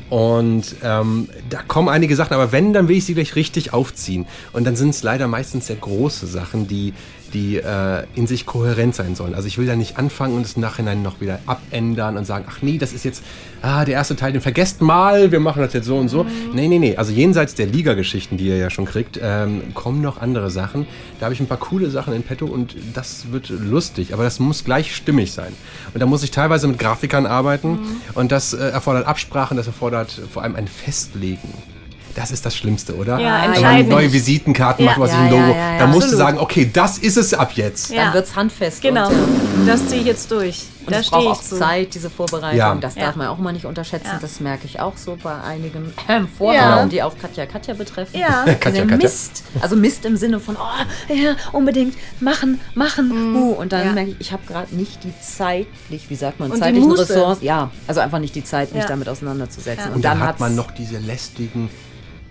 Und 0.09 0.77
ähm, 0.83 1.29
da 1.51 1.63
kommen 1.63 1.89
einige 1.89 2.15
Sachen, 2.17 2.35
aber 2.35 2.53
wenn, 2.53 2.73
dann 2.73 2.89
will 2.89 2.97
ich 2.97 3.05
sie 3.05 3.15
gleich 3.15 3.35
richtig 3.35 3.73
aufziehen. 3.73 4.27
Und 4.53 4.65
dann 4.65 4.77
sind 4.77 4.91
es 4.91 5.03
leider 5.03 5.27
meistens 5.27 5.67
sehr 5.67 5.77
große 5.77 6.27
Sachen, 6.27 6.69
die, 6.69 6.95
die 7.33 7.57
äh, 7.57 8.05
in 8.15 8.27
sich 8.27 8.47
kohärent 8.47 8.95
sein 8.95 9.15
sollen. 9.15 9.35
Also 9.35 9.49
ich 9.49 9.59
will 9.59 9.67
da 9.67 9.77
nicht 9.77 9.99
anfangen 9.99 10.37
und 10.37 10.45
es 10.45 10.55
im 10.55 10.63
Nachhinein 10.63 11.03
noch 11.03 11.21
wieder 11.21 11.39
abändern 11.47 12.17
und 12.17 12.25
sagen, 12.25 12.45
ach 12.49 12.63
nee, 12.63 12.79
das 12.79 12.93
ist 12.93 13.05
jetzt 13.05 13.23
ah, 13.63 13.85
der 13.85 13.95
erste 13.95 14.17
Teil, 14.17 14.33
den 14.33 14.41
vergesst 14.41 14.81
mal, 14.81 15.33
wir 15.33 15.41
machen 15.41 15.63
das 15.63 15.73
jetzt 15.73 15.87
so 15.87 15.97
und 15.97 16.09
so. 16.09 16.27
Nee, 16.53 16.69
nee, 16.69 16.79
nee. 16.79 16.97
Also 16.97 17.13
jenseits 17.13 17.55
der 17.55 17.67
Liga-Geschichten, 17.67 18.37
die 18.37 18.47
ihr 18.47 18.57
ja 18.57 18.71
schon 18.71 18.85
kriegt, 18.85 19.19
ähm, 19.23 19.75
kommen 19.75 20.01
noch 20.01 20.21
andere 20.21 20.51
Sachen. 20.51 20.87
Da 21.19 21.27
habe 21.27 21.35
ich 21.35 21.41
ein 21.41 21.47
paar 21.47 21.59
coole 21.59 21.91
Sachen 21.91 22.15
in 22.15 22.23
petto 22.23 22.47
und 22.47 22.77
das 22.95 23.33
wird 23.33 23.49
lustig, 23.49 24.13
aber 24.13 24.25
das 24.25 24.39
muss 24.39 24.65
gleich 24.65 24.95
stimmig 24.95 25.33
sein. 25.33 25.53
Und 25.93 26.01
da 26.01 26.07
muss 26.07 26.23
ich 26.23 26.31
teilweise 26.31 26.69
mit 26.69 26.79
Grafikern 26.79 27.27
arbeiten 27.27 27.79
und 28.15 28.33
das 28.33 28.53
äh, 28.53 28.69
erfordert 28.69 29.07
Absprachen, 29.07 29.57
das 29.57 29.67
erfordert 29.67 30.21
vor 30.33 30.43
allem 30.43 30.57
ein 30.57 30.69
Festlegen. 30.69 31.76
Das 32.17 32.31
ist 32.31 32.47
das 32.47 32.57
Schlimmste, 32.57 32.97
oder? 32.97 33.19
Ja, 33.21 33.53
Wenn 33.53 33.61
man 33.63 33.89
neue 33.89 34.11
Visitenkarten 34.11 34.85
Ja, 34.87 34.93
macht, 34.93 35.01
was 35.01 35.11
ja, 35.13 35.17
ich 35.19 35.23
ein 35.25 35.31
Logo. 35.31 35.43
ja, 35.43 35.49
ja, 35.59 35.73
ja. 35.75 35.79
da 35.81 35.87
musst 35.87 36.11
du 36.11 36.17
sagen, 36.17 36.39
okay, 36.39 36.69
das 36.73 36.97
ist 36.97 37.19
es 37.19 37.35
ab 37.35 37.53
jetzt. 37.57 37.91
Ja. 37.91 38.07
Dann 38.07 38.15
wird 38.15 38.25
es 38.27 38.35
handfest. 38.35 38.81
Genau. 38.81 39.09
Und, 39.11 39.67
Das 39.67 39.87
ziehe 39.87 40.01
ich 40.01 40.07
jetzt 40.07 40.31
durch. 40.31 40.65
und 40.87 40.95
da 40.95 41.01
es 41.01 41.09
stehe 41.09 41.21
braucht 41.23 41.41
ich 41.43 41.47
auch 41.47 41.51
zu. 41.51 41.59
Zeit, 41.59 41.95
diese 41.95 42.09
Vorbereitung. 42.09 42.57
Ja. 42.59 42.75
Das 42.77 42.95
Ja. 42.95 43.03
darf 43.07 43.17
man 43.17 43.27
auch 43.27 43.37
mal 43.37 43.53
nicht 43.53 43.67
unterschätzen. 43.67 44.07
Ja. 44.15 44.19
Das 44.19 44.41
merke 44.41 44.65
ich 44.65 44.81
auch 44.81 44.97
so 44.97 45.19
bei 45.23 45.35
einigen 45.43 45.93
ähm, 46.09 46.27
Vorhaben, 46.39 46.57
Ja. 46.57 46.87
die 46.87 47.03
auch 47.03 47.19
Katja 47.21 47.45
Katja 47.45 47.75
betreffen. 47.75 48.19
Ja. 48.19 48.45
Katja, 48.61 48.83
Katja. 48.87 48.97
Mist. 48.97 49.45
Also 49.61 49.77
Mist 49.77 50.07
im 50.07 50.17
Sinne 50.17 50.41
von, 50.41 50.57
oh, 50.57 51.13
ja, 51.15 51.35
unbedingt 51.53 51.95
machen, 52.21 52.61
machen. 52.75 53.35
Uh, 53.37 53.51
und 53.53 53.73
dann 53.73 53.81
Mhm. 53.83 53.87
Ja. 53.89 53.93
merke 53.93 54.11
ich, 54.13 54.17
ich 54.21 54.33
habe 54.33 54.43
gerade 54.47 54.75
nicht 54.75 55.05
die 55.05 55.13
zeitlich, 55.21 56.09
wie 56.09 56.15
sagt 56.17 56.41
man, 56.41 56.51
Und 56.51 56.57
die 56.57 56.63
zeitlichen. 56.63 56.93
Ressourcen. 56.93 57.45
Ja, 57.45 57.71
also 57.87 58.01
einfach 58.01 58.21
nicht 58.21 58.35
die 58.35 58.45
Zeit, 58.45 58.73
mich 58.73 58.83
Ja. 58.85 58.89
damit 58.89 59.07
auseinanderzusetzen. 59.09 59.89
Ja. 59.91 59.95
Und 59.95 60.03
dann, 60.03 60.19
hat 60.21 60.29
hat's- 60.31 60.41
man 60.41 60.55
noch 60.55 60.71
diese 60.71 60.97
lästigen 60.99 61.69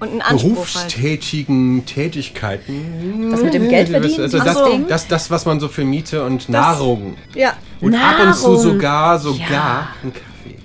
Und 0.06 0.12
einen 0.14 0.22
Anspruch 0.22 0.58
halt. 0.58 0.58
berufstätigen 0.74 1.86
Tätigkeiten. 1.86 3.30
Das 3.32 3.42
mit 3.42 3.54
dem 3.54 3.68
Geld 3.70 3.90
verdienen, 3.90 4.22
Also 4.22 4.40
das, 4.40 4.64
Ding? 4.66 4.88
das, 4.88 5.08
das, 5.08 5.32
was 5.32 5.46
man 5.46 5.60
so 5.60 5.68
für 5.68 5.84
Miete 5.84 6.24
und 6.24 6.50
Nahrung. 6.50 7.16
Ja. 7.34 7.54
Und 7.82 7.96
ab 7.96 8.16
und 8.26 8.34
zu 8.36 8.48
Nahrung. 8.50 8.62
sogar, 8.62 9.20
sogar 9.20 9.90
ein 10.04 10.14
Kaffee. 10.14 10.58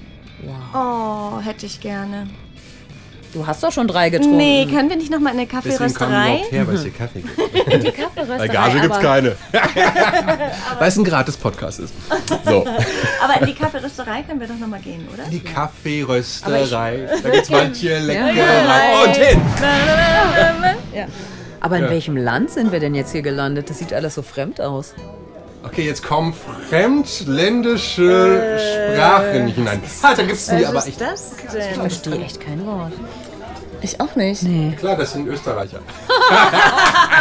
Oh, 0.74 1.40
hätte 1.40 1.66
ich 1.66 1.80
gerne. 1.80 2.28
Du 3.32 3.46
hast 3.46 3.62
doch 3.62 3.70
schon 3.70 3.86
drei 3.86 4.10
getrunken. 4.10 4.36
Nee, 4.38 4.66
können 4.66 4.90
wir 4.90 4.96
nicht 4.96 5.10
nochmal 5.12 5.32
in 5.34 5.38
eine 5.38 5.46
Kaffeerösterei? 5.46 6.42
her, 6.50 6.66
weil 6.66 6.74
es 6.74 6.82
hier 6.82 6.90
Kaffee 6.90 7.20
gibt. 7.20 7.38
die 7.84 7.92
Kaffeerösterei. 7.92 8.38
Bei 8.38 8.48
Gage 8.48 8.80
gibt's 8.80 8.96
aber- 8.96 9.06
keine. 9.06 9.36
weil 10.80 10.88
es 10.88 10.96
ein 10.96 11.04
gratis 11.04 11.36
Podcast 11.36 11.78
ist. 11.78 11.94
So, 12.44 12.64
Aber 13.22 13.40
in 13.40 13.46
die 13.46 13.54
Kaffeerösterei 13.54 14.22
können 14.22 14.40
wir 14.40 14.48
doch 14.48 14.58
nochmal 14.58 14.80
gehen, 14.80 15.06
oder? 15.14 15.22
die 15.30 15.38
Kaffeerösterei. 15.40 17.08
Da 17.22 17.30
gibt's 17.30 17.50
manche 17.50 17.98
Leckereien. 18.00 19.08
Und 19.08 19.16
hin! 19.16 19.40
Aber 21.60 21.76
in 21.76 21.84
Ja. 21.84 21.90
welchem 21.90 22.16
Land 22.16 22.50
sind 22.50 22.72
wir 22.72 22.80
denn 22.80 22.94
jetzt 22.96 23.12
hier 23.12 23.22
gelandet? 23.22 23.70
Das 23.70 23.78
sieht 23.78 23.92
alles 23.92 24.14
so 24.16 24.22
fremd 24.22 24.60
aus. 24.60 24.94
Okay, 25.62 25.82
jetzt 25.86 26.02
kommen 26.02 26.32
fremdländische 26.70 28.58
Sprachen 28.94 29.46
hinein. 29.48 29.80
Ah, 30.02 30.14
da 30.14 30.22
gibt's 30.22 30.46
die, 30.46 30.64
aber 30.64 30.78
Was 30.78 30.86
ich, 30.86 30.92
ist 30.94 31.00
das 31.02 31.32
Ich 31.46 31.52
denn? 31.52 31.74
verstehe 31.74 32.18
echt 32.24 32.40
kein 32.40 32.64
Wort. 32.66 32.92
Ich 33.82 34.00
auch 34.00 34.14
nicht. 34.16 34.44
klar, 34.78 34.96
das 34.96 35.12
sind 35.12 35.26
Österreicher. 35.26 35.78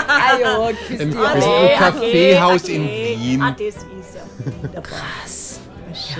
Ajo, 0.08 0.70
Im, 0.70 0.76
wir 0.90 0.98
sind 0.98 1.12
im 1.14 1.78
Kaffeehaus 1.78 2.64
in 2.70 2.84
Wien. 2.88 3.40
Das 3.58 3.60
ist 3.68 4.16
ja. 4.16 4.82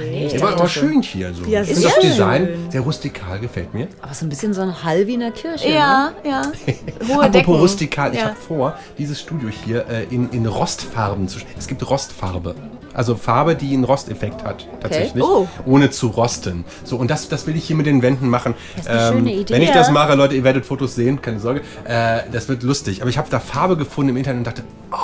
Ja, 0.04 0.42
aber, 0.42 0.54
aber 0.56 0.68
schön 0.70 1.02
hier 1.02 1.34
so. 1.34 1.44
Ja, 1.46 1.62
ich 1.62 1.68
finde 1.70 1.84
das 1.84 2.00
Design 2.00 2.46
schön. 2.48 2.72
sehr 2.72 2.82
rustikal, 2.82 3.40
gefällt 3.40 3.74
mir. 3.74 3.88
Aber 4.02 4.14
so 4.14 4.26
ein 4.26 4.30
bisschen 4.30 4.54
so 4.54 4.62
ein 4.62 4.84
Hall 4.84 5.08
wie 5.08 5.14
in 5.16 5.20
der 5.22 5.32
Kirche. 5.32 5.68
Ne? 5.70 5.74
Ja, 5.76 6.12
ja. 6.24 6.42
Hohe 7.08 7.16
Apropos 7.16 7.32
Decken. 7.32 7.54
rustikal, 7.56 8.14
ich 8.14 8.20
Ja. 8.20 8.26
habe 8.28 8.36
vor, 8.36 8.78
dieses 8.98 9.20
Studio 9.22 9.50
hier 9.50 9.88
äh, 9.88 10.04
in, 10.14 10.30
in 10.32 10.46
Rostfarben 10.46 11.28
zu 11.28 11.40
Es 11.58 11.68
gibt 11.68 11.88
Rostfarbe. 11.90 12.56
Also 12.94 13.16
Farbe, 13.16 13.56
die 13.56 13.74
einen 13.74 13.84
Rosteffekt 13.84 14.44
hat, 14.44 14.68
tatsächlich. 14.82 15.24
Oh. 15.24 15.48
Ohne 15.66 15.90
zu 15.90 16.08
rosten. 16.08 16.66
So, 16.84 16.98
und 16.98 17.10
das, 17.10 17.30
das 17.30 17.48
will 17.48 17.56
ich 17.56 17.66
hier 17.66 17.76
mit 17.76 17.86
den 17.86 18.02
Wänden 18.02 18.30
machen. 18.30 18.56
Das 18.76 18.86
ist 18.86 18.92
eine 18.92 19.12
schöne 19.14 19.34
Idee. 19.34 19.54
Wenn 19.54 19.62
ich 19.62 19.72
das 19.72 19.92
mache, 19.92 20.16
Leute, 20.16 20.36
ihr 20.36 20.44
werdet 20.44 20.66
Fotos 20.66 20.96
sehen, 20.96 21.22
keine 21.22 21.40
Sorge. 21.40 21.62
Äh, 21.86 22.22
das 22.32 22.50
wird 22.50 22.64
lustig. 22.64 23.02
Aber 23.02 23.10
ich 23.10 23.18
habe 23.18 23.30
da 23.30 23.40
Farbe 23.40 23.78
gefunden 23.78 24.10
im 24.10 24.18
Internet 24.18 24.40
und 24.40 24.48
dachte, 24.48 24.64
oh, 24.92 24.98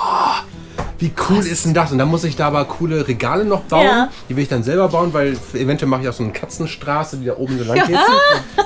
wie 0.98 1.12
cool 1.28 1.46
ist 1.46 1.64
denn 1.64 1.74
das? 1.74 1.92
Und 1.92 1.98
dann 1.98 2.08
muss 2.08 2.24
ich 2.24 2.36
da 2.36 2.46
aber 2.46 2.64
coole 2.64 3.06
Regale 3.06 3.44
noch 3.44 3.62
bauen. 3.62 3.84
Ja. 3.84 4.08
Die 4.28 4.36
will 4.36 4.42
ich 4.42 4.48
dann 4.48 4.62
selber 4.62 4.88
bauen, 4.88 5.12
weil 5.12 5.36
eventuell 5.52 5.88
mache 5.88 6.02
ich 6.02 6.08
auch 6.08 6.14
so 6.14 6.22
eine 6.22 6.32
Katzenstraße, 6.32 7.18
die 7.18 7.26
da 7.26 7.36
oben 7.36 7.58
so 7.58 7.64
lang 7.64 7.86
geht. 7.86 7.96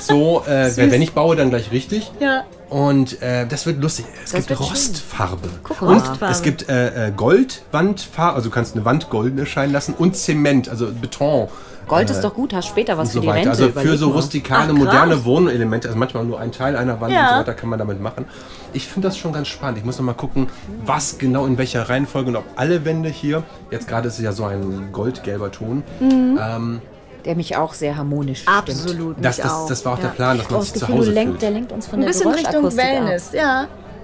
So, 0.00 0.44
äh, 0.46 0.74
wenn 0.76 1.02
ich 1.02 1.12
baue, 1.12 1.36
dann 1.36 1.50
gleich 1.50 1.70
richtig. 1.72 2.10
Ja. 2.20 2.44
Und 2.70 3.20
äh, 3.20 3.46
das 3.46 3.66
wird 3.66 3.82
lustig. 3.82 4.06
Es 4.24 4.32
gibt 4.32 4.48
wird 4.48 4.58
schön. 4.60 4.68
Rostfarbe. 4.68 5.48
Guck 5.62 5.82
und 5.82 6.20
mal. 6.20 6.30
es 6.30 6.42
gibt 6.42 6.68
äh, 6.68 7.08
äh, 7.08 7.12
Goldwandfarbe, 7.14 8.36
also 8.36 8.48
du 8.48 8.54
kannst 8.54 8.74
eine 8.74 8.84
Wand 8.84 9.10
golden 9.10 9.38
erscheinen 9.38 9.72
lassen 9.72 9.94
und 9.98 10.16
Zement, 10.16 10.68
also 10.68 10.86
Beton. 10.92 11.48
Gold 11.90 12.10
ist 12.10 12.20
doch 12.22 12.32
gut, 12.34 12.54
hast 12.54 12.66
später 12.68 12.96
was 12.96 13.08
und 13.08 13.12
für 13.12 13.12
so 13.16 13.20
die 13.20 13.26
weiter. 13.28 13.50
Rente. 13.50 13.64
Also 13.64 13.80
für 13.80 13.96
so 13.98 14.08
mal. 14.08 14.14
rustikale, 14.16 14.72
Ach, 14.72 14.78
moderne 14.78 15.24
Wohnelemente, 15.24 15.88
also 15.88 15.98
manchmal 15.98 16.24
nur 16.24 16.40
ein 16.40 16.52
Teil 16.52 16.76
einer 16.76 17.00
Wand 17.00 17.12
Ja. 17.12 17.20
und 17.22 17.28
so 17.34 17.40
weiter 17.40 17.54
kann 17.54 17.68
man 17.68 17.78
damit 17.78 18.00
machen. 18.00 18.24
Ich 18.72 18.86
finde 18.86 19.08
das 19.08 19.18
schon 19.18 19.32
ganz 19.32 19.48
spannend. 19.48 19.78
Ich 19.78 19.84
muss 19.84 19.98
noch 19.98 20.04
mal 20.04 20.12
gucken, 20.14 20.48
was 20.86 21.18
genau 21.18 21.44
in 21.46 21.58
welcher 21.58 21.88
Reihenfolge 21.88 22.28
und 22.30 22.36
ob 22.36 22.44
alle 22.56 22.84
Wände 22.84 23.08
hier, 23.08 23.42
jetzt 23.70 23.88
gerade 23.88 24.08
ist 24.08 24.18
es 24.18 24.24
ja 24.24 24.32
so 24.32 24.44
ein 24.44 24.88
goldgelber 24.92 25.50
Ton, 25.50 25.82
Mhm. 26.00 26.38
ähm, 26.40 26.80
Der 27.24 27.34
mich 27.36 27.54
auch 27.56 27.74
sehr 27.74 27.96
harmonisch 27.96 28.42
stimmt. 28.42 28.56
Absolut. 28.56 29.16
das, 29.20 29.36
mich 29.36 29.44
das, 29.44 29.52
auch. 29.54 29.68
das 29.68 29.84
war 29.84 29.92
auch 29.92 29.98
ja. 29.98 30.02
der 30.04 30.10
Plan, 30.10 30.38
dass 30.38 30.46
Oh, 30.46 30.52
man 30.52 30.60
das 30.60 30.70
sich 30.72 30.80
zu 30.80 30.88
Hause 30.88 31.10
lenkt, 31.10 31.30
fühlt. 31.32 31.42
der 31.42 31.50
lenkt 31.50 31.72
uns 31.72 31.86
von 31.86 31.98
Ein 31.98 32.02
der 32.02 32.08
bisschen 32.08 32.30
Richtung 32.30 32.44
Geräuschakustik 32.62 32.84
ab. 32.84 33.04
Wellness, 33.04 33.32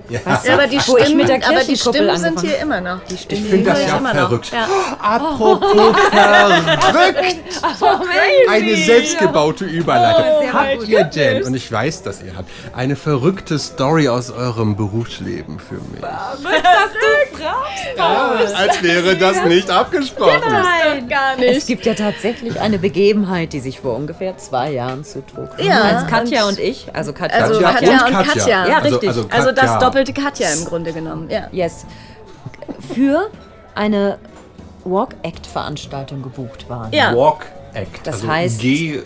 ja. 0.08 0.20
Aber 0.52 0.66
die 0.66 0.76
ich 0.76 0.82
Stimmen, 0.82 1.16
mit 1.16 1.28
der 1.28 1.46
aber 1.48 1.64
die 1.64 1.76
Stimmen 1.76 2.16
sind 2.16 2.40
hier 2.40 2.58
immer 2.58 2.80
noch. 2.80 2.98
Die 3.08 3.14
Ich 3.14 3.20
Stimmen 3.22 3.44
finde 3.46 3.70
das 3.70 3.80
ich 3.80 3.88
ja 3.88 3.98
verrückt. 3.98 4.52
Ja. 4.52 4.66
Apropos 5.00 5.96
verrückt! 6.10 7.60
Eine 8.50 8.76
selbstgebaute 8.76 9.64
Überleitung. 9.64 10.24
habt 10.52 10.88
ihr 10.88 11.04
denn, 11.04 11.44
und 11.44 11.54
ich 11.54 11.70
weiß, 11.70 12.02
dass 12.02 12.22
ihr 12.22 12.36
habt, 12.36 12.50
eine 12.74 12.96
verrückte 12.96 13.58
Story 13.58 14.08
aus 14.08 14.30
eurem 14.30 14.76
Berufsleben 14.76 15.58
für 15.58 15.74
mich? 15.74 16.02
Ja, 17.96 18.30
als 18.56 18.82
wäre 18.82 19.16
das 19.16 19.44
nicht 19.44 19.70
abgesprochen. 19.70 20.42
Gar 21.08 21.38
Es 21.38 21.66
gibt 21.66 21.86
ja 21.86 21.94
tatsächlich 21.94 22.60
eine 22.60 22.78
Begebenheit, 22.78 23.52
die 23.52 23.60
sich 23.60 23.80
vor 23.80 23.96
ungefähr 23.96 24.36
zwei 24.38 24.70
Jahren 24.72 25.04
zutrug. 25.04 25.48
Ja, 25.58 25.82
Als 25.82 26.06
Katja 26.06 26.42
und- 26.44 26.46
und, 26.56 26.58
ich, 26.58 26.86
also 26.92 27.12
Katja, 27.12 27.38
Also 27.38 27.60
Katja 27.60 27.72
Katja 27.72 28.06
und 28.06 28.12
Katja. 28.12 28.32
Katja. 28.32 28.66
Ja, 28.66 28.76
Also- 28.78 28.88
richtig. 28.94 29.08
also 29.08 29.28
Also 29.30 29.52
das 29.52 29.64
Katja. 29.72 29.78
Doppelte 29.96 30.12
Katja 30.12 30.50
im 30.52 30.64
Grunde 30.64 30.92
genommen. 30.92 31.30
Ja. 31.30 31.48
yes, 31.52 31.86
für 32.94 33.30
eine 33.74 34.18
Walk-Act-Veranstaltung 34.84 36.22
gebucht 36.22 36.68
waren. 36.68 36.92
Ja. 36.92 37.14
Walk 37.14 37.46
Act. 37.72 38.06
Das 38.06 38.16
also 38.16 38.28
heißt- 38.28 38.58
Geh, 38.58 39.02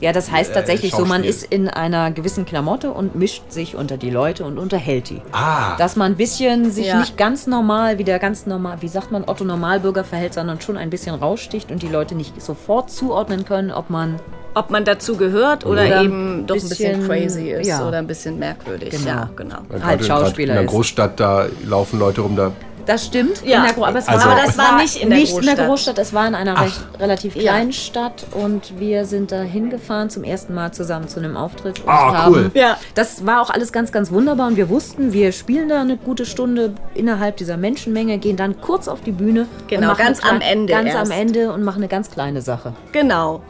Ja, 0.00 0.12
das 0.12 0.30
heißt 0.30 0.50
Äh, 0.50 0.54
tatsächlich 0.54 0.92
so, 0.94 1.04
man 1.04 1.24
ist 1.24 1.44
in 1.44 1.68
einer 1.68 2.10
gewissen 2.10 2.44
Klamotte 2.46 2.90
und 2.90 3.14
mischt 3.14 3.42
sich 3.50 3.76
unter 3.76 3.96
die 3.96 4.10
Leute 4.10 4.44
und 4.44 4.58
unterhält 4.58 5.10
die. 5.10 5.20
ah, 5.32 5.76
Dass 5.76 5.96
man 5.96 6.12
ein 6.12 6.16
bisschen 6.16 6.70
sich 6.70 6.86
Ja. 6.86 6.98
nicht 7.00 7.16
ganz 7.18 7.46
normal, 7.46 7.98
wie 7.98 8.04
der 8.04 8.18
ganz 8.18 8.46
normal, 8.46 8.78
wie 8.80 8.88
sagt 8.88 9.12
man, 9.12 9.24
Otto 9.26 9.44
Normalbürger 9.44 10.04
verhält, 10.04 10.34
sondern 10.34 10.60
schon 10.60 10.76
ein 10.76 10.90
bisschen 10.90 11.14
raussticht 11.14 11.70
und 11.70 11.82
die 11.82 11.88
Leute 11.88 12.14
nicht 12.14 12.40
sofort 12.40 12.90
zuordnen 12.90 13.44
können, 13.44 13.70
ob 13.70 13.90
man 13.90 14.16
Ob 14.52 14.70
man 14.70 14.84
dazu 14.84 15.16
gehört 15.16 15.64
oder, 15.64 15.82
Oder 15.86 16.02
eben 16.02 16.44
doch 16.46 16.56
ein 16.56 16.60
bisschen 16.68 17.06
crazy 17.06 17.50
ist 17.52 17.68
ja. 17.68 17.86
oder 17.86 17.98
ein 17.98 18.08
bisschen 18.08 18.36
merkwürdig. 18.36 18.90
Genau. 18.90 19.06
Ja, 19.06 19.30
genau. 19.36 19.58
Halt 19.80 20.04
Schauspieler 20.04 20.54
In 20.54 20.58
der. 20.60 20.66
Großstadt, 20.66 21.20
da 21.20 21.46
laufen 21.64 22.00
Leute 22.00 22.22
rum, 22.22 22.34
da 22.34 22.50
Das 22.86 23.06
stimmt. 23.06 23.42
Ja. 23.44 23.64
in 23.66 23.74
der 23.74 23.86
aber, 23.86 23.98
es 23.98 24.08
Also- 24.08 24.26
war, 24.26 24.32
Aber 24.36 24.42
das 24.46 24.58
war 24.58 24.76
nicht 24.76 24.96
in 25.02 25.10
der 25.10 25.18
nicht 25.18 25.30
in 25.36 25.42
der 25.44 25.54
Großstadt. 25.54 25.68
Großstadt. 25.68 25.98
Es 25.98 26.12
war 26.14 26.26
in 26.26 26.34
einer 26.34 26.54
Ach. 26.56 26.62
recht, 26.64 26.80
relativ 26.98 27.36
Ja. 27.36 27.42
kleinen 27.52 27.72
Stadt 27.72 28.26
und 28.32 28.78
wir 28.78 29.04
sind 29.04 29.32
da 29.32 29.42
hingefahren 29.42 30.10
zum 30.10 30.24
ersten 30.24 30.54
Mal 30.54 30.72
zusammen 30.72 31.08
zu 31.08 31.20
einem 31.20 31.36
Auftritt. 31.36 31.82
Ah, 31.86 32.12
haben, 32.24 32.34
cool. 32.34 32.50
Ja. 32.54 32.76
Das 32.94 33.24
war 33.26 33.40
auch 33.42 33.50
alles 33.50 33.72
ganz, 33.72 33.92
ganz 33.92 34.10
wunderbar 34.10 34.48
und 34.48 34.56
wir 34.56 34.68
wussten, 34.68 35.12
wir 35.12 35.32
spielen 35.32 35.68
da 35.68 35.80
eine 35.80 35.96
gute 35.96 36.26
Stunde 36.26 36.74
innerhalb 36.94 37.36
dieser 37.36 37.56
Menschenmenge, 37.56 38.18
gehen 38.18 38.36
dann 38.36 38.60
kurz 38.60 38.88
auf 38.88 39.00
die 39.02 39.12
Bühne. 39.12 39.46
Genau, 39.68 39.82
und 39.82 39.86
machen 39.88 40.04
ganz 40.04 40.24
am 40.24 40.40
Ende 40.40 40.72
Ganz 40.72 40.88
erst. 40.94 41.10
am 41.12 41.18
Ende 41.18 41.52
und 41.52 41.62
machen 41.62 41.78
eine 41.78 41.88
ganz 41.88 42.10
kleine 42.10 42.42
Sache. 42.42 42.72
Genau. 42.92 43.42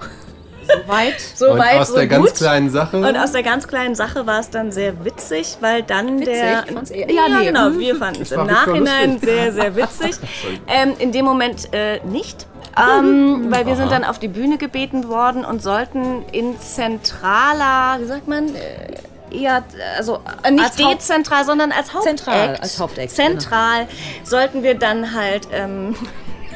Weit. 0.86 1.14
und 1.14 1.36
Soweit, 1.38 1.80
aus 1.80 1.88
so 1.88 1.96
der 1.96 2.06
gut. 2.08 2.26
ganz 2.26 2.34
kleinen 2.38 2.70
Sache. 2.70 2.96
Und 2.98 3.16
aus 3.16 3.32
der 3.32 3.42
ganz 3.42 3.66
kleinen 3.68 3.94
Sache 3.94 4.26
war 4.26 4.40
es 4.40 4.50
dann 4.50 4.72
sehr 4.72 5.04
witzig, 5.04 5.56
weil 5.60 5.82
dann 5.82 6.20
Witzig? 6.20 6.34
der. 6.34 6.96
Eher- 6.96 7.10
ja, 7.10 7.26
ja, 7.28 7.38
nee. 7.38 7.44
genau. 7.46 7.70
Mhm. 7.70 7.78
Wir 7.78 7.96
fanden 7.96 8.22
es 8.22 8.32
im 8.32 8.46
Nachhinein 8.46 9.18
sehr, 9.18 9.52
sehr 9.52 9.76
witzig. 9.76 10.16
ähm, 10.68 10.92
in 10.98 11.12
dem 11.12 11.24
Moment 11.24 11.72
äh, 11.72 12.00
nicht. 12.04 12.46
Ähm, 12.78 13.46
weil 13.50 13.66
wir 13.66 13.74
sind 13.76 13.90
dann 13.90 14.04
auf 14.04 14.18
die 14.20 14.28
Bühne 14.28 14.56
gebeten 14.56 15.08
worden 15.08 15.44
und 15.44 15.60
sollten 15.62 16.24
in 16.32 16.58
zentraler, 16.60 17.98
wie 18.00 18.06
sagt 18.06 18.28
man, 18.28 18.54
äh, 18.54 18.94
Ja, 19.32 19.62
also 19.96 20.20
äh, 20.44 20.50
nicht 20.52 20.64
als 20.64 20.78
Haupt- 20.78 20.94
dezentral, 20.94 21.44
sondern 21.44 21.72
als 21.72 21.92
Hauptakt. 21.92 22.18
Zentral, 22.18 22.56
als 22.60 22.78
Hauptakt, 22.80 23.10
Zentral 23.10 23.86
sollten 24.24 24.62
wir 24.62 24.76
dann 24.76 25.14
halt 25.14 25.48
ähm, 25.52 25.94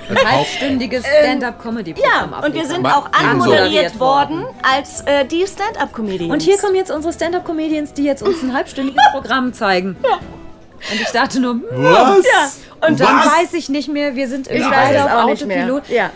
ein 0.09 0.33
halbstündiges 0.33 1.05
Stand-up-Comedy-Programm 1.07 2.31
ja, 2.31 2.47
und 2.47 2.55
wir 2.55 2.67
sind 2.67 2.87
auch 2.87 3.11
anmoderiert 3.13 3.99
worden 3.99 4.45
als 4.63 5.01
äh, 5.03 5.25
die 5.25 5.47
Stand-up-Comedians. 5.47 6.33
Und 6.33 6.43
hier 6.43 6.59
kommen 6.59 6.75
jetzt 6.75 6.91
unsere 6.91 7.13
Stand-Up-Comedians, 7.13 7.93
die 7.93 8.05
jetzt 8.05 8.23
uns 8.23 8.43
ein 8.43 8.53
halbstündiges 8.53 9.03
Programm 9.13 9.53
zeigen. 9.53 9.97
Und 10.93 11.01
ich 11.01 11.09
dachte 11.09 11.41
nur, 11.41 11.53
hm, 11.55 11.63
Was? 11.71 12.25
Ja, 12.25 12.87
und 12.89 13.01
dann 13.01 13.17
Was? 13.17 13.27
weiß 13.27 13.55
ich 13.55 13.69
nicht 13.69 13.89
mehr, 13.89 14.15
wir 14.15 14.29
sind 14.29 14.49
irgendwie 14.49 14.71
weiß 14.71 15.03
auf 15.05 15.13
auch 15.13 15.27
nicht 15.27 15.47
mehr. 15.47 15.65
Autopilot. 15.65 15.89
Ja. 15.89 16.11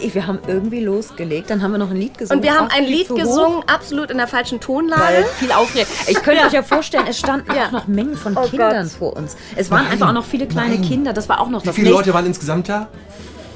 Wir 0.00 0.26
haben 0.26 0.38
irgendwie 0.46 0.80
losgelegt, 0.84 1.50
dann 1.50 1.62
haben 1.62 1.72
wir 1.72 1.78
noch 1.78 1.90
ein 1.90 1.96
Lied 1.96 2.18
gesungen. 2.18 2.38
Und 2.40 2.44
wir 2.44 2.56
haben 2.58 2.68
ein 2.68 2.84
Lied 2.84 3.08
gesungen, 3.08 3.62
absolut 3.66 4.10
in 4.10 4.18
der 4.18 4.28
falschen 4.28 4.60
Tonlage. 4.60 5.02
Weil 5.02 5.24
viel 5.38 5.52
Aufregung. 5.52 5.88
Ich 6.06 6.22
könnte 6.22 6.44
euch 6.46 6.52
ja 6.52 6.62
vorstellen, 6.62 7.04
es 7.08 7.18
standen 7.18 7.52
Ja. 7.54 7.66
auch 7.66 7.70
noch 7.72 7.86
Mengen 7.88 8.16
von 8.16 8.36
Oh 8.36 8.42
Kindern 8.42 8.84
Gott. 8.84 8.92
vor 8.92 9.16
uns. 9.16 9.36
Es 9.56 9.70
waren 9.70 9.86
einfach 9.86 10.08
auch 10.08 10.12
noch 10.12 10.24
viele 10.26 10.46
kleine 10.46 10.80
Kinder. 10.80 11.12
Das 11.12 11.28
war 11.28 11.40
auch 11.40 11.48
noch 11.48 11.62
Wie 11.62 11.66
das 11.66 11.74
viele 11.74 11.88
nächste- 11.88 12.00
Leute 12.10 12.14
waren 12.14 12.26
insgesamt 12.26 12.68
da? 12.68 12.88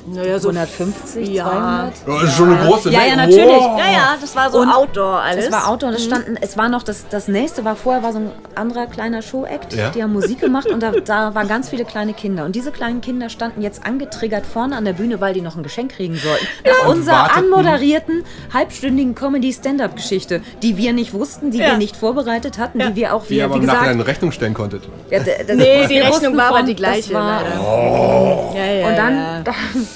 Naja, 0.09 0.39
so 0.39 0.49
150, 0.51 1.29
Ja. 1.29 1.45
200. 1.51 1.93
Oh, 2.07 2.11
das 2.21 2.23
ist 2.31 2.37
schon 2.37 2.53
eine 2.53 2.65
große 2.67 2.91
Ja, 2.91 3.01
ja, 3.05 3.17
Menge. 3.17 3.29
natürlich. 3.29 3.47
Wow. 3.61 3.79
Ja, 3.79 3.93
ja, 3.93 4.15
das 4.21 4.37
war 4.37 4.51
so 4.51 4.59
Und 4.61 4.69
Outdoor 4.71 5.21
alles. 5.21 5.47
Es 5.47 5.53
war 5.53 5.69
Outdoor 5.69 5.89
und 5.91 5.95
es 5.97 6.05
standen, 6.05 6.37
es 6.41 6.57
war 6.57 6.69
noch 6.69 6.83
das, 6.85 7.07
das 7.09 7.27
nächste 7.29 7.65
war 7.65 7.75
vorher 7.77 8.03
war 8.03 8.13
so 8.13 8.19
ein 8.19 8.31
anderer 8.55 8.87
kleiner 8.87 9.21
Show-Act, 9.23 9.73
Ja. 9.75 9.91
die 9.91 10.03
haben 10.03 10.13
Musik 10.13 10.41
gemacht 10.41 10.69
und 10.71 10.81
da, 10.83 10.93
da 10.93 11.35
waren 11.35 11.49
ganz 11.49 11.71
viele 11.71 11.85
kleine 11.85 12.13
Kinder. 12.15 12.45
Und 12.45 12.55
diese 12.55 12.71
kleinen 12.71 13.01
Kinder 13.01 13.29
standen 13.29 13.63
jetzt 13.63 13.85
angetriggert 13.85 14.47
vorne 14.47 14.77
an 14.77 14.85
der 14.85 14.93
Bühne, 14.93 15.21
weil 15.21 15.35
die 15.35 15.41
noch 15.41 15.57
ein 15.57 15.63
Geschenk 15.63 15.93
kriegen 15.97 16.17
sollten. 16.17 16.47
Nach 16.65 16.89
Und 16.89 16.99
unserer 16.99 17.15
warteten. 17.17 17.45
anmoderierten, 17.45 18.25
halbstündigen 18.55 19.15
Comedy-Stand-Up-Geschichte, 19.15 20.41
die 20.63 20.77
wir 20.77 20.93
nicht 20.93 21.13
wussten, 21.15 21.51
die 21.51 21.59
Ja. 21.59 21.73
wir 21.73 21.79
nicht 21.79 21.97
vorbereitet 21.97 22.59
hatten, 22.59 22.79
die 22.79 22.95
wir 22.95 23.13
auch, 23.15 23.25
Die 23.25 23.31
wie, 23.31 23.37
ihr 23.39 23.45
aber 23.47 23.55
wie 23.57 23.59
nachher 23.67 23.79
gesagt, 23.81 23.91
eine 23.95 24.07
Rechnung 24.07 24.31
stellen 24.33 24.55
konntet. 24.55 24.85
ja, 25.11 25.19
das, 25.19 25.57
Nee, 25.57 25.87
die 25.89 25.99
Rechnung 25.99 26.37
war 26.37 26.49
aber 26.51 26.63
die 26.63 26.77
gleiche, 26.77 27.13
Das 27.13 27.13
war, 27.13 27.43
leider. 27.43 28.55
Ja, 28.55 28.65
ja, 28.73 28.89
und 28.89 28.97
dann, 28.97 29.15
ja. 29.17 29.43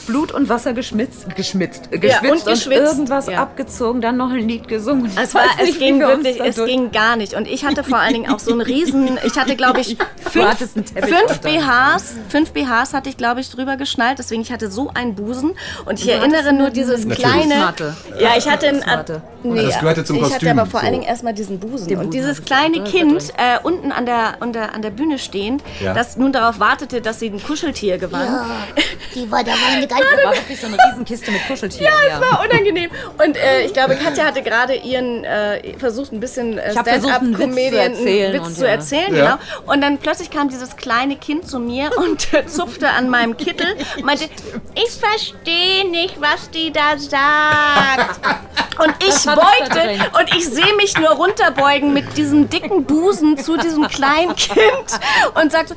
Blut 0.07 0.33
und 0.33 0.49
Wasser 0.49 0.73
geschmitzt, 0.73 1.35
geschmitzt, 1.37 1.89
äh, 1.91 1.99
geschwitzt 1.99 2.23
und 2.25 2.31
und, 2.31 2.45
geschwitzt. 2.47 2.71
irgendwas 2.93 3.27
Ja. 3.27 3.43
abgezogen, 3.43 4.01
dann 4.01 4.17
noch 4.17 4.31
ein 4.31 4.49
Lied 4.49 4.67
gesungen. 4.69 5.07
Ich 5.07 5.19
Es, 5.19 5.35
war, 5.35 5.43
es 5.59 5.67
nicht, 5.67 5.79
ging 5.79 5.99
wir 6.01 6.09
wirklich, 6.09 6.41
es 6.41 6.57
durch- 6.57 6.71
ging 6.71 6.91
gar 6.91 7.17
nicht. 7.17 7.35
Und 7.35 7.47
ich 7.49 7.65
hatte 7.65 7.85
vor 7.85 7.99
allen 7.99 8.15
Dingen 8.15 8.31
auch 8.33 8.39
so 8.39 8.53
einen 8.53 8.61
riesen, 8.61 9.19
ich 9.25 9.39
hatte 9.39 9.57
glaube 9.57 9.81
ich 9.81 9.97
fünf, 10.31 10.47
einen 10.75 10.85
fünf. 10.85 11.41
BHs, 11.41 12.15
fünf 12.29 12.53
BHs 12.53 12.93
hatte 12.95 13.09
ich 13.09 13.17
glaube 13.17 13.41
ich 13.41 13.51
drüber 13.51 13.77
geschnallt, 13.77 14.19
deswegen 14.19 14.43
ich 14.43 14.53
hatte 14.53 14.71
so 14.71 14.91
einen 14.95 15.15
Busen 15.15 15.53
und 15.85 15.99
ich 15.99 16.07
Du 16.07 16.13
erinnere 16.13 16.53
nur 16.53 16.71
dieses 16.71 17.05
eine 17.05 17.15
kleine, 17.15 17.55
Fußmatte. 17.55 17.97
ja 18.21 18.31
ich 18.37 18.49
hatte 18.49 18.69
ein, 18.69 18.77
Fußmatte. 18.77 19.23
nee, 19.43 19.67
Das 19.67 19.79
gehörte 19.81 20.05
zum 20.05 20.17
ich 20.17 20.23
Kostüm, 20.23 20.49
hatte 20.49 20.61
aber 20.61 20.71
vor 20.71 20.81
so. 20.81 20.87
allen 20.87 20.95
Dingen 20.95 21.07
erstmal 21.07 21.35
diesen 21.35 21.59
Busen 21.61 21.89
Den 21.89 21.99
und 21.99 22.05
Busen 22.07 22.21
dieses 22.21 22.39
ich. 22.41 22.45
kleine 22.45 22.83
Kind 22.85 23.31
äh, 23.37 23.59
unten 23.63 23.93
an 23.93 24.07
der, 24.07 24.35
unter, 24.41 24.75
an 24.75 24.83
der 24.83 24.91
Bühne 24.91 25.19
stehend, 25.19 25.63
Ja. 25.83 25.95
das 25.95 26.17
nun 26.17 26.33
darauf 26.33 26.59
wartete, 26.61 27.01
dass 27.01 27.19
sie 27.21 27.27
ein 27.29 27.43
Kuscheltier 27.43 27.99
gewann. 27.99 28.27
Die 29.15 29.31
war 29.31 29.45
da 29.45 29.53
meine 29.73 29.87
Das 29.99 30.25
war 30.25 30.35
wirklich 30.35 30.61
so 30.61 30.67
eine 30.67 30.77
Riesenkiste 30.77 31.31
mit 31.31 31.47
Kuscheltieren. 31.47 31.93
Ja, 32.09 32.21
war 32.21 32.45
unangenehm. 32.45 32.91
Und 33.25 33.37
äh, 33.37 33.62
ich 33.65 33.73
glaube, 33.73 33.97
Katja 33.97 34.25
hatte 34.25 34.43
gerade 34.43 34.75
ihren 34.75 35.25
äh, 35.25 35.77
versucht, 35.79 36.12
ein 36.12 36.21
bisschen 36.21 36.59
äh, 36.59 36.62
einen 36.62 36.77
Witz 36.77 37.03
zu 37.03 37.09
Stand-up-Comedian 37.09 37.93
erzählen 37.93 38.33
Witz 38.35 38.47
und 38.47 38.55
zu 38.55 38.65
ja. 38.65 38.71
erzählen, 38.71 39.17
Ja. 39.17 39.37
genau. 39.37 39.73
Und 39.73 39.81
dann 39.81 39.99
plötzlich 39.99 40.31
kam 40.31 40.49
dieses 40.49 40.77
kleine 40.77 41.17
Kind 41.17 41.49
zu 41.49 41.59
mir 41.59 41.91
und 41.97 42.33
äh, 42.33 42.47
zupfte 42.47 42.89
an 42.89 43.09
meinem 43.09 43.37
Kittel 43.37 43.67
und 43.97 44.05
meinte, 44.05 44.25
ich 44.75 44.91
verstehe 44.91 45.89
nicht, 45.91 46.21
was 46.21 46.51
die 46.51 46.73
da 46.73 46.97
sagt. 46.99 48.21
Und 48.79 48.95
ich 49.01 49.09
es 49.09 49.25
beugte 49.25 49.99
und 50.19 50.35
ich 50.37 50.49
sehe 50.49 50.75
mich 50.77 50.97
nur 50.99 51.11
runterbeugen 51.11 51.93
mit 51.93 52.17
diesem 52.17 52.49
dicken 52.49 52.85
Busen 52.85 53.37
zu 53.39 53.57
diesem 53.57 53.89
kleinen 53.89 54.35
Kind 54.37 54.65
und 55.35 55.53
sagte, 55.53 55.77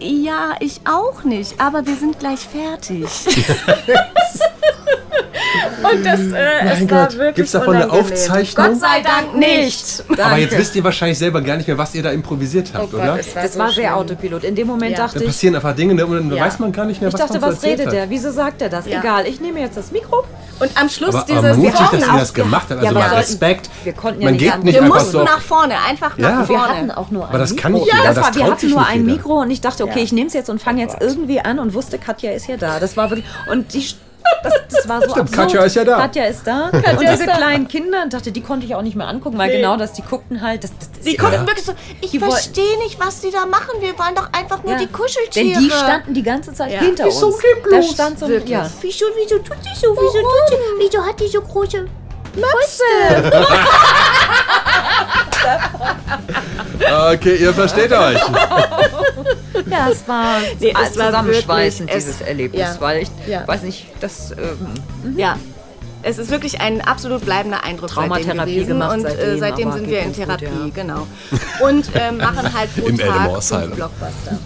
ja, 0.00 0.54
ich 0.60 0.80
auch 0.84 1.24
nicht, 1.24 1.60
aber 1.60 1.86
wir 1.86 1.96
sind 1.96 2.18
gleich 2.18 2.40
fertig. 2.40 3.06
und 5.82 6.04
das, 6.06 6.20
äh, 6.20 6.82
es 6.82 6.90
war 6.90 7.12
wirklich 7.12 7.34
Gibt's 7.34 7.52
davon 7.52 7.76
eine. 7.76 7.90
Aufzeichnung? 7.90 8.66
Gott 8.66 8.80
sei 8.80 9.02
Dank 9.02 9.36
nicht. 9.36 10.04
Aber 10.18 10.36
jetzt 10.38 10.56
wisst 10.56 10.74
ihr 10.76 10.84
wahrscheinlich 10.84 11.18
selber 11.18 11.40
gar 11.40 11.56
nicht 11.56 11.66
mehr, 11.66 11.78
was 11.78 11.94
ihr 11.94 12.02
da 12.02 12.10
improvisiert 12.10 12.70
habt, 12.74 12.84
Oh 12.84 12.88
Gott, 12.88 13.00
oder? 13.00 13.18
es 13.18 13.32
Das 13.34 13.52
so 13.54 13.58
war 13.58 13.66
sehr 13.70 13.74
schlimm. 13.88 13.94
Autopilot. 13.94 14.44
In 14.44 14.54
dem 14.54 14.66
Moment 14.66 14.92
Ja. 14.92 14.98
dachte 15.04 15.18
Da 15.18 15.20
ich, 15.22 15.26
passieren 15.28 15.54
einfach 15.56 15.74
Dinge 15.74 15.94
ne, 15.94 16.04
und 16.06 16.14
dann 16.30 16.36
Ja. 16.36 16.44
weiß 16.44 16.58
man 16.58 16.72
gar 16.72 16.84
nicht 16.86 17.00
mehr, 17.00 17.08
ich 17.08 17.14
was 17.14 17.20
dachte, 17.20 17.38
man 17.40 17.50
so 17.50 17.56
was 17.56 17.62
redet 17.62 17.86
hat. 17.86 17.92
der? 17.94 18.10
Wieso 18.10 18.30
sagt 18.30 18.62
er 18.62 18.68
das? 18.68 18.86
Ja. 18.86 19.00
Egal, 19.00 19.26
ich 19.26 19.40
nehme 19.40 19.60
jetzt 19.60 19.76
das 19.76 19.90
Mikro. 19.92 20.24
Und 20.60 20.70
am 20.80 20.88
Schluss 20.88 21.14
Aber, 21.14 21.24
dieses 21.28 21.44
aber 21.44 21.54
mutig, 21.56 21.74
dass 21.90 21.92
ihr 22.06 22.12
das 22.18 22.32
gemacht 22.34 22.66
habt. 22.70 22.72
Also 22.80 22.84
Ja, 22.86 22.92
mal 22.92 23.00
wir 23.00 23.08
sollten- 23.08 23.16
Respekt. 23.18 23.70
wir 23.82 23.92
konnten 23.92 24.20
ja 24.20 24.26
man 24.26 24.34
nicht 24.34 24.44
geht 24.52 24.64
nicht 24.64 24.74
Wir 24.74 24.82
mussten 24.82 25.10
so. 25.10 25.24
nach 25.24 25.40
vorne, 25.40 25.74
einfach 25.88 26.16
Ja. 26.16 26.30
nach 26.30 26.48
Wir 26.48 26.56
vorne. 26.58 26.72
hatten 26.76 26.90
auch 26.92 27.10
nur 27.10 27.24
ein 27.24 27.28
Aber 27.30 27.38
das 27.38 27.50
Mikro. 27.50 27.62
kann 27.62 27.72
nicht 27.72 27.86
ja, 27.86 27.94
das 28.04 28.14
das 28.14 28.24
war, 28.24 28.34
wir 28.36 28.44
hatten 28.44 28.70
nur 28.70 28.78
nicht 28.80 28.90
ein 28.90 29.00
jeder. 29.00 29.12
Mikro 29.16 29.40
und 29.40 29.50
ich 29.50 29.60
dachte, 29.60 29.82
okay, 29.84 29.98
Ja. 29.98 30.04
ich 30.04 30.12
nehme 30.12 30.28
es 30.28 30.32
jetzt 30.34 30.48
und 30.50 30.62
fange 30.62 30.82
jetzt 30.82 30.96
irgendwie 31.00 31.40
an 31.40 31.58
und 31.58 31.74
wusste, 31.74 31.98
Katja 31.98 32.30
ist 32.30 32.46
ja 32.46 32.56
da. 32.56 32.78
Das 32.78 32.96
war 32.96 33.10
wirklich 33.10 33.26
und 33.50 33.74
die 33.74 33.84
das, 34.42 34.52
das 34.70 34.88
war 34.88 35.00
so 35.02 35.10
Stimmt, 35.10 35.28
absurd. 35.28 35.36
Katja 35.48 35.64
ist 35.64 35.76
ja 35.76 35.84
da. 35.84 35.96
Katja 35.98 36.24
ist 36.26 36.46
da. 36.46 36.68
und 36.70 37.00
diese 37.00 37.24
kleinen 37.26 37.68
Kinder, 37.68 38.06
dachte, 38.08 38.32
die 38.32 38.40
konnte 38.42 38.66
ich 38.66 38.74
auch 38.74 38.82
nicht 38.82 38.96
mehr 38.96 39.06
angucken, 39.08 39.38
weil 39.38 39.48
Nee. 39.50 39.56
genau 39.58 39.76
das, 39.76 39.92
die 39.92 40.02
guckten 40.02 40.40
halt. 40.42 40.64
Das, 40.64 40.70
das, 40.78 40.90
das 40.92 41.00
Die 41.02 41.10
ist 41.12 41.18
guckten 41.18 41.40
ja- 41.40 41.46
wirklich 41.46 41.64
so, 41.64 41.72
ich 42.00 42.10
Die 42.10 42.18
verstehe 42.18 42.78
nicht, 42.78 42.98
was 43.00 43.20
die 43.20 43.30
da 43.30 43.46
machen. 43.46 43.80
Wir 43.80 43.98
wollen 43.98 44.14
doch 44.14 44.28
einfach 44.32 44.62
nur 44.62 44.72
Ja. 44.72 44.78
die 44.78 44.86
Kuscheltiere. 44.86 45.54
Denn 45.54 45.58
die 45.64 45.70
standen 45.70 46.14
die 46.14 46.22
ganze 46.22 46.52
Zeit 46.52 46.72
Ja. 46.72 46.80
hinter 46.80 47.06
Wieso 47.06 47.26
uns. 47.28 47.38
geht 47.40 47.72
Da 47.72 47.82
stand 47.82 48.18
so 48.18 48.28
Wirklich. 48.28 48.50
ja. 48.50 48.70
Wieso, 48.80 49.04
wieso 49.16 49.38
tut 49.38 49.56
sie 49.62 49.74
so? 49.80 49.88
Wieso 49.94 50.18
tut 50.20 50.48
sie? 50.48 50.54
Wieso 50.78 51.04
hat 51.04 51.20
die 51.20 51.28
so 51.28 51.40
große 51.40 51.86
Okay, 57.12 57.36
ihr 57.36 57.52
versteht 57.54 57.92
euch. 57.92 58.18
Ja, 59.70 59.88
es 59.90 60.06
war 60.06 60.38
Nee, 60.60 60.70
es 60.70 60.76
alles 60.76 60.98
war 60.98 61.06
zusammenschweißend, 61.06 61.88
wirklich- 61.90 62.04
dieses 62.04 62.20
es- 62.20 62.26
Erlebnis, 62.26 62.60
ja. 62.60 62.76
weil 62.80 63.02
ich 63.02 63.08
Ja. 63.26 63.46
weiß 63.46 63.62
nicht, 63.62 63.86
das 64.00 64.32
ähm, 64.32 65.16
Ja. 65.16 65.36
Es 66.06 66.18
ist 66.18 66.30
wirklich 66.30 66.60
ein 66.60 66.82
absolut 66.82 67.24
bleibender 67.24 67.64
Eindruck 67.64 67.88
Traumatherapie 67.88 68.58
seitdem 68.58 68.66
gemacht 68.66 68.92
und 68.92 69.00
seitdem, 69.02 69.36
äh, 69.36 69.38
seitdem 69.38 69.68
aber 69.68 69.78
sind 69.78 69.88
wir 69.88 70.00
in 70.00 70.08
uns 70.08 70.16
gut, 70.18 70.26
Therapie, 70.26 70.44
ja. 70.44 70.50
genau. 70.74 71.06
Und 71.60 71.86
ähm, 71.94 72.16
machen 72.18 72.52
halt 72.52 72.76
pro 72.76 72.86
Im 72.88 72.98
Tag 72.98 73.42
fünf. 73.42 73.74
Blockbuster. 73.74 74.38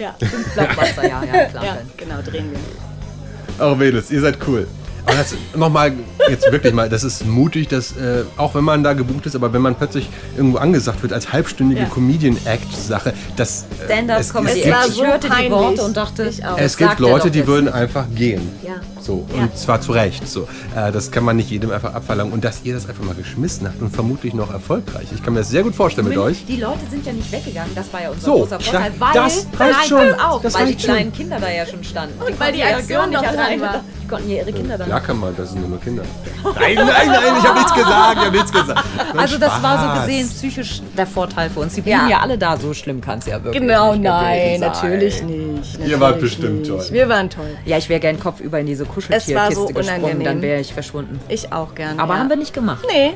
Ja, 0.00 0.14
Blockbuster, 0.54 1.02
ja, 1.08 1.22
ja, 1.22 1.44
klar. 1.44 1.64
ja, 1.64 1.76
genau, 1.96 2.16
drehen 2.28 2.50
wir. 2.50 3.64
Oh, 3.64 3.76
Mädels, 3.76 4.10
ihr 4.10 4.20
seid 4.22 4.38
cool. 4.48 4.66
Aber 5.06 5.16
das 5.16 5.34
nochmal, 5.54 5.92
jetzt 6.30 6.50
wirklich 6.50 6.72
mal, 6.72 6.88
das 6.88 7.04
ist 7.04 7.26
mutig, 7.26 7.68
dass, 7.68 7.92
äh, 7.92 8.24
auch 8.38 8.54
wenn 8.54 8.64
man 8.64 8.82
da 8.82 8.94
gebucht 8.94 9.26
ist, 9.26 9.36
aber 9.36 9.52
wenn 9.52 9.60
man 9.60 9.74
plötzlich 9.74 10.08
irgendwo 10.36 10.56
angesagt 10.58 11.02
wird 11.02 11.12
als 11.12 11.32
halbstündige 11.32 11.82
Ja. 11.82 11.86
Comedian-Act-Sache, 11.88 13.12
das. 13.36 13.66
äh, 13.82 13.84
Stand-up-Comedy. 13.84 14.60
Es 14.62 14.70
war 14.70 14.86
Ich 14.88 14.94
so 14.94 15.04
hörte 15.06 15.28
die. 15.28 15.50
Worte 15.50 15.82
und 15.82 15.96
dachte, 15.96 16.24
Ich 16.24 16.44
auch. 16.44 16.56
Es 16.58 16.76
gibt 16.76 16.98
Leute, 17.00 17.30
die 17.30 17.46
würden 17.46 17.66
nicht. 17.66 17.74
einfach 17.74 18.06
gehen. 18.14 18.48
Ja. 18.62 18.74
So, 19.00 19.26
Ja. 19.36 19.42
und 19.42 19.58
zwar 19.58 19.80
zu 19.82 19.92
Recht. 19.92 20.26
So. 20.26 20.48
Äh, 20.74 20.90
das 20.90 21.10
kann 21.10 21.24
man 21.24 21.36
nicht 21.36 21.50
jedem 21.50 21.70
einfach 21.70 21.92
abverlangen. 21.94 22.32
Und 22.32 22.42
dass 22.44 22.60
ihr 22.64 22.72
das 22.74 22.88
einfach 22.88 23.04
mal 23.04 23.14
geschmissen 23.14 23.66
habt 23.68 23.80
und 23.82 23.94
vermutlich 23.94 24.32
noch 24.32 24.50
erfolgreich. 24.52 25.08
Ich 25.14 25.22
kann 25.22 25.34
mir 25.34 25.40
das 25.40 25.50
sehr 25.50 25.62
gut 25.62 25.74
vorstellen 25.74 26.08
mit 26.08 26.16
euch. 26.16 26.46
Die 26.46 26.56
Leute 26.56 26.78
sind 26.90 27.04
ja 27.04 27.12
nicht 27.12 27.30
weggegangen, 27.30 27.72
das 27.74 27.92
war 27.92 28.02
ja 28.02 28.08
unser 28.10 28.24
So, 28.24 28.32
großer 28.38 28.60
Vorteil, 28.60 28.92
da- 28.98 29.06
weil, 29.06 29.12
das 29.14 29.46
nein, 29.58 29.72
reicht 29.72 29.88
schon. 29.88 30.14
auf, 30.20 30.40
Das 30.42 30.54
weil 30.54 30.66
die 30.66 30.72
schon. 30.72 30.94
kleinen 30.94 31.12
Kinder 31.12 31.38
da 31.38 31.50
ja 31.50 31.66
schon 31.66 31.84
standen. 31.84 32.14
Und 32.20 32.28
weil 32.40 32.52
konnten 32.52 32.54
die 32.54 32.62
Aktion 32.62 32.86
Girl 32.88 33.08
nicht 33.10 33.20
noch 33.22 33.28
alleine 33.28 33.62
war. 33.62 33.84
Die 34.02 34.08
konnten 34.08 34.30
ja 34.30 34.36
ihre 34.38 34.52
Kinder 34.52 34.78
dann 34.78 34.88
Man, 35.14 35.34
das 35.36 35.50
sind 35.52 35.68
nur 35.68 35.80
Kinder. 35.80 36.02
Nein, 36.44 36.74
nein, 36.76 36.86
nein, 36.86 37.34
ich 37.38 37.44
habe 37.44 37.58
nichts 37.58 37.74
gesagt, 37.74 38.16
ich 38.16 38.24
habe 38.24 38.30
nichts 38.30 38.52
gesagt. 38.52 38.84
Also 39.16 39.38
das 39.38 39.62
war 39.62 39.94
so 39.96 40.00
gesehen 40.00 40.28
psychisch 40.28 40.82
der 40.96 41.06
Vorteil 41.06 41.50
für 41.50 41.60
uns. 41.60 41.74
Die 41.74 41.80
blieben 41.80 42.00
ja, 42.02 42.08
Ja. 42.08 42.20
alle 42.20 42.38
da, 42.38 42.56
so 42.56 42.72
schlimm 42.74 43.00
kann 43.00 43.18
es 43.18 43.26
ja 43.26 43.42
wirklich 43.42 43.60
Genau, 43.60 43.92
nicht 43.92 44.02
nein, 44.04 44.60
natürlich 44.60 45.22
nicht. 45.22 45.78
Ihr 45.80 45.98
wart 46.00 46.16
natürlich 46.16 46.20
bestimmt 46.38 46.58
nicht. 46.60 46.68
toll. 46.70 46.86
Wir 46.90 47.08
waren 47.08 47.28
toll. 47.28 47.56
Ja, 47.64 47.76
ich 47.78 47.88
wäre 47.88 47.98
gern 48.00 48.20
kopfüber 48.20 48.60
in 48.60 48.66
diese 48.66 48.84
Es 48.84 48.88
war 48.88 48.94
Kuscheltierkiste 48.94 49.54
so 49.54 49.66
gesprungen, 49.66 50.00
unangenehm. 50.04 50.24
dann 50.24 50.42
wäre 50.42 50.60
ich 50.60 50.72
verschwunden. 50.72 51.18
Ich 51.28 51.52
auch 51.52 51.74
gerne. 51.74 52.00
Aber 52.00 52.14
ja. 52.14 52.20
haben 52.20 52.28
wir 52.28 52.36
nicht 52.36 52.54
gemacht. 52.54 52.84
Nee. 52.90 53.14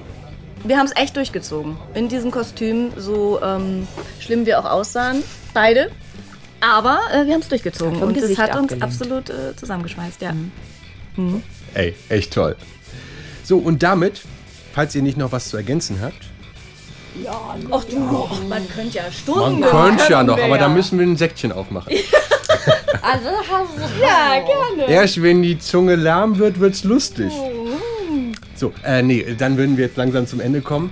Wir 0.64 0.78
haben 0.78 0.86
es 0.86 0.96
echt 0.96 1.16
durchgezogen. 1.16 1.76
In 1.94 2.08
diesem 2.08 2.30
Kostüm, 2.32 2.90
so 2.96 3.40
ähm, 3.42 3.86
schlimm 4.18 4.44
wir 4.46 4.58
auch 4.58 4.64
aussahen. 4.64 5.22
Beide. 5.54 5.90
Aber 6.60 6.98
äh, 7.12 7.24
wir 7.26 7.34
haben 7.34 7.40
es 7.42 7.48
durchgezogen. 7.48 8.02
Und 8.02 8.16
das 8.16 8.22
Gesicht 8.22 8.40
hat 8.40 8.56
uns 8.56 8.72
abgelenkt. 8.72 8.82
absolut 8.82 9.30
äh, 9.30 9.54
zusammengeschweißt, 9.54 10.20
ja. 10.22 10.32
Ey, 11.74 11.94
echt 12.08 12.32
toll. 12.32 12.56
So, 13.44 13.58
und 13.58 13.82
damit, 13.82 14.22
falls 14.72 14.94
ihr 14.94 15.02
nicht 15.02 15.16
noch 15.16 15.32
was 15.32 15.48
zu 15.48 15.56
ergänzen 15.56 16.00
habt, 16.00 16.28
Ach 17.72 17.84
du, 17.84 17.98
man 18.48 18.68
könnte 18.68 18.98
ja 18.98 19.10
Stunden. 19.10 19.60
man 19.60 19.70
könnte 19.70 20.12
ja 20.12 20.22
noch, 20.22 20.38
aber 20.38 20.54
ja. 20.54 20.58
da 20.58 20.68
müssen 20.68 20.98
wir 20.98 21.06
ein 21.06 21.16
Säckchen 21.16 21.52
aufmachen. 21.52 21.92
Also, 23.00 23.28
Ja, 24.00 24.40
gerne. 24.40 24.90
Erst 24.90 25.22
wenn 25.22 25.42
die 25.42 25.58
Zunge 25.58 25.94
lahm 25.94 26.38
wird, 26.38 26.60
wird's 26.60 26.84
lustig. 26.84 27.32
So, 28.54 28.72
äh, 28.84 29.02
nee, 29.02 29.24
dann 29.38 29.56
würden 29.56 29.76
wir 29.76 29.86
jetzt 29.86 29.96
langsam 29.96 30.26
zum 30.26 30.40
Ende 30.40 30.60
kommen. 30.60 30.90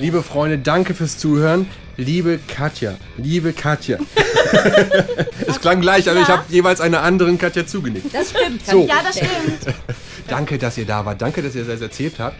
Liebe 0.00 0.22
Freunde, 0.22 0.58
danke 0.58 0.92
fürs 0.94 1.18
Zuhören. 1.18 1.68
Liebe 2.00 2.40
Katja, 2.48 2.96
liebe 3.18 3.52
Katja. 3.52 3.98
es 5.46 5.60
klang 5.60 5.82
gleich, 5.82 6.08
aber 6.08 6.18
ich 6.18 6.28
habe 6.28 6.44
jeweils 6.48 6.80
einer 6.80 7.02
anderen 7.02 7.36
Katja 7.36 7.66
zugenickt. 7.66 8.14
Das 8.14 8.30
stimmt. 8.30 8.66
So. 8.66 8.86
Ja, 8.86 9.02
das 9.02 9.18
stimmt. 9.18 9.76
Danke, 10.26 10.56
dass 10.56 10.78
ihr 10.78 10.86
da 10.86 11.04
wart. 11.04 11.20
Danke, 11.20 11.42
dass 11.42 11.54
ihr 11.54 11.62
das 11.64 11.82
erzählt 11.82 12.14
habt. 12.18 12.36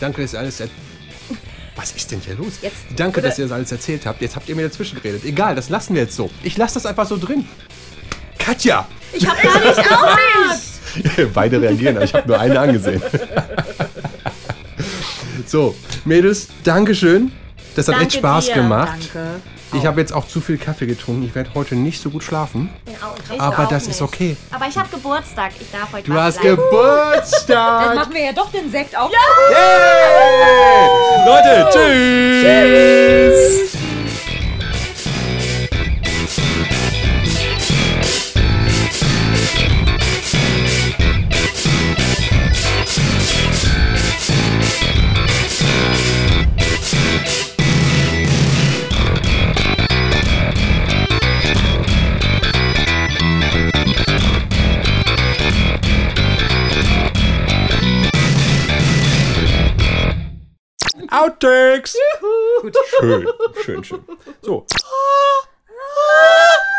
Danke, 0.00 0.22
dass 0.22 0.32
ihr 0.32 0.38
alles 0.38 0.60
er 0.60 0.68
Was 1.74 1.92
ist 1.92 2.10
denn 2.10 2.20
hier 2.20 2.34
los? 2.34 2.54
Jetzt. 2.62 2.76
Danke, 2.96 3.20
dass 3.20 3.38
ihr 3.38 3.44
das 3.44 3.52
alles 3.52 3.72
erzählt 3.72 4.06
habt. 4.06 4.22
Jetzt 4.22 4.36
habt 4.36 4.48
ihr 4.48 4.56
mir 4.56 4.62
dazwischen 4.62 5.02
geredet. 5.02 5.26
Egal, 5.26 5.54
das 5.54 5.68
lassen 5.68 5.94
wir 5.94 6.04
jetzt 6.04 6.16
so. 6.16 6.30
Ich 6.42 6.56
lasse 6.56 6.74
das 6.74 6.86
einfach 6.86 7.06
so 7.06 7.18
drin. 7.18 7.46
Katja! 8.38 8.88
Ich 9.12 9.28
hab 9.28 9.42
gar 9.42 9.60
nicht 9.60 11.04
nicht. 11.18 11.34
Beide 11.34 11.60
reagieren, 11.60 11.96
aber 11.96 12.06
ich 12.06 12.14
habe 12.14 12.26
nur 12.26 12.40
eine 12.40 12.58
angesehen. 12.58 13.02
so, 15.44 15.74
Mädels, 16.06 16.48
Dankeschön. 16.64 17.32
Das 17.76 17.88
hat 17.88 18.00
echt 18.02 18.14
Spaß 18.14 18.46
dir. 18.46 18.54
gemacht. 18.54 19.10
Danke. 19.14 19.40
Ich 19.74 19.84
habe 19.84 20.00
jetzt 20.00 20.12
auch 20.12 20.26
zu 20.26 20.40
viel 20.40 20.56
Kaffee 20.58 20.86
getrunken. 20.86 21.24
Ich 21.24 21.34
werde 21.34 21.50
heute 21.54 21.74
nicht 21.76 22.00
so 22.02 22.08
gut 22.10 22.22
schlafen. 22.22 22.70
Ich 23.32 23.40
Aber 23.40 23.64
auch 23.64 23.68
das 23.68 23.86
nicht. 23.86 23.96
ist 23.96 24.02
okay. 24.02 24.36
Aber 24.50 24.66
ich 24.66 24.76
habe 24.78 24.88
Geburtstag. 24.88 25.52
Ich 25.60 25.70
darf 25.70 25.92
heute 25.92 26.04
Du 26.10 26.14
hast 26.14 26.40
bleiben. 26.40 26.56
Dann 26.56 26.64
Geburtstag! 26.70 27.94
machen 27.96 28.14
wir 28.14 28.24
ja 28.24 28.32
doch 28.32 28.50
den 28.50 28.70
Sekt 28.70 28.96
auf. 28.96 29.10
Yay! 29.10 29.18
Leute, 31.26 31.68
tschüss! 31.72 33.76
Outtakes! 61.26 61.96
Schön, 63.00 63.22
schön, 63.64 63.84
schön. 63.84 64.04
So. 64.42 64.64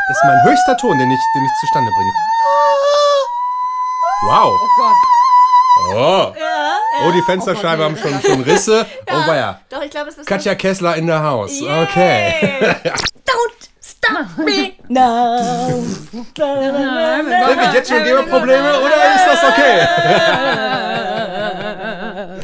Das 0.07 0.17
ist 0.17 0.23
mein 0.23 0.43
höchster 0.43 0.77
Ton, 0.77 0.97
den 0.97 1.11
ich, 1.11 1.19
den 1.35 1.43
ich 1.43 1.51
zustande 1.59 1.91
bringe. 1.91 2.11
Wow. 4.23 4.53
Oh 4.55 4.67
Gott. 4.77 4.95
Oh. 5.93 6.33
Oh, 7.05 7.11
die 7.11 7.21
Fensterscheiben 7.23 7.83
haben 7.83 7.97
schon, 7.97 8.21
schon 8.21 8.41
Risse. 8.41 8.85
Oh, 9.11 9.27
weia. 9.27 9.59
Doch, 9.69 9.81
ich 9.81 9.91
glaube, 9.91 10.09
es 10.09 10.17
ist 10.17 10.25
Katja 10.25 10.55
Kessler 10.55 10.95
in 10.95 11.07
der 11.07 11.21
Haus. 11.23 11.61
Okay. 11.61 12.33
Don't 13.25 13.69
stop 13.81 14.37
me 14.37 14.73
now. 14.87 15.83
Krieg 16.33 17.59
ich 17.67 17.73
jetzt 17.73 17.89
schon 17.89 18.03
Geberprobleme 18.03 18.79
oder 18.79 19.15
ist 19.15 19.27
das 19.27 19.43
okay? 19.43 19.87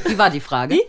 Wie 0.10 0.18
war 0.18 0.30
die 0.30 0.42
Frage? 0.42 0.80